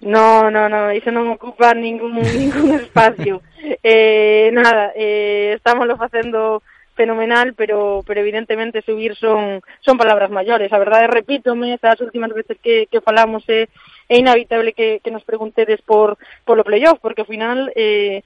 No, 0.00 0.50
no, 0.50 0.68
no, 0.68 0.92
iso 0.92 1.12
non 1.12 1.28
ocupa 1.28 1.76
ningún, 1.76 2.16
ningún 2.40 2.72
espacio. 2.80 3.42
eh, 3.82 4.48
nada, 4.52 4.92
eh, 4.96 5.52
estámoslo 5.56 5.96
facendo 5.96 6.62
fenomenal, 6.96 7.54
pero 7.54 8.02
pero 8.06 8.20
evidentemente 8.20 8.82
subir 8.82 9.14
son 9.16 9.60
son 9.80 9.98
palabras 9.98 10.30
maiores. 10.30 10.72
A 10.72 10.78
verdade, 10.78 11.06
repítome, 11.06 11.74
estas 11.74 12.00
últimas 12.00 12.32
veces 12.32 12.56
que, 12.62 12.88
que 12.90 13.00
falamos 13.00 13.44
é, 13.48 13.68
é 14.08 14.16
inevitable 14.16 14.72
que, 14.72 15.00
que 15.04 15.10
nos 15.10 15.24
preguntedes 15.24 15.82
por 15.82 16.16
polo 16.44 16.64
playoff, 16.64 16.98
porque 17.00 17.20
ao 17.20 17.28
final 17.28 17.68
eh, 17.76 18.24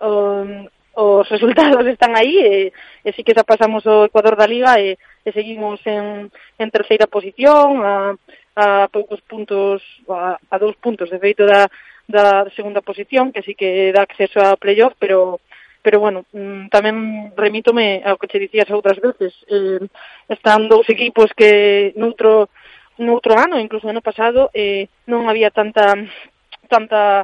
um, 0.00 0.66
os 0.96 1.28
resultados 1.28 1.84
están 1.86 2.16
aí 2.16 2.40
e, 2.40 2.72
e 3.04 3.08
sí 3.12 3.20
que 3.20 3.36
xa 3.36 3.44
pasamos 3.44 3.84
o 3.84 4.08
Ecuador 4.08 4.32
da 4.32 4.48
Liga 4.48 4.80
e, 4.80 4.96
e 4.96 5.28
seguimos 5.28 5.76
en, 5.84 6.32
en 6.56 6.68
terceira 6.72 7.04
posición 7.04 7.84
a, 7.84 8.16
a 8.56 8.88
poucos 8.88 9.20
puntos 9.28 9.84
a, 10.08 10.40
a 10.40 10.56
dous 10.56 10.72
puntos 10.80 11.12
de 11.12 11.20
feito 11.20 11.44
da, 11.44 11.68
da 12.08 12.48
segunda 12.56 12.80
posición 12.80 13.28
que 13.28 13.44
sí 13.44 13.52
que 13.52 13.92
dá 13.92 14.08
acceso 14.08 14.40
a 14.40 14.56
playoff 14.56 14.96
pero 14.96 15.36
pero 15.86 16.02
bueno, 16.02 16.26
mm, 16.34 16.66
tamén 16.66 17.30
remítome 17.38 18.02
ao 18.02 18.18
que 18.18 18.26
che 18.26 18.42
dicías 18.42 18.66
outras 18.74 18.98
veces 18.98 19.30
eh, 19.46 19.78
están 20.26 20.66
dous 20.66 20.82
equipos 20.90 21.30
que 21.30 21.94
noutro, 21.94 22.50
noutro 22.98 23.38
ano, 23.38 23.54
incluso 23.62 23.86
ano 23.86 24.02
pasado 24.02 24.50
eh, 24.50 24.90
non 25.06 25.30
había 25.30 25.54
tanta 25.54 25.94
tanta 26.66 27.22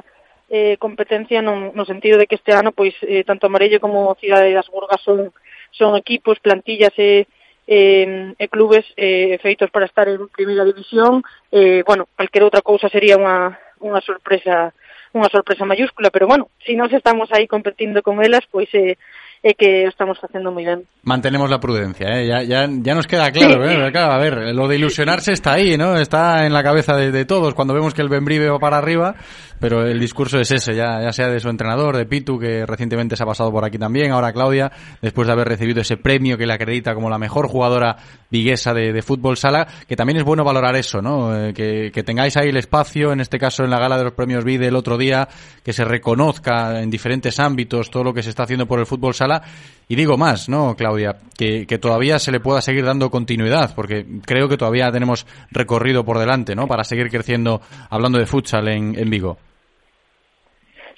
eh, 0.53 0.77
competencia 0.77 1.41
no, 1.41 1.73
no 1.73 1.83
sentido 1.83 2.19
de 2.21 2.27
que 2.27 2.35
este 2.37 2.53
ano 2.53 2.71
pois 2.71 2.93
eh, 3.01 3.23
tanto 3.25 3.49
Morello 3.49 3.81
como 3.81 4.13
Cidade 4.21 4.53
das 4.53 4.69
Burgas 4.69 5.01
son 5.01 5.33
son 5.73 5.97
equipos, 5.97 6.37
plantillas 6.39 6.93
e 7.01 7.25
eh, 7.65 8.35
e 8.37 8.45
clubes 8.53 8.85
eh, 8.93 9.41
feitos 9.41 9.71
para 9.73 9.89
estar 9.89 10.05
en 10.05 10.29
primeira 10.29 10.61
división. 10.63 11.23
Eh, 11.49 11.81
bueno, 11.87 12.05
calquera 12.13 12.45
outra 12.45 12.61
cousa 12.61 12.85
sería 12.93 13.17
unha 13.17 13.57
unha 13.81 13.97
sorpresa 14.05 14.69
unha 15.13 15.29
sorpresa 15.33 15.65
mayúscula, 15.65 16.13
pero 16.13 16.29
bueno, 16.29 16.49
se 16.61 16.73
si 16.73 16.77
nos 16.77 16.93
estamos 16.93 17.29
aí 17.33 17.49
competindo 17.49 18.01
con 18.05 18.21
elas, 18.21 18.45
pois 18.49 18.69
eh, 18.77 18.97
é 19.43 19.53
que 19.53 19.83
estamos 19.91 20.15
facendo 20.23 20.55
moi 20.55 20.63
ben. 20.63 20.87
Mantenemos 21.03 21.51
la 21.51 21.59
prudencia, 21.59 22.07
¿eh? 22.15 22.25
ya, 22.31 22.43
ya, 22.47 22.63
ya 22.63 22.95
nos 22.95 23.07
queda 23.07 23.29
claro, 23.29 23.67
sí. 23.67 23.75
¿eh? 23.75 23.91
claro, 23.91 24.13
a 24.13 24.17
ver, 24.17 24.55
lo 24.55 24.69
de 24.69 24.77
ilusionarse 24.77 25.33
está 25.33 25.59
ahí, 25.59 25.75
¿no? 25.75 25.97
Está 25.97 26.45
en 26.45 26.53
la 26.53 26.63
cabeza 26.63 26.95
de, 26.95 27.11
de 27.11 27.25
todos 27.25 27.53
cuando 27.53 27.73
vemos 27.73 27.93
que 27.93 28.01
el 28.01 28.07
Benbrive 28.07 28.47
va 28.49 28.57
para 28.57 28.77
arriba, 28.77 29.15
pero 29.59 29.85
el 29.85 29.99
discurso 29.99 30.39
es 30.39 30.49
ese, 30.49 30.75
ya, 30.75 31.01
ya 31.01 31.11
sea 31.11 31.27
de 31.27 31.41
su 31.41 31.49
entrenador, 31.49 31.97
de 31.97 32.05
Pitu, 32.05 32.39
que 32.39 32.65
recientemente 32.65 33.17
se 33.17 33.23
ha 33.23 33.25
pasado 33.25 33.51
por 33.51 33.65
aquí 33.65 33.77
también, 33.77 34.11
ahora 34.11 34.31
Claudia, 34.31 34.71
después 35.01 35.27
de 35.27 35.33
haber 35.33 35.49
recibido 35.49 35.81
ese 35.81 35.97
premio 35.97 36.37
que 36.37 36.45
le 36.45 36.53
acredita 36.53 36.95
como 36.95 37.09
la 37.09 37.17
mejor 37.17 37.49
jugadora 37.49 37.97
viguesa 38.29 38.73
de, 38.73 38.93
de 38.93 39.01
fútbol 39.01 39.35
sala, 39.35 39.67
que 39.87 39.97
también 39.97 40.17
es 40.17 40.23
bueno 40.23 40.45
valorar 40.45 40.77
eso, 40.77 41.01
¿no? 41.01 41.35
Eh, 41.35 41.53
que, 41.53 41.91
que 41.93 42.03
tengáis 42.03 42.37
ahí 42.37 42.47
el 42.47 42.57
espacio, 42.57 43.11
en 43.11 43.19
este 43.19 43.39
caso 43.39 43.65
en 43.65 43.71
la 43.71 43.79
gala 43.79 43.97
de 43.97 44.05
los 44.05 44.13
premios 44.13 44.45
VIDE 44.45 44.67
el 44.67 44.75
otro 44.75 44.97
día, 44.97 45.27
que 45.63 45.73
se 45.73 45.83
reconozca 45.83 46.81
en 46.81 46.89
diferentes 46.89 47.39
ámbitos 47.39 47.89
todo 47.89 48.05
lo 48.05 48.13
que 48.13 48.23
se 48.23 48.29
está 48.29 48.43
haciendo 48.43 48.67
por 48.67 48.79
el 48.79 48.85
fútbol 48.85 49.13
sala, 49.13 49.32
Y 49.87 49.95
digo 49.95 50.17
más, 50.17 50.49
¿no, 50.49 50.75
Claudia? 50.75 51.17
Que, 51.37 51.67
que, 51.67 51.77
todavía 51.77 52.17
se 52.19 52.31
le 52.31 52.39
pueda 52.39 52.61
seguir 52.61 52.85
dando 52.85 53.09
continuidad, 53.09 53.75
porque 53.75 54.05
creo 54.25 54.47
que 54.47 54.57
todavía 54.57 54.91
tenemos 54.91 55.27
recorrido 55.51 56.03
por 56.03 56.19
delante, 56.19 56.55
¿no? 56.55 56.67
Para 56.67 56.83
seguir 56.83 57.09
creciendo, 57.09 57.61
hablando 57.89 58.17
de 58.17 58.25
futsal 58.25 58.67
en, 58.69 58.97
en 58.97 59.09
Vigo. 59.09 59.37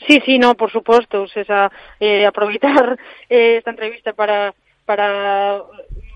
Sí, 0.08 0.22
sí, 0.26 0.38
no, 0.38 0.56
por 0.56 0.72
suposto, 0.72 1.26
Esa, 1.34 1.72
eh, 2.00 2.26
aproveitar 2.26 2.98
eh, 3.30 3.58
esta 3.58 3.72
entrevista 3.72 4.14
para 4.14 4.54
para 4.86 5.62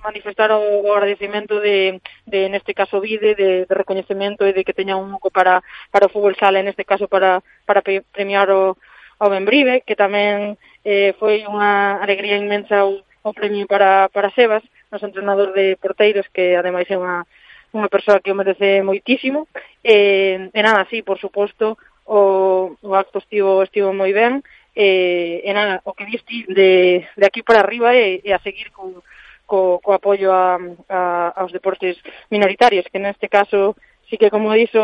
manifestar 0.04 0.52
o, 0.52 0.62
o 0.62 0.94
agradecimento 0.94 1.60
de, 1.60 2.02
de 2.26 2.50
neste 2.50 2.74
caso 2.74 3.02
Vide, 3.02 3.36
de, 3.36 3.66
de 3.66 3.76
recoñecemento 3.76 4.46
e 4.46 4.54
de 4.54 4.64
que 4.64 4.78
teña 4.78 4.96
un 4.96 5.12
oco 5.12 5.34
para, 5.34 5.60
para 5.91 6.08
o 6.08 6.14
fútbol 6.14 6.38
sala, 6.40 6.62
en 6.62 6.70
este 6.70 6.86
caso 6.86 7.10
para, 7.10 7.44
para 7.66 7.82
premiar 7.82 8.48
o, 8.54 8.78
ao 9.20 9.28
Benbrive, 9.28 9.84
que 9.84 10.00
tamén 10.00 10.56
eh, 10.85 11.14
foi 11.19 11.43
unha 11.47 11.99
alegría 11.99 12.38
inmensa 12.38 12.85
o, 12.85 13.03
o 13.23 13.31
premio 13.34 13.68
para, 13.68 14.10
para 14.10 14.31
Sebas, 14.31 14.64
noso 14.91 15.06
entrenador 15.06 15.53
de 15.53 15.77
porteiros, 15.77 16.27
que 16.34 16.56
ademais 16.56 16.89
é 16.89 16.97
unha, 16.97 17.26
unha 17.73 17.91
persoa 17.91 18.22
que 18.23 18.31
o 18.31 18.38
merece 18.38 18.81
moitísimo. 18.81 19.47
Eh, 19.84 20.49
e 20.53 20.61
nada, 20.64 20.88
sí, 20.89 21.01
por 21.03 21.19
suposto, 21.19 21.77
o, 22.10 22.73
o 22.81 22.91
acto 22.95 23.22
estivo, 23.22 23.61
estivo 23.61 23.93
moi 23.93 24.10
ben, 24.14 24.41
eh, 24.73 25.45
e 25.45 25.51
nada, 25.53 25.81
o 25.85 25.93
que 25.93 26.10
diste 26.10 26.45
de, 26.49 27.06
de 27.06 27.26
aquí 27.26 27.43
para 27.43 27.61
arriba 27.61 27.93
e, 27.93 28.22
e 28.26 28.34
a 28.34 28.41
seguir 28.41 28.73
con, 28.73 29.03
co, 29.45 29.77
co 29.84 29.93
apoio 29.93 30.34
a, 30.34 30.57
a, 30.89 31.34
aos 31.38 31.51
deportes 31.51 31.97
minoritarios, 32.30 32.85
que 32.89 33.01
neste 33.01 33.30
caso, 33.30 33.77
sí 34.10 34.18
que 34.18 34.34
como 34.34 34.53
dixo 34.53 34.81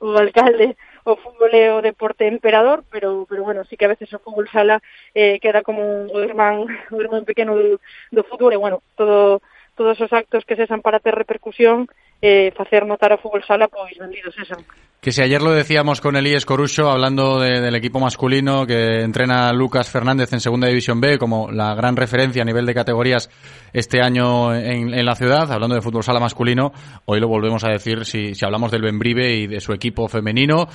o 0.00 0.08
alcalde, 0.16 0.76
o 1.06 1.14
fútbol 1.22 1.52
é 1.54 1.70
o 1.70 1.84
deporte 1.88 2.26
emperador, 2.26 2.84
pero 2.90 3.26
pero 3.30 3.44
bueno, 3.46 3.64
sí 3.64 3.76
que 3.76 3.86
a 3.86 3.92
veces 3.94 4.12
o 4.12 4.18
fútbol 4.18 4.50
sala 4.50 4.82
eh, 5.14 5.38
queda 5.38 5.62
como 5.62 5.82
o 6.10 6.18
irmán, 6.20 6.66
o 6.90 6.98
irmán 6.98 7.24
pequeno 7.24 7.54
do, 7.54 7.78
do 8.10 8.22
fútbol 8.26 8.52
e 8.52 8.58
bueno, 8.58 8.82
todo 8.98 9.40
todos 9.76 10.00
os 10.00 10.12
actos 10.12 10.44
que 10.44 10.56
se 10.56 10.66
san 10.66 10.82
para 10.82 10.98
ter 10.98 11.14
repercusión 11.14 11.86
eh, 12.22 12.52
facer 12.56 12.86
notar 12.86 13.18
fútbol 13.20 13.44
sala, 13.44 13.68
pois. 13.68 13.96
Que 15.00 15.12
si 15.12 15.22
ayer 15.22 15.40
lo 15.40 15.52
decíamos 15.52 16.00
con 16.00 16.16
Elías 16.16 16.44
Corucho, 16.44 16.90
hablando 16.90 17.38
de, 17.38 17.60
del 17.60 17.76
equipo 17.76 18.00
masculino 18.00 18.66
que 18.66 19.02
entrena 19.02 19.52
Lucas 19.52 19.88
Fernández 19.88 20.32
en 20.32 20.40
Segunda 20.40 20.66
División 20.66 21.00
B 21.00 21.18
como 21.18 21.50
la 21.52 21.74
gran 21.74 21.94
referencia 21.94 22.42
a 22.42 22.44
nivel 22.44 22.66
de 22.66 22.74
categorías 22.74 23.30
este 23.72 24.00
año 24.00 24.52
en, 24.52 25.04
la 25.04 25.14
ciudad, 25.14 25.52
hablando 25.52 25.76
de 25.76 25.82
fútbol 25.82 26.02
sala 26.02 26.18
masculino, 26.18 26.72
hoy 27.04 27.20
lo 27.20 27.28
volvemos 27.28 27.62
a 27.62 27.70
decir 27.70 28.04
si, 28.04 28.32
hablamos 28.42 28.72
del 28.72 28.82
Benbrive 28.82 29.36
y 29.36 29.46
de 29.46 29.60
su 29.60 29.72
equipo 29.72 30.08
femenino, 30.08 30.66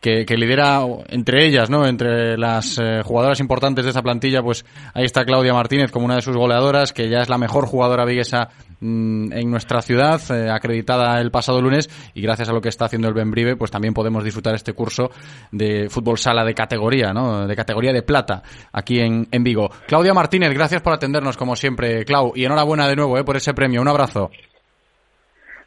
que, 0.00 0.24
que 0.24 0.36
lidera 0.36 0.82
entre 1.08 1.46
ellas, 1.46 1.68
¿no? 1.68 1.86
Entre 1.86 2.36
las 2.36 2.78
eh, 2.78 3.02
jugadoras 3.02 3.40
importantes 3.40 3.84
de 3.84 3.90
esa 3.90 4.02
plantilla, 4.02 4.42
pues 4.42 4.64
ahí 4.94 5.04
está 5.04 5.24
Claudia 5.24 5.54
Martínez 5.54 5.90
como 5.90 6.04
una 6.04 6.16
de 6.16 6.22
sus 6.22 6.36
goleadoras, 6.36 6.92
que 6.92 7.08
ya 7.08 7.22
es 7.22 7.28
la 7.28 7.38
mejor 7.38 7.66
jugadora 7.66 8.04
viguesa 8.04 8.50
mm, 8.80 9.32
en 9.32 9.50
nuestra 9.50 9.82
ciudad, 9.82 10.20
eh, 10.30 10.50
acreditada 10.50 11.20
el 11.20 11.30
pasado 11.30 11.60
lunes, 11.60 11.88
y 12.14 12.22
gracias 12.22 12.48
a 12.48 12.52
lo 12.52 12.60
que 12.60 12.68
está 12.68 12.86
haciendo 12.86 13.08
el 13.08 13.14
Benbrive, 13.14 13.56
pues 13.56 13.70
también 13.70 13.94
podemos 13.94 14.24
disfrutar 14.24 14.54
este 14.54 14.72
curso 14.72 15.10
de 15.52 15.88
fútbol 15.88 16.18
sala 16.18 16.44
de 16.44 16.54
categoría. 16.54 17.12
De 17.46 17.56
categoría 17.56 17.92
de 17.92 18.02
plata 18.02 18.42
aquí 18.72 19.00
en, 19.00 19.26
en 19.30 19.42
Vigo. 19.42 19.70
Claudia 19.86 20.14
Martínez, 20.14 20.52
gracias 20.54 20.82
por 20.82 20.92
atendernos 20.92 21.36
como 21.36 21.56
siempre, 21.56 22.04
Clau, 22.04 22.32
y 22.34 22.44
enhorabuena 22.44 22.88
de 22.88 22.96
nuevo, 22.96 23.18
¿eh? 23.18 23.24
Por 23.24 23.36
ese 23.36 23.54
premio. 23.54 23.80
Un 23.80 23.88
abrazo. 23.88 24.30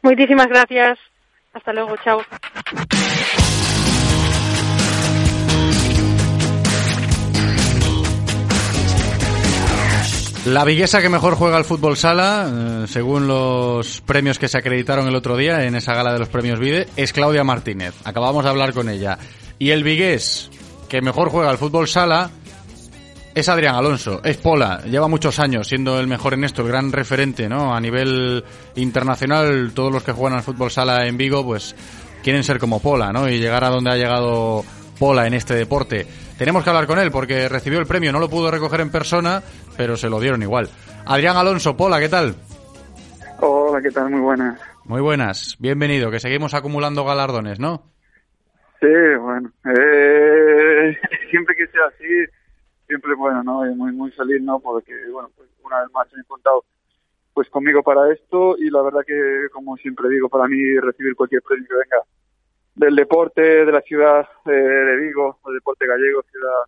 Muchísimas 0.02 0.46
gracias. 0.48 0.98
Hasta 1.52 1.72
luego, 1.72 1.96
chao. 2.04 2.20
La 10.46 10.64
viguesa 10.64 11.00
que 11.00 11.08
mejor 11.08 11.36
juega 11.36 11.56
al 11.56 11.64
fútbol 11.64 11.96
sala, 11.96 12.46
eh, 12.52 12.86
según 12.86 13.26
los 13.26 14.02
premios 14.02 14.38
que 14.38 14.46
se 14.46 14.58
acreditaron 14.58 15.08
el 15.08 15.14
otro 15.14 15.38
día 15.38 15.64
en 15.64 15.74
esa 15.74 15.94
gala 15.94 16.12
de 16.12 16.18
los 16.18 16.28
premios 16.28 16.60
Vide, 16.60 16.86
es 16.96 17.14
Claudia 17.14 17.44
Martínez. 17.44 17.94
Acabamos 18.04 18.44
de 18.44 18.50
hablar 18.50 18.74
con 18.74 18.90
ella. 18.90 19.18
Y 19.58 19.70
el 19.70 19.82
vigués 19.82 20.50
que 20.86 21.00
mejor 21.00 21.30
juega 21.30 21.48
al 21.48 21.56
fútbol 21.56 21.88
sala 21.88 22.30
es 23.34 23.48
Adrián 23.48 23.74
Alonso, 23.74 24.20
es 24.22 24.36
Pola, 24.36 24.82
lleva 24.84 25.08
muchos 25.08 25.38
años 25.38 25.66
siendo 25.66 25.98
el 25.98 26.06
mejor 26.06 26.34
en 26.34 26.44
esto, 26.44 26.60
el 26.60 26.68
gran 26.68 26.92
referente, 26.92 27.48
¿no? 27.48 27.74
A 27.74 27.80
nivel 27.80 28.44
internacional, 28.76 29.72
todos 29.74 29.92
los 29.92 30.02
que 30.02 30.12
juegan 30.12 30.36
al 30.36 30.44
fútbol 30.44 30.70
sala 30.70 31.06
en 31.06 31.16
Vigo, 31.16 31.42
pues 31.42 31.74
quieren 32.22 32.44
ser 32.44 32.58
como 32.58 32.80
Pola, 32.80 33.12
¿no? 33.12 33.30
Y 33.30 33.38
llegar 33.38 33.64
a 33.64 33.70
donde 33.70 33.90
ha 33.90 33.96
llegado 33.96 34.62
Pola 34.98 35.26
en 35.26 35.34
este 35.34 35.54
deporte. 35.54 36.06
Tenemos 36.38 36.64
que 36.64 36.70
hablar 36.70 36.86
con 36.86 36.98
él 36.98 37.10
porque 37.10 37.48
recibió 37.48 37.78
el 37.78 37.86
premio, 37.86 38.12
no 38.12 38.18
lo 38.18 38.28
pudo 38.28 38.50
recoger 38.50 38.80
en 38.80 38.90
persona, 38.90 39.42
pero 39.76 39.96
se 39.96 40.08
lo 40.08 40.20
dieron 40.20 40.42
igual. 40.42 40.68
Adrián 41.06 41.36
Alonso, 41.36 41.76
Pola, 41.76 42.00
¿qué 42.00 42.08
tal? 42.08 42.34
Hola, 43.40 43.82
¿qué 43.82 43.90
tal? 43.90 44.10
Muy 44.10 44.20
buenas. 44.20 44.60
Muy 44.84 45.00
buenas, 45.00 45.56
bienvenido, 45.58 46.10
que 46.10 46.20
seguimos 46.20 46.54
acumulando 46.54 47.04
galardones, 47.04 47.58
¿no? 47.58 47.82
Sí, 48.80 48.86
bueno, 49.18 49.50
eh, 49.64 50.98
siempre 51.30 51.56
que 51.56 51.66
sea 51.68 51.86
así, 51.88 52.32
siempre 52.86 53.14
bueno, 53.14 53.42
¿no? 53.42 53.66
Y 53.70 53.74
muy, 53.74 53.92
muy 53.92 54.10
feliz, 54.10 54.42
¿no? 54.42 54.60
Porque, 54.60 54.92
bueno, 55.10 55.30
pues 55.36 55.48
una 55.62 55.80
vez 55.80 55.90
más 55.92 56.06
han 56.14 56.22
contado 56.24 56.64
pues 57.32 57.48
conmigo 57.48 57.82
para 57.82 58.12
esto 58.12 58.56
y 58.58 58.70
la 58.70 58.82
verdad 58.82 59.00
que, 59.06 59.48
como 59.52 59.76
siempre 59.76 60.08
digo, 60.08 60.28
para 60.28 60.46
mí 60.46 60.78
recibir 60.78 61.16
cualquier 61.16 61.42
premio 61.42 61.66
que 61.66 61.74
venga 61.74 62.04
del 62.76 62.94
deporte 62.96 63.40
de 63.42 63.72
la 63.72 63.80
ciudad 63.80 64.28
eh, 64.46 64.50
de 64.50 64.96
Vigo, 64.96 65.38
o 65.42 65.52
deporte 65.52 65.86
gallego, 65.86 66.22
ciudad 66.30 66.64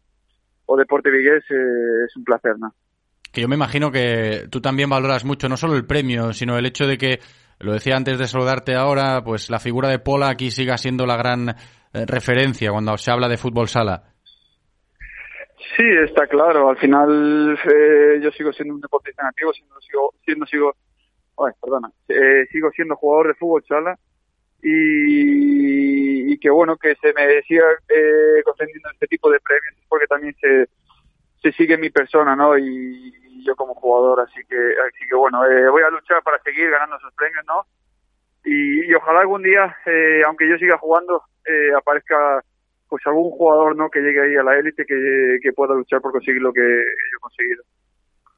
o 0.67 0.77
deporte 0.77 1.11
vigués, 1.11 1.45
eh, 1.51 2.05
es 2.07 2.17
un 2.17 2.25
placer, 2.25 2.59
¿no? 2.59 2.75
Que 3.37 3.43
yo 3.43 3.49
me 3.49 3.57
imagino 3.57 3.93
que 3.93 4.47
tú 4.51 4.63
también 4.63 4.89
valoras 4.89 5.27
mucho 5.27 5.47
no 5.47 5.59
solo 5.59 5.75
el 5.77 5.85
premio, 5.85 6.33
sino 6.33 6.57
el 6.57 6.65
hecho 6.65 6.87
de 6.87 6.97
que, 6.97 7.19
lo 7.59 7.75
decía 7.75 7.95
antes 7.95 8.19
de 8.19 8.27
saludarte 8.27 8.75
ahora, 8.75 9.23
pues 9.23 9.51
la 9.51 9.59
figura 9.59 9.91
de 9.91 9.99
Pola 9.99 10.31
aquí 10.31 10.51
siga 10.51 10.79
siendo 10.79 11.05
la 11.05 11.19
gran 11.19 11.51
eh, 11.51 11.55
referencia 12.07 12.71
cuando 12.71 12.97
se 12.97 13.11
habla 13.11 13.29
de 13.29 13.37
fútbol 13.37 13.69
sala. 13.69 14.05
Sí, 15.77 15.85
está 16.03 16.27
claro. 16.27 16.71
Al 16.71 16.79
final 16.79 17.59
eh, 17.63 18.21
yo 18.23 18.31
sigo 18.31 18.55
siendo 18.55 18.75
un 18.75 18.81
deportista 18.81 19.25
nativo, 19.25 19.53
siendo, 19.53 19.79
sigo, 19.83 20.15
siendo, 20.25 20.47
sigo, 20.47 20.75
ay, 21.37 21.53
perdona, 21.61 21.91
eh, 22.09 22.47
sigo 22.51 22.71
siendo 22.71 22.97
jugador 22.97 23.29
de 23.29 23.35
fútbol 23.35 23.63
sala 23.69 23.99
y, 24.63 26.39
que 26.39 26.49
bueno 26.49 26.79
que 26.79 26.95
se 27.03 27.13
me 27.13 27.43
siga 27.43 27.67
eh, 27.87 28.43
concediendo 28.47 28.89
este 28.95 29.07
tipo 29.09 29.31
de 29.31 29.41
premios 29.41 29.75
porque 29.91 30.07
también 30.07 30.35
se, 30.41 30.69
se 31.43 31.53
sigue 31.53 31.77
mi 31.77 31.91
persona, 31.91 32.35
¿no? 32.35 32.57
Y 32.57 33.26
yo 33.47 33.55
como 33.55 33.75
jugador, 33.75 34.21
así 34.21 34.41
que, 34.49 34.57
así 34.57 35.07
que 35.09 35.15
bueno, 35.15 35.45
eh, 35.47 35.71
voy 35.71 35.83
a 35.83 35.91
luchar 35.91 36.23
para 36.23 36.39
seguir 36.43 36.71
ganando 36.71 36.97
esos 36.97 37.13
premios, 37.15 37.45
¿no? 37.47 37.65
Y, 38.45 38.91
y 38.91 38.95
ojalá 38.95 39.21
algún 39.21 39.43
día, 39.43 39.77
eh, 39.87 40.23
aunque 40.27 40.49
yo 40.49 40.57
siga 40.57 40.79
jugando, 40.79 41.23
eh, 41.45 41.73
aparezca 41.77 42.43
pues 42.89 43.03
algún 43.07 43.31
jugador, 43.31 43.77
¿no? 43.77 43.91
Que 43.91 44.01
llegue 44.01 44.23
ahí 44.23 44.37
a 44.37 44.43
la 44.43 44.59
élite 44.59 44.85
que, 44.85 45.39
que 45.43 45.53
pueda 45.53 45.75
luchar 45.75 46.01
por 46.01 46.13
conseguir 46.13 46.41
lo 46.41 46.53
que 46.53 46.61
yo 46.61 47.17
he 47.17 47.21
conseguido. 47.21 47.65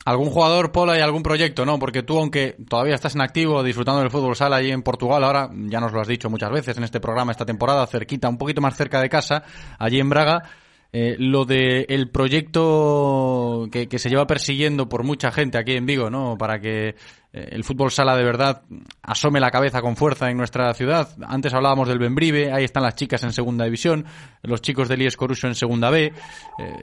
¿Algún 0.09 0.31
jugador, 0.31 0.73
Pola, 0.73 0.97
y 0.97 1.03
algún 1.03 1.23
proyecto, 1.23 1.67
no? 1.67 1.79
Porque 1.79 2.03
tú, 2.03 2.19
aunque 2.19 2.57
todavía 2.67 2.95
estás 2.95 3.15
en 3.15 3.21
activo, 3.21 3.63
disfrutando 3.63 4.01
del 4.01 4.11
fútbol 4.11 4.37
sala 4.37 4.57
allí 4.57 4.71
en 4.71 4.83
Portugal, 4.83 5.23
ahora 5.23 5.51
ya 5.53 5.81
nos 5.81 5.93
lo 5.93 6.01
has 6.01 6.09
dicho 6.09 6.31
muchas 6.31 6.51
veces 6.51 6.79
en 6.79 6.85
este 6.85 6.99
programa 6.99 7.33
esta 7.33 7.45
temporada, 7.45 7.87
cerquita, 7.87 8.27
un 8.27 8.39
poquito 8.39 8.63
más 8.63 8.75
cerca 8.75 9.03
de 9.03 9.11
casa, 9.11 9.43
allí 9.79 10.01
en 10.01 10.09
Braga, 10.09 10.45
eh, 10.93 11.17
lo 11.19 11.45
de 11.45 11.87
el 11.89 12.09
proyecto 12.11 13.69
que, 13.71 13.89
que, 13.89 13.99
se 13.99 14.09
lleva 14.09 14.27
persiguiendo 14.27 14.89
por 14.89 15.05
mucha 15.05 15.31
gente 15.31 15.59
aquí 15.59 15.73
en 15.73 15.87
Vigo, 15.87 16.09
¿no? 16.09 16.39
Para 16.39 16.61
que 16.61 16.95
eh, 17.31 17.49
el 17.53 17.63
fútbol 17.63 17.91
sala 17.91 18.17
de 18.17 18.25
verdad 18.25 18.63
asome 19.03 19.39
la 19.39 19.51
cabeza 19.51 19.83
con 19.83 19.97
fuerza 19.97 20.31
en 20.31 20.39
nuestra 20.39 20.73
ciudad. 20.73 21.11
Antes 21.27 21.53
hablábamos 21.53 21.89
del 21.89 21.99
Benbrive, 21.99 22.53
ahí 22.53 22.65
están 22.65 22.83
las 22.83 22.95
chicas 22.95 23.23
en 23.23 23.33
segunda 23.33 23.67
división, 23.67 24.07
los 24.43 24.63
chicos 24.63 24.89
del 24.89 25.03
IES 25.03 25.17
Coruso 25.17 25.47
en 25.47 25.55
segunda 25.55 25.91
B. 25.91 26.07
Eh, 26.07 26.13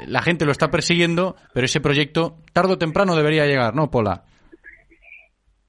la 0.06 0.22
gente 0.22 0.46
lo 0.46 0.52
está 0.52 0.70
persiguiendo, 0.70 1.36
pero 1.54 1.66
ese 1.66 1.82
proyecto 1.82 2.38
tarde 2.54 2.74
o 2.74 2.78
temprano 2.78 3.16
debería 3.16 3.46
llegar, 3.46 3.74
¿no, 3.74 3.90
Pola? 3.90 4.24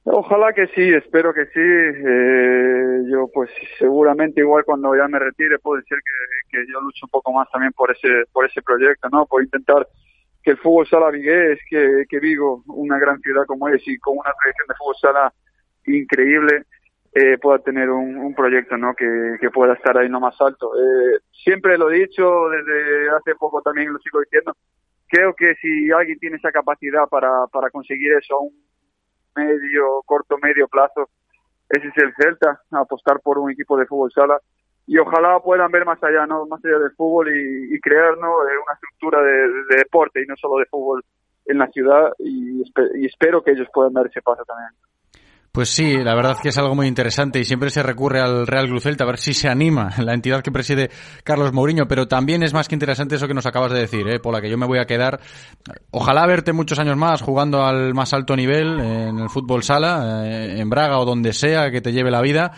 Ojalá 0.08 0.52
que 0.52 0.68
sí, 0.68 0.94
espero 0.94 1.34
que 1.34 1.46
sí. 1.46 1.58
Eh, 1.60 3.02
yo 3.10 3.28
pues 3.34 3.50
seguramente 3.76 4.40
igual 4.40 4.64
cuando 4.64 4.94
ya 4.94 5.08
me 5.08 5.18
retire 5.18 5.58
puede 5.58 5.82
ser 5.82 5.98
que, 5.98 6.58
que, 6.58 6.72
yo 6.72 6.80
luche 6.80 7.00
un 7.02 7.10
poco 7.10 7.32
más 7.32 7.50
también 7.50 7.72
por 7.72 7.90
ese 7.90 8.22
por 8.32 8.46
ese 8.46 8.62
proyecto, 8.62 9.08
¿no? 9.10 9.26
Por 9.26 9.42
intentar 9.42 9.84
que 10.44 10.52
el 10.52 10.58
fútbol 10.58 10.86
sala 10.86 11.10
vigués, 11.10 11.58
que, 11.68 12.04
que 12.08 12.20
Vigo, 12.20 12.62
una 12.68 13.00
gran 13.00 13.20
ciudad 13.20 13.46
como 13.46 13.68
es 13.68 13.82
y 13.88 13.98
con 13.98 14.16
una 14.16 14.32
tradición 14.40 14.68
de 14.68 14.74
fútbol 14.76 14.94
sala 15.00 15.32
increíble, 15.86 16.62
eh, 17.12 17.36
pueda 17.38 17.58
tener 17.58 17.90
un, 17.90 18.16
un 18.16 18.32
proyecto, 18.32 18.76
¿no? 18.76 18.94
Que, 18.94 19.38
que, 19.40 19.50
pueda 19.50 19.74
estar 19.74 19.98
ahí 19.98 20.08
no 20.08 20.20
más 20.20 20.40
alto. 20.40 20.70
Eh, 20.76 21.18
siempre 21.32 21.76
lo 21.76 21.90
he 21.90 21.98
dicho, 21.98 22.48
desde 22.50 23.10
hace 23.10 23.34
poco 23.34 23.60
también 23.60 23.92
lo 23.92 23.98
sigo 23.98 24.20
diciendo. 24.20 24.52
Creo 25.08 25.34
que 25.34 25.56
si 25.56 25.90
alguien 25.90 26.18
tiene 26.20 26.36
esa 26.36 26.52
capacidad 26.52 27.08
para, 27.08 27.48
para 27.50 27.70
conseguir 27.70 28.12
eso, 28.12 28.52
medio, 29.36 30.02
corto, 30.06 30.38
medio 30.38 30.66
plazo, 30.68 31.08
ese 31.68 31.88
es 31.88 31.96
el 31.98 32.14
Celta, 32.14 32.60
apostar 32.70 33.20
por 33.20 33.38
un 33.38 33.50
equipo 33.50 33.76
de 33.76 33.86
fútbol 33.86 34.12
sala 34.12 34.40
y 34.86 34.98
ojalá 34.98 35.40
puedan 35.40 35.70
ver 35.72 35.84
más 35.84 36.02
allá, 36.02 36.26
¿no? 36.26 36.46
Más 36.46 36.64
allá 36.64 36.78
del 36.78 36.92
fútbol 36.92 37.28
y, 37.28 37.74
y 37.74 37.80
crear, 37.80 38.16
¿no? 38.18 38.36
Una 38.38 38.74
estructura 38.74 39.20
de, 39.20 39.32
de, 39.32 39.76
deporte 39.78 40.22
y 40.22 40.26
no 40.26 40.36
solo 40.36 40.58
de 40.58 40.66
fútbol 40.66 41.04
en 41.46 41.58
la 41.58 41.66
ciudad 41.68 42.12
y, 42.18 42.62
y 42.94 43.06
espero 43.06 43.42
que 43.42 43.52
ellos 43.52 43.68
puedan 43.72 43.92
dar 43.92 44.06
ese 44.06 44.22
paso 44.22 44.44
también. 44.44 44.70
Pues 45.56 45.70
sí, 45.70 45.96
la 45.96 46.14
verdad 46.14 46.36
que 46.36 46.50
es 46.50 46.58
algo 46.58 46.74
muy 46.74 46.86
interesante 46.86 47.38
y 47.38 47.44
siempre 47.46 47.70
se 47.70 47.82
recurre 47.82 48.20
al 48.20 48.46
Real 48.46 48.66
Club 48.66 48.82
a 49.00 49.04
ver 49.06 49.16
si 49.16 49.32
se 49.32 49.48
anima 49.48 49.90
la 50.04 50.12
entidad 50.12 50.42
que 50.42 50.52
preside 50.52 50.90
Carlos 51.24 51.54
Mourinho, 51.54 51.88
pero 51.88 52.06
también 52.06 52.42
es 52.42 52.52
más 52.52 52.68
que 52.68 52.74
interesante 52.74 53.16
eso 53.16 53.26
que 53.26 53.32
nos 53.32 53.46
acabas 53.46 53.72
de 53.72 53.78
decir, 53.80 54.06
¿eh? 54.06 54.20
Pola, 54.20 54.42
que 54.42 54.50
yo 54.50 54.58
me 54.58 54.66
voy 54.66 54.80
a 54.80 54.84
quedar, 54.84 55.18
ojalá 55.92 56.26
verte 56.26 56.52
muchos 56.52 56.78
años 56.78 56.98
más 56.98 57.22
jugando 57.22 57.64
al 57.64 57.94
más 57.94 58.12
alto 58.12 58.36
nivel 58.36 58.78
en 58.80 59.18
el 59.18 59.30
fútbol 59.30 59.62
sala, 59.62 60.26
eh, 60.26 60.60
en 60.60 60.68
Braga 60.68 60.98
o 60.98 61.06
donde 61.06 61.32
sea 61.32 61.70
que 61.70 61.80
te 61.80 61.90
lleve 61.90 62.10
la 62.10 62.20
vida, 62.20 62.52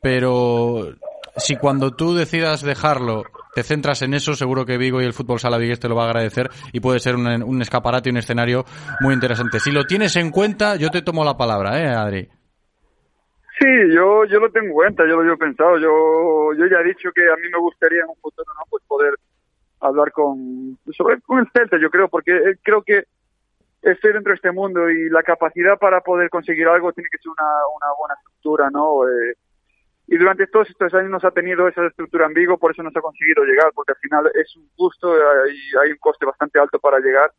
pero 0.00 0.94
si 1.36 1.56
cuando 1.56 1.96
tú 1.96 2.14
decidas 2.14 2.62
dejarlo 2.62 3.24
te 3.56 3.62
centras 3.62 4.02
en 4.02 4.12
eso, 4.12 4.34
seguro 4.34 4.66
que 4.66 4.76
Vigo 4.76 5.00
y 5.00 5.06
el 5.06 5.14
fútbol 5.14 5.38
sala 5.38 5.56
Vigues 5.56 5.80
te 5.80 5.88
lo 5.88 5.96
va 5.96 6.02
a 6.02 6.08
agradecer 6.08 6.50
y 6.74 6.80
puede 6.80 6.98
ser 6.98 7.14
un, 7.16 7.26
un 7.42 7.62
escaparate 7.62 8.10
y 8.10 8.12
un 8.12 8.18
escenario 8.18 8.66
muy 9.00 9.14
interesante. 9.14 9.60
Si 9.60 9.72
lo 9.72 9.84
tienes 9.84 10.14
en 10.16 10.30
cuenta, 10.30 10.76
yo 10.76 10.90
te 10.90 11.00
tomo 11.00 11.24
la 11.24 11.38
palabra, 11.38 11.80
¿eh, 11.80 11.88
Adri? 11.88 12.28
Sí, 13.58 13.66
yo, 13.94 14.26
yo 14.26 14.40
lo 14.40 14.50
tengo 14.50 14.66
en 14.66 14.72
cuenta, 14.74 15.04
yo 15.08 15.22
lo 15.22 15.32
he 15.32 15.36
pensado, 15.38 15.78
yo, 15.78 16.52
yo 16.52 16.66
ya 16.66 16.80
he 16.84 16.88
dicho 16.88 17.08
que 17.14 17.22
a 17.22 17.36
mí 17.36 17.48
me 17.50 17.58
gustaría 17.58 18.00
en 18.02 18.10
un 18.10 18.16
futuro, 18.16 18.52
¿no? 18.58 18.64
Pues 18.68 18.84
poder 18.86 19.14
hablar 19.80 20.12
con, 20.12 20.76
sobre, 20.92 21.22
con 21.22 21.38
el 21.38 21.48
Celta, 21.50 21.78
yo 21.80 21.88
creo, 21.88 22.08
porque 22.08 22.38
creo 22.62 22.82
que 22.82 23.04
estoy 23.80 24.12
dentro 24.12 24.32
de 24.32 24.36
este 24.36 24.52
mundo 24.52 24.90
y 24.90 25.08
la 25.08 25.22
capacidad 25.22 25.78
para 25.78 26.02
poder 26.02 26.28
conseguir 26.28 26.68
algo 26.68 26.92
tiene 26.92 27.08
que 27.10 27.16
ser 27.16 27.30
una, 27.30 27.48
una 27.74 27.86
buena 27.98 28.14
estructura, 28.20 28.68
¿no? 28.70 29.08
Eh, 29.08 29.34
y 30.08 30.16
durante 30.16 30.46
todos 30.46 30.70
estos 30.70 30.94
años 30.94 31.10
nos 31.10 31.24
ha 31.24 31.30
tenido 31.30 31.66
esa 31.68 31.86
estructura 31.86 32.26
en 32.26 32.34
Vigo, 32.34 32.58
por 32.58 32.70
eso 32.70 32.82
nos 32.82 32.96
ha 32.96 33.00
conseguido 33.00 33.44
llegar, 33.44 33.72
porque 33.74 33.92
al 33.92 33.98
final 33.98 34.30
es 34.34 34.56
un 34.56 34.68
gusto 34.76 35.14
y 35.48 35.76
hay 35.82 35.90
un 35.92 35.98
coste 35.98 36.24
bastante 36.24 36.60
alto 36.60 36.78
para 36.78 36.98
llegar 37.00 37.30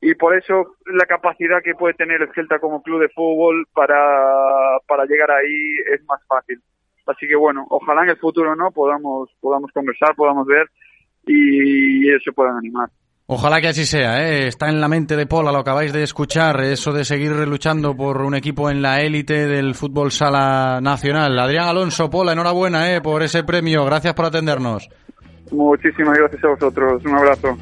y 0.00 0.14
por 0.14 0.36
eso 0.36 0.76
la 0.86 1.04
capacidad 1.04 1.62
que 1.62 1.74
puede 1.74 1.94
tener 1.94 2.22
el 2.22 2.32
Celta 2.34 2.58
como 2.58 2.82
club 2.82 3.00
de 3.00 3.10
fútbol 3.10 3.66
para, 3.74 4.78
para 4.86 5.04
llegar 5.04 5.30
ahí 5.30 5.74
es 5.92 6.02
más 6.06 6.20
fácil. 6.26 6.60
Así 7.06 7.28
que 7.28 7.36
bueno, 7.36 7.66
ojalá 7.68 8.04
en 8.04 8.10
el 8.10 8.16
futuro 8.16 8.56
no 8.56 8.70
podamos 8.70 9.30
podamos 9.40 9.70
conversar, 9.72 10.14
podamos 10.14 10.46
ver 10.46 10.68
y 11.26 12.06
se 12.24 12.32
puedan 12.32 12.56
animar. 12.56 12.88
Ojalá 13.32 13.60
que 13.60 13.68
así 13.68 13.86
sea, 13.86 14.26
¿eh? 14.26 14.48
está 14.48 14.68
en 14.68 14.80
la 14.80 14.88
mente 14.88 15.14
de 15.14 15.24
Pola, 15.24 15.52
lo 15.52 15.58
acabáis 15.58 15.92
de 15.92 16.02
escuchar, 16.02 16.60
eso 16.62 16.92
de 16.92 17.04
seguir 17.04 17.30
luchando 17.46 17.96
por 17.96 18.22
un 18.22 18.34
equipo 18.34 18.68
en 18.68 18.82
la 18.82 19.02
élite 19.02 19.46
del 19.46 19.76
fútbol 19.76 20.10
sala 20.10 20.80
nacional. 20.82 21.38
Adrián 21.38 21.68
Alonso, 21.68 22.10
Pola, 22.10 22.32
enhorabuena 22.32 22.92
¿eh? 22.92 23.00
por 23.00 23.22
ese 23.22 23.44
premio, 23.44 23.84
gracias 23.84 24.14
por 24.14 24.24
atendernos. 24.24 24.88
Muchísimas 25.52 26.18
gracias 26.18 26.42
a 26.42 26.48
vosotros, 26.48 27.04
un 27.04 27.14
abrazo. 27.14 27.56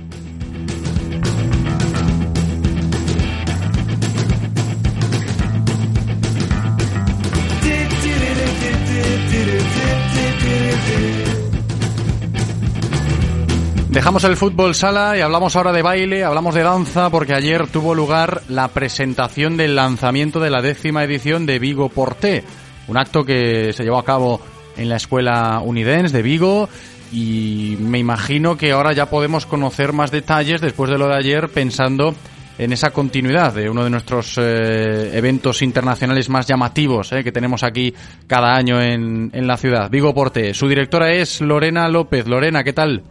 Dejamos 13.98 14.22
el 14.22 14.36
fútbol 14.36 14.76
sala 14.76 15.18
y 15.18 15.22
hablamos 15.22 15.56
ahora 15.56 15.72
de 15.72 15.82
baile, 15.82 16.22
hablamos 16.22 16.54
de 16.54 16.62
danza, 16.62 17.10
porque 17.10 17.34
ayer 17.34 17.66
tuvo 17.66 17.96
lugar 17.96 18.42
la 18.48 18.68
presentación 18.68 19.56
del 19.56 19.74
lanzamiento 19.74 20.38
de 20.38 20.50
la 20.50 20.62
décima 20.62 21.02
edición 21.02 21.46
de 21.46 21.58
Vigo 21.58 21.88
Porté, 21.88 22.44
un 22.86 22.96
acto 22.96 23.24
que 23.24 23.72
se 23.72 23.82
llevó 23.82 23.98
a 23.98 24.04
cabo 24.04 24.40
en 24.76 24.88
la 24.88 24.94
Escuela 24.94 25.60
Unidens 25.64 26.12
de 26.12 26.22
Vigo 26.22 26.68
y 27.10 27.76
me 27.80 27.98
imagino 27.98 28.56
que 28.56 28.70
ahora 28.70 28.92
ya 28.92 29.10
podemos 29.10 29.46
conocer 29.46 29.92
más 29.92 30.12
detalles 30.12 30.60
después 30.60 30.88
de 30.92 30.98
lo 30.98 31.08
de 31.08 31.16
ayer 31.16 31.48
pensando 31.48 32.14
en 32.56 32.72
esa 32.72 32.90
continuidad 32.90 33.52
de 33.52 33.68
uno 33.68 33.82
de 33.82 33.90
nuestros 33.90 34.38
eh, 34.38 35.10
eventos 35.12 35.60
internacionales 35.60 36.28
más 36.28 36.46
llamativos 36.46 37.10
eh, 37.12 37.24
que 37.24 37.32
tenemos 37.32 37.64
aquí 37.64 37.92
cada 38.28 38.54
año 38.54 38.80
en, 38.80 39.32
en 39.32 39.46
la 39.48 39.56
ciudad. 39.56 39.90
Vigo 39.90 40.14
Porte. 40.14 40.54
Su 40.54 40.68
directora 40.68 41.12
es 41.12 41.40
Lorena 41.40 41.88
López. 41.88 42.28
Lorena, 42.28 42.62
¿qué 42.62 42.72
tal? 42.72 43.02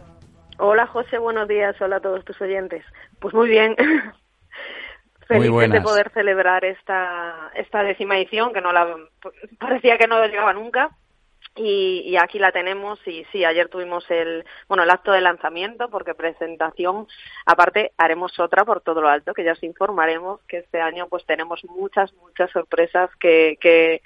Hola 0.59 0.87
José, 0.87 1.17
buenos 1.17 1.47
días. 1.47 1.79
Hola 1.81 1.97
a 1.97 2.01
todos 2.01 2.25
tus 2.25 2.39
oyentes. 2.41 2.83
Pues 3.19 3.33
muy 3.33 3.49
bien. 3.49 3.75
Feliz 5.27 5.51
de 5.71 5.81
poder 5.81 6.09
celebrar 6.13 6.63
esta, 6.63 7.51
esta 7.53 7.83
décima 7.83 8.17
edición, 8.17 8.53
que 8.53 8.61
no 8.61 8.71
la 8.71 8.95
parecía 9.59 9.97
que 9.97 10.07
no 10.07 10.25
llegaba 10.25 10.53
nunca 10.53 10.89
y, 11.57 12.03
y, 12.05 12.17
aquí 12.17 12.39
la 12.39 12.51
tenemos 12.51 12.99
y 13.07 13.25
sí, 13.31 13.43
ayer 13.43 13.69
tuvimos 13.69 14.05
el, 14.09 14.45
bueno, 14.67 14.83
el 14.83 14.89
acto 14.89 15.11
de 15.11 15.21
lanzamiento 15.21 15.89
porque 15.89 16.13
presentación, 16.13 17.07
aparte 17.45 17.91
haremos 17.97 18.39
otra 18.39 18.63
por 18.65 18.81
todo 18.81 19.01
lo 19.01 19.09
alto 19.09 19.33
que 19.33 19.43
ya 19.43 19.53
os 19.53 19.63
informaremos 19.63 20.41
que 20.47 20.57
este 20.57 20.79
año 20.79 21.07
pues 21.09 21.25
tenemos 21.25 21.63
muchas, 21.65 22.13
muchas 22.15 22.51
sorpresas 22.51 23.09
que, 23.19 23.57
que 23.59 24.01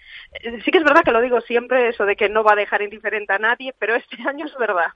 sí 0.64 0.72
que 0.72 0.78
es 0.78 0.84
verdad 0.84 1.03
que 1.03 1.11
lo 1.11 1.22
digo 1.22 1.41
siempre 1.41 1.90
eso 1.90 2.06
de 2.06 2.15
que 2.15 2.30
no 2.30 2.44
va 2.44 2.53
a 2.53 2.57
dejar 2.57 2.82
indiferente 2.82 3.34
a 3.34 3.40
nadie, 3.40 3.73
pero 3.78 3.95
este 3.95 4.18
año 4.28 4.45
es 4.45 4.57
verdad. 4.57 4.88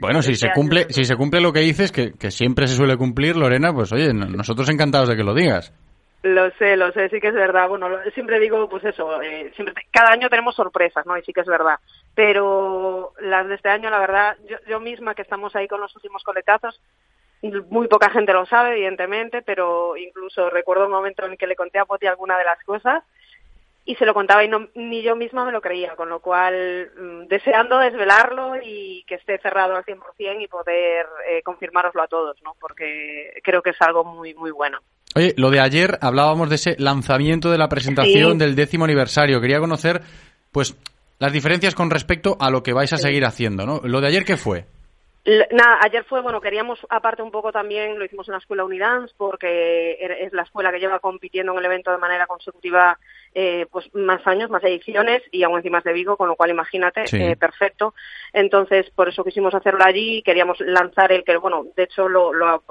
Bueno, 0.00 0.22
si 0.22 0.32
este 0.32 0.48
se 0.48 0.52
cumple, 0.52 0.86
si 0.90 1.04
se 1.04 1.16
cumple 1.16 1.40
lo 1.40 1.52
que 1.52 1.60
dices, 1.60 1.92
que, 1.92 2.12
que 2.12 2.30
siempre 2.30 2.66
se 2.66 2.76
suele 2.76 2.96
cumplir, 2.96 3.36
Lorena, 3.36 3.72
pues 3.72 3.92
oye, 3.92 4.12
nosotros 4.12 4.68
encantados 4.68 5.08
de 5.08 5.16
que 5.16 5.24
lo 5.24 5.34
digas. 5.34 5.72
Lo 6.24 6.50
sé, 6.52 6.74
lo 6.78 6.90
sé, 6.92 7.10
sí 7.10 7.20
que 7.20 7.28
es 7.28 7.34
verdad. 7.34 7.68
Bueno, 7.68 7.86
siempre 8.14 8.40
digo, 8.40 8.66
pues 8.66 8.82
eso, 8.82 9.20
eh, 9.20 9.52
siempre 9.54 9.74
cada 9.92 10.10
año 10.10 10.30
tenemos 10.30 10.54
sorpresas, 10.54 11.04
¿no? 11.04 11.18
Y 11.18 11.22
sí 11.22 11.34
que 11.34 11.42
es 11.42 11.46
verdad. 11.46 11.78
Pero 12.14 13.12
las 13.20 13.46
de 13.46 13.56
este 13.56 13.68
año, 13.68 13.90
la 13.90 13.98
verdad, 13.98 14.38
yo, 14.48 14.56
yo 14.66 14.80
misma 14.80 15.14
que 15.14 15.20
estamos 15.20 15.54
ahí 15.54 15.68
con 15.68 15.82
los 15.82 15.94
últimos 15.94 16.24
coletazos, 16.24 16.80
muy 17.68 17.88
poca 17.88 18.08
gente 18.08 18.32
lo 18.32 18.46
sabe, 18.46 18.72
evidentemente, 18.72 19.42
pero 19.42 19.98
incluso 19.98 20.48
recuerdo 20.48 20.86
un 20.86 20.92
momento 20.92 21.26
en 21.26 21.32
el 21.32 21.38
que 21.38 21.46
le 21.46 21.56
conté 21.56 21.78
a 21.78 21.84
Poti 21.84 22.06
alguna 22.06 22.38
de 22.38 22.44
las 22.44 22.58
cosas 22.64 23.04
y 23.86 23.96
se 23.96 24.06
lo 24.06 24.14
contaba 24.14 24.44
y 24.44 24.48
no, 24.48 24.68
ni 24.74 25.02
yo 25.02 25.14
misma 25.14 25.44
me 25.44 25.52
lo 25.52 25.60
creía, 25.60 25.94
con 25.94 26.08
lo 26.08 26.20
cual 26.20 26.90
mm, 26.96 27.26
deseando 27.26 27.78
desvelarlo 27.78 28.54
y 28.62 29.04
que 29.06 29.16
esté 29.16 29.38
cerrado 29.38 29.76
al 29.76 29.84
100% 29.84 30.42
y 30.42 30.48
poder 30.48 31.06
eh, 31.28 31.42
confirmároslo 31.42 32.02
a 32.02 32.08
todos, 32.08 32.36
¿no? 32.42 32.54
Porque 32.58 33.40
creo 33.42 33.62
que 33.62 33.70
es 33.70 33.82
algo 33.82 34.04
muy, 34.04 34.34
muy 34.34 34.50
bueno. 34.50 34.78
Oye, 35.14 35.34
lo 35.36 35.50
de 35.50 35.60
ayer 35.60 35.98
hablábamos 36.00 36.48
de 36.48 36.54
ese 36.54 36.76
lanzamiento 36.78 37.50
de 37.50 37.58
la 37.58 37.68
presentación 37.68 38.38
del 38.38 38.56
décimo 38.56 38.84
aniversario. 38.84 39.40
Quería 39.40 39.60
conocer, 39.60 40.00
pues, 40.50 40.76
las 41.18 41.32
diferencias 41.32 41.74
con 41.74 41.90
respecto 41.90 42.36
a 42.40 42.50
lo 42.50 42.62
que 42.62 42.72
vais 42.72 42.92
a 42.92 42.96
seguir 42.96 43.24
haciendo, 43.24 43.66
¿no? 43.66 43.80
Lo 43.84 44.00
de 44.00 44.08
ayer, 44.08 44.24
¿qué 44.24 44.36
fue? 44.36 44.64
Nada, 45.26 45.78
ayer 45.80 46.04
fue, 46.04 46.20
bueno, 46.20 46.38
queríamos 46.40 46.78
aparte 46.90 47.22
un 47.22 47.30
poco 47.30 47.50
también, 47.50 47.98
lo 47.98 48.04
hicimos 48.04 48.28
en 48.28 48.32
la 48.32 48.38
escuela 48.38 48.64
Unidance 48.64 49.14
porque 49.16 49.96
es 50.20 50.32
la 50.34 50.42
escuela 50.42 50.70
que 50.70 50.80
lleva 50.80 50.98
compitiendo 50.98 51.52
en 51.52 51.58
el 51.58 51.64
evento 51.64 51.90
de 51.90 51.96
manera 51.96 52.26
consecutiva 52.26 52.98
eh, 53.34 53.66
pues 53.70 53.92
más 53.94 54.24
años, 54.26 54.48
más 54.48 54.62
ediciones 54.62 55.22
y 55.32 55.42
aún 55.42 55.56
encima 55.56 55.80
de 55.80 55.92
Vigo, 55.92 56.16
con 56.16 56.28
lo 56.28 56.36
cual 56.36 56.50
imagínate, 56.50 57.04
eh, 57.12 57.36
perfecto. 57.36 57.94
Entonces, 58.32 58.88
por 58.90 59.08
eso 59.08 59.24
quisimos 59.24 59.54
hacerlo 59.54 59.84
allí, 59.84 60.22
queríamos 60.22 60.60
lanzar 60.60 61.10
el 61.10 61.24
que, 61.24 61.36
bueno, 61.36 61.66
de 61.76 61.82
hecho 61.82 62.08
lo, 62.08 62.32
lo, 62.32 62.62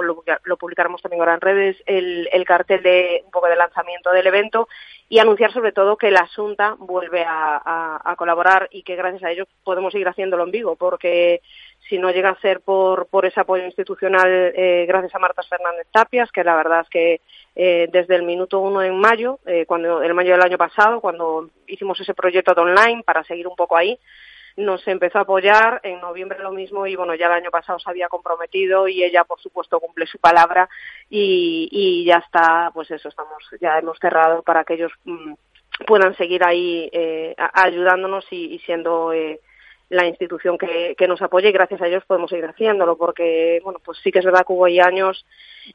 lo 0.43 0.57
publicaremos 0.57 1.01
también 1.01 1.21
ahora 1.21 1.35
en 1.35 1.41
redes, 1.41 1.77
el, 1.85 2.29
el 2.31 2.45
cartel 2.45 2.81
de 2.81 3.21
un 3.25 3.31
poco 3.31 3.47
de 3.47 3.55
lanzamiento 3.55 4.11
del 4.11 4.27
evento 4.27 4.67
y 5.09 5.19
anunciar 5.19 5.53
sobre 5.53 5.71
todo 5.71 5.97
que 5.97 6.11
la 6.11 6.21
Asunta 6.21 6.75
vuelve 6.79 7.23
a, 7.23 8.01
a, 8.03 8.15
colaborar 8.15 8.67
y 8.71 8.83
que 8.83 8.95
gracias 8.95 9.23
a 9.23 9.31
ello 9.31 9.45
podemos 9.63 9.91
seguir 9.91 10.07
haciéndolo 10.07 10.43
en 10.43 10.51
Vigo, 10.51 10.75
porque 10.75 11.41
si 11.89 11.97
no 11.97 12.11
llega 12.11 12.29
a 12.29 12.39
ser 12.39 12.61
por, 12.61 13.07
por 13.07 13.25
ese 13.25 13.39
apoyo 13.39 13.65
institucional 13.65 14.27
eh, 14.55 14.85
gracias 14.87 15.13
a 15.15 15.19
Marta 15.19 15.43
Fernández 15.43 15.87
Tapias, 15.91 16.31
que 16.31 16.43
la 16.43 16.55
verdad 16.55 16.81
es 16.81 16.89
que 16.89 17.21
eh, 17.55 17.87
desde 17.91 18.15
el 18.15 18.23
minuto 18.23 18.59
uno 18.59 18.81
en 18.81 18.99
mayo, 18.99 19.39
eh, 19.45 19.65
cuando 19.65 20.01
el 20.01 20.13
mayo 20.13 20.31
del 20.31 20.41
año 20.41 20.57
pasado, 20.57 21.01
cuando 21.01 21.49
hicimos 21.67 21.99
ese 21.99 22.13
proyecto 22.13 22.53
de 22.53 22.61
online 22.61 23.03
para 23.03 23.23
seguir 23.23 23.47
un 23.47 23.55
poco 23.55 23.75
ahí, 23.75 23.99
nos 24.55 24.87
empezó 24.87 25.17
a 25.17 25.21
apoyar, 25.21 25.81
en 25.83 25.99
noviembre 25.99 26.39
lo 26.39 26.51
mismo 26.51 26.85
y 26.85 26.95
bueno, 26.95 27.15
ya 27.15 27.25
el 27.25 27.33
año 27.33 27.51
pasado 27.51 27.79
se 27.79 27.89
había 27.89 28.07
comprometido 28.07 28.87
y 28.87 29.03
ella 29.03 29.23
por 29.23 29.41
supuesto 29.41 29.79
cumple 29.79 30.05
su 30.05 30.19
palabra 30.19 30.69
y, 31.09 31.67
y 31.71 32.05
ya 32.05 32.17
está, 32.17 32.69
pues 32.73 32.91
eso, 32.91 33.09
estamos, 33.09 33.43
ya 33.59 33.79
hemos 33.79 33.97
cerrado 33.99 34.43
para 34.43 34.63
que 34.63 34.75
ellos 34.75 34.91
mm, 35.05 35.33
puedan 35.87 36.15
seguir 36.15 36.45
ahí 36.45 36.87
eh, 36.93 37.35
ayudándonos 37.37 38.25
y, 38.31 38.53
y 38.53 38.59
siendo 38.59 39.11
eh, 39.11 39.39
la 39.93 40.05
institución 40.05 40.57
que, 40.57 40.95
que, 40.97 41.07
nos 41.07 41.21
apoye 41.21 41.49
y 41.49 41.51
gracias 41.51 41.81
a 41.81 41.87
ellos 41.87 42.03
podemos 42.05 42.29
seguir 42.29 42.45
haciéndolo 42.45 42.97
porque 42.97 43.59
bueno 43.63 43.79
pues 43.83 43.99
sí 44.03 44.11
que 44.11 44.19
es 44.19 44.25
verdad 44.25 44.45
que 44.45 44.53
hubo 44.53 44.65
años 44.65 45.25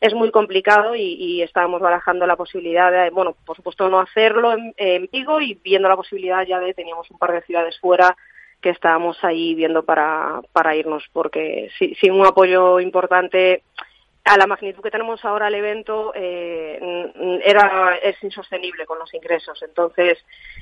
es 0.01 0.13
muy 0.15 0.31
complicado 0.31 0.95
y, 0.95 1.43
estábamos 1.43 1.81
barajando 1.81 2.27
la 2.27 2.37
posibilidad 2.37 2.91
de 2.91 3.11
bueno 3.11 3.35
por 3.45 3.57
supuesto 3.57 3.89
no 3.89 4.01
hacerlo 4.01 4.53
en, 4.53 4.75
en 4.77 5.09
Vigo 5.11 5.41
y 5.41 5.55
viendo 5.55 5.89
la 5.89 5.97
posibilidad 5.97 6.47
ya 6.47 6.59
de 6.59 6.75
teníamos 6.75 7.11
un 7.11 7.19
par 7.19 7.33
de 7.33 7.43
ciudades 7.43 7.79
fuera 7.79 8.17
que 8.61 8.71
estábamos 8.71 9.23
ahí 9.23 9.55
viendo 9.55 9.85
para, 9.85 10.41
para 10.53 10.75
irnos, 10.75 11.05
porque 11.13 11.71
sin 11.79 12.13
un 12.13 12.27
apoyo 12.27 12.81
importante 12.81 13.63
a 14.29 14.37
la 14.37 14.47
magnitud 14.47 14.83
que 14.83 14.91
tenemos 14.91 15.25
ahora 15.25 15.49
el 15.49 15.55
evento 15.55 16.13
eh, 16.15 16.79
era 17.45 17.97
es 18.03 18.23
insostenible 18.23 18.87
con 18.87 18.99
los 18.99 19.13
ingresos. 19.15 19.63
Entonces 19.63 20.19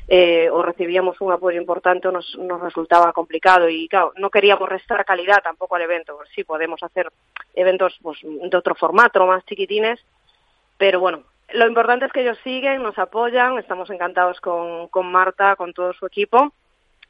eh, 0.08 0.48
o 0.50 0.62
recibíamos 0.62 1.20
un 1.20 1.32
apoyo 1.32 1.60
importante 1.60 2.08
o 2.08 2.12
nos, 2.12 2.36
nos 2.38 2.60
resultaba 2.60 3.12
complicado. 3.12 3.68
Y 3.68 3.88
claro 3.88 4.12
no 4.16 4.30
queríamos 4.30 4.68
restar 4.68 5.04
calidad 5.04 5.42
tampoco 5.42 5.76
al 5.76 5.82
evento. 5.82 6.18
Sí 6.34 6.44
podemos 6.44 6.82
hacer 6.82 7.10
eventos 7.54 7.98
pues, 8.02 8.18
de 8.22 8.56
otro 8.56 8.74
formato 8.74 9.26
más 9.26 9.44
chiquitines. 9.44 10.00
Pero 10.78 11.00
bueno 11.00 11.24
lo 11.52 11.66
importante 11.66 12.06
es 12.06 12.12
que 12.12 12.22
ellos 12.22 12.38
siguen 12.44 12.82
nos 12.82 12.98
apoyan. 12.98 13.58
Estamos 13.58 13.90
encantados 13.90 14.40
con, 14.40 14.88
con 14.88 15.10
Marta 15.10 15.56
con 15.56 15.72
todo 15.72 15.92
su 15.92 16.06
equipo. 16.06 16.52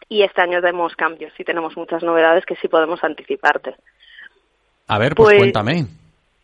Y 0.08 0.22
este 0.22 0.42
año 0.42 0.60
tenemos 0.60 0.94
cambios. 0.94 1.32
Y 1.38 1.44
tenemos 1.44 1.76
muchas 1.76 2.02
novedades 2.02 2.44
que 2.44 2.56
sí 2.56 2.68
podemos 2.68 3.02
anticiparte. 3.02 3.76
A 4.88 4.98
ver, 4.98 5.14
pues, 5.14 5.30
pues 5.30 5.38
cuéntame. 5.38 5.86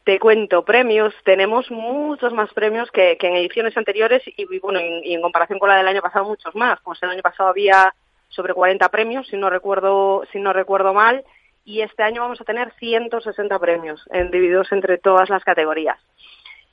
Te 0.05 0.19
cuento, 0.19 0.65
premios. 0.65 1.15
Tenemos 1.24 1.70
muchos 1.70 2.33
más 2.33 2.53
premios 2.53 2.91
que, 2.91 3.16
en 3.20 3.37
ediciones 3.37 3.77
anteriores 3.77 4.23
y, 4.27 4.59
bueno, 4.59 4.81
y 4.81 5.15
en 5.15 5.23
comparación 5.23 5.59
con 5.59 5.69
la 5.69 5.77
del 5.77 5.87
año 5.87 6.03
pasado, 6.03 6.24
muchos 6.24 6.55
más. 6.57 6.81
Pues 6.83 7.01
el 7.03 7.11
año 7.11 7.23
pasado 7.23 7.49
había 7.49 7.95
sobre 8.29 8.55
40 8.55 8.89
premios, 8.89 9.29
si 9.29 9.37
no 9.37 9.49
recuerdo, 9.51 10.24
si 10.33 10.41
no 10.41 10.53
recuerdo 10.53 10.93
mal, 10.93 11.24
y 11.65 11.83
este 11.83 12.03
año 12.03 12.23
vamos 12.23 12.41
a 12.41 12.45
tener 12.45 12.73
160 12.79 13.59
premios, 13.59 14.05
divididos 14.31 14.73
entre 14.73 14.99
todas 14.99 15.29
las 15.29 15.45
categorías. 15.45 15.99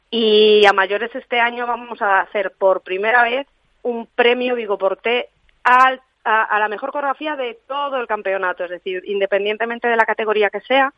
Y 0.09 0.65
a 0.65 0.73
mayores 0.73 1.13
este 1.13 1.39
año 1.39 1.67
vamos 1.67 2.01
a 2.01 2.21
hacer 2.21 2.53
por 2.57 2.81
primera 2.81 3.23
vez 3.23 3.45
un 3.83 4.07
premio 4.07 4.55
Vigo 4.55 4.77
Porté 4.77 5.29
al 5.63 6.01
a, 6.29 6.59
la 6.59 6.67
mejor 6.67 6.91
coreografía 6.91 7.35
de 7.35 7.59
todo 7.67 7.97
el 7.97 8.07
campeonato, 8.07 8.63
es 8.63 8.69
decir, 8.69 9.01
independientemente 9.05 9.87
de 9.87 9.95
la 9.95 10.05
categoría 10.05 10.49
que 10.49 10.61
sea, 10.61 10.93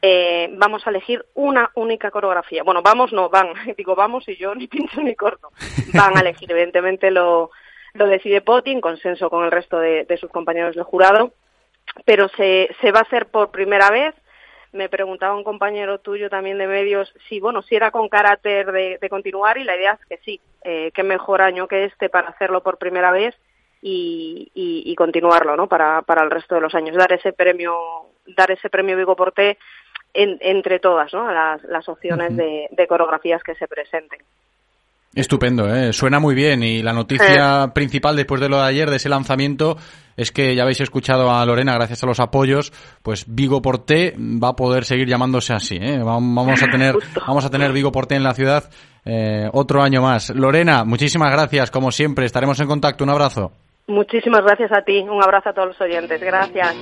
eh, 0.00 0.48
vamos 0.52 0.86
a 0.86 0.90
elegir 0.90 1.24
una 1.34 1.70
única 1.74 2.10
coreografía. 2.10 2.62
Bueno, 2.62 2.82
vamos, 2.82 3.12
no, 3.12 3.28
van, 3.28 3.48
digo 3.76 3.94
vamos 3.94 4.28
y 4.28 4.36
yo 4.36 4.54
ni 4.54 4.66
pincho 4.68 5.02
ni 5.02 5.14
corto. 5.14 5.50
Van 5.92 6.16
a 6.16 6.20
elegir, 6.20 6.50
evidentemente 6.50 7.10
lo, 7.10 7.50
lo 7.94 8.06
decide 8.06 8.40
Poti 8.40 8.70
en 8.70 8.80
consenso 8.80 9.28
con 9.28 9.44
el 9.44 9.50
resto 9.50 9.78
de, 9.78 10.16
sus 10.18 10.30
compañeros 10.30 10.74
del 10.74 10.84
jurado, 10.84 11.32
pero 12.04 12.28
se, 12.28 12.70
se 12.80 12.92
va 12.92 13.00
a 13.00 13.02
hacer 13.02 13.26
por 13.26 13.50
primera 13.50 13.90
vez. 13.90 14.14
Me 14.72 14.88
preguntaba 14.88 15.36
un 15.36 15.44
compañero 15.44 15.98
tuyo 15.98 16.28
también 16.28 16.58
de 16.58 16.66
medios 16.66 17.12
si 17.28 17.40
bueno 17.40 17.62
si 17.62 17.76
era 17.76 17.90
con 17.90 18.08
carácter 18.08 18.70
de, 18.72 19.08
continuar 19.08 19.56
y 19.56 19.64
la 19.64 19.76
idea 19.76 19.98
es 20.00 20.06
que 20.06 20.18
sí 20.18 20.40
eh, 20.64 20.90
qué 20.92 21.02
mejor 21.02 21.40
año 21.40 21.66
que 21.66 21.84
este 21.84 22.10
para 22.10 22.28
hacerlo 22.28 22.62
por 22.62 22.76
primera 22.76 23.10
vez 23.10 23.34
y, 23.88 24.50
y, 24.84 24.94
continuarlo 24.96 25.56
¿no? 25.56 25.68
para, 25.68 26.02
para 26.02 26.24
el 26.24 26.30
resto 26.30 26.56
de 26.56 26.60
los 26.60 26.74
años, 26.74 26.96
dar 26.96 27.12
ese 27.12 27.32
premio, 27.32 27.72
dar 28.36 28.50
ese 28.50 28.68
premio 28.68 28.96
Vigo 28.96 29.14
Porté 29.14 29.58
en, 30.12 30.38
entre 30.40 30.80
todas 30.80 31.12
¿no? 31.14 31.30
las, 31.30 31.62
las 31.64 31.88
opciones 31.88 32.36
de, 32.36 32.66
de 32.70 32.86
coreografías 32.88 33.44
que 33.44 33.54
se 33.54 33.68
presenten. 33.68 34.18
Estupendo, 35.14 35.72
¿eh? 35.72 35.92
suena 35.92 36.18
muy 36.18 36.34
bien 36.34 36.64
y 36.64 36.82
la 36.82 36.92
noticia 36.92 37.64
eh. 37.64 37.68
principal 37.72 38.16
después 38.16 38.40
de 38.40 38.48
lo 38.48 38.56
de 38.56 38.64
ayer, 38.64 38.90
de 38.90 38.96
ese 38.96 39.08
lanzamiento, 39.08 39.76
es 40.16 40.32
que 40.32 40.56
ya 40.56 40.64
habéis 40.64 40.80
escuchado 40.80 41.30
a 41.30 41.46
Lorena 41.46 41.72
gracias 41.74 42.02
a 42.02 42.06
los 42.06 42.18
apoyos, 42.18 42.72
pues 43.02 43.24
Vigo 43.28 43.62
Porté 43.62 44.14
va 44.18 44.48
a 44.48 44.56
poder 44.56 44.84
seguir 44.84 45.06
llamándose 45.08 45.54
así. 45.54 45.76
¿eh? 45.80 46.00
Vamos 46.02 46.60
a 46.60 46.66
tener, 46.66 46.96
vamos 47.26 47.44
a 47.44 47.50
tener 47.50 47.72
Vigo 47.72 47.92
Porté 47.92 48.16
en 48.16 48.24
la 48.24 48.34
ciudad 48.34 48.68
eh, 49.04 49.48
otro 49.52 49.80
año 49.80 50.02
más. 50.02 50.30
Lorena, 50.30 50.84
muchísimas 50.84 51.30
gracias, 51.30 51.70
como 51.70 51.92
siempre, 51.92 52.26
estaremos 52.26 52.58
en 52.58 52.66
contacto. 52.66 53.04
Un 53.04 53.10
abrazo. 53.10 53.52
Muchísimas 53.88 54.42
gracias 54.42 54.72
a 54.72 54.82
ti. 54.82 54.98
Un 55.00 55.22
abrazo 55.22 55.50
a 55.50 55.52
todos 55.52 55.68
los 55.68 55.80
oyentes. 55.80 56.20
Gracias. 56.20 56.74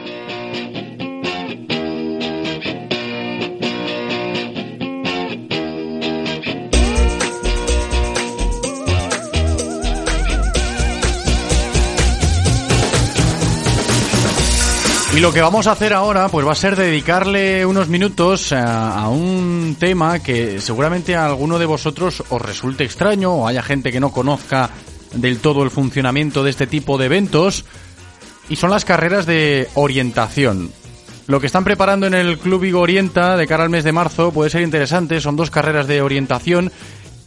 Y 15.14 15.20
lo 15.20 15.32
que 15.32 15.40
vamos 15.40 15.68
a 15.68 15.72
hacer 15.72 15.92
ahora, 15.92 16.28
pues 16.28 16.44
va 16.44 16.50
a 16.50 16.56
ser 16.56 16.74
dedicarle 16.74 17.64
unos 17.64 17.88
minutos 17.88 18.52
a, 18.52 18.98
a, 18.98 19.08
un 19.10 19.76
tema 19.78 20.20
que 20.20 20.60
seguramente 20.60 21.14
a 21.14 21.26
alguno 21.26 21.60
de 21.60 21.66
vosotros 21.66 22.24
os 22.30 22.42
resulte 22.42 22.82
extraño 22.82 23.32
o 23.32 23.46
haya 23.46 23.62
gente 23.62 23.92
que 23.92 24.00
no 24.00 24.10
conozca 24.10 24.70
del 25.14 25.38
todo 25.38 25.62
el 25.62 25.70
funcionamiento 25.70 26.42
de 26.42 26.50
este 26.50 26.66
tipo 26.66 26.98
de 26.98 27.06
eventos 27.06 27.64
y 28.48 28.56
son 28.56 28.70
las 28.70 28.84
carreras 28.84 29.26
de 29.26 29.68
orientación. 29.74 30.70
Lo 31.26 31.40
que 31.40 31.46
están 31.46 31.64
preparando 31.64 32.06
en 32.06 32.14
el 32.14 32.38
Club 32.38 32.60
Vigo 32.60 32.80
Orienta 32.80 33.36
de 33.36 33.46
cara 33.46 33.64
al 33.64 33.70
mes 33.70 33.84
de 33.84 33.92
marzo 33.92 34.30
puede 34.30 34.50
ser 34.50 34.62
interesante, 34.62 35.20
son 35.20 35.36
dos 35.36 35.50
carreras 35.50 35.86
de 35.86 36.02
orientación 36.02 36.70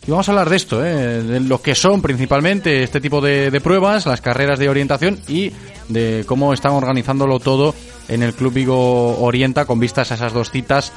y 0.07 0.11
vamos 0.11 0.29
a 0.29 0.31
hablar 0.31 0.49
de 0.49 0.55
esto, 0.55 0.85
¿eh? 0.85 1.23
de 1.23 1.39
lo 1.41 1.61
que 1.61 1.75
son 1.75 2.01
principalmente 2.01 2.83
este 2.83 3.01
tipo 3.01 3.19
de, 3.19 3.59
pruebas, 3.61 4.05
las 4.05 4.21
carreras 4.21 4.57
de 4.57 4.69
orientación 4.69 5.19
y 5.27 5.51
de 5.89 6.23
cómo 6.25 6.53
están 6.53 6.73
organizándolo 6.73 7.39
todo 7.39 7.73
en 8.07 8.23
el 8.23 8.33
Club 8.33 8.53
Vigo 8.53 9.19
Orienta 9.19 9.65
con 9.65 9.79
vistas 9.79 10.11
a 10.11 10.15
esas 10.15 10.31
dos 10.31 10.49
citas 10.49 10.93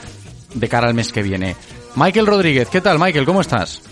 de 0.55 0.69
cara 0.69 0.87
al 0.87 0.95
mes 0.95 1.11
que 1.11 1.23
viene. 1.23 1.57
Michael 1.97 2.27
Rodríguez, 2.27 2.69
¿qué 2.69 2.81
tal 2.81 3.01
Michael? 3.01 3.25
¿Cómo 3.25 3.41
estás? 3.41 3.83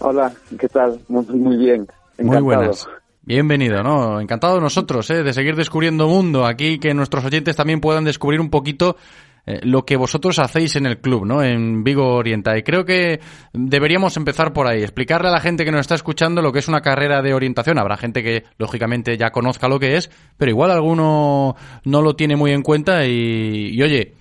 Hola, 0.00 0.32
¿qué 0.58 0.68
tal? 0.68 1.00
Muy, 1.08 1.24
muy 1.26 1.56
bien. 1.56 1.86
Muy 2.22 2.40
buenas. 2.40 2.88
Bienvenido, 3.24 3.82
¿no? 3.82 4.20
Encantado 4.20 4.60
nosotros, 4.60 5.08
¿eh? 5.10 5.22
De 5.22 5.32
seguir 5.32 5.54
descubriendo 5.54 6.08
mundo 6.08 6.44
aquí, 6.44 6.78
que 6.78 6.92
nuestros 6.92 7.24
oyentes 7.24 7.54
también 7.54 7.80
puedan 7.80 8.04
descubrir 8.04 8.40
un 8.40 8.50
poquito 8.50 8.96
eh, 9.44 9.60
lo 9.62 9.84
que 9.84 9.96
vosotros 9.96 10.38
hacéis 10.38 10.76
en 10.76 10.86
el 10.86 11.00
club, 11.00 11.26
¿no? 11.26 11.42
En 11.42 11.82
Vigo 11.82 12.14
Orienta. 12.14 12.56
Y 12.56 12.62
creo 12.62 12.84
que 12.84 13.20
deberíamos 13.52 14.16
empezar 14.16 14.52
por 14.52 14.68
ahí, 14.68 14.82
explicarle 14.82 15.28
a 15.28 15.32
la 15.32 15.40
gente 15.40 15.64
que 15.64 15.72
nos 15.72 15.80
está 15.80 15.96
escuchando 15.96 16.42
lo 16.42 16.52
que 16.52 16.60
es 16.60 16.68
una 16.68 16.80
carrera 16.80 17.22
de 17.22 17.34
orientación. 17.34 17.78
Habrá 17.78 17.96
gente 17.96 18.22
que, 18.22 18.44
lógicamente, 18.58 19.16
ya 19.16 19.30
conozca 19.30 19.68
lo 19.68 19.80
que 19.80 19.96
es, 19.96 20.10
pero 20.36 20.50
igual 20.50 20.70
alguno 20.70 21.56
no 21.84 22.02
lo 22.02 22.14
tiene 22.14 22.36
muy 22.36 22.52
en 22.52 22.62
cuenta 22.62 23.04
y, 23.04 23.80
oye, 23.82 24.14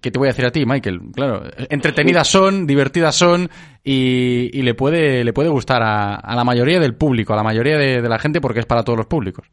¿qué 0.00 0.10
te 0.10 0.18
voy 0.18 0.28
a 0.28 0.30
decir 0.30 0.46
a 0.46 0.50
ti, 0.50 0.64
Michael? 0.66 1.00
Claro, 1.14 1.42
entretenidas 1.70 2.28
son, 2.28 2.66
divertidas 2.66 3.14
son 3.14 3.48
y, 3.82 4.62
le 4.62 4.74
puede 4.74 5.24
le 5.24 5.32
puede 5.32 5.48
gustar 5.48 5.82
a, 5.82 6.34
la 6.34 6.44
mayoría 6.44 6.80
del 6.80 6.94
público, 6.94 7.32
a 7.32 7.36
la 7.36 7.42
mayoría 7.42 7.76
de, 7.76 8.02
la 8.02 8.18
gente 8.18 8.40
porque 8.40 8.60
es 8.60 8.66
para 8.66 8.82
todos 8.82 8.98
los 8.98 9.06
públicos. 9.06 9.46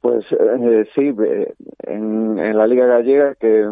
Pues 0.00 0.24
eh, 0.32 0.86
sí, 0.94 1.14
en, 1.84 2.56
la 2.56 2.66
Liga 2.66 2.86
Gallega 2.86 3.34
que 3.34 3.64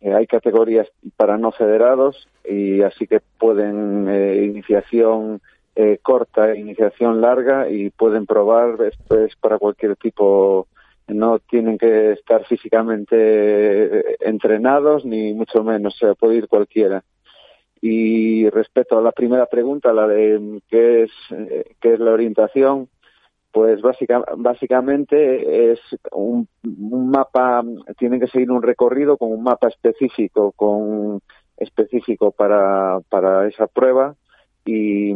eh, 0.00 0.14
hay 0.14 0.26
categorías 0.26 0.88
para 1.16 1.38
no 1.38 1.52
federados 1.52 2.28
y 2.44 2.82
así 2.82 3.06
que 3.06 3.20
pueden 3.38 4.08
eh, 4.08 4.44
iniciación 4.44 5.40
corta, 6.02 6.54
iniciación 6.54 7.20
larga 7.20 7.68
y 7.68 7.90
pueden 7.90 8.26
probar, 8.26 8.76
esto 8.82 9.18
es 9.18 9.34
para 9.34 9.58
cualquier 9.58 9.96
tipo 9.96 10.68
no 11.08 11.38
tienen 11.38 11.78
que 11.78 12.12
estar 12.12 12.44
físicamente 12.46 14.26
entrenados 14.26 15.04
ni 15.04 15.34
mucho 15.34 15.62
menos, 15.62 15.96
se 15.98 16.14
puede 16.14 16.36
ir 16.36 16.48
cualquiera. 16.48 17.04
Y 17.80 18.48
respecto 18.48 18.98
a 18.98 19.02
la 19.02 19.12
primera 19.12 19.46
pregunta, 19.46 19.92
la 19.92 20.06
de 20.06 20.62
qué 20.68 21.02
es, 21.02 21.10
qué 21.80 21.94
es 21.94 22.00
la 22.00 22.12
orientación, 22.12 22.88
pues 23.52 23.80
básicamente 24.36 25.70
es 25.70 25.80
un, 26.10 26.48
mapa, 26.62 27.62
tienen 27.98 28.18
que 28.18 28.26
seguir 28.26 28.50
un 28.50 28.62
recorrido 28.62 29.16
con 29.16 29.30
un 29.30 29.44
mapa 29.44 29.68
específico, 29.68 30.52
con 30.52 31.20
específico 31.56 32.32
para, 32.32 32.98
para 33.08 33.46
esa 33.46 33.68
prueba 33.68 34.16
y 34.64 35.14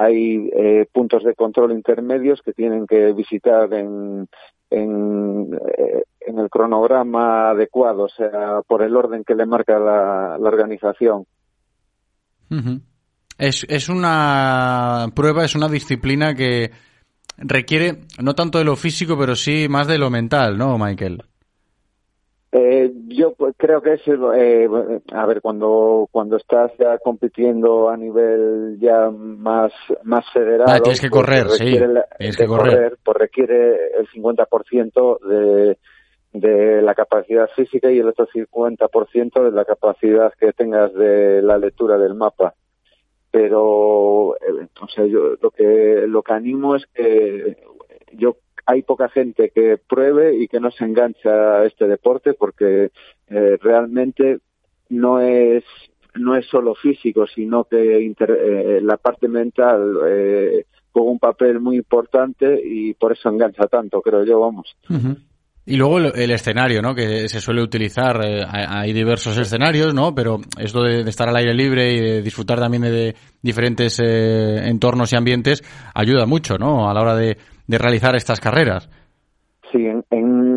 hay 0.00 0.50
eh, 0.54 0.86
puntos 0.90 1.22
de 1.24 1.34
control 1.34 1.72
intermedios 1.72 2.40
que 2.42 2.54
tienen 2.54 2.86
que 2.86 3.12
visitar 3.12 3.70
en, 3.74 4.26
eh, 4.70 6.02
en, 6.20 6.38
el 6.38 6.48
cronograma 6.48 7.50
adecuado, 7.50 8.04
o 8.04 8.08
sea, 8.08 8.62
por 8.66 8.82
el 8.82 8.96
orden 8.96 9.24
que 9.24 9.34
le 9.34 9.44
marca 9.44 9.78
la, 9.78 10.38
la 10.38 10.48
organización. 10.48 11.26
es, 13.36 13.66
es 13.68 13.88
una 13.90 15.08
prueba, 15.14 15.44
es 15.44 15.54
una 15.54 15.68
disciplina 15.68 16.34
que 16.34 16.70
requiere 17.36 17.98
no 18.22 18.34
tanto 18.34 18.56
de 18.56 18.64
lo 18.64 18.76
físico, 18.76 19.18
pero 19.18 19.36
sí 19.36 19.68
más 19.68 19.86
de 19.86 19.98
lo 19.98 20.08
mental, 20.08 20.56
¿no, 20.56 20.78
Michael? 20.78 21.24
Eh, 22.52 22.92
yo 23.06 23.32
pues, 23.34 23.54
creo 23.56 23.80
que 23.80 23.92
es, 23.92 24.02
eh, 24.08 24.68
a 25.12 25.26
ver, 25.26 25.40
cuando 25.40 26.08
cuando 26.10 26.36
estás 26.36 26.72
ya 26.78 26.98
compitiendo 26.98 27.88
a 27.88 27.96
nivel 27.96 28.76
ya 28.80 29.08
más 29.10 29.72
más 30.02 30.24
federado, 30.32 30.68
ah, 30.68 30.80
tienes 30.80 31.00
que 31.00 31.10
correr, 31.10 31.46
pues, 31.46 31.58
sí, 31.58 31.78
tienes 32.18 32.36
que 32.36 32.46
correr. 32.46 32.98
pues 33.04 33.16
requiere 33.16 33.98
el 33.98 34.08
50% 34.08 35.18
de 35.20 35.78
de 36.32 36.82
la 36.82 36.94
capacidad 36.94 37.48
física 37.56 37.90
y 37.90 37.98
el 37.98 38.08
otro 38.08 38.26
50% 38.26 39.44
de 39.44 39.50
la 39.50 39.64
capacidad 39.64 40.32
que 40.38 40.52
tengas 40.52 40.92
de 40.94 41.42
la 41.42 41.58
lectura 41.58 41.98
del 41.98 42.14
mapa 42.14 42.54
pero 43.30 44.36
eh, 44.36 44.68
o 44.80 44.88
sea 44.88 45.06
yo 45.06 45.36
lo 45.40 45.50
que 45.50 46.04
lo 46.06 46.22
que 46.22 46.32
animo 46.32 46.76
es 46.76 46.86
que 46.94 47.56
yo 48.12 48.36
hay 48.70 48.82
poca 48.82 49.08
gente 49.08 49.50
que 49.50 49.78
pruebe 49.78 50.36
y 50.36 50.46
que 50.46 50.60
no 50.60 50.70
se 50.70 50.84
engancha 50.84 51.58
a 51.58 51.66
este 51.66 51.86
deporte 51.86 52.34
porque 52.34 52.90
eh, 53.28 53.58
realmente 53.60 54.38
no 54.88 55.20
es 55.20 55.64
no 56.14 56.36
es 56.36 56.46
solo 56.46 56.74
físico 56.74 57.26
sino 57.26 57.64
que 57.64 57.96
eh, 58.06 58.80
la 58.82 58.96
parte 58.96 59.28
mental 59.28 59.94
juega 60.92 61.10
un 61.10 61.18
papel 61.18 61.60
muy 61.60 61.76
importante 61.76 62.60
y 62.64 62.94
por 62.94 63.12
eso 63.12 63.28
engancha 63.28 63.66
tanto 63.66 64.00
creo 64.00 64.24
yo 64.24 64.40
vamos 64.40 64.76
y 65.70 65.76
luego 65.76 65.98
el, 65.98 66.30
escenario, 66.32 66.82
¿no? 66.82 66.96
Que 66.96 67.28
se 67.28 67.40
suele 67.40 67.62
utilizar, 67.62 68.20
eh, 68.24 68.44
hay 68.44 68.92
diversos 68.92 69.38
escenarios, 69.38 69.94
¿no? 69.94 70.14
Pero 70.14 70.40
esto 70.58 70.82
de, 70.82 71.02
estar 71.02 71.28
al 71.28 71.36
aire 71.36 71.54
libre 71.54 71.94
y 71.94 72.00
de 72.00 72.22
disfrutar 72.22 72.58
también 72.58 72.82
de, 72.82 73.14
diferentes 73.40 74.00
eh, 74.00 74.68
entornos 74.68 75.12
y 75.12 75.16
ambientes 75.16 75.62
ayuda 75.94 76.26
mucho, 76.26 76.56
¿no? 76.58 76.90
A 76.90 76.94
la 76.94 77.00
hora 77.00 77.14
de, 77.14 77.36
realizar 77.78 78.14
estas 78.16 78.40
carreras. 78.40 78.88
Sí, 79.72 79.86
en, 79.86 80.04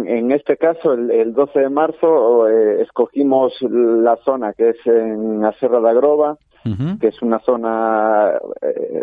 en, 0.07 0.31
este 0.31 0.57
caso, 0.57 0.93
el, 0.93 1.33
12 1.33 1.59
de 1.59 1.69
marzo, 1.69 2.49
eh, 2.49 2.81
escogimos 2.81 3.53
la 3.61 4.15
zona 4.25 4.53
que 4.53 4.69
es 4.69 4.77
en 4.85 5.41
la 5.41 5.53
Serra 5.59 5.79
de 5.79 5.89
Agrova, 5.89 6.37
que 6.99 7.07
es 7.09 7.21
una 7.21 7.39
zona, 7.39 8.31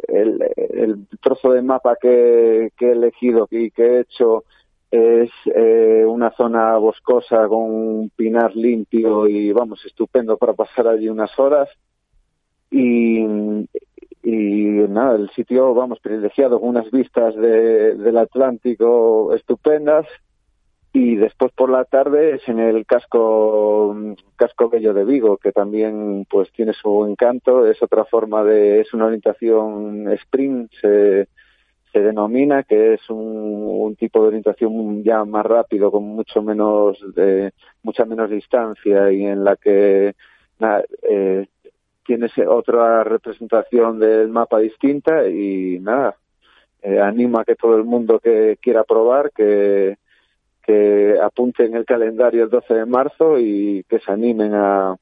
el, 0.08 0.42
el, 0.56 1.06
trozo 1.20 1.52
de 1.52 1.60
mapa 1.60 1.94
que, 2.00 2.70
que 2.76 2.86
he 2.86 2.92
elegido 2.92 3.46
y 3.50 3.70
que 3.70 3.82
he 3.82 4.00
hecho 4.00 4.44
es 4.90 5.30
eh, 5.54 6.04
una 6.06 6.32
zona 6.32 6.76
boscosa 6.78 7.46
con 7.46 7.62
un 7.62 8.10
pinar 8.16 8.56
limpio 8.56 9.28
y 9.28 9.52
vamos, 9.52 9.84
estupendo 9.86 10.36
para 10.36 10.54
pasar 10.54 10.88
allí 10.88 11.08
unas 11.08 11.36
horas. 11.38 11.68
Y, 12.72 13.24
y 14.22 14.34
nada, 14.88 15.16
el 15.16 15.30
sitio, 15.30 15.74
vamos, 15.74 15.98
privilegiado 16.00 16.60
con 16.60 16.70
unas 16.70 16.90
vistas 16.90 17.34
de, 17.36 17.94
del 17.94 18.18
Atlántico 18.18 19.34
estupendas. 19.34 20.06
Y 20.92 21.14
después 21.14 21.52
por 21.52 21.70
la 21.70 21.84
tarde 21.84 22.34
es 22.34 22.48
en 22.48 22.58
el 22.58 22.84
casco, 22.84 23.96
casco 24.34 24.68
bello 24.68 24.92
de 24.92 25.04
Vigo, 25.04 25.36
que 25.36 25.52
también 25.52 26.26
pues 26.28 26.50
tiene 26.50 26.72
su 26.72 27.06
encanto. 27.06 27.64
Es 27.64 27.80
otra 27.80 28.04
forma 28.04 28.42
de, 28.42 28.80
es 28.80 28.92
una 28.92 29.06
orientación 29.06 30.10
sprint, 30.12 30.72
se, 30.80 31.28
se 31.92 32.00
denomina, 32.00 32.64
que 32.64 32.94
es 32.94 33.08
un, 33.08 33.94
tipo 33.96 34.22
de 34.22 34.28
orientación 34.28 35.04
ya 35.04 35.24
más 35.24 35.46
rápido, 35.46 35.90
con 35.90 36.04
mucho 36.04 36.42
menos 36.42 36.98
de, 37.14 37.52
mucha 37.82 38.04
menos 38.04 38.30
distancia 38.30 39.12
y 39.12 39.26
en 39.26 39.44
la 39.44 39.56
que 39.56 40.14
eh, 41.02 41.46
tienes 42.04 42.32
otra 42.46 43.04
representación 43.04 43.98
del 43.98 44.28
mapa 44.28 44.58
distinta 44.58 45.28
y 45.28 45.78
nada, 45.80 46.16
eh, 46.82 47.00
anima 47.00 47.42
a 47.42 47.44
que 47.44 47.56
todo 47.56 47.76
el 47.76 47.84
mundo 47.84 48.18
que 48.18 48.58
quiera 48.60 48.84
probar 48.84 49.30
que, 49.32 49.98
que 50.62 51.18
apunte 51.22 51.64
en 51.64 51.74
el 51.74 51.84
calendario 51.84 52.44
el 52.44 52.50
12 52.50 52.74
de 52.74 52.86
marzo 52.86 53.38
y 53.38 53.84
que 53.88 53.98
se 54.00 54.10
animen 54.10 54.54
a, 54.54 54.96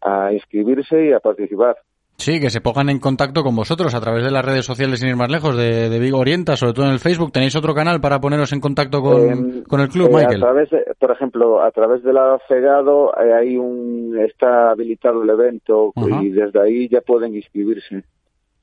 a 0.00 0.32
inscribirse 0.32 1.06
y 1.06 1.12
a 1.12 1.20
participar. 1.20 1.76
Sí, 2.20 2.38
que 2.38 2.50
se 2.50 2.60
pongan 2.60 2.90
en 2.90 2.98
contacto 2.98 3.42
con 3.42 3.56
vosotros 3.56 3.94
a 3.94 4.00
través 4.00 4.22
de 4.22 4.30
las 4.30 4.44
redes 4.44 4.66
sociales 4.66 5.00
sin 5.00 5.08
ir 5.08 5.16
más 5.16 5.30
lejos, 5.30 5.56
de, 5.56 5.98
Vigo 5.98 6.18
Orienta, 6.18 6.54
sobre 6.54 6.74
todo 6.74 6.84
en 6.84 6.92
el 6.92 6.98
Facebook. 6.98 7.32
¿Tenéis 7.32 7.56
otro 7.56 7.74
canal 7.74 7.98
para 7.98 8.20
poneros 8.20 8.52
en 8.52 8.60
contacto 8.60 9.00
con, 9.00 9.22
em, 9.22 9.64
el 9.80 9.88
club, 9.88 10.08
eh, 10.08 10.16
Michael? 10.16 10.44
A 10.44 10.46
través 10.46 10.68
por 10.98 11.10
ejemplo, 11.12 11.62
a 11.62 11.70
través 11.70 12.02
de 12.02 12.12
la 12.12 12.38
FEGADO 12.46 13.14
eh, 13.14 13.32
hay 13.32 13.56
un, 13.56 14.18
está 14.18 14.70
habilitado 14.70 15.22
el 15.22 15.30
evento 15.30 15.94
y 16.20 16.28
desde 16.28 16.60
ahí 16.60 16.88
ya 16.90 17.00
pueden 17.00 17.34
inscribirse 17.34 18.04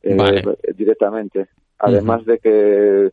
eh, 0.04 0.44
directamente. 0.76 1.48
Además 1.80 2.26
de 2.26 2.38
que 2.38 3.12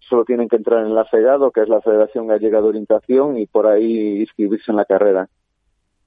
solo 0.00 0.24
tienen 0.26 0.50
que 0.50 0.56
entrar 0.56 0.84
en 0.84 0.94
la 0.94 1.06
FEGADO, 1.06 1.52
que 1.52 1.62
es 1.62 1.70
la 1.70 1.80
Federación 1.80 2.26
Gallega 2.26 2.60
de 2.60 2.68
Orientación, 2.68 3.38
y 3.38 3.46
por 3.46 3.66
ahí 3.66 4.20
inscribirse 4.20 4.70
en 4.70 4.76
la 4.76 4.84
carrera. 4.84 5.26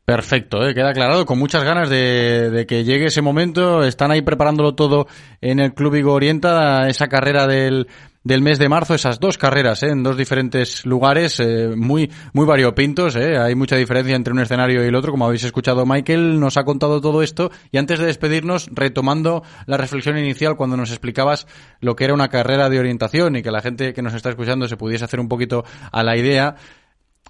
Perfecto, 0.10 0.68
¿eh? 0.68 0.74
queda 0.74 0.90
aclarado, 0.90 1.24
con 1.28 1.38
muchas 1.38 1.64
ganas 1.64 1.88
de, 1.88 2.66
que 2.68 2.84
llegue 2.84 3.06
ese 3.06 3.22
momento. 3.22 3.84
Están 3.84 4.10
ahí 4.10 4.24
preparándolo 4.24 4.74
todo 4.74 5.06
en 5.40 5.60
el 5.60 5.76
Club 5.76 5.94
Vigo 5.94 6.14
Orienta, 6.14 6.88
esa 6.90 7.08
carrera 7.08 7.46
del, 7.46 7.86
del 8.24 8.42
mes 8.42 8.58
de 8.58 8.70
marzo, 8.70 8.96
esas 8.96 9.20
dos 9.20 9.38
carreras 9.38 9.84
¿eh? 9.84 9.90
en 9.90 10.02
dos 10.02 10.18
diferentes 10.18 10.84
lugares, 10.84 11.40
eh, 11.40 11.76
muy, 11.78 12.12
muy 12.34 12.48
variopintos. 12.48 13.16
¿eh? 13.18 13.38
Hay 13.38 13.54
mucha 13.54 13.76
diferencia 13.76 14.16
entre 14.16 14.34
un 14.34 14.40
escenario 14.40 14.84
y 14.84 14.88
el 14.88 14.96
otro, 14.96 15.12
como 15.12 15.28
habéis 15.28 15.44
escuchado. 15.44 15.86
Michael 15.86 16.40
nos 16.40 16.58
ha 16.58 16.64
contado 16.64 17.02
todo 17.02 17.22
esto 17.22 17.52
y 17.72 17.78
antes 17.78 18.00
de 18.00 18.08
despedirnos, 18.08 18.68
retomando 18.72 19.44
la 19.68 19.78
reflexión 19.78 20.18
inicial 20.18 20.56
cuando 20.56 20.76
nos 20.76 20.90
explicabas 20.90 21.46
lo 21.82 21.96
que 21.96 22.06
era 22.06 22.16
una 22.16 22.30
carrera 22.30 22.68
de 22.68 22.80
orientación 22.80 23.36
y 23.36 23.44
que 23.44 23.52
la 23.52 23.62
gente 23.62 23.94
que 23.94 24.02
nos 24.02 24.16
está 24.16 24.32
escuchando 24.32 24.68
se 24.68 24.76
pudiese 24.76 25.06
hacer 25.06 25.20
un 25.20 25.28
poquito 25.28 25.66
a 25.92 26.02
la 26.02 26.18
idea. 26.18 26.56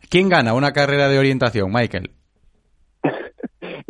¿Quién 0.08 0.30
gana 0.30 0.54
una 0.54 0.72
carrera 0.72 1.10
de 1.10 1.20
orientación, 1.20 1.74
Michael? 1.74 2.19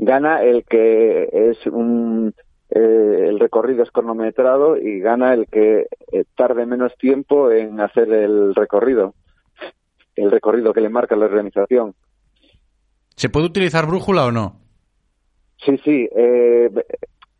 Gana 0.10 0.41
el 0.41 0.65
que 0.65 1.30
es 1.31 1.68
un 1.68 2.34
eh, 2.72 3.27
el 3.30 3.40
recorrido 3.40 3.84
es 3.84 3.91
cronometrado 3.91 4.76
y 4.76 4.99
gana 4.99 5.36
el 5.36 5.45
que 5.48 5.88
eh, 6.11 6.23
tarde 6.36 6.65
menos 6.65 6.95
tiempo 6.98 7.52
en 7.52 7.80
hacer 7.80 8.11
el 8.11 8.56
recorrido, 8.56 9.14
el 10.15 10.31
recorrido 10.31 10.73
que 10.73 10.81
le 10.81 10.90
marca 10.90 11.15
la 11.15 11.26
organización. 11.26 11.94
¿Se 13.15 13.30
puede 13.30 13.45
utilizar 13.45 13.86
brújula 13.86 14.26
o 14.26 14.31
no? 14.31 14.56
Sí, 15.64 15.77
sí. 15.84 16.10
Eh, 16.15 16.69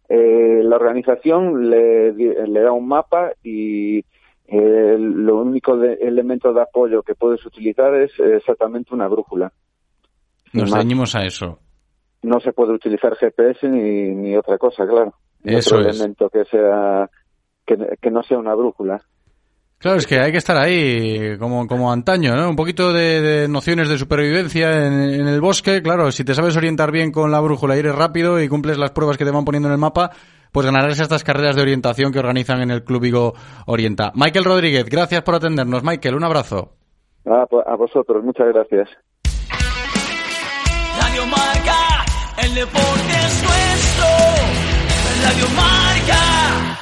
la 0.09 0.75
organización 0.75 1.69
le, 1.69 2.11
le, 2.13 2.61
da 2.61 2.71
un 2.71 2.87
mapa 2.87 3.31
y 3.43 4.03
lo 4.51 5.37
único 5.41 5.81
elemento 5.83 6.53
de 6.53 6.61
apoyo 6.61 7.01
que 7.01 7.15
puedes 7.15 7.43
utilizar 7.45 7.95
es 7.95 8.11
exactamente 8.19 8.93
una 8.93 9.07
brújula. 9.07 9.51
Nos 10.53 10.71
ceñimos 10.71 11.15
a 11.15 11.23
eso. 11.23 11.59
No 12.21 12.39
se 12.39 12.51
puede 12.51 12.73
utilizar 12.73 13.15
GPS 13.15 13.67
ni, 13.69 14.13
ni 14.15 14.35
otra 14.35 14.57
cosa, 14.57 14.85
claro. 14.85 15.13
Ni 15.43 15.55
Eso 15.55 15.77
otro 15.77 15.89
es. 15.89 15.95
elemento 15.95 16.29
que 16.29 16.43
sea 16.45 17.09
que, 17.65 17.77
que 18.01 18.11
no 18.11 18.23
sea 18.23 18.37
una 18.37 18.55
brújula. 18.55 19.01
Claro, 19.77 19.97
es 19.97 20.05
que 20.07 20.19
hay 20.19 20.33
que 20.33 20.37
estar 20.39 20.57
ahí 20.57 21.37
como, 21.37 21.65
como 21.65 21.89
antaño, 21.89 22.35
¿no? 22.35 22.49
Un 22.49 22.57
poquito 22.57 22.91
de, 22.91 23.21
de 23.21 23.47
nociones 23.47 23.87
de 23.87 23.97
supervivencia 23.97 24.85
en, 24.85 24.93
en 24.93 25.27
el 25.29 25.39
bosque. 25.39 25.81
Claro, 25.81 26.11
si 26.11 26.25
te 26.25 26.33
sabes 26.33 26.57
orientar 26.57 26.91
bien 26.91 27.13
con 27.13 27.31
la 27.31 27.39
brújula 27.39 27.77
y 27.77 27.79
eres 27.79 27.95
rápido 27.95 28.41
y 28.41 28.49
cumples 28.49 28.77
las 28.77 28.91
pruebas 28.91 29.17
que 29.17 29.23
te 29.23 29.31
van 29.31 29.45
poniendo 29.45 29.69
en 29.69 29.73
el 29.73 29.79
mapa, 29.79 30.11
pues 30.51 30.65
ganarás 30.65 30.99
estas 30.99 31.23
carreras 31.23 31.55
de 31.55 31.61
orientación 31.61 32.11
que 32.11 32.19
organizan 32.19 32.59
en 32.61 32.71
el 32.71 32.83
Club 32.83 33.03
Vigo 33.03 33.33
Orienta. 33.67 34.11
Michael 34.15 34.43
Rodríguez, 34.43 34.83
gracias 34.89 35.21
por 35.21 35.35
atendernos. 35.35 35.81
Michael, 35.81 36.15
un 36.15 36.25
abrazo. 36.25 36.73
Ah, 37.25 37.45
pues 37.49 37.65
a 37.65 37.75
vosotros, 37.77 38.21
muchas 38.21 38.47
gracias. 38.49 38.89
El 42.41 42.55
deporte 42.55 43.13
es 43.27 43.43
nuestro. 43.43 44.05
Radio 45.23 45.45
Marca. 45.55 46.79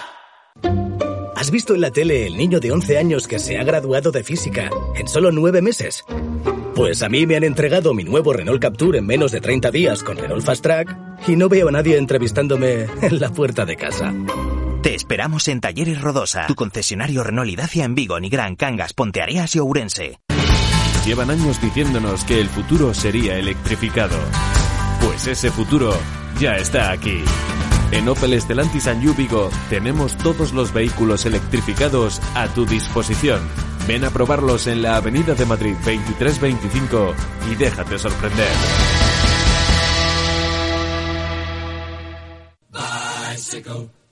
¿Has 1.36 1.52
visto 1.52 1.74
en 1.74 1.82
la 1.82 1.92
tele 1.92 2.28
el 2.28 2.38
niño 2.38 2.60
de 2.60 2.72
11 2.72 2.98
años 2.98 3.28
que 3.28 3.40
se 3.40 3.58
ha 3.58 3.64
graduado 3.64 4.12
de 4.12 4.24
física 4.24 4.70
en 4.96 5.08
solo 5.08 5.32
9 5.32 5.62
meses? 5.62 6.04
Pues 6.76 7.02
a 7.02 7.10
mí 7.10 7.26
me 7.26 7.36
han 7.36 7.44
entregado 7.44 7.94
mi 7.94 8.04
nuevo 8.04 8.34
Renault 8.34 8.62
Capture 8.62 9.00
en 9.00 9.06
menos 9.06 9.32
de 9.32 9.42
30 9.42 9.72
días 9.72 10.04
con 10.04 10.18
Renault 10.18 10.46
Fast 10.46 10.64
Track 10.64 10.96
y 11.28 11.36
no 11.36 11.50
veo 11.50 11.70
a 11.70 11.72
nadie 11.72 11.98
entrevistándome 11.98 12.86
en 13.02 13.20
la 13.20 13.30
puerta 13.30 13.66
de 13.66 13.76
casa. 13.76 14.14
Te 14.84 14.94
esperamos 14.94 15.48
en 15.48 15.60
Talleres 15.60 16.02
Rodosa, 16.02 16.46
tu 16.48 16.56
concesionario 16.56 17.24
Renault 17.24 17.50
y 17.50 17.56
Dacia 17.56 17.86
en 17.86 17.96
Vigo, 17.96 18.20
Nigrán, 18.20 18.56
Cangas, 18.56 18.94
Ponteareas 18.94 19.56
y 19.56 19.60
Ourense. 19.60 20.20
Llevan 21.06 21.32
años 21.32 21.62
diciéndonos 21.62 22.26
que 22.26 22.42
el 22.42 22.48
futuro 22.50 22.94
sería 22.94 23.38
electrificado. 23.38 24.18
Pues 25.02 25.28
ese 25.28 25.52
futuro 25.52 25.94
ya 26.40 26.58
está 26.58 26.92
aquí. 26.92 27.24
En 27.92 28.08
Opel 28.10 28.40
Stellantis 28.42 28.88
and 28.88 29.02
tenemos 29.70 30.18
todos 30.18 30.52
los 30.54 30.74
vehículos 30.74 31.26
electrificados 31.26 32.22
a 32.36 32.48
tu 32.48 32.66
disposición. 32.66 33.40
Ven 33.88 34.04
a 34.04 34.10
probarlos 34.10 34.68
en 34.68 34.82
la 34.82 34.98
Avenida 34.98 35.34
de 35.34 35.46
Madrid 35.46 35.76
2325 35.86 37.14
y 37.52 37.56
déjate 37.56 37.98
sorprender. 37.98 38.48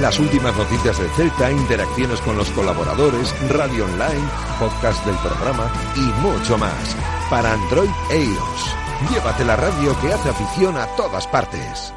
Las 0.00 0.18
últimas 0.18 0.56
noticias 0.56 0.98
del 0.98 1.10
Celta, 1.10 1.52
interacciones 1.52 2.20
con 2.22 2.34
los 2.34 2.48
colaboradores, 2.52 3.34
radio 3.50 3.84
online, 3.84 4.26
podcast 4.58 5.04
del 5.04 5.16
programa 5.16 5.70
y 5.94 6.00
mucho 6.22 6.56
más. 6.56 6.96
Para 7.28 7.52
Android 7.52 7.90
e 8.10 8.24
iOS. 8.24 9.10
Llévate 9.12 9.44
la 9.44 9.56
radio 9.56 10.00
que 10.00 10.10
hace 10.10 10.30
afición 10.30 10.78
a 10.78 10.86
todas 10.96 11.26
partes. 11.26 11.92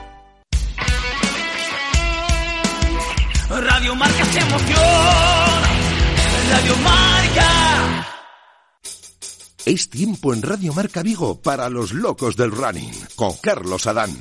Radio 3.49 3.95
Marca 3.95 4.25
se 4.25 4.39
emociona. 4.39 5.69
Radio 6.51 6.75
Marca. 6.83 8.07
Es 9.65 9.89
tiempo 9.89 10.33
en 10.33 10.41
Radio 10.41 10.73
Marca 10.73 11.03
Vigo 11.03 11.41
para 11.41 11.69
los 11.69 11.93
locos 11.93 12.35
del 12.35 12.51
running, 12.51 12.93
con 13.15 13.31
Carlos 13.41 13.87
Adán. 13.87 14.11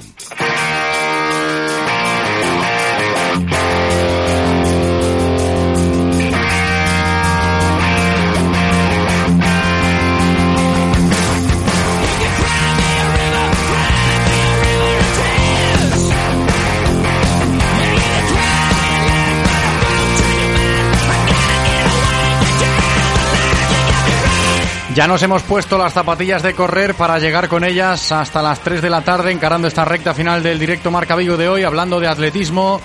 Ya 24.94 25.06
nos 25.06 25.22
hemos 25.22 25.42
puesto 25.42 25.78
las 25.78 25.94
zapatillas 25.94 26.42
de 26.42 26.54
correr 26.54 26.94
para 26.94 27.18
llegar 27.18 27.48
con 27.48 27.64
ellas 27.64 28.12
hasta 28.12 28.42
las 28.42 28.60
3 28.60 28.82
de 28.82 28.90
la 28.90 29.00
tarde, 29.00 29.32
encarando 29.32 29.66
esta 29.66 29.86
recta 29.86 30.12
final 30.12 30.42
del 30.42 30.58
directo 30.58 30.90
Marca 30.90 31.16
Vigo 31.16 31.38
de 31.38 31.48
hoy, 31.48 31.62
hablando 31.62 31.98
de 31.98 32.08
atletismo, 32.08 32.78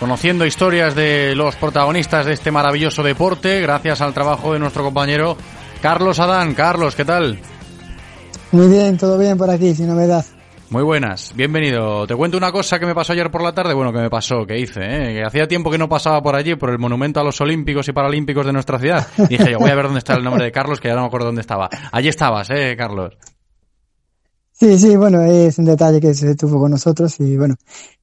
conociendo 0.00 0.46
historias 0.46 0.94
de 0.94 1.34
los 1.36 1.54
protagonistas 1.56 2.24
de 2.26 2.32
este 2.32 2.50
maravilloso 2.50 3.02
deporte, 3.02 3.60
gracias 3.60 4.00
al 4.00 4.14
trabajo 4.14 4.54
de 4.54 4.58
nuestro 4.58 4.82
compañero 4.82 5.36
Carlos 5.82 6.18
Adán. 6.18 6.54
Carlos, 6.54 6.96
¿qué 6.96 7.04
tal? 7.04 7.38
Muy 8.50 8.68
bien, 8.68 8.96
todo 8.96 9.18
bien 9.18 9.36
por 9.36 9.50
aquí, 9.50 9.74
sin 9.74 9.86
novedad. 9.86 10.24
Muy 10.70 10.82
buenas, 10.82 11.34
bienvenido. 11.36 12.06
Te 12.06 12.14
cuento 12.14 12.36
una 12.38 12.50
cosa 12.50 12.78
que 12.78 12.86
me 12.86 12.94
pasó 12.94 13.12
ayer 13.12 13.30
por 13.30 13.42
la 13.42 13.52
tarde, 13.52 13.74
bueno, 13.74 13.92
que 13.92 13.98
me 13.98 14.08
pasó, 14.08 14.46
que 14.46 14.58
hice, 14.58 14.80
¿eh? 14.82 15.14
que 15.14 15.24
hacía 15.24 15.46
tiempo 15.46 15.70
que 15.70 15.78
no 15.78 15.88
pasaba 15.88 16.22
por 16.22 16.36
allí, 16.36 16.54
por 16.54 16.70
el 16.70 16.78
monumento 16.78 17.20
a 17.20 17.24
los 17.24 17.40
olímpicos 17.40 17.88
y 17.88 17.92
paralímpicos 17.92 18.46
de 18.46 18.52
nuestra 18.52 18.78
ciudad. 18.78 19.06
Dije 19.28 19.50
yo, 19.50 19.58
voy 19.58 19.70
a 19.70 19.74
ver 19.74 19.84
dónde 19.84 19.98
está 19.98 20.14
el 20.14 20.24
nombre 20.24 20.44
de 20.44 20.52
Carlos, 20.52 20.80
que 20.80 20.88
ya 20.88 20.94
no 20.94 21.02
me 21.02 21.06
acuerdo 21.08 21.26
dónde 21.26 21.42
estaba. 21.42 21.68
Allí 21.92 22.08
estabas, 22.08 22.48
¿eh, 22.50 22.74
Carlos? 22.78 23.16
Sí, 24.60 24.78
sí, 24.78 24.94
bueno, 24.94 25.22
es 25.22 25.58
un 25.58 25.64
detalle 25.64 26.02
que 26.02 26.12
se 26.12 26.34
tuvo 26.34 26.60
con 26.60 26.70
nosotros 26.70 27.18
y 27.18 27.34
bueno, 27.34 27.56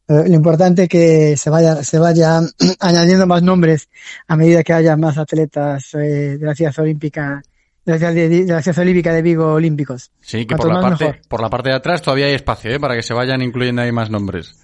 eh, 0.08 0.24
lo 0.28 0.34
importante 0.34 0.84
es 0.84 0.90
que 0.90 1.38
se 1.38 1.52
vaya, 1.52 1.84
se 1.84 2.00
vaya 2.00 2.40
añadiendo 2.80 3.28
más 3.28 3.44
nombres 3.44 3.90
a 4.28 4.36
medida 4.36 4.64
que 4.64 4.74
haya 4.74 4.98
más 4.98 5.20
atletas 5.20 5.94
eh, 5.94 6.40
de 6.40 6.44
la 6.44 6.56
ciudad 6.56 6.74
olímpica, 6.80 7.44
de 7.86 7.92
la 7.92 8.64
ciudad, 8.64 8.80
olímpica 8.80 9.14
de 9.14 9.22
Vigo 9.22 9.54
olímpicos. 9.54 10.10
Sí, 10.20 10.48
que 10.48 10.56
por 10.56 10.74
la, 10.74 10.82
parte, 10.82 11.06
mejor. 11.06 11.22
por 11.28 11.42
la 11.42 11.50
parte 11.52 11.70
de 11.70 11.76
atrás 11.76 12.02
todavía 12.02 12.26
hay 12.26 12.34
espacio, 12.34 12.72
¿eh? 12.72 12.80
para 12.80 12.96
que 12.96 13.04
se 13.04 13.14
vayan 13.14 13.44
incluyendo 13.44 13.84
ahí 13.84 13.92
más 13.92 14.10
nombres. 14.10 14.56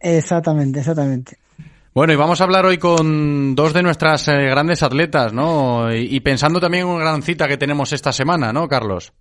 Exactamente, 0.00 0.78
exactamente. 0.78 1.36
Bueno, 1.94 2.14
y 2.14 2.16
vamos 2.16 2.40
a 2.40 2.44
hablar 2.44 2.64
hoy 2.64 2.78
con 2.78 3.54
dos 3.54 3.74
de 3.74 3.82
nuestras 3.82 4.28
eh, 4.28 4.46
grandes 4.46 4.82
atletas, 4.82 5.34
¿no? 5.34 5.94
Y, 5.94 6.16
y 6.16 6.20
pensando 6.20 6.58
también 6.58 6.84
en 6.84 6.88
una 6.88 7.04
gran 7.04 7.22
cita 7.22 7.46
que 7.46 7.58
tenemos 7.58 7.92
esta 7.92 8.14
semana, 8.14 8.50
¿no, 8.50 8.66
Carlos? 8.66 9.12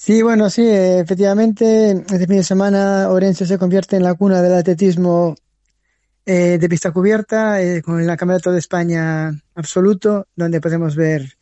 Sí, 0.00 0.22
bueno, 0.22 0.48
sí, 0.48 0.64
efectivamente, 0.70 1.90
este 1.90 2.26
fin 2.28 2.36
de 2.36 2.44
semana 2.44 3.08
Orense 3.10 3.46
se 3.46 3.58
convierte 3.58 3.96
en 3.96 4.04
la 4.04 4.14
cuna 4.14 4.40
del 4.40 4.54
atletismo 4.54 5.34
eh, 6.26 6.58
de 6.60 6.68
pista 6.68 6.92
cubierta, 6.92 7.60
eh, 7.62 7.82
con 7.82 8.00
el 8.00 8.06
Campeonato 8.16 8.52
de 8.52 8.60
España 8.60 9.30
absoluto, 9.56 10.28
donde 10.36 10.60
podemos 10.60 10.96
ver 10.96 11.32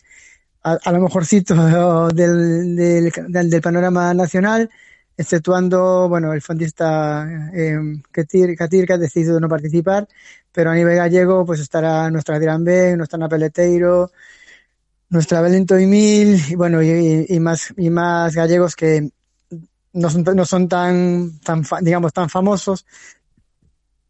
a, 0.64 0.78
a 0.84 0.92
lo 0.92 1.00
mejorcito 1.00 2.08
del, 2.14 2.76
del, 2.76 3.12
del, 3.28 3.50
del 3.50 3.62
panorama 3.62 4.14
nacional, 4.14 4.70
exceptuando, 5.16 6.08
bueno, 6.08 6.32
el 6.32 6.42
fondista 6.42 7.50
eh, 7.54 7.78
Katir, 8.12 8.56
Katir, 8.56 8.86
que 8.86 8.94
ha 8.94 8.98
decidido 8.98 9.40
no 9.40 9.48
participar, 9.48 10.08
pero 10.52 10.70
a 10.70 10.74
nivel 10.74 10.96
gallego, 10.96 11.46
pues 11.46 11.60
estará 11.60 12.10
nuestra 12.10 12.36
Adrián 12.36 12.64
B, 12.64 12.96
nuestra 12.96 13.16
Ana 13.16 13.28
Peleteiro, 13.28 14.12
nuestra 15.08 15.40
Belento 15.40 15.78
y 15.78 15.86
Mil, 15.86 16.40
y 16.48 16.54
bueno, 16.54 16.82
y, 16.82 17.38
más, 17.40 17.72
y 17.76 17.90
más 17.90 18.34
gallegos 18.34 18.74
que 18.74 19.10
no 19.92 20.10
son, 20.10 20.24
no 20.24 20.44
son 20.44 20.68
tan, 20.68 21.38
tan, 21.40 21.62
digamos, 21.80 22.12
tan 22.12 22.28
famosos, 22.28 22.84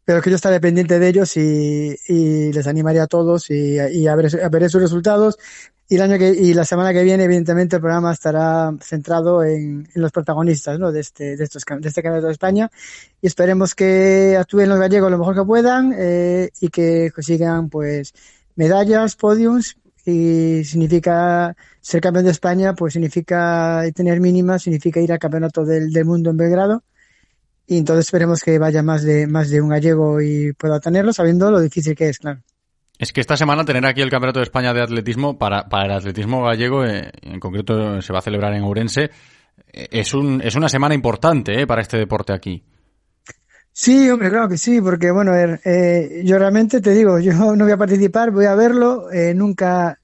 pero 0.03 0.21
que 0.21 0.29
yo 0.29 0.37
estaré 0.37 0.59
pendiente 0.59 0.99
de 0.99 1.07
ellos 1.07 1.35
y, 1.37 2.51
les 2.51 2.67
animaría 2.67 3.03
a 3.03 3.07
todos 3.07 3.49
y, 3.49 3.77
y 3.77 4.07
a, 4.07 4.15
ver, 4.15 4.43
a 4.43 4.49
ver 4.49 4.69
sus 4.69 4.81
resultados. 4.81 5.37
Y 5.89 5.95
el 5.95 6.01
año 6.01 6.17
que, 6.17 6.29
y 6.29 6.53
la 6.53 6.65
semana 6.65 6.91
que 6.91 7.01
viene, 7.01 7.23
evidentemente, 7.23 7.77
el 7.77 7.81
programa 7.81 8.11
estará 8.11 8.73
centrado 8.81 9.41
en, 9.43 9.87
en 9.93 10.01
los 10.01 10.11
protagonistas, 10.11 10.77
¿no? 10.77 10.91
De 10.91 10.99
este, 10.99 11.37
de 11.37 11.43
estos, 11.45 11.63
de 11.65 11.87
este 11.87 12.03
campeonato 12.03 12.27
de 12.27 12.33
España. 12.33 12.69
Y 13.21 13.27
esperemos 13.27 13.73
que 13.73 14.35
actúen 14.37 14.67
los 14.67 14.79
gallegos 14.79 15.09
lo 15.09 15.17
mejor 15.17 15.35
que 15.35 15.45
puedan, 15.45 15.93
eh, 15.97 16.49
y 16.59 16.67
que 16.67 17.09
consigan, 17.15 17.69
pues, 17.69 18.13
medallas, 18.55 19.15
podiums, 19.15 19.77
y 20.07 20.63
significa 20.63 21.53
ser 21.81 21.99
campeón 21.99 22.25
de 22.25 22.31
España, 22.31 22.73
pues 22.73 22.93
significa 22.93 23.83
tener 23.93 24.21
mínimas, 24.21 24.63
significa 24.63 25.01
ir 25.01 25.11
al 25.11 25.19
campeonato 25.19 25.65
del, 25.65 25.91
del 25.91 26.05
mundo 26.05 26.29
en 26.29 26.37
Belgrado. 26.37 26.83
Y 27.67 27.77
entonces 27.77 28.05
esperemos 28.05 28.41
que 28.41 28.57
vaya 28.57 28.81
más 28.81 29.03
de, 29.03 29.27
más 29.27 29.49
de 29.49 29.59
un 29.59 29.67
gallego 29.67 30.21
y 30.21 30.53
pueda 30.53 30.79
tenerlo, 30.79 31.11
sabiendo 31.11 31.51
lo 31.51 31.59
difícil 31.59 31.93
que 31.93 32.07
es, 32.07 32.19
claro. 32.19 32.39
Es 32.97 33.11
que 33.11 33.19
esta 33.19 33.35
semana 33.35 33.65
tener 33.65 33.85
aquí 33.85 34.01
el 34.01 34.09
Campeonato 34.09 34.39
de 34.39 34.43
España 34.43 34.73
de 34.73 34.81
Atletismo, 34.81 35.37
para, 35.37 35.67
para 35.67 35.85
el 35.85 35.91
atletismo 35.91 36.43
gallego, 36.43 36.85
eh, 36.85 37.11
en 37.21 37.39
concreto 37.41 38.01
se 38.01 38.13
va 38.13 38.19
a 38.19 38.21
celebrar 38.21 38.53
en 38.53 38.63
Ourense, 38.63 39.11
eh, 39.73 39.87
es, 39.91 40.13
un, 40.13 40.41
es 40.41 40.55
una 40.55 40.69
semana 40.69 40.95
importante 40.95 41.61
eh, 41.61 41.67
para 41.67 41.81
este 41.81 41.97
deporte 41.97 42.31
aquí. 42.31 42.63
Sí, 43.79 44.09
hombre, 44.09 44.29
claro 44.31 44.49
que 44.49 44.57
sí, 44.57 44.81
porque 44.81 45.11
bueno, 45.11 45.33
eh, 45.35 46.23
yo 46.25 46.39
realmente 46.39 46.81
te 46.81 46.91
digo, 46.95 47.19
yo 47.19 47.31
no 47.55 47.63
voy 47.63 47.71
a 47.73 47.77
participar, 47.77 48.31
voy 48.31 48.45
a 48.45 48.55
verlo, 48.55 49.11
eh, 49.11 49.33
nunca 49.35 49.99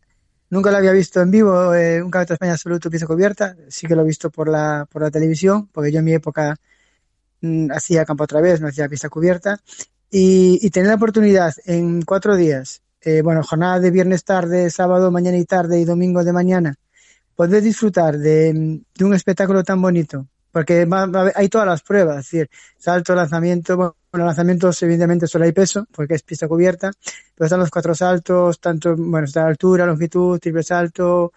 nunca 0.49 0.71
lo 0.71 0.77
había 0.77 0.91
visto 0.91 1.21
en 1.21 1.31
vivo, 1.31 1.73
eh, 1.73 2.01
un 2.03 2.11
campeonato 2.11 2.33
de 2.33 2.35
España 2.35 2.51
absoluto 2.53 2.89
pieza 2.91 3.07
cubierta, 3.07 3.55
sí 3.69 3.87
que 3.87 3.95
lo 3.95 4.03
he 4.03 4.05
visto 4.05 4.29
por 4.29 4.47
la, 4.49 4.87
por 4.91 5.01
la 5.01 5.09
televisión, 5.11 5.69
porque 5.71 5.91
yo 5.91 5.99
en 5.99 6.05
mi 6.05 6.13
época 6.13 6.55
mm, 7.41 7.71
hacía 7.71 8.05
campo 8.05 8.25
otra 8.25 8.41
vez, 8.41 8.61
no 8.61 8.67
hacía 8.67 8.89
pista 8.89 9.09
cubierta, 9.09 9.59
y, 10.11 10.59
y 10.61 10.69
tener 10.71 10.89
la 10.89 10.95
oportunidad 10.95 11.53
en 11.65 12.03
cuatro 12.03 12.35
días, 12.35 12.81
eh, 13.01 13.21
bueno, 13.23 13.43
jornada 13.43 13.79
de 13.79 13.91
viernes 13.91 14.23
tarde, 14.25 14.69
sábado, 14.69 15.11
mañana 15.11 15.37
y 15.37 15.45
tarde 15.45 15.79
y 15.79 15.85
domingo 15.85 16.23
de 16.23 16.33
mañana, 16.33 16.75
poder 17.35 17.63
disfrutar 17.63 18.17
de, 18.19 18.81
de 18.95 19.05
un 19.05 19.13
espectáculo 19.15 19.63
tan 19.63 19.81
bonito, 19.81 20.27
porque 20.53 20.87
hay 21.35 21.49
todas 21.49 21.67
las 21.67 21.81
pruebas, 21.81 22.19
es 22.19 22.31
decir, 22.31 22.49
salto, 22.77 23.15
lanzamiento, 23.15 23.75
bueno, 23.75 24.27
lanzamientos 24.27 24.83
evidentemente 24.83 25.25
solo 25.25 25.45
hay 25.45 25.51
peso, 25.51 25.87
porque 25.91 26.13
es 26.13 26.21
pista 26.21 26.47
cubierta, 26.47 26.91
pero 27.33 27.47
están 27.47 27.59
los 27.59 27.71
cuatro 27.71 27.95
saltos, 27.95 28.59
tanto, 28.59 28.95
bueno, 28.95 29.25
está 29.25 29.47
altura, 29.47 29.87
longitud, 29.87 30.37
triple 30.37 30.61
salto, 30.61 31.33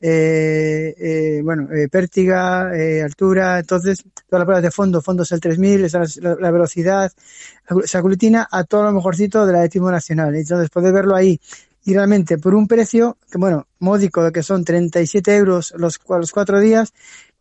eh, 0.00 0.94
eh, 0.96 1.40
bueno, 1.42 1.68
eh, 1.72 1.88
pértiga, 1.88 2.70
eh, 2.72 3.02
altura, 3.02 3.58
entonces, 3.58 4.04
todas 4.28 4.38
las 4.38 4.44
pruebas 4.44 4.62
de 4.62 4.70
fondo, 4.70 5.02
fondo 5.02 5.24
es 5.24 5.32
el 5.32 5.40
3000, 5.40 5.86
está 5.86 6.02
la, 6.20 6.36
la 6.36 6.50
velocidad, 6.52 7.10
se 7.84 7.98
aglutina 7.98 8.46
a 8.48 8.62
todo 8.62 8.84
lo 8.84 8.92
mejorcito 8.92 9.44
del 9.46 9.56
atletismo 9.56 9.90
nacional, 9.90 10.32
entonces 10.36 10.70
poder 10.70 10.92
verlo 10.92 11.16
ahí 11.16 11.40
y 11.84 11.94
realmente 11.94 12.38
por 12.38 12.54
un 12.54 12.68
precio 12.68 13.16
que 13.30 13.38
bueno 13.38 13.66
módico 13.78 14.30
que 14.32 14.42
son 14.42 14.64
37 14.64 15.34
euros 15.34 15.72
los, 15.76 15.98
los 16.08 16.32
cuatro 16.32 16.60
días 16.60 16.92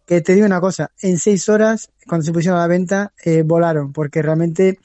que 0.09 0.21
te 0.21 0.33
digo 0.33 0.47
una 0.47 0.59
cosa, 0.59 0.89
en 1.03 1.19
seis 1.19 1.47
horas, 1.49 1.91
cuando 2.07 2.25
se 2.25 2.33
pusieron 2.33 2.57
a 2.57 2.63
la 2.63 2.67
venta, 2.67 3.13
eh, 3.23 3.43
volaron, 3.45 3.93
porque 3.93 4.23
realmente 4.23 4.79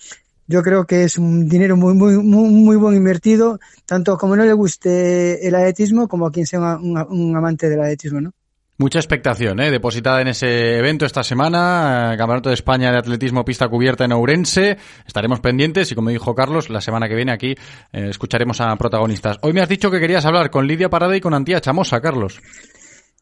yo 0.46 0.62
creo 0.62 0.84
que 0.84 1.04
es 1.04 1.16
un 1.16 1.48
dinero 1.48 1.78
muy, 1.78 1.94
muy, 1.94 2.18
muy, 2.18 2.50
muy 2.50 2.76
buen 2.76 2.94
invertido, 2.94 3.58
tanto 3.86 4.18
como 4.18 4.36
no 4.36 4.44
le 4.44 4.52
guste 4.52 5.48
el 5.48 5.54
atletismo, 5.54 6.08
como 6.08 6.26
a 6.26 6.30
quien 6.30 6.46
sea 6.46 6.76
un, 6.76 7.34
amante 7.34 7.70
del 7.70 7.80
atletismo, 7.80 8.20
¿no? 8.20 8.32
Mucha 8.76 8.98
expectación, 8.98 9.60
¿eh? 9.60 9.70
depositada 9.70 10.20
en 10.20 10.28
ese 10.28 10.76
evento 10.76 11.06
esta 11.06 11.24
semana, 11.24 12.12
eh, 12.12 12.18
Campeonato 12.18 12.50
de 12.50 12.56
España 12.56 12.92
de 12.92 12.98
Atletismo 12.98 13.46
Pista 13.46 13.66
Cubierta 13.68 14.04
en 14.04 14.12
Ourense. 14.12 14.76
Estaremos 15.06 15.40
pendientes 15.40 15.90
y, 15.90 15.94
como 15.94 16.10
dijo 16.10 16.34
Carlos, 16.34 16.68
la 16.68 16.82
semana 16.82 17.08
que 17.08 17.14
viene 17.14 17.32
aquí 17.32 17.52
eh, 17.92 18.08
escucharemos 18.10 18.60
a 18.60 18.76
protagonistas. 18.76 19.38
Hoy 19.40 19.54
me 19.54 19.62
has 19.62 19.70
dicho 19.70 19.90
que 19.90 20.00
querías 20.00 20.26
hablar 20.26 20.50
con 20.50 20.66
Lidia 20.66 20.90
Parada 20.90 21.16
y 21.16 21.20
con 21.22 21.32
Antía 21.32 21.62
Chamosa, 21.62 22.02
Carlos. 22.02 22.42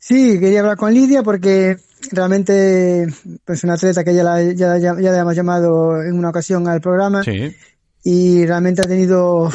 Sí, 0.04 0.40
quería 0.40 0.58
hablar 0.58 0.76
con 0.76 0.92
Lidia 0.92 1.22
porque 1.22 1.76
realmente 2.10 3.06
pues 3.44 3.62
una 3.62 3.74
atleta 3.74 4.02
que 4.02 4.12
ya 4.12 4.24
la, 4.24 4.42
ya, 4.42 4.76
ya, 4.76 5.00
ya 5.00 5.16
hemos 5.16 5.36
llamado 5.36 6.02
en 6.02 6.18
una 6.18 6.30
ocasión 6.30 6.66
al 6.66 6.80
programa 6.80 7.22
sí. 7.22 7.54
y 8.02 8.44
realmente 8.44 8.82
ha 8.82 8.88
tenido 8.88 9.48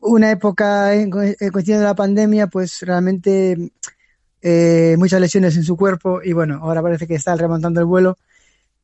una 0.00 0.30
época 0.30 0.94
en, 0.94 1.10
cuestión 1.10 1.80
de 1.80 1.84
la 1.84 1.94
pandemia 1.94 2.46
pues 2.46 2.80
realmente 2.80 3.72
eh, 4.40 4.96
muchas 4.96 5.20
lesiones 5.20 5.54
en 5.54 5.64
su 5.64 5.76
cuerpo 5.76 6.22
y 6.24 6.32
bueno 6.32 6.60
ahora 6.62 6.80
parece 6.80 7.06
que 7.06 7.16
está 7.16 7.36
remontando 7.36 7.78
el 7.78 7.86
vuelo. 7.86 8.16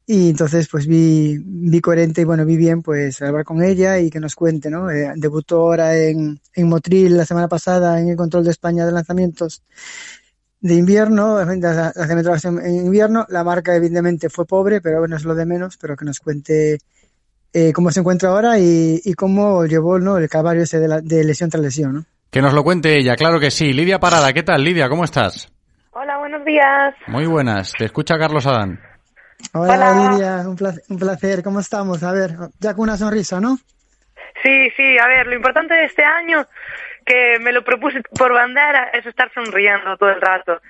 Y 0.05 0.31
entonces 0.31 0.69
pues 0.71 0.87
vi, 0.87 1.39
vi 1.39 1.81
coherente 1.81 2.21
y 2.21 2.25
bueno 2.25 2.45
vi 2.45 2.59
bien 2.59 2.83
pues 2.83 3.23
hablar 3.23 3.45
con 3.45 3.63
ella 3.63 3.99
y 4.01 4.11
que 4.11 4.21
nos 4.21 4.35
cuente 4.35 4.69
no 4.69 4.91
eh, 4.91 5.15
debutó 5.17 5.61
ahora 5.61 5.97
en, 5.97 6.39
en 6.55 6.69
Motril 6.69 7.17
la 7.17 7.25
semana 7.25 7.49
pasada 7.49 7.99
en 8.01 8.11
el 8.11 8.17
control 8.17 8.45
de 8.45 8.51
España 8.51 8.85
de 8.85 8.93
lanzamientos 8.93 9.63
de 10.61 10.75
invierno, 10.75 11.45
la 11.45 11.53
en 11.53 12.77
invierno. 12.77 13.27
La 13.29 13.45
marca 13.45 13.75
evidentemente 13.75 14.29
fue 14.29 14.47
pobre, 14.47 14.81
pero 14.81 15.01
bueno, 15.01 15.17
es 15.17 15.25
lo 15.25 15.35
de 15.35 15.47
menos, 15.47 15.77
pero 15.77 15.97
que 15.97 16.05
nos 16.05 16.21
cuente 16.21 16.79
eh, 17.53 17.73
cómo 17.73 17.91
se 17.91 18.01
encuentra 18.01 18.31
ahora 18.31 18.59
y, 18.59 19.01
y 19.05 19.15
cómo 19.15 19.65
llevó 19.65 19.99
¿no? 19.99 20.19
el 20.19 20.29
calvario 20.29 20.63
ese 20.63 20.79
de, 20.79 20.89
la, 20.89 21.01
de, 21.01 21.25
lesión 21.25 21.51
tras 21.51 21.63
lesión. 21.63 21.95
¿no? 21.95 22.05
Que 22.31 22.43
nos 22.43 22.53
lo 22.53 22.65
cuente 22.65 22.97
ella, 22.97 23.17
claro 23.17 23.41
que 23.41 23.51
sí. 23.51 23.73
Lidia 23.73 24.01
Parada, 24.01 24.33
¿qué 24.33 24.43
tal 24.43 24.65
Lidia? 24.65 24.89
¿Cómo 24.89 25.05
estás? 25.05 25.53
Hola, 25.93 26.19
buenos 26.19 26.45
días. 26.45 26.95
Muy 27.07 27.27
buenas, 27.27 27.73
te 27.73 27.85
escucha 27.85 28.19
Carlos 28.19 28.47
Adán. 28.47 28.81
Hola, 29.53 29.75
Hola. 29.75 30.11
Lidia, 30.11 30.49
un 30.49 30.57
placer, 30.57 30.83
un 30.89 30.99
placer, 30.99 31.43
¿cómo 31.43 31.61
estamos? 31.61 32.03
A 32.03 32.13
ver, 32.13 32.33
ya 32.59 32.75
con 32.75 32.85
una 32.85 32.97
sonrisa, 32.97 33.41
¿no? 33.41 33.57
Sí, 34.43 34.71
sí, 34.77 34.99
a 34.99 35.07
ver, 35.09 35.27
lo 35.27 35.35
importante 35.35 35.75
de 35.75 35.87
este 35.87 36.05
año 36.05 36.47
que 37.09 37.39
me 37.41 37.53
lo 37.53 37.65
propuse 37.65 38.03
por 38.19 38.33
bandera 38.33 38.91
es 38.93 39.07
estar 39.07 39.33
sonriendo 39.33 39.97
todo 39.97 40.11
el 40.11 40.21
rato. 40.21 40.61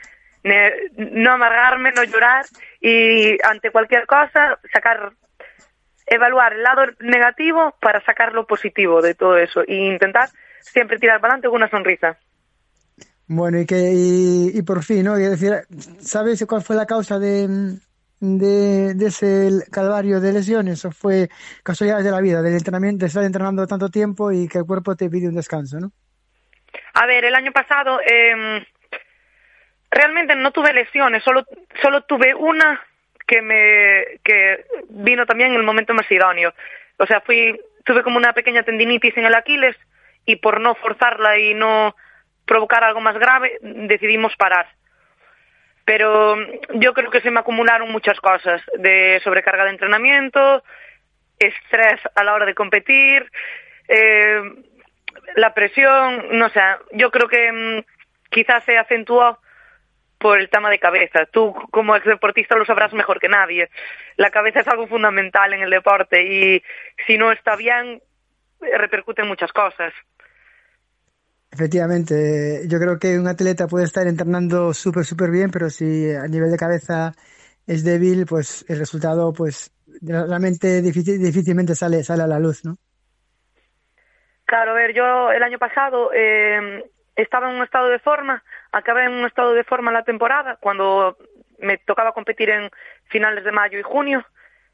No 0.97 1.33
amargarme, 1.33 1.91
no 1.91 2.05
llorar 2.05 2.47
y 2.81 3.37
ante 3.45 3.73
cualquier 3.73 4.07
cosa 4.07 4.59
sacar, 4.73 5.13
evaluar 6.07 6.53
el 6.53 6.63
lado 6.63 6.83
negativo 7.01 7.75
para 7.81 8.03
sacar 8.05 8.33
lo 8.33 8.47
positivo 8.47 9.03
de 9.03 9.15
todo 9.15 9.37
eso 9.37 9.63
e 9.67 9.75
intentar 9.75 10.29
siempre 10.61 10.99
tirar 10.99 11.21
para 11.21 11.35
adelante 11.35 11.49
con 11.49 11.57
una 11.57 11.71
sonrisa. 11.71 12.17
Bueno, 13.27 13.59
y 13.59 13.67
que 13.67 13.91
y, 13.93 14.63
por 14.63 14.83
fin, 14.85 15.05
¿no? 15.05 15.19
Y 15.19 15.23
decir, 15.23 15.53
¿sabes 15.99 16.43
cuál 16.47 16.63
fue 16.63 16.77
la 16.77 16.87
causa 16.87 17.19
de, 17.19 17.47
de, 18.21 18.95
de, 18.95 19.07
ese 19.07 19.51
calvario 19.71 20.21
de 20.21 20.33
lesiones 20.33 20.83
o 20.85 20.93
fue 20.93 21.29
casualidades 21.63 22.07
de 22.07 22.11
la 22.13 22.21
vida, 22.21 22.41
del 22.41 22.55
entrenamiento, 22.55 23.01
de 23.01 23.09
estar 23.09 23.25
entrenando 23.25 23.67
tanto 23.67 23.91
tiempo 23.91 24.33
y 24.33 24.49
que 24.49 24.59
el 24.59 24.65
cuerpo 24.65 24.97
te 24.97 25.11
pide 25.11 25.29
un 25.29 25.35
descanso, 25.35 25.79
¿no? 25.79 25.93
A 27.01 27.07
ver, 27.07 27.25
el 27.25 27.35
año 27.37 27.53
pasado 27.53 28.01
eh, 28.01 28.67
realmente 29.89 30.35
no 30.35 30.51
tuve 30.51 30.73
lesiones, 30.73 31.23
solo, 31.23 31.45
solo 31.81 32.03
tuve 32.03 32.35
una 32.35 32.85
que 33.25 33.41
me 33.41 34.19
que 34.25 34.65
vino 34.89 35.25
también 35.25 35.51
en 35.51 35.59
el 35.59 35.63
momento 35.63 35.95
más 35.95 36.11
idóneo. 36.11 36.53
O 36.97 37.07
sea, 37.07 37.21
fui 37.21 37.57
tuve 37.85 38.03
como 38.03 38.17
una 38.17 38.33
pequeña 38.33 38.65
tendinitis 38.65 39.17
en 39.17 39.27
el 39.27 39.35
Aquiles 39.37 39.77
y 40.27 40.37
por 40.37 40.61
no 40.61 40.75
forzarla 40.75 41.39
y 41.39 41.55
no 41.55 41.95
provocar 42.45 42.83
algo 42.83 43.01
más 43.01 43.17
grave 43.17 43.59
decidimos 43.63 44.35
parar. 44.35 44.67
Pero 45.85 46.37
yo 46.75 46.95
creo 46.95 47.13
que 47.13 47.21
se 47.21 47.31
me 47.31 47.39
acumularon 47.39 47.93
muchas 47.93 48.19
cosas, 48.19 48.61
de 48.77 49.21
sobrecarga 49.23 49.65
de 49.65 49.71
entrenamiento, 49.71 50.65
estrés 51.39 52.01
a 52.17 52.25
la 52.25 52.35
hora 52.35 52.45
de 52.45 52.55
competir, 52.55 53.31
eh, 53.87 54.43
la 55.37 55.55
presión, 55.55 56.39
no 56.39 56.49
sé, 56.51 56.61
yo 56.93 57.11
creo 57.11 57.29
que 57.29 57.53
mmm, 57.53 57.85
quizás 58.31 58.65
se 58.65 58.77
acentuó 58.79 59.39
por 60.19 60.41
el 60.41 60.51
tema 60.51 60.71
de 60.71 60.79
cabeza. 60.79 61.27
Tú 61.31 61.55
como 61.71 61.97
ex 61.97 62.05
deportista 62.05 62.57
lo 62.57 62.65
sabrás 62.65 62.93
mejor 62.93 63.21
que 63.21 63.29
nadie. 63.29 63.71
La 64.17 64.31
cabeza 64.31 64.61
es 64.61 64.69
algo 64.69 64.87
fundamental 64.89 65.53
en 65.55 65.63
el 65.63 65.71
deporte 65.71 66.23
y 66.23 66.63
si 67.07 67.17
no 67.17 67.33
está 67.33 67.57
bien 67.57 68.03
repercute 68.61 69.23
en 69.23 69.29
muchas 69.29 69.53
cosas. 69.53 69.93
Efectivamente, 71.51 72.63
yo 72.69 72.79
creo 72.79 72.99
que 72.99 73.19
un 73.19 73.27
atleta 73.27 73.67
puede 73.67 73.85
estar 73.85 74.07
entrenando 74.07 74.75
súper, 74.75 75.05
súper 75.05 75.31
bien, 75.31 75.51
pero 75.51 75.71
si 75.71 76.15
a 76.15 76.27
nivel 76.27 76.51
de 76.51 76.59
cabeza 76.59 77.13
es 77.67 77.85
débil, 77.85 78.27
pues 78.27 78.65
el 78.69 78.79
resultado, 78.79 79.33
pues 79.33 79.73
realmente 80.03 80.83
difícil, 80.83 81.23
difícilmente 81.23 81.75
sale, 81.75 82.03
sale 82.03 82.25
a 82.25 82.27
la 82.27 82.39
luz, 82.39 82.65
¿no? 82.65 82.77
Claro, 84.49 84.71
a 84.71 84.75
ver, 84.75 84.95
yo 84.95 85.31
el 85.31 85.43
año 85.43 85.59
pasado 85.59 86.11
eh, 86.15 86.83
estaba 87.17 87.51
en 87.51 87.57
un 87.57 87.63
estado 87.63 87.91
de 87.91 87.99
forma, 87.99 88.43
acabé 88.73 89.05
en 89.05 89.13
un 89.13 89.27
estado 89.27 89.53
de 89.53 89.63
forma 89.63 89.93
la 89.93 90.05
temporada, 90.05 90.57
cuando 90.57 91.19
me 91.59 91.77
tocaba 91.77 92.13
competir 92.13 92.49
en 92.49 92.71
finales 93.11 93.45
de 93.45 93.53
mayo 93.53 93.79
y 93.79 93.83
junio, 93.83 94.25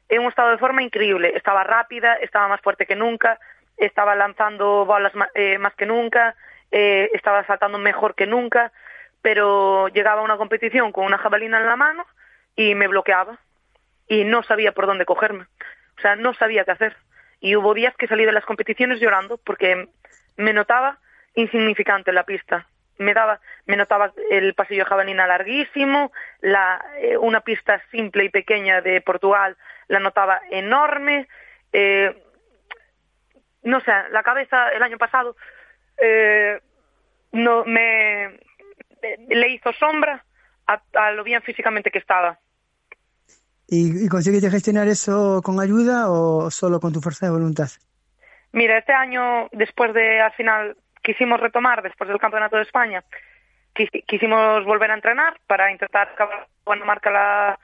en 0.07 0.21
un 0.21 0.29
estado 0.29 0.51
de 0.51 0.59
forma 0.59 0.81
increíble. 0.81 1.33
Estaba 1.35 1.65
rápida, 1.65 2.13
estaba 2.13 2.47
más 2.47 2.61
fuerte 2.61 2.85
que 2.85 2.95
nunca, 2.95 3.37
estaba 3.75 4.15
lanzando 4.15 4.85
bolas 4.85 5.11
eh, 5.33 5.57
más 5.57 5.75
que 5.75 5.85
nunca, 5.85 6.37
eh, 6.71 7.09
estaba 7.13 7.45
saltando 7.45 7.77
mejor 7.77 8.15
que 8.15 8.27
nunca, 8.27 8.71
pero 9.21 9.89
llegaba 9.89 10.21
a 10.21 10.23
una 10.23 10.37
competición 10.37 10.93
con 10.93 11.03
una 11.03 11.17
jabalina 11.17 11.57
en 11.57 11.65
la 11.65 11.75
mano 11.75 12.05
y 12.55 12.75
me 12.75 12.87
bloqueaba 12.87 13.39
y 14.07 14.23
no 14.23 14.41
sabía 14.43 14.71
por 14.71 14.85
dónde 14.85 15.03
cogerme. 15.03 15.47
O 15.97 16.01
sea, 16.01 16.15
no 16.15 16.33
sabía 16.33 16.63
qué 16.63 16.71
hacer 16.71 16.95
y 17.39 17.55
hubo 17.55 17.73
días 17.73 17.95
que 17.97 18.07
salí 18.07 18.25
de 18.25 18.31
las 18.31 18.45
competiciones 18.45 18.99
llorando 18.99 19.37
porque 19.37 19.89
me 20.37 20.53
notaba 20.53 20.99
insignificante 21.35 22.11
en 22.11 22.15
la 22.15 22.23
pista. 22.23 22.67
Me 22.97 23.13
daba, 23.13 23.41
me 23.65 23.75
notaba 23.75 24.13
el 24.31 24.53
pasillo 24.53 24.83
de 24.83 24.89
jabalina 24.89 25.27
larguísimo, 25.27 26.11
la, 26.41 26.83
eh, 26.97 27.17
una 27.17 27.41
pista 27.41 27.81
simple 27.91 28.23
y 28.25 28.29
pequeña 28.29 28.81
de 28.81 29.01
Portugal 29.01 29.57
la 29.87 29.99
notaba 29.99 30.41
enorme. 30.49 31.27
Eh, 31.73 32.15
no 33.63 33.81
sé, 33.81 33.91
la 34.11 34.23
cabeza 34.23 34.69
el 34.69 34.81
año 34.81 34.97
pasado 34.97 35.35
eh, 35.97 36.59
no 37.33 37.65
me 37.65 38.39
le 39.27 39.49
hizo 39.49 39.73
sombra 39.73 40.23
a 40.65 41.11
lo 41.11 41.23
bien 41.23 41.41
físicamente 41.41 41.91
que 41.91 41.99
estaba. 41.99 42.39
¿Y, 43.67 44.05
¿Y 44.05 44.07
conseguiste 44.07 44.49
gestionar 44.49 44.87
eso 44.87 45.41
con 45.43 45.59
ayuda 45.59 46.09
o 46.09 46.51
solo 46.51 46.79
con 46.79 46.93
tu 46.93 47.01
fuerza 47.01 47.25
de 47.25 47.31
voluntad? 47.31 47.69
Mira, 48.51 48.77
este 48.77 48.93
año, 48.93 49.49
después 49.51 49.93
de, 49.93 50.21
al 50.21 50.31
final, 50.33 50.77
quisimos 51.03 51.39
retomar, 51.39 51.81
después 51.81 52.07
del 52.07 52.19
Campeonato 52.19 52.55
de 52.55 52.63
España, 52.63 53.03
quisimos 54.07 54.63
volver 54.63 54.91
a 54.91 54.95
entrenar 54.95 55.37
para 55.47 55.71
intentar 55.71 56.09
acabar 56.09 56.47
buena 56.63 56.85
marca 56.85 57.11
la, 57.11 57.59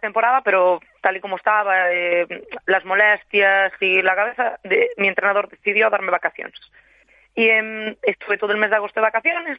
temporada, 0.00 0.40
pero 0.40 0.80
tal 1.02 1.18
y 1.18 1.20
como 1.20 1.36
estaba, 1.36 1.92
eh, 1.92 2.26
las 2.64 2.84
molestias 2.86 3.72
y 3.80 4.00
la 4.00 4.14
cabeza, 4.14 4.58
de, 4.64 4.88
mi 4.96 5.08
entrenador 5.08 5.50
decidió 5.50 5.90
darme 5.90 6.10
vacaciones. 6.10 6.58
Y 7.34 7.50
em, 7.50 7.94
estuve 8.02 8.38
todo 8.38 8.52
el 8.52 8.58
mes 8.58 8.70
de 8.70 8.76
agosto 8.76 9.00
de 9.00 9.06
vacaciones 9.06 9.58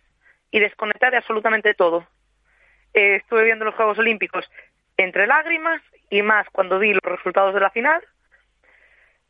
y 0.50 0.60
desconecté 0.60 1.12
de 1.12 1.18
absolutamente 1.18 1.76
todo. 1.76 2.08
Eh, 2.96 3.18
estuve 3.18 3.44
viendo 3.44 3.64
los 3.64 3.76
Juegos 3.76 4.00
Olímpicos 4.00 4.50
entre 4.98 5.28
lágrimas 5.28 5.82
y 6.10 6.22
más 6.22 6.48
cuando 6.52 6.80
vi 6.80 6.94
los 6.94 7.04
resultados 7.04 7.54
de 7.54 7.60
la 7.60 7.70
final, 7.70 8.04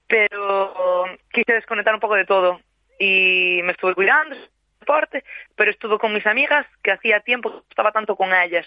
pero 0.08 1.06
quise 1.32 1.54
desconectar 1.54 1.94
un 1.94 2.00
poco 2.00 2.16
de 2.16 2.26
todo 2.26 2.62
y 3.00 3.60
me 3.64 3.74
estuve 3.74 3.94
cuidando, 3.94 4.36
deporte, 4.80 5.24
pero 5.56 5.70
estuve 5.70 6.00
con 6.00 6.14
mis 6.14 6.26
amigas, 6.26 6.66
que 6.82 6.92
hacía 6.92 7.20
tiempo 7.20 7.52
que 7.52 7.70
estaba 7.70 7.92
tanto 7.92 8.16
con 8.16 8.34
ellas. 8.34 8.66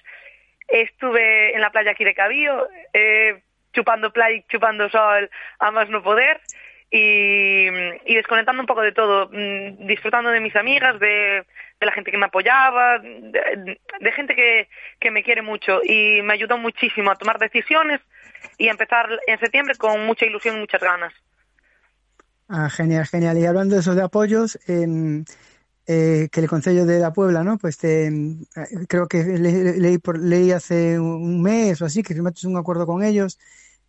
Estuve 0.69 1.55
en 1.55 1.61
la 1.61 1.71
playa 1.71 1.93
aquí 1.93 2.05
de 2.05 2.15
Cabío, 2.15 2.69
eh, 2.93 3.43
chupando 3.73 4.13
play, 4.13 4.45
chupando 4.49 4.89
sol, 4.91 5.31
a 5.59 5.71
más 5.71 5.89
no 5.89 6.03
poder, 6.03 6.41
y, 6.91 7.69
y, 8.05 8.15
desconectando 8.17 8.63
un 8.63 8.67
poco 8.67 8.83
de 8.83 8.93
todo, 8.93 9.29
mm, 9.33 9.87
disfrutando 9.87 10.31
de 10.31 10.41
mis 10.41 10.55
amigas, 10.57 10.99
de, 10.99 11.45
de 11.81 11.87
la 11.87 11.93
gente 11.93 12.11
que 12.11 12.19
me 12.19 12.27
apoyaba, 12.27 12.99
de, 12.99 14.13
gente 14.15 14.37
que, 14.37 14.69
que, 15.01 15.11
me 15.11 15.23
quiere 15.23 15.41
mucho 15.41 15.81
y 15.83 16.21
me 16.23 16.35
ayudó 16.35 16.59
muchísimo 16.59 17.11
a 17.11 17.17
tomar 17.17 17.39
decisiones 17.39 18.01
y 18.59 18.69
a 18.69 18.73
empezar 18.73 19.09
en 19.27 19.39
septiembre 19.41 19.75
con 19.77 20.05
mucha 20.05 20.27
ilusión 20.27 20.57
y 20.57 20.61
muchas 20.61 20.83
ganas. 20.83 21.13
Ah, 22.49 22.69
genial, 22.69 23.07
genial. 23.07 23.39
Y 23.39 23.47
hablando 23.47 23.77
de 23.77 23.81
esos 23.81 23.97
de 23.97 24.03
apoyos, 24.03 24.59
eh, 24.69 25.25
eh, 25.87 26.29
que 26.31 26.41
el 26.41 26.49
Consejo 26.49 26.85
de 26.85 26.99
la 26.99 27.13
Puebla, 27.13 27.43
¿no? 27.43 27.59
Pues 27.59 27.79
te, 27.79 28.11
creo 28.89 29.09
que 29.09 29.25
le, 29.25 29.79
leí, 29.79 29.99
por, 29.99 30.19
leí 30.19 30.53
hace 30.53 30.99
un 30.99 31.43
mes 31.43 31.81
o 31.81 31.87
así 31.87 32.03
que 32.03 32.15
firmaste 32.15 32.47
un 32.47 32.57
acuerdo 32.57 32.87
con 32.87 33.03
ellos 33.03 33.39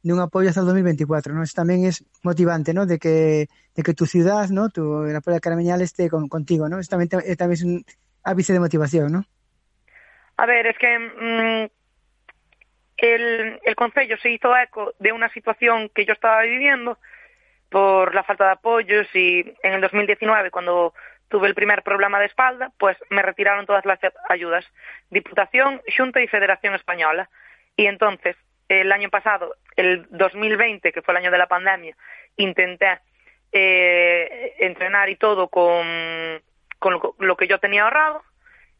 de 0.04 0.14
un 0.14 0.20
apoyo 0.20 0.50
hasta 0.50 0.62
el 0.62 0.68
2024, 0.68 1.34
¿no? 1.34 1.44
Eso 1.44 1.54
también 1.56 1.86
es 1.86 2.04
motivante, 2.24 2.74
¿no? 2.74 2.86
De 2.86 2.98
que, 2.98 3.48
de 3.76 3.84
que 3.84 3.94
tu 3.94 4.06
ciudad, 4.06 4.50
¿no? 4.50 4.70
Tu, 4.70 5.04
la 5.06 5.22
Puebla 5.22 5.40
Carameñal 5.40 5.82
esté 5.82 6.10
con, 6.10 6.28
contigo, 6.28 6.68
¿no? 6.70 6.80
Eso 6.80 6.90
también, 6.90 7.10
también 7.10 7.52
es 7.52 7.64
un 7.64 7.86
ápice 8.24 8.54
de 8.54 8.60
motivación, 8.60 9.12
¿no? 9.12 9.24
A 10.38 10.46
ver, 10.46 10.68
es 10.68 10.78
que 10.78 11.00
mmm, 11.00 11.70
el, 12.98 13.60
el 13.64 13.76
Consejo 13.76 14.16
se 14.22 14.32
hizo 14.32 14.56
eco 14.58 14.94
de 15.00 15.12
una 15.12 15.30
situación 15.30 15.90
que 15.94 16.06
yo 16.06 16.14
estaba 16.14 16.42
viviendo 16.44 16.98
por 17.70 18.14
la 18.14 18.24
falta 18.24 18.46
de 18.46 18.52
apoyos 18.52 19.08
y 19.14 19.40
en 19.64 19.74
el 19.74 19.82
2019, 19.82 20.52
cuando 20.52 20.94
tuve 21.30 21.48
el 21.48 21.56
primer 21.56 21.82
problema 21.82 22.20
de 22.20 22.26
espalda, 22.26 22.72
pues 22.78 22.98
me 23.10 23.22
retiraron 23.22 23.66
todas 23.66 23.86
las 23.86 24.00
ayudas, 24.30 24.66
Diputación, 25.10 25.82
Junta 25.98 26.22
y 26.22 26.28
Federación 26.28 26.76
Española. 26.76 27.30
Y 27.78 27.86
entonces, 27.86 28.36
el 28.68 28.92
año 28.92 29.10
pasado, 29.10 29.56
el 29.76 30.08
2020, 30.10 30.92
que 30.92 31.02
fue 31.02 31.14
el 31.14 31.18
año 31.18 31.32
de 31.32 31.38
la 31.38 31.48
pandemia, 31.48 31.96
intenté 32.38 33.00
eh, 33.52 34.56
entrenar 34.60 35.10
y 35.10 35.16
todo 35.16 35.48
con, 35.48 36.42
con 36.80 37.00
lo, 37.20 37.38
que 37.38 37.48
yo 37.48 37.60
tenía 37.60 37.84
ahorrado 37.84 38.24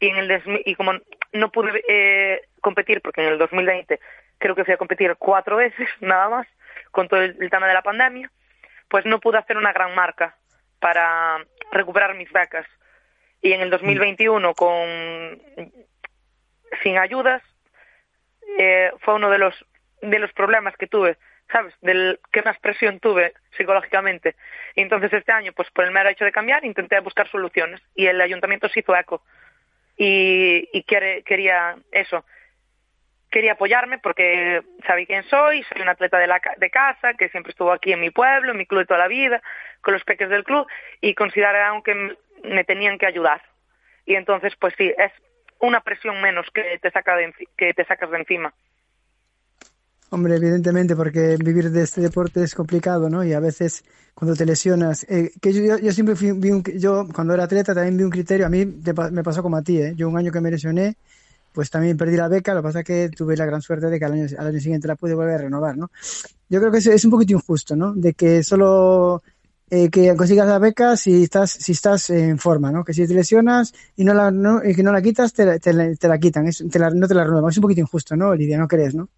y, 0.00 0.08
en 0.08 0.16
el 0.16 0.62
y 0.64 0.74
como 0.74 0.92
no 1.32 1.50
pude 1.50 1.82
eh, 1.88 2.42
competir, 2.60 3.00
porque 3.00 3.22
en 3.22 3.32
el 3.32 3.38
2020 3.38 4.00
creo 4.38 4.54
que 4.54 4.64
fui 4.64 4.74
a 4.74 4.78
competir 4.78 5.14
cuatro 5.18 5.56
veces 5.56 5.88
nada 6.00 6.28
más, 6.28 6.46
con 6.90 7.08
todo 7.08 7.22
el, 7.22 7.36
el 7.40 7.50
tema 7.50 7.68
de 7.68 7.74
la 7.74 7.82
pandemia, 7.82 8.30
pues 8.88 9.06
no 9.06 9.20
pude 9.20 9.38
hacer 9.38 9.56
una 9.56 9.72
gran 9.72 9.94
marca 9.94 10.36
para 10.80 11.38
recuperar 11.70 12.14
mis 12.14 12.30
becas. 12.32 12.66
Y 13.40 13.52
en 13.52 13.60
el 13.60 13.70
2021, 13.70 14.54
con 14.54 14.88
sin 16.82 16.98
ayudas, 16.98 17.42
eh, 18.58 18.92
fue 19.00 19.14
uno 19.14 19.30
de 19.30 19.38
los 19.38 19.54
de 20.02 20.18
los 20.18 20.32
problemas 20.32 20.76
que 20.76 20.86
tuve, 20.86 21.16
¿sabes? 21.50 21.74
Del 21.80 22.20
que 22.30 22.42
más 22.42 22.58
presión 22.58 23.00
tuve 23.00 23.32
psicológicamente. 23.56 24.36
Y 24.74 24.82
entonces 24.82 25.12
este 25.12 25.32
año, 25.32 25.52
pues 25.52 25.70
por 25.70 25.84
el 25.84 25.92
mero 25.92 26.10
hecho 26.10 26.24
de 26.24 26.32
cambiar, 26.32 26.64
intenté 26.64 27.00
buscar 27.00 27.28
soluciones 27.28 27.80
y 27.94 28.06
el 28.06 28.20
ayuntamiento 28.20 28.68
se 28.68 28.80
hizo 28.80 28.94
eco. 28.94 29.22
Y, 29.96 30.68
y 30.72 30.82
quiere, 30.84 31.22
quería 31.22 31.76
eso, 31.92 32.24
quería 33.32 33.52
apoyarme 33.52 33.98
porque 33.98 34.62
sabía 34.86 35.06
quién 35.06 35.24
soy, 35.24 35.62
soy 35.64 35.82
un 35.82 35.88
atleta 35.88 36.18
de, 36.18 36.26
la, 36.26 36.40
de 36.58 36.70
casa, 36.70 37.14
que 37.14 37.30
siempre 37.30 37.50
estuvo 37.50 37.72
aquí 37.72 37.92
en 37.92 38.00
mi 38.00 38.10
pueblo, 38.10 38.52
en 38.52 38.58
mi 38.58 38.66
club 38.66 38.80
de 38.80 38.86
toda 38.86 39.00
la 39.00 39.08
vida, 39.08 39.42
con 39.80 39.94
los 39.94 40.04
peques 40.04 40.28
del 40.28 40.44
club, 40.44 40.66
y 41.00 41.14
consideraron 41.14 41.82
que 41.82 42.16
me 42.44 42.64
tenían 42.64 42.98
que 42.98 43.06
ayudar. 43.06 43.42
Y 44.04 44.16
entonces, 44.16 44.54
pues 44.56 44.74
sí, 44.76 44.92
es 44.96 45.12
una 45.60 45.80
presión 45.80 46.20
menos 46.20 46.46
que 46.50 46.78
te, 46.80 46.90
saca 46.90 47.16
de, 47.16 47.32
que 47.56 47.72
te 47.72 47.84
sacas 47.84 48.10
de 48.10 48.18
encima. 48.18 48.52
Hombre, 50.12 50.36
evidentemente, 50.36 50.94
porque 50.94 51.38
vivir 51.38 51.70
de 51.70 51.84
este 51.84 52.02
deporte 52.02 52.42
es 52.42 52.54
complicado, 52.54 53.08
¿no? 53.08 53.24
Y 53.24 53.32
a 53.32 53.40
veces 53.40 53.82
cuando 54.12 54.36
te 54.36 54.44
lesionas, 54.44 55.06
eh, 55.08 55.32
que 55.40 55.54
yo, 55.54 55.78
yo 55.78 55.90
siempre 55.90 56.16
fui, 56.16 56.32
vi 56.32 56.50
un, 56.50 56.62
yo 56.62 57.08
cuando 57.14 57.32
era 57.32 57.44
atleta 57.44 57.74
también 57.74 57.96
vi 57.96 58.04
un 58.04 58.10
criterio, 58.10 58.44
a 58.44 58.50
mí 58.50 58.66
me 58.66 59.22
pasó 59.22 59.42
como 59.42 59.56
a 59.56 59.62
ti, 59.62 59.78
¿eh? 59.78 59.94
Yo 59.96 60.10
un 60.10 60.18
año 60.18 60.30
que 60.30 60.42
me 60.42 60.50
lesioné, 60.50 60.98
pues 61.54 61.70
también 61.70 61.96
perdí 61.96 62.18
la 62.18 62.28
beca, 62.28 62.52
lo 62.52 62.60
que 62.60 62.64
pasa 62.64 62.78
es 62.80 62.84
que 62.84 63.08
tuve 63.08 63.38
la 63.38 63.46
gran 63.46 63.62
suerte 63.62 63.86
de 63.86 63.98
que 63.98 64.04
al 64.04 64.12
año, 64.12 64.26
al 64.36 64.48
año 64.48 64.60
siguiente 64.60 64.86
la 64.86 64.96
pude 64.96 65.14
volver 65.14 65.36
a 65.36 65.38
renovar, 65.38 65.78
¿no? 65.78 65.90
Yo 66.50 66.60
creo 66.60 66.70
que 66.70 66.76
es, 66.76 67.04
un 67.06 67.10
poquito 67.10 67.32
injusto, 67.32 67.74
¿no? 67.74 67.94
De 67.94 68.12
que 68.12 68.42
solo 68.42 69.22
eh, 69.70 69.88
que 69.88 70.14
consigas 70.14 70.46
la 70.46 70.58
beca 70.58 70.94
si 70.98 71.22
estás 71.22 71.52
si 71.52 71.72
estás 71.72 72.10
en 72.10 72.38
forma, 72.38 72.70
¿no? 72.70 72.84
Que 72.84 72.92
si 72.92 73.06
te 73.06 73.14
lesionas 73.14 73.72
y 73.96 74.04
no 74.04 74.12
la 74.12 74.30
no, 74.30 74.62
y 74.62 74.74
que 74.74 74.82
no 74.82 74.92
la 74.92 75.00
quitas 75.00 75.32
te, 75.32 75.58
te, 75.58 75.96
te 75.96 76.08
la 76.08 76.18
quitan, 76.18 76.44
no 76.44 77.08
te 77.08 77.14
la 77.14 77.24
renuevan, 77.24 77.50
es 77.50 77.56
un 77.56 77.62
poquito 77.62 77.80
injusto, 77.80 78.14
¿no, 78.14 78.34
Lidia? 78.34 78.58
¿No 78.58 78.68
crees, 78.68 78.94
no? 78.94 79.08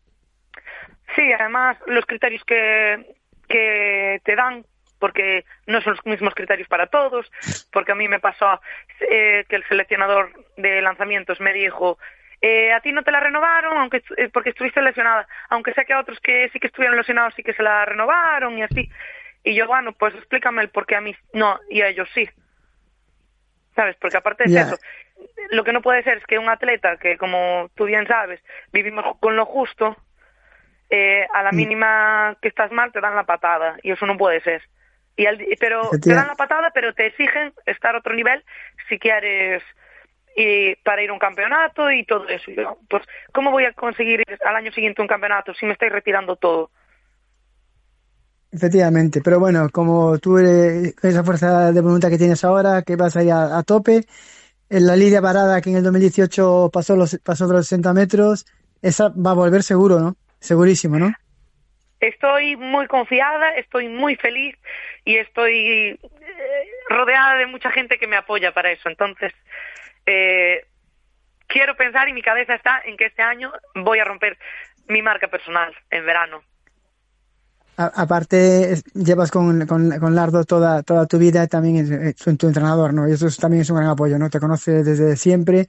Sí, 1.15 1.33
además 1.33 1.77
los 1.87 2.07
criterios 2.07 2.43
que, 2.45 3.15
que 3.49 4.21
te 4.25 4.37
dan, 4.37 4.65
porque 4.99 5.45
no 5.67 5.81
son 5.81 5.95
los 5.95 6.07
mismos 6.07 6.35
criterios 6.35 6.69
para 6.69 6.87
todos, 6.87 7.31
porque 7.73 7.93
a 7.93 7.95
mí 7.95 8.09
me 8.09 8.21
pasó 8.21 8.61
eh, 9.01 9.45
que 9.49 9.57
el 9.57 9.65
seleccionador 9.65 10.33
de 10.57 10.81
lanzamientos 10.83 11.41
me 11.41 11.53
dijo, 11.53 11.99
eh, 12.41 12.73
a 12.73 12.81
ti 12.81 12.93
no 12.93 13.03
te 13.03 13.11
la 13.11 13.21
renovaron 13.21 13.79
aunque 13.79 14.03
eh, 14.17 14.29
porque 14.33 14.51
estuviste 14.51 14.83
lesionada, 14.83 15.27
aunque 15.49 15.73
sé 15.73 15.85
que 15.85 15.93
a 15.93 16.01
otros 16.01 16.21
que 16.21 16.49
sí 16.51 16.61
que 16.61 16.67
estuvieron 16.67 16.97
lesionados 16.97 17.35
sí 17.35 17.43
que 17.43 17.55
se 17.55 17.63
la 17.63 17.85
renovaron 17.85 18.59
y 18.59 18.63
así. 18.63 18.91
Y 19.43 19.55
yo, 19.55 19.67
bueno, 19.67 19.93
pues 19.93 20.15
explícame 20.15 20.63
el 20.63 20.71
por 20.71 20.87
qué 20.87 20.97
a 20.97 21.01
mí 21.01 21.15
no 21.33 21.59
y 21.71 21.83
a 21.83 21.89
ellos 21.89 22.09
sí. 22.15 22.29
¿Sabes? 23.75 23.97
Porque 24.01 24.17
aparte 24.17 24.45
de 24.47 24.61
eso, 24.61 24.79
lo 25.51 25.65
que 25.65 25.73
no 25.73 25.83
puede 25.83 26.03
ser 26.03 26.19
es 26.19 26.25
que 26.27 26.39
un 26.39 26.49
atleta 26.49 26.97
que, 26.97 27.19
como 27.19 27.71
tú 27.75 27.85
bien 27.85 28.07
sabes, 28.07 28.41
vivimos 28.73 29.19
con 29.19 29.37
lo 29.37 29.45
justo, 29.45 29.97
eh, 30.91 31.27
a 31.33 31.43
la 31.43 31.53
mínima 31.53 32.37
que 32.41 32.49
estás 32.49 32.71
mal 32.73 32.93
te 32.93 33.01
dan 33.01 33.17
la 33.17 33.25
patada 33.25 33.77
y 33.83 33.93
eso 33.93 34.07
no 34.07 34.17
puede 34.17 34.41
ser. 34.41 34.63
Y 35.17 35.27
al, 35.27 35.39
pero 35.61 35.91
te 35.91 36.13
dan 36.13 36.27
la 36.27 36.35
patada, 36.35 36.71
pero 36.75 36.93
te 36.93 37.07
exigen 37.07 37.53
estar 37.67 37.95
a 37.95 37.99
otro 37.99 38.15
nivel 38.15 38.45
si 38.89 38.99
quieres 38.99 39.63
y 40.37 40.75
para 40.77 41.03
ir 41.03 41.11
a 41.11 41.13
un 41.13 41.19
campeonato 41.19 41.91
y 41.91 42.05
todo 42.05 42.27
eso. 42.29 42.51
Y 42.51 42.57
yo, 42.57 42.79
pues, 42.89 43.05
¿cómo 43.33 43.51
voy 43.51 43.65
a 43.65 43.73
conseguir 43.73 44.23
al 44.45 44.57
año 44.57 44.73
siguiente 44.73 45.01
un 45.01 45.09
campeonato 45.09 45.55
si 45.55 45.67
me 45.67 45.73
estáis 45.73 45.93
retirando 45.93 46.37
todo? 46.37 46.71
Efectivamente, 48.51 49.21
pero 49.23 49.41
bueno, 49.41 49.69
como 49.71 50.19
tú 50.19 50.39
eres 50.39 50.95
esa 51.03 51.25
fuerza 51.25 51.73
de 51.73 51.81
voluntad 51.81 52.09
que 52.09 52.19
tienes 52.19 52.45
ahora, 52.45 52.83
que 52.83 52.95
vas 52.95 53.17
ahí 53.17 53.31
a, 53.31 53.59
a 53.59 53.63
tope, 53.65 54.03
en 54.69 54.87
la 54.87 54.97
Lidia 54.97 55.21
Parada 55.21 55.61
que 55.61 55.71
en 55.71 55.77
el 55.77 55.83
2018 55.83 56.71
pasó 56.73 56.97
los 56.97 57.19
pasó 57.23 57.47
los 57.47 57.67
60 57.67 57.93
metros, 57.95 58.47
esa 58.81 59.09
va 59.09 59.33
a 59.33 59.35
volver 59.35 59.63
seguro, 59.63 59.99
¿no? 59.99 60.17
Segurísimo, 60.45 60.99
¿no? 60.99 61.11
Estoy 62.01 62.55
muy 62.57 62.87
confiada, 62.87 63.55
estoy 63.55 63.89
muy 63.89 64.15
feliz 64.17 64.55
y 65.07 65.17
estoy 65.17 65.99
rodeada 66.91 67.39
de 67.39 67.47
mucha 67.47 67.71
gente 67.71 67.99
que 67.99 68.07
me 68.07 68.17
apoya 68.17 68.53
para 68.53 68.71
eso. 68.71 68.91
Entonces, 68.91 69.33
eh, 70.05 70.67
quiero 71.47 71.75
pensar 71.77 72.11
y 72.11 72.13
mi 72.13 72.21
cabeza 72.21 72.57
está 72.57 72.83
en 72.85 72.99
que 72.99 73.07
este 73.07 73.23
año 73.23 73.53
voy 73.75 74.01
a 74.01 74.05
romper 74.05 74.37
mi 74.87 75.01
marca 75.01 75.29
personal 75.29 75.75
en 75.91 76.05
verano. 76.05 76.43
A, 77.79 77.87
aparte, 78.03 78.75
llevas 78.93 79.31
con, 79.31 79.67
con, 79.67 79.99
con, 79.99 80.15
Lardo 80.15 80.45
toda, 80.45 80.83
toda 80.83 81.07
tu 81.07 81.17
vida, 81.19 81.47
también 81.47 81.77
es, 81.77 81.91
es, 81.91 82.37
tu 82.37 82.47
entrenador, 82.47 82.93
¿no? 82.93 83.09
Y 83.09 83.13
eso 83.13 83.29
es, 83.29 83.39
también 83.39 83.63
es 83.63 83.71
un 83.71 83.79
gran 83.79 83.89
apoyo, 83.89 84.19
¿no? 84.19 84.29
Te 84.29 84.41
conoce 84.41 84.85
desde 84.85 85.17
siempre 85.17 85.69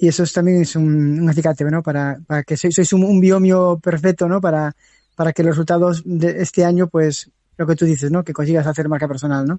y 0.00 0.08
eso 0.08 0.22
es, 0.22 0.32
también 0.32 0.62
es 0.62 0.76
un, 0.76 1.20
un 1.20 1.28
acicate, 1.28 1.64
¿no? 1.64 1.82
Para, 1.82 2.16
para 2.26 2.42
que 2.42 2.56
sois, 2.56 2.74
sois 2.74 2.92
un, 2.92 3.04
un, 3.04 3.20
biomio 3.20 3.80
perfecto, 3.82 4.28
¿no? 4.28 4.40
Para, 4.40 4.72
para 5.16 5.32
que 5.32 5.42
los 5.42 5.56
resultados 5.56 6.02
de 6.04 6.42
este 6.42 6.64
año, 6.64 6.88
pues, 6.88 7.30
lo 7.56 7.66
que 7.66 7.74
tú 7.74 7.84
dices, 7.84 8.10
¿no? 8.10 8.22
Que 8.22 8.32
consigas 8.32 8.66
hacer 8.66 8.88
marca 8.88 9.08
personal, 9.08 9.44
¿no? 9.44 9.58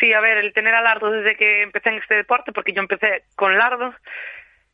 Sí, 0.00 0.12
a 0.12 0.20
ver, 0.20 0.38
el 0.38 0.52
tener 0.52 0.74
a 0.74 0.80
Lardo 0.80 1.10
desde 1.10 1.36
que 1.36 1.62
empecé 1.62 1.90
en 1.90 1.98
este 1.98 2.14
deporte, 2.14 2.52
porque 2.52 2.72
yo 2.72 2.80
empecé 2.80 3.24
con 3.36 3.56
Lardo, 3.56 3.94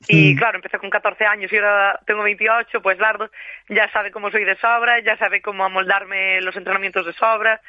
y 0.06 0.34
mm. 0.34 0.38
claro, 0.38 0.58
empecé 0.58 0.78
con 0.78 0.90
14 0.90 1.24
años 1.24 1.52
y 1.52 1.56
ahora 1.56 1.98
tengo 2.06 2.22
28, 2.22 2.80
pues 2.80 2.98
Lardo 2.98 3.30
ya 3.68 3.90
sabe 3.90 4.12
cómo 4.12 4.30
soy 4.30 4.44
de 4.44 4.56
sobra, 4.56 5.00
ya 5.00 5.16
sabe 5.16 5.42
cómo 5.42 5.64
amoldarme 5.64 6.40
los 6.40 6.54
entrenamientos 6.56 7.04
de 7.04 7.12
sobra, 7.14 7.60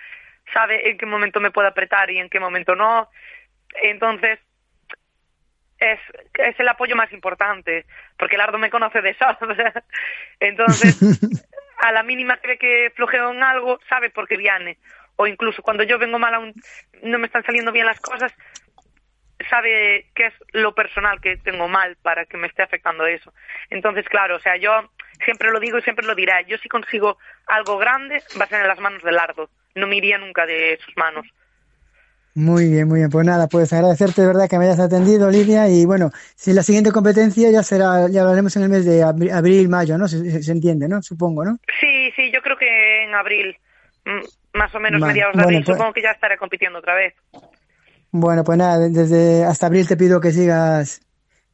sabe 0.54 0.92
en 0.92 0.98
qué 0.98 1.08
momento 1.08 1.40
me 1.40 1.52
puede 1.52 1.70
apretar 1.70 2.12
y 2.12 2.20
en 2.20 2.30
qué 2.30 2.40
momento 2.40 2.76
no. 2.76 3.10
Entonces, 3.82 4.40
es 5.80 6.00
es 6.34 6.60
el 6.60 6.68
apoyo 6.68 6.96
más 6.96 7.12
importante, 7.12 7.86
porque 8.18 8.38
Lardo 8.38 8.58
me 8.58 8.70
conoce 8.70 9.02
de 9.02 9.16
sobra. 9.16 9.84
Entonces, 10.40 11.00
a 11.80 11.92
la 11.92 12.04
mínima 12.04 12.38
que 12.38 12.48
ve 12.48 12.58
que 12.58 12.92
flojeo 12.96 13.32
en 13.32 13.44
algo, 13.44 13.80
sabe 13.90 14.10
por 14.10 14.28
qué 14.28 14.38
viene. 14.38 14.78
O 15.16 15.28
incluso 15.28 15.62
cuando 15.62 15.84
yo 15.84 16.00
vengo 16.00 16.18
mal, 16.20 16.34
aún 16.34 16.54
no 17.04 17.20
me 17.20 17.28
están 17.28 17.44
saliendo 17.44 17.72
bien 17.72 17.86
las 17.86 18.00
cosas, 18.00 18.34
sabe 19.50 20.08
qué 20.16 20.28
es 20.28 20.34
lo 20.52 20.74
personal 20.74 21.20
que 21.22 21.38
tengo 21.38 21.68
mal 21.68 21.98
para 22.02 22.26
que 22.26 22.38
me 22.38 22.48
esté 22.48 22.64
afectando 22.64 23.06
eso. 23.06 23.34
Entonces, 23.70 24.08
claro, 24.08 24.38
o 24.38 24.40
sea, 24.40 24.58
yo 24.58 24.90
siempre 25.24 25.52
lo 25.52 25.60
digo 25.60 25.78
y 25.78 25.82
siempre 25.82 26.06
lo 26.06 26.16
diré. 26.16 26.46
Yo 26.48 26.58
si 26.58 26.70
consigo 26.70 27.18
algo 27.48 27.78
grande, 27.78 28.22
va 28.40 28.46
a 28.46 28.48
ser 28.48 28.62
en 28.62 28.68
las 28.68 28.80
manos 28.80 29.04
de 29.04 29.12
Lardo. 29.12 29.50
No 29.76 29.88
me 29.88 29.98
iría 29.98 30.18
nunca 30.18 30.46
de 30.46 30.78
sus 30.84 30.96
manos. 30.98 31.26
Muy 32.36 32.70
bien, 32.70 32.88
muy 32.88 33.00
bien. 33.00 33.10
Pues 33.10 33.26
nada, 33.26 33.48
pues 33.48 33.74
agradecerte 33.74 34.22
de 34.22 34.28
verdad 34.28 34.48
que 34.50 34.58
me 34.58 34.66
hayas 34.66 34.80
atendido, 34.80 35.30
Lidia. 35.30 35.68
Y 35.68 35.86
bueno, 35.86 36.12
si 36.36 36.54
la 36.54 36.64
siguiente 36.64 36.92
competencia 36.92 37.50
ya 37.52 37.64
será, 37.64 38.08
ya 38.10 38.22
hablaremos 38.22 38.56
en 38.56 38.64
el 38.64 38.70
mes 38.70 38.86
de 38.86 39.04
abril, 39.04 39.68
mayo, 39.70 39.98
¿no? 39.98 40.08
Se, 40.08 40.44
se 40.44 40.52
entiende, 40.52 40.88
¿no? 40.88 41.02
Supongo, 41.02 41.44
¿no? 41.44 41.58
Sí, 41.80 42.12
sí, 42.16 42.32
yo 42.34 42.42
creo 42.42 42.58
que 42.58 43.04
en 43.04 43.14
abril, 43.14 43.58
más 44.54 44.74
o 44.74 44.80
menos 44.80 45.02
mediados 45.02 45.36
de 45.36 45.44
abril, 45.44 45.64
pues 45.66 45.76
supongo 45.78 45.94
que 45.94 46.02
ya 46.02 46.12
estaré 46.12 46.38
compitiendo 46.38 46.80
otra 46.80 46.96
vez. 46.96 47.14
Bueno, 48.12 48.44
pues 48.44 48.58
nada, 48.58 48.90
desde 48.90 49.44
hasta 49.44 49.68
abril 49.68 49.88
te 49.88 49.98
pido 49.98 50.20
que 50.20 50.32
sigas 50.32 51.02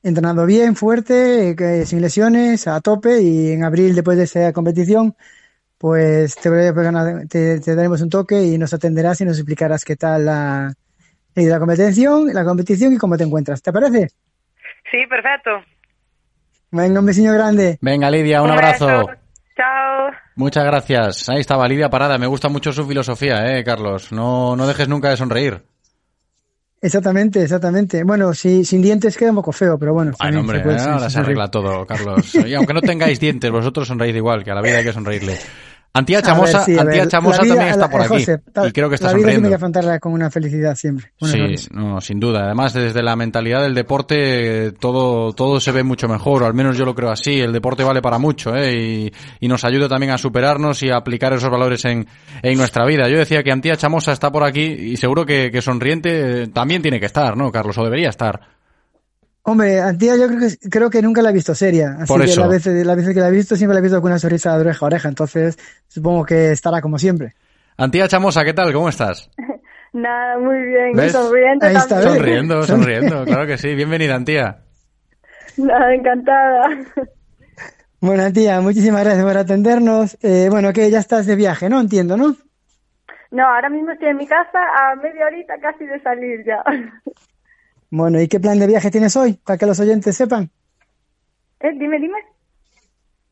entrenando 0.03 0.45
bien, 0.45 0.75
fuerte, 0.75 1.55
que, 1.57 1.85
sin 1.85 2.01
lesiones, 2.01 2.67
a 2.67 2.79
tope. 2.79 3.21
Y 3.21 3.51
en 3.51 3.63
abril, 3.63 3.95
después 3.95 4.17
de 4.17 4.25
esa 4.25 4.53
competición, 4.53 5.15
pues 5.77 6.35
te, 6.35 6.49
te, 7.59 7.75
daremos 7.75 8.01
un 8.01 8.09
toque 8.09 8.41
y 8.41 8.57
nos 8.57 8.73
atenderás 8.73 9.21
y 9.21 9.25
nos 9.25 9.37
explicarás 9.37 9.83
qué 9.83 9.95
tal 9.95 10.25
la, 10.25 10.73
la 11.35 11.59
competición, 11.59 12.33
la 12.33 12.45
competición 12.45 12.93
y 12.93 12.97
cómo 12.97 13.17
te 13.17 13.23
encuentras. 13.23 13.61
¿Te 13.61 13.73
parece? 13.73 14.09
Sí, 14.91 15.05
perfecto. 15.09 15.51
Venga, 16.71 16.99
un 16.99 17.05
besillo 17.05 17.33
grande. 17.33 17.77
Venga, 17.81 18.09
Lidia, 18.09 18.41
un, 18.41 18.51
abrazo. 18.51 19.07
Chao. 19.55 20.11
Muchas 20.35 20.65
gracias. 20.65 21.29
Ahí 21.29 21.39
estaba 21.39 21.67
Lidia 21.67 21.89
Parada. 21.89 22.17
Me 22.17 22.27
gusta 22.27 22.49
mucho 22.49 22.73
su 22.73 22.85
filosofía, 22.85 23.57
eh, 23.57 23.63
Carlos. 23.63 24.11
No, 24.11 24.55
no 24.55 24.67
dejes 24.67 24.89
nunca 24.89 25.09
de 25.09 25.17
sonreír. 25.17 25.61
Exactamente, 26.85 27.41
exactamente. 27.41 28.03
Bueno, 28.03 28.31
si, 28.35 28.63
sin 28.63 28.79
dientes 28.79 29.17
queda 29.17 29.31
un 29.31 29.37
poco 29.37 29.51
feo, 29.51 29.75
pero 29.79 29.91
bueno. 29.91 30.11
Ay, 30.19 30.35
hombre, 30.35 30.61
ahora 30.61 31.09
se 31.09 31.19
arregla 31.19 31.49
todo, 31.49 31.83
Carlos. 31.87 32.35
Y 32.35 32.53
aunque 32.53 32.75
no 32.75 32.81
tengáis 32.81 33.19
dientes, 33.19 33.49
vosotros 33.49 33.87
sonreír 33.87 34.15
igual, 34.15 34.43
que 34.43 34.51
a 34.51 34.53
la 34.53 34.61
vida 34.61 34.77
hay 34.77 34.83
que 34.83 34.93
sonreírle. 34.93 35.35
Antía 35.95 36.21
Chamosa, 36.21 36.65
Antía 36.77 37.07
Chamosa 37.07 37.37
también 37.37 37.69
está 37.69 37.89
por 37.89 38.01
aquí. 38.01 38.25
y 38.67 38.71
creo 38.73 38.89
que 38.89 38.95
está 38.95 39.11
la 39.11 39.17
vida 39.17 39.29
tiene 39.29 39.47
que 39.47 39.55
afrontarla 39.55 39.97
con 39.99 40.11
una 40.11 40.29
felicidad 40.29 40.75
siempre. 40.75 41.13
sí, 41.21 41.69
no, 41.71 42.01
sin 42.01 42.19
duda. 42.19 42.43
Además, 42.47 42.73
desde 42.73 43.01
la 43.01 43.15
mentalidad 43.15 43.61
del 43.61 43.73
deporte, 43.73 44.73
todo, 44.73 45.31
todo 45.31 45.61
se 45.61 45.71
ve 45.71 45.83
mucho 45.83 46.09
mejor, 46.09 46.43
o 46.43 46.47
al 46.47 46.53
menos 46.53 46.77
yo 46.77 46.83
lo 46.83 46.93
creo 46.93 47.11
así. 47.11 47.39
El 47.39 47.53
deporte 47.53 47.85
vale 47.85 48.01
para 48.01 48.17
mucho, 48.17 48.53
¿eh? 48.57 48.73
Y, 48.75 49.13
y 49.39 49.47
nos 49.47 49.63
ayuda 49.63 49.87
también 49.87 50.11
a 50.11 50.17
superarnos 50.17 50.83
y 50.83 50.89
a 50.89 50.97
aplicar 50.97 51.31
esos 51.31 51.49
valores 51.49 51.85
en, 51.85 52.05
en 52.43 52.57
nuestra 52.57 52.85
vida. 52.85 53.07
Yo 53.07 53.17
decía 53.17 53.41
que 53.41 53.53
Antía 53.53 53.77
Chamosa 53.77 54.11
está 54.11 54.29
por 54.33 54.43
aquí 54.43 54.63
y 54.63 54.97
seguro 54.97 55.25
que, 55.25 55.49
que 55.49 55.61
sonriente 55.61 56.47
también 56.47 56.81
tiene 56.81 56.99
que 56.99 57.05
estar, 57.05 57.37
¿no, 57.37 57.53
Carlos? 57.53 57.77
O 57.77 57.83
debería 57.85 58.09
estar. 58.09 58.41
Hombre, 59.47 59.79
Antía 59.79 60.15
yo 60.17 60.27
creo 60.27 60.39
que, 60.39 60.69
creo 60.69 60.89
que 60.89 61.01
nunca 61.03 61.21
la 61.21 61.29
he 61.29 61.33
visto 61.33 61.53
seria. 61.53 61.97
Así 61.99 62.07
Por 62.07 62.21
que 62.21 62.31
eso. 62.31 62.41
la 62.41 62.47
vez, 62.47 62.65
la 62.65 62.95
vez 62.95 63.07
que 63.13 63.19
la 63.19 63.27
he 63.27 63.31
visto 63.31 63.55
siempre 63.55 63.75
la 63.75 63.79
he 63.79 63.83
visto 63.83 64.01
con 64.01 64.11
una 64.11 64.17
sonrisa 64.17 64.55
de 64.55 64.61
oreja 64.61 64.83
a 64.83 64.87
oreja. 64.87 65.07
Entonces 65.07 65.57
supongo 65.87 66.25
que 66.25 66.51
estará 66.51 66.81
como 66.81 66.97
siempre. 66.97 67.35
Antía 67.77 68.07
Chamosa, 68.07 68.43
¿qué 68.43 68.53
tal? 68.53 68.73
¿Cómo 68.73 68.89
estás? 68.89 69.29
Nada, 69.93 70.39
muy 70.39 70.59
bien. 70.65 70.93
¿Ves? 70.93 71.11
Sonriente 71.11 71.67
Ahí 71.67 71.75
está, 71.75 72.01
también. 72.01 72.15
Sonriendo, 72.15 72.63
sonriendo, 72.63 73.23
claro 73.25 73.45
que 73.45 73.57
sí. 73.59 73.75
Bienvenida, 73.75 74.15
Antía. 74.15 74.63
Nada, 75.57 75.93
encantada. 75.93 76.63
Bueno, 78.01 78.23
Antía, 78.23 78.59
muchísimas 78.61 79.03
gracias 79.03 79.25
por 79.25 79.37
atendernos. 79.37 80.17
Eh, 80.23 80.47
bueno, 80.49 80.73
que 80.73 80.89
ya 80.89 80.99
estás 80.99 81.27
de 81.27 81.35
viaje, 81.35 81.69
¿no? 81.69 81.79
Entiendo, 81.79 82.17
¿no? 82.17 82.35
No, 83.31 83.43
ahora 83.47 83.69
mismo 83.69 83.91
estoy 83.91 84.09
en 84.09 84.17
mi 84.17 84.27
casa 84.27 84.59
a 84.59 84.95
media 84.95 85.27
horita 85.27 85.53
casi 85.61 85.85
de 85.85 85.99
salir 86.01 86.43
ya. 86.45 86.63
Bueno, 87.97 88.19
¿y 88.19 88.27
qué 88.27 88.41
plan 88.41 88.59
de 88.59 88.67
viaje 88.67 88.91
tienes 88.91 89.15
hoy? 89.15 89.39
Para 89.45 89.57
que 89.57 89.65
los 89.65 89.79
oyentes 89.79 90.17
sepan. 90.17 90.49
Eh, 91.61 91.71
dime, 91.79 91.97
dime. 91.97 92.17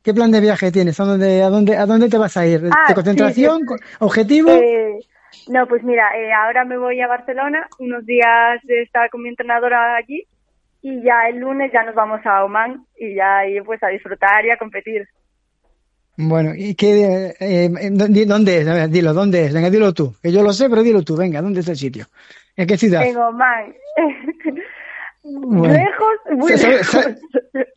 ¿Qué 0.03 0.13
plan 0.13 0.31
de 0.31 0.39
viaje 0.39 0.71
tienes? 0.71 0.97
¿A 1.01 1.03
dónde, 1.03 1.43
a 1.43 1.49
dónde, 1.49 1.75
a 1.75 1.85
dónde 1.85 2.07
te 2.09 2.17
vas 2.17 2.37
a 2.37 2.47
ir? 2.47 2.61
Ah, 2.71 2.87
¿De 2.87 2.93
concentración? 2.93 3.59
sí, 3.59 3.59
sí. 3.59 3.65
¿Co- 3.65 4.05
¿Objetivo? 4.05 4.51
Eh, 4.51 4.99
no, 5.49 5.67
pues 5.67 5.83
mira, 5.83 6.17
eh, 6.17 6.31
ahora 6.31 6.63
me 6.63 6.77
voy 6.77 7.01
a 7.01 7.07
Barcelona, 7.07 7.67
unos 7.79 8.05
días 8.05 8.61
de 8.63 8.83
estar 8.83 9.09
con 9.09 9.21
mi 9.21 9.29
entrenadora 9.29 9.97
allí 9.97 10.25
y 10.81 11.03
ya 11.03 11.27
el 11.29 11.39
lunes 11.39 11.69
ya 11.73 11.83
nos 11.83 11.95
vamos 11.95 12.21
a 12.25 12.45
Oman 12.45 12.85
y 12.97 13.15
ya 13.15 13.39
ahí 13.39 13.59
pues 13.61 13.83
a 13.83 13.87
disfrutar 13.87 14.45
y 14.45 14.51
a 14.51 14.57
competir. 14.57 15.05
Bueno, 16.15 16.53
¿y 16.55 16.75
qué, 16.75 17.33
eh, 17.39 17.69
eh, 17.81 18.25
dónde 18.25 18.59
es? 18.59 18.65
Ver, 18.65 18.89
dilo, 18.89 19.13
¿dónde 19.13 19.45
es? 19.45 19.53
Venga, 19.53 19.69
dilo 19.69 19.93
tú. 19.93 20.15
Que 20.21 20.31
yo 20.31 20.43
lo 20.43 20.53
sé, 20.53 20.69
pero 20.69 20.83
dilo 20.83 21.01
tú. 21.01 21.17
Venga, 21.17 21.41
¿dónde 21.41 21.61
es 21.61 21.67
el 21.67 21.75
sitio? 21.75 22.05
¿En 22.55 22.67
qué 22.67 22.77
ciudad? 22.77 23.03
En 23.05 23.17
Oman. 23.17 23.73
Bueno. 25.25 25.73
Lejos, 25.73 26.37
muy 26.37 26.49
¿Se 26.51 26.57
sabe, 26.57 26.75
lejos. 26.79 27.07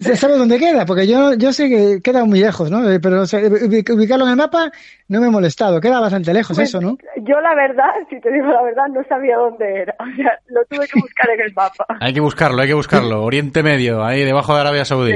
se 0.00 0.16
sabe 0.16 0.36
dónde 0.36 0.58
queda? 0.58 0.84
Porque 0.84 1.06
yo, 1.06 1.34
yo 1.34 1.52
sé 1.52 1.68
que 1.68 2.00
queda 2.02 2.24
muy 2.24 2.40
lejos, 2.40 2.72
¿no? 2.72 2.90
Eh, 2.90 2.98
Pero 2.98 3.20
o 3.22 3.26
sea, 3.26 3.38
ubic- 3.40 3.94
ubicarlo 3.94 4.24
en 4.24 4.32
el 4.32 4.36
mapa 4.36 4.72
no 5.06 5.20
me 5.20 5.28
he 5.28 5.30
molestado. 5.30 5.80
Queda 5.80 6.00
bastante 6.00 6.34
lejos 6.34 6.56
Pues, 6.56 6.68
eso, 6.70 6.80
¿no? 6.80 6.98
Yo 7.22 7.40
la 7.40 7.54
verdad, 7.54 7.84
si 8.10 8.20
te 8.20 8.32
digo 8.32 8.48
la 8.48 8.62
verdad, 8.62 8.88
no 8.92 9.00
sabía 9.08 9.36
dónde 9.36 9.82
era. 9.82 9.94
O 10.00 10.16
sea, 10.16 10.40
lo 10.48 10.64
tuve 10.64 10.88
que 10.88 10.98
buscar 11.00 11.30
en 11.30 11.40
el 11.42 11.54
mapa. 11.54 11.86
Hay 12.00 12.12
que 12.12 12.20
buscarlo, 12.20 12.60
hay 12.62 12.68
que 12.68 12.74
buscarlo. 12.74 13.22
Oriente 13.22 13.62
Medio, 13.62 14.04
ahí 14.04 14.24
debajo 14.24 14.52
de 14.52 14.60
Arabia 14.62 14.84
Saudí. 14.84 15.12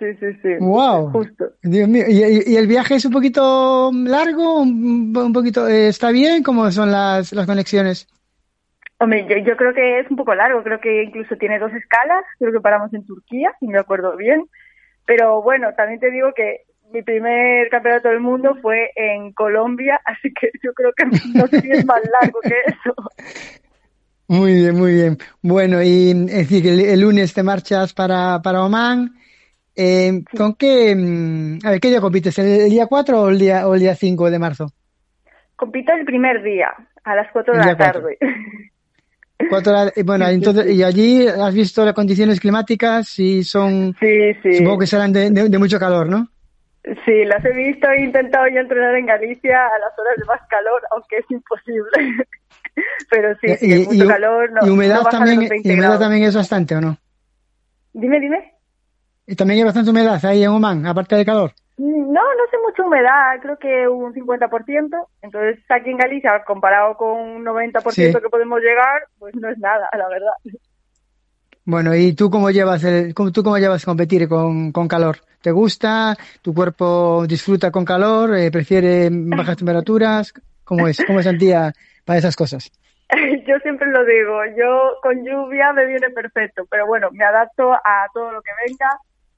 Sí, 0.00 0.06
sí, 0.18 0.26
sí. 0.42 0.48
Wow. 0.58 1.12
Dios 1.62 1.88
mío. 1.88 2.04
¿Y, 2.08 2.24
y- 2.24 2.42
y 2.54 2.56
el 2.56 2.66
viaje 2.66 2.96
es 2.96 3.04
un 3.04 3.12
poquito 3.12 3.92
largo? 3.94 4.62
¿Un, 4.62 5.16
un 5.16 5.32
poquito, 5.32 5.68
eh, 5.68 5.86
¿Está 5.88 6.10
bien? 6.10 6.42
¿Cómo 6.42 6.72
son 6.72 6.90
las, 6.90 7.32
las 7.32 7.46
conexiones? 7.46 8.08
Hombre, 9.02 9.24
yo, 9.46 9.56
creo 9.56 9.72
que 9.72 10.00
es 10.00 10.10
un 10.10 10.16
poco 10.18 10.34
largo, 10.34 10.62
creo 10.62 10.78
que 10.78 11.04
incluso 11.04 11.34
tiene 11.36 11.58
dos 11.58 11.72
escalas, 11.72 12.22
creo 12.38 12.52
que 12.52 12.60
paramos 12.60 12.92
en 12.92 13.06
Turquía, 13.06 13.50
si 13.58 13.66
me 13.66 13.78
acuerdo 13.78 14.14
bien. 14.14 14.44
Pero 15.06 15.40
bueno, 15.40 15.72
también 15.74 16.00
te 16.00 16.10
digo 16.10 16.34
que 16.36 16.64
mi 16.92 17.00
primer 17.02 17.70
campeonato 17.70 18.10
del 18.10 18.20
mundo 18.20 18.58
fue 18.60 18.90
en 18.94 19.32
Colombia, 19.32 19.98
así 20.04 20.30
que 20.38 20.50
yo 20.62 20.74
creo 20.74 20.92
que 20.94 21.04
no 21.34 21.46
sé 21.46 21.62
es 21.66 21.86
más 21.86 22.02
largo 22.20 22.40
que 22.42 22.54
eso. 22.66 22.94
Muy 24.28 24.52
bien, 24.56 24.76
muy 24.76 24.94
bien. 24.94 25.16
Bueno, 25.40 25.82
y 25.82 26.10
es 26.10 26.50
decir, 26.50 26.66
el, 26.66 26.80
el 26.80 27.00
lunes 27.00 27.32
te 27.32 27.42
marchas 27.42 27.94
para, 27.94 28.42
para 28.42 28.62
Oman. 28.62 29.14
Eh, 29.74 30.22
¿Con 30.36 30.56
qué? 30.56 30.94
Mm, 30.94 31.60
a 31.64 31.70
ver, 31.70 31.80
¿qué 31.80 31.88
día 31.88 32.02
compites? 32.02 32.38
¿El, 32.38 32.68
día 32.68 32.86
4 32.86 33.22
o 33.22 33.30
el 33.30 33.38
día, 33.38 33.66
o 33.66 33.74
el 33.74 33.80
día 33.80 33.94
5 33.94 34.30
de 34.30 34.38
marzo? 34.38 34.66
Compito 35.56 35.90
el 35.94 36.04
primer 36.04 36.42
día, 36.42 36.68
a 37.02 37.14
las 37.14 37.32
4 37.32 37.54
de 37.54 37.64
la 37.64 37.76
tarde. 37.78 38.18
Cuatro 39.48 39.72
horas- 39.72 39.92
y 39.96 40.02
bueno, 40.02 40.28
entonces, 40.28 40.70
y 40.74 40.82
allí 40.82 41.26
has 41.26 41.54
visto 41.54 41.84
las 41.84 41.94
condiciones 41.94 42.38
climáticas 42.40 43.18
y 43.18 43.42
son, 43.44 43.96
Sí, 43.98 44.34
sí. 44.42 44.58
supongo 44.58 44.78
que 44.80 44.86
serán 44.86 45.12
de, 45.12 45.30
de- 45.30 45.48
de 45.48 45.58
mucho 45.58 45.78
calor, 45.78 46.08
¿no? 46.08 46.28
Sí, 47.04 47.24
las 47.26 47.44
he 47.44 47.52
visto, 47.52 47.88
he 47.90 48.04
intentado 48.04 48.46
yo 48.48 48.60
entrenar 48.60 48.94
en 48.96 49.06
Galicia 49.06 49.56
a 49.66 49.78
las 49.78 49.98
horas 49.98 50.18
de 50.18 50.24
más 50.24 50.40
calor, 50.48 50.80
aunque 50.92 51.16
es 51.18 51.24
imposible. 51.30 51.90
Pero 53.10 53.34
sí, 53.40 53.48
sí, 53.58 53.72
es 53.72 53.86
mucho 53.86 54.04
hu- 54.04 54.08
calor, 54.08 54.52
no, 54.52 54.66
y 54.66 54.70
humedad 54.70 55.02
no 55.02 55.08
también, 55.10 55.40
los 55.40 55.48
20 55.48 55.68
y 55.68 55.72
humedad 55.72 55.98
también 55.98 56.22
es 56.24 56.34
bastante, 56.34 56.76
¿o 56.76 56.80
no? 56.80 56.96
Dime, 57.92 58.20
dime. 58.20 58.54
Y 59.26 59.36
también 59.36 59.58
hay 59.60 59.64
bastante 59.64 59.90
humedad 59.90 60.24
ahí 60.24 60.42
en 60.42 60.50
Oman, 60.50 60.86
aparte 60.86 61.16
del 61.16 61.26
calor. 61.26 61.52
No, 61.82 62.20
no 62.20 62.44
sé 62.50 62.58
mucha 62.62 62.82
humedad, 62.84 63.40
creo 63.40 63.56
que 63.56 63.88
un 63.88 64.12
50%. 64.12 65.06
Entonces, 65.22 65.64
aquí 65.70 65.88
en 65.88 65.96
Galicia, 65.96 66.42
comparado 66.46 66.94
con 66.98 67.18
un 67.18 67.44
90% 67.44 67.90
Sí. 67.90 68.12
que 68.12 68.28
podemos 68.28 68.60
llegar, 68.60 69.04
pues 69.18 69.34
no 69.36 69.48
es 69.48 69.56
nada, 69.58 69.88
la 69.96 70.06
verdad. 70.08 70.60
Bueno, 71.64 71.94
¿y 71.94 72.12
tú 72.14 72.28
cómo 72.28 72.50
llevas 72.50 72.84
el, 72.84 73.14
tú 73.14 73.42
cómo 73.42 73.56
llevas 73.56 73.86
competir 73.86 74.28
con, 74.28 74.72
con 74.72 74.88
calor? 74.88 75.16
¿Te 75.40 75.52
gusta? 75.52 76.16
¿Tu 76.42 76.52
cuerpo 76.52 77.26
disfruta 77.26 77.70
con 77.70 77.86
calor? 77.86 78.36
Eh, 78.36 78.50
¿Prefiere 78.50 79.08
bajas 79.10 79.56
temperaturas? 79.56 80.34
¿Cómo 80.64 80.86
es? 80.86 81.02
¿Cómo 81.06 81.20
es 81.20 81.26
Antía 81.26 81.72
para 82.04 82.18
esas 82.18 82.36
cosas? 82.36 82.70
Yo 83.48 83.56
siempre 83.62 83.88
lo 83.90 84.04
digo, 84.04 84.38
yo 84.56 84.92
con 85.02 85.24
lluvia 85.24 85.72
me 85.72 85.84
viene 85.86 86.10
perfecto, 86.10 86.64
pero 86.70 86.86
bueno, 86.86 87.08
me 87.10 87.24
adapto 87.24 87.72
a 87.72 88.06
todo 88.14 88.30
lo 88.30 88.42
que 88.42 88.52
venga. 88.68 88.88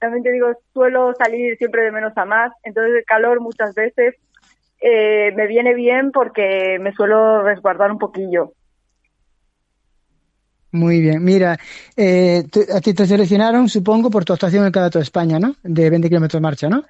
También 0.03 0.25
te 0.25 0.33
digo, 0.33 0.53
suelo 0.73 1.15
salir 1.15 1.57
siempre 1.59 1.85
de 1.85 1.93
menos 1.93 2.13
a 2.17 2.25
más, 2.25 2.51
entonces 2.65 2.93
el 2.99 3.05
calor 3.05 3.41
muchas 3.41 3.73
veces 3.73 4.17
eh, 4.81 5.31
me 5.37 5.47
viene 5.47 5.75
bien 5.75 6.11
porque 6.11 6.77
me 6.81 6.93
suelo 6.93 7.45
resguardar 7.45 7.93
un 7.93 7.99
poquillo. 7.99 8.53
Muy 10.73 11.01
bien. 11.01 11.23
Mira, 11.23 11.57
eh, 11.97 12.43
a 12.75 12.81
ti 12.81 12.95
te 12.95 13.07
seleccionaron, 13.07 13.69
supongo, 13.69 14.11
por 14.11 14.25
tu 14.25 14.33
actuación 14.33 14.63
en 14.63 14.67
el 14.67 14.73
Campeonato 14.73 14.99
de 14.99 15.05
España, 15.05 15.39
¿no? 15.39 15.55
De 15.63 15.89
20 15.89 16.09
kilómetros 16.09 16.41
de 16.41 16.43
marcha, 16.43 16.69
¿no? 16.69 16.83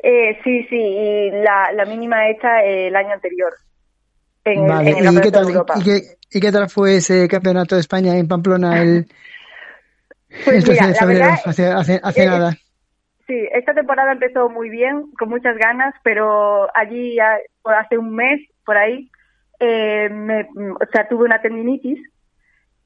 Eh, 0.00 0.38
sí, 0.44 0.62
sí, 0.70 0.76
y 0.76 1.30
la, 1.32 1.72
la 1.74 1.84
mínima 1.84 2.28
hecha 2.30 2.62
el 2.62 2.94
año 2.94 3.12
anterior 3.12 3.52
en, 4.44 4.68
Vale. 4.68 4.90
en 4.90 5.04
el 5.04 5.14
¿Y 5.16 5.20
qué, 5.20 5.32
tal, 5.32 5.46
de 5.46 5.52
Europa. 5.52 5.74
y, 5.80 5.82
qué, 5.82 6.00
y 6.30 6.40
qué 6.40 6.52
tal 6.52 6.70
fue 6.70 6.98
ese 6.98 7.26
Campeonato 7.26 7.74
de 7.74 7.80
España 7.80 8.16
en 8.16 8.28
Pamplona? 8.28 8.80
El... 8.80 9.08
Pues 10.44 10.68
mira, 10.68 10.88
la 10.88 11.06
verdad, 11.06 11.38
hace, 11.44 11.66
hace, 11.66 12.00
hace 12.02 12.24
eh, 12.24 12.26
nada. 12.26 12.52
Sí, 13.26 13.48
esta 13.52 13.74
temporada 13.74 14.12
empezó 14.12 14.48
muy 14.48 14.70
bien, 14.70 15.10
con 15.18 15.28
muchas 15.28 15.56
ganas, 15.56 15.94
pero 16.02 16.68
allí 16.76 17.16
ya, 17.16 17.38
hace 17.64 17.98
un 17.98 18.14
mes, 18.14 18.40
por 18.64 18.76
ahí, 18.76 19.10
eh, 19.58 20.08
me, 20.10 20.42
o 20.42 20.86
sea, 20.92 21.08
tuve 21.08 21.24
una 21.24 21.40
tendinitis 21.42 21.98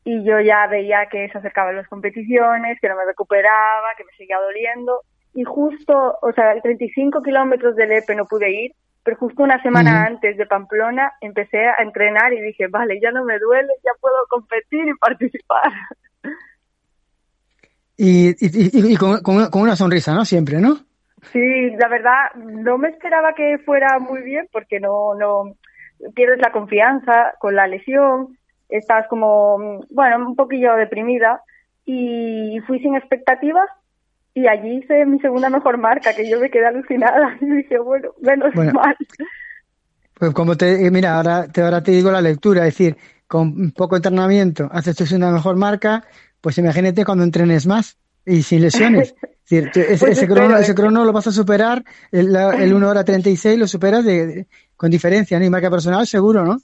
y 0.05 0.25
yo 0.25 0.41
ya 0.41 0.67
veía 0.67 1.07
que 1.11 1.29
se 1.29 1.39
acercaban 1.39 1.77
las 1.77 1.89
competiciones, 1.89 2.79
que 2.81 2.89
no 2.89 2.97
me 2.97 3.05
recuperaba, 3.05 3.89
que 3.97 4.05
me 4.05 4.13
seguía 4.13 4.39
doliendo 4.39 5.03
y 5.35 5.45
justo, 5.45 6.19
o 6.21 6.33
sea, 6.33 6.61
35 6.61 7.23
kilómetros 7.23 7.77
del 7.77 7.93
EPE 7.93 8.17
no 8.17 8.27
pude 8.27 8.51
ir, 8.51 8.73
pero 9.05 9.17
justo 9.17 9.43
una 9.43 9.63
semana 9.63 10.05
antes 10.05 10.37
de 10.37 10.47
Pamplona 10.47 11.13
empecé 11.21 11.67
a 11.69 11.77
entrenar 11.83 12.33
y 12.33 12.41
dije, 12.41 12.67
vale, 12.67 13.01
ya 13.01 13.11
no 13.13 13.25
me 13.25 13.39
duele, 13.39 13.73
ya 13.85 13.93
puedo 14.01 14.17
competir 14.29 14.89
y 14.89 14.95
participar. 14.95 15.73
Y, 18.03 18.31
y, 18.31 18.93
y, 18.93 18.97
con, 18.97 19.21
con, 19.21 19.61
una 19.61 19.77
sonrisa, 19.77 20.15
¿no? 20.15 20.25
Siempre, 20.25 20.59
¿no? 20.59 20.79
Sí, 21.35 21.71
la 21.79 21.87
verdad, 21.89 22.33
no 22.35 22.79
me 22.79 22.89
esperaba 22.89 23.35
que 23.35 23.59
fuera 23.59 23.99
muy 23.99 24.23
bien 24.23 24.49
porque 24.51 24.81
no, 24.81 25.15
no, 25.15 25.55
pierdes 26.15 26.39
la 26.41 26.51
confianza 26.51 27.35
con 27.39 27.55
la 27.55 27.67
lesión, 27.67 28.39
estás 28.71 29.07
como, 29.09 29.85
bueno, 29.91 30.29
un 30.29 30.35
poquillo 30.35 30.77
deprimida 30.77 31.43
y 31.85 32.59
fui 32.67 32.79
sin 32.79 32.97
expectativas 32.97 33.69
y 34.33 34.47
allí 34.47 34.79
hice 34.79 35.05
mi 35.05 35.19
segunda 35.21 35.51
mejor 35.51 35.77
marca, 35.77 36.15
que 36.15 36.27
yo 36.27 36.41
me 36.41 36.51
quedé 36.51 36.69
alucinada 36.69 37.37
y 37.43 37.51
dije, 37.51 37.79
bueno, 37.81 38.13
menos 38.23 38.55
mal. 38.55 38.97
Pues 40.15 40.33
como 40.33 40.57
te, 40.57 40.87
eh, 40.87 40.91
mira, 40.91 41.17
ahora 41.17 41.49
te, 41.49 41.61
ahora 41.61 41.83
te 41.83 41.91
digo 41.91 42.11
la 42.11 42.23
lectura, 42.23 42.67
es 42.67 42.79
decir, 42.79 42.97
con 43.27 43.73
poco 43.73 43.97
entrenamiento 43.97 44.71
haces 44.73 44.97
tu 44.97 45.05
segunda 45.05 45.31
mejor 45.31 45.57
marca, 45.57 46.03
pues 46.41 46.59
imagínate 46.59 47.05
cuando 47.05 47.25
entrenes 47.25 47.67
más 47.67 47.99
y 48.25 48.43
sin 48.43 48.63
lesiones. 48.63 49.15
ese, 49.51 49.63
pues 49.73 50.03
ese, 50.03 50.29
crono, 50.29 50.57
ese, 50.57 50.75
crono, 50.75 51.05
lo 51.05 51.13
vas 51.13 51.27
a 51.27 51.33
superar, 51.33 51.83
el, 52.13 52.35
el 52.35 52.73
1 52.73 52.89
hora 52.89 53.05
36 53.05 53.59
lo 53.59 53.67
superas 53.67 54.05
de, 54.05 54.47
con 54.77 54.91
diferencia, 54.91 55.39
¿no? 55.39 55.45
Y 55.45 55.51
marca 55.51 55.71
personal 55.71 56.07
seguro, 56.07 56.45
¿no? 56.45 56.59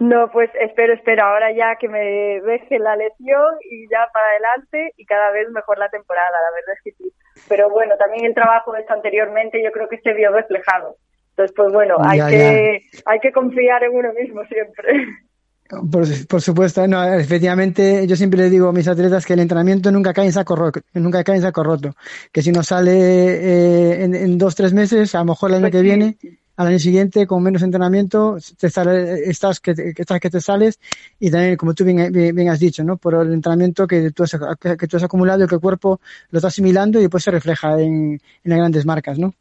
No, 0.00 0.30
pues 0.30 0.48
espero, 0.60 0.94
espero 0.94 1.24
ahora 1.24 1.50
ya 1.52 1.74
que 1.74 1.88
me 1.88 1.98
deje 1.98 2.78
la 2.78 2.94
lesión 2.94 3.56
y 3.68 3.88
ya 3.90 4.06
para 4.12 4.28
adelante 4.28 4.92
y 4.96 5.04
cada 5.04 5.32
vez 5.32 5.50
mejor 5.50 5.76
la 5.78 5.88
temporada, 5.88 6.30
la 6.30 6.54
verdad 6.54 6.74
es 6.76 6.82
que 6.84 6.92
sí. 6.92 7.12
Pero 7.48 7.68
bueno, 7.68 7.96
también 7.96 8.24
el 8.24 8.34
trabajo 8.34 8.76
hecho 8.76 8.92
anteriormente 8.92 9.62
yo 9.62 9.72
creo 9.72 9.88
que 9.88 9.98
se 9.98 10.12
vio 10.12 10.30
reflejado. 10.30 10.96
Entonces, 11.30 11.54
pues 11.56 11.72
bueno, 11.72 11.96
hay 12.00 12.20
que 12.30 12.80
hay 13.06 13.20
que 13.20 13.32
confiar 13.32 13.82
en 13.82 13.94
uno 13.94 14.12
mismo 14.12 14.44
siempre. 14.44 15.04
Por, 15.68 16.40
supuesto, 16.40 16.86
no, 16.86 17.04
efectivamente, 17.04 18.06
yo 18.06 18.16
siempre 18.16 18.40
le 18.40 18.50
digo 18.50 18.68
a 18.68 18.72
mis 18.72 18.88
atletas 18.88 19.26
que 19.26 19.34
el 19.34 19.40
entrenamiento 19.40 19.92
nunca 19.92 20.14
cae 20.14 20.24
en 20.24 20.32
saco 20.32 20.56
roto, 20.56 20.80
nunca 20.94 21.22
cae 21.22 21.36
en 21.36 21.42
saco 21.42 21.62
roto. 21.62 21.94
Que 22.32 22.40
si 22.40 22.52
no 22.52 22.62
sale 22.62 22.92
eh, 22.92 24.04
en, 24.04 24.14
en, 24.14 24.38
dos, 24.38 24.54
tres 24.54 24.72
meses, 24.72 25.14
a 25.14 25.18
lo 25.18 25.26
mejor 25.26 25.50
el 25.50 25.56
año 25.56 25.70
que 25.70 25.82
viene 25.82 26.16
al 26.58 26.66
año 26.66 26.78
siguiente 26.78 27.26
con 27.26 27.42
menos 27.42 27.62
entrenamiento 27.62 28.36
te 28.58 28.68
sale, 28.68 29.30
estás 29.30 29.60
que, 29.60 29.70
estás 29.96 30.18
que 30.18 30.28
te 30.28 30.40
sales 30.40 30.80
y 31.20 31.30
también 31.30 31.56
como 31.56 31.72
tú 31.72 31.84
bien, 31.84 32.12
bien, 32.12 32.48
has 32.48 32.58
dicho, 32.58 32.82
¿no? 32.82 32.96
Por 32.96 33.14
el 33.14 33.32
entrenamiento 33.32 33.86
que 33.86 34.10
tú, 34.10 34.24
has, 34.24 34.36
que, 34.60 34.88
tú 34.88 34.96
has 34.96 35.04
acumulado 35.04 35.44
y 35.44 35.46
que 35.46 35.54
el 35.54 35.60
cuerpo 35.60 36.00
lo 36.30 36.38
está 36.38 36.48
asimilando 36.48 36.98
y 36.98 37.02
después 37.02 37.22
se 37.22 37.30
refleja 37.30 37.80
en, 37.80 38.14
en 38.14 38.50
las 38.50 38.58
grandes 38.58 38.84
marcas, 38.84 39.20
¿no? 39.20 39.32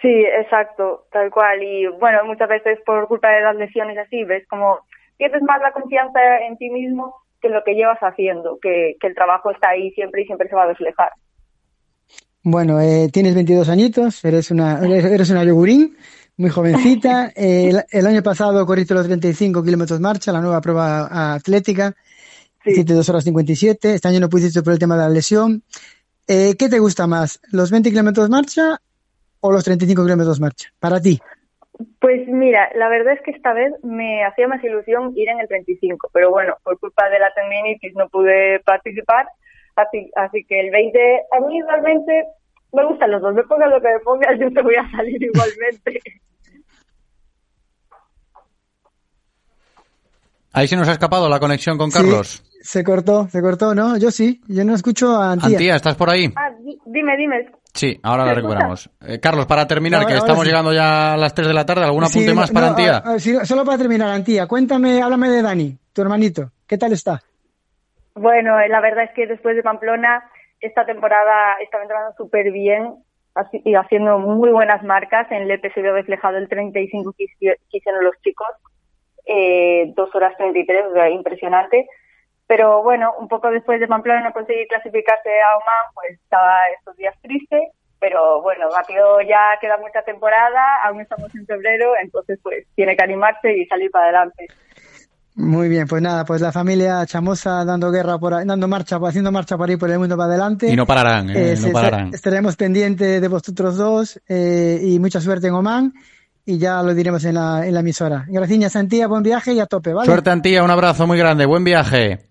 Sí, 0.00 0.24
exacto, 0.40 1.04
tal 1.12 1.30
cual. 1.30 1.62
Y 1.62 1.86
bueno, 1.88 2.24
muchas 2.24 2.48
veces 2.48 2.78
por 2.86 3.06
culpa 3.06 3.28
de 3.28 3.42
las 3.42 3.56
lesiones 3.56 3.98
así, 3.98 4.24
ves 4.24 4.46
como 4.48 4.78
pierdes 5.20 5.42
más 5.42 5.60
la 5.60 5.70
confianza 5.72 6.18
en 6.48 6.56
ti 6.56 6.70
mismo 6.70 7.14
que 7.42 7.50
lo 7.50 7.62
que 7.62 7.74
llevas 7.74 7.98
haciendo, 8.00 8.58
que, 8.60 8.96
que 8.98 9.06
el 9.06 9.14
trabajo 9.14 9.50
está 9.50 9.68
ahí 9.68 9.90
siempre 9.90 10.22
y 10.22 10.24
siempre 10.24 10.48
se 10.48 10.56
va 10.56 10.62
a 10.62 10.68
reflejar. 10.68 11.10
Bueno, 12.42 12.80
eh, 12.80 13.10
tienes 13.12 13.34
22 13.34 13.68
añitos, 13.68 14.24
eres 14.24 14.50
una, 14.50 14.80
eres, 14.80 15.28
una 15.28 15.44
yogurín 15.44 15.94
muy 16.38 16.48
jovencita. 16.48 17.32
el, 17.36 18.06
año 18.06 18.22
pasado 18.22 18.64
corriste 18.64 18.94
los 18.94 19.06
35 19.06 19.62
kilómetros 19.62 20.00
marcha, 20.00 20.32
la 20.32 20.40
nueva 20.40 20.62
prueba 20.62 21.34
atlética. 21.34 21.94
Sí. 22.64 22.70
Hiciste 22.70 22.94
2 22.94 23.08
horas 23.10 23.24
57. 23.24 23.94
Este 23.94 24.08
año 24.08 24.20
no 24.20 24.30
pudiste 24.30 24.62
por 24.62 24.72
el 24.72 24.78
tema 24.78 24.96
de 24.96 25.02
la 25.02 25.10
lesión. 25.10 25.62
Eh, 26.26 26.54
¿Qué 26.58 26.70
te 26.70 26.78
gusta 26.78 27.06
más, 27.06 27.40
los 27.50 27.70
20 27.70 27.90
kilómetros 27.90 28.30
marcha 28.30 28.80
o 29.40 29.52
los 29.52 29.64
35 29.64 30.02
kilómetros 30.02 30.40
marcha? 30.40 30.70
Para 30.78 30.98
ti. 30.98 31.20
Pues 31.98 32.26
mira, 32.28 32.70
la 32.74 32.88
verdad 32.88 33.14
es 33.14 33.22
que 33.22 33.30
esta 33.30 33.52
vez 33.52 33.72
me 33.82 34.24
hacía 34.24 34.48
más 34.48 34.62
ilusión 34.62 35.12
ir 35.16 35.28
en 35.28 35.40
el 35.40 35.48
35, 35.48 36.10
pero 36.12 36.30
bueno, 36.30 36.56
por 36.62 36.78
culpa 36.78 37.08
de 37.08 37.18
la 37.18 37.32
tendinitis 37.32 37.94
no 37.94 38.08
pude 38.08 38.60
participar, 38.60 39.26
así, 39.76 40.10
así 40.16 40.44
que 40.44 40.60
el 40.60 40.70
20, 40.70 41.22
a 41.32 41.40
mí 41.40 41.62
realmente 41.62 42.24
me 42.72 42.84
gustan 42.84 43.10
los 43.10 43.22
dos, 43.22 43.34
me 43.34 43.44
pongas 43.44 43.70
lo 43.70 43.80
que 43.80 43.88
me 43.88 44.00
pongas, 44.00 44.38
yo 44.40 44.52
te 44.52 44.62
voy 44.62 44.76
a 44.76 44.90
salir 44.90 45.22
igualmente. 45.22 46.00
Ahí 50.52 50.66
se 50.66 50.76
nos 50.76 50.88
ha 50.88 50.92
escapado 50.92 51.28
la 51.28 51.38
conexión 51.38 51.78
con 51.78 51.90
Carlos. 51.90 52.42
Sí, 52.44 52.49
se 52.60 52.84
cortó, 52.84 53.28
se 53.28 53.40
cortó, 53.40 53.74
¿no? 53.74 53.96
Yo 53.96 54.10
sí, 54.10 54.40
yo 54.48 54.64
no 54.64 54.74
escucho 54.74 55.16
a 55.16 55.32
Antía. 55.32 55.56
Antía, 55.56 55.76
¿estás 55.76 55.96
por 55.96 56.10
ahí? 56.10 56.26
Ah, 56.36 56.50
dime, 56.86 57.16
dime. 57.16 57.46
Sí, 57.72 57.98
ahora 58.02 58.26
la 58.26 58.34
recuperamos. 58.34 58.90
Eh, 59.06 59.20
Carlos, 59.20 59.46
para 59.46 59.66
terminar, 59.66 60.06
que 60.06 60.14
estamos 60.14 60.44
llegando 60.44 60.72
ya 60.72 61.14
a 61.14 61.16
las 61.16 61.34
3 61.34 61.48
de 61.48 61.54
la 61.54 61.64
tarde, 61.64 61.84
¿algún 61.84 62.04
apunte 62.04 62.34
más 62.34 62.50
para 62.50 62.68
Antía? 62.68 63.02
solo 63.44 63.64
para 63.64 63.78
terminar, 63.78 64.10
Antía, 64.10 64.46
cuéntame, 64.46 65.00
háblame 65.00 65.30
de 65.30 65.42
Dani, 65.42 65.78
tu 65.92 66.02
hermanito. 66.02 66.50
¿Qué 66.66 66.76
tal 66.76 66.92
está? 66.92 67.20
Bueno, 68.14 68.60
eh, 68.60 68.68
la 68.68 68.80
verdad 68.80 69.04
es 69.04 69.10
que 69.14 69.26
después 69.26 69.56
de 69.56 69.62
Pamplona, 69.62 70.24
esta 70.60 70.84
temporada 70.84 71.54
está 71.62 71.80
entrando 71.80 72.12
súper 72.16 72.50
bien 72.50 72.96
y 73.64 73.74
haciendo 73.74 74.18
muy 74.18 74.50
buenas 74.50 74.82
marcas. 74.82 75.30
En 75.30 75.46
Lepe 75.48 75.72
se 75.72 75.80
vio 75.80 75.94
reflejado 75.94 76.36
el 76.36 76.48
35 76.48 77.14
que 77.16 77.26
hicieron 77.70 78.04
los 78.04 78.20
chicos 78.22 78.48
eh, 79.26 79.92
2 79.94 80.14
horas 80.14 80.36
33, 80.36 80.86
o 80.90 80.92
sea, 80.92 81.08
impresionante. 81.08 81.86
Pero 82.50 82.82
bueno, 82.82 83.12
un 83.20 83.28
poco 83.28 83.48
después 83.48 83.78
de 83.78 83.86
Pamplona 83.86 84.24
no 84.24 84.32
conseguir 84.32 84.66
clasificarse 84.66 85.30
a 85.30 85.54
Oman, 85.54 85.94
pues 85.94 86.18
estaba 86.20 86.56
estos 86.76 86.96
días 86.96 87.14
triste, 87.22 87.70
pero 88.00 88.42
bueno, 88.42 88.66
rápido 88.76 89.20
ya 89.20 89.56
queda 89.60 89.76
mucha 89.78 90.02
temporada, 90.02 90.82
aún 90.84 91.00
estamos 91.00 91.32
en 91.36 91.46
febrero, 91.46 91.92
entonces 92.02 92.40
pues 92.42 92.66
tiene 92.74 92.96
que 92.96 93.04
animarse 93.04 93.56
y 93.56 93.66
salir 93.66 93.88
para 93.92 94.06
adelante. 94.06 94.48
Muy 95.36 95.68
bien, 95.68 95.86
pues 95.86 96.02
nada, 96.02 96.24
pues 96.24 96.40
la 96.40 96.50
familia 96.50 97.06
chamosa 97.06 97.64
dando 97.64 97.92
guerra 97.92 98.18
por 98.18 98.34
ahí, 98.34 98.44
dando 98.44 98.66
marcha, 98.66 98.96
haciendo 99.00 99.30
marcha 99.30 99.56
por 99.56 99.70
ahí 99.70 99.76
por 99.76 99.88
el 99.88 100.00
mundo 100.00 100.16
para 100.16 100.30
adelante. 100.30 100.72
Y 100.72 100.74
no 100.74 100.86
pararán, 100.86 101.30
eh, 101.30 101.54
no 101.56 101.70
pararán. 101.70 102.12
Estaremos 102.12 102.56
pendientes 102.56 103.20
de 103.20 103.28
vosotros 103.28 103.76
dos 103.76 104.20
eh, 104.28 104.76
y 104.82 104.98
mucha 104.98 105.20
suerte 105.20 105.46
en 105.46 105.54
Oman 105.54 105.92
y 106.44 106.58
ya 106.58 106.82
lo 106.82 106.94
diremos 106.94 107.24
en 107.26 107.36
la, 107.36 107.64
en 107.64 107.74
la 107.74 107.78
emisora. 107.78 108.24
Gracias, 108.26 108.74
Antía, 108.74 109.06
buen 109.06 109.22
viaje 109.22 109.52
y 109.52 109.60
a 109.60 109.66
tope, 109.66 109.92
¿vale? 109.92 110.06
Suerte, 110.06 110.30
Antía, 110.30 110.64
un 110.64 110.70
abrazo 110.72 111.06
muy 111.06 111.16
grande, 111.16 111.46
buen 111.46 111.62
viaje. 111.62 112.29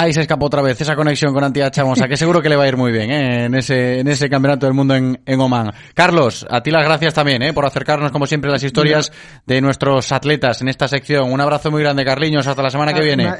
Ahí 0.00 0.14
se 0.14 0.22
escapó 0.22 0.46
otra 0.46 0.62
vez 0.62 0.80
esa 0.80 0.96
conexión 0.96 1.34
con 1.34 1.44
Antía 1.44 1.70
Chamosa, 1.70 2.08
que 2.08 2.16
seguro 2.16 2.40
que 2.40 2.48
le 2.48 2.56
va 2.56 2.64
a 2.64 2.68
ir 2.68 2.78
muy 2.78 2.90
bien 2.90 3.10
¿eh? 3.10 3.44
en, 3.44 3.54
ese, 3.54 4.00
en 4.00 4.08
ese 4.08 4.30
campeonato 4.30 4.64
del 4.64 4.74
mundo 4.74 4.94
en, 4.94 5.20
en 5.26 5.38
Oman. 5.38 5.72
Carlos, 5.92 6.46
a 6.48 6.62
ti 6.62 6.70
las 6.70 6.84
gracias 6.84 7.12
también 7.12 7.42
¿eh? 7.42 7.52
por 7.52 7.66
acercarnos, 7.66 8.10
como 8.10 8.26
siempre, 8.26 8.50
las 8.50 8.62
historias 8.62 9.12
de 9.44 9.60
nuestros 9.60 10.10
atletas 10.10 10.62
en 10.62 10.68
esta 10.68 10.88
sección. 10.88 11.30
Un 11.30 11.38
abrazo 11.42 11.70
muy 11.70 11.82
grande, 11.82 12.02
Carliños, 12.02 12.46
hasta 12.46 12.62
la 12.62 12.70
semana 12.70 12.94
que 12.94 13.02
viene. 13.02 13.30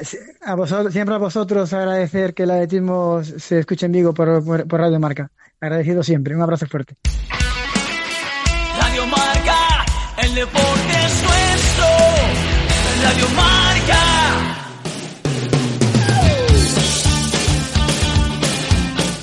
A 0.45 0.53
vosotros, 0.53 0.93
siempre 0.93 1.15
a 1.15 1.17
vosotros 1.17 1.73
agradecer 1.73 2.35
que 2.35 2.43
el 2.43 2.51
atletismo 2.51 3.23
se 3.23 3.57
escuche 3.57 3.87
en 3.87 3.93
vivo 3.93 4.13
por, 4.13 4.45
por, 4.45 4.67
por 4.67 4.79
Radio 4.79 4.99
Marca. 4.99 5.31
Agradecido 5.59 6.03
siempre. 6.03 6.35
Un 6.35 6.43
abrazo 6.43 6.67
fuerte. 6.67 6.93
Radio 8.79 9.07
Marca, 9.07 9.85
el 10.21 10.35
deporte 10.35 10.93
es 11.07 11.23
nuestro. 11.23 11.87
Radio 13.03 13.25
Marca. 13.35 13.70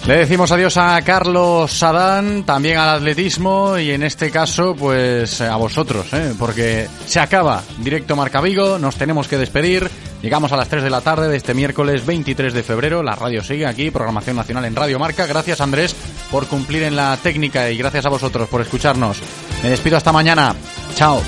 Le 0.09 0.17
decimos 0.17 0.51
adiós 0.51 0.75
a 0.79 1.03
Carlos 1.03 1.71
Sadán, 1.71 2.45
también 2.45 2.79
al 2.79 2.97
atletismo 2.97 3.77
y 3.77 3.91
en 3.91 4.03
este 4.03 4.31
caso 4.31 4.75
pues 4.75 5.43
a 5.43 5.55
vosotros, 5.57 6.07
¿eh? 6.15 6.33
porque 6.39 6.89
se 7.05 7.21
acaba 7.21 7.63
directo 7.77 8.17
Marca 8.17 8.41
Vigo, 8.41 8.79
nos 8.79 8.97
tenemos 8.97 9.29
que 9.29 9.37
despedir, 9.37 9.91
llegamos 10.23 10.51
a 10.51 10.57
las 10.57 10.69
3 10.69 10.85
de 10.85 10.89
la 10.89 11.03
tarde 11.03 11.29
de 11.29 11.37
este 11.37 11.53
miércoles 11.53 12.07
23 12.07 12.55
de 12.55 12.63
febrero, 12.63 13.03
la 13.03 13.17
radio 13.17 13.45
sigue 13.45 13.67
aquí, 13.67 13.91
programación 13.91 14.37
nacional 14.37 14.65
en 14.65 14.77
Radio 14.77 14.99
Marca, 14.99 15.27
gracias 15.27 15.61
Andrés 15.61 15.95
por 16.31 16.47
cumplir 16.47 16.85
en 16.85 16.97
la 16.97 17.15
técnica 17.19 17.71
y 17.71 17.77
gracias 17.77 18.07
a 18.07 18.09
vosotros 18.09 18.49
por 18.49 18.63
escucharnos. 18.63 19.19
Me 19.63 19.69
despido 19.69 19.99
hasta 19.99 20.11
mañana, 20.11 20.55
chao. 20.95 21.21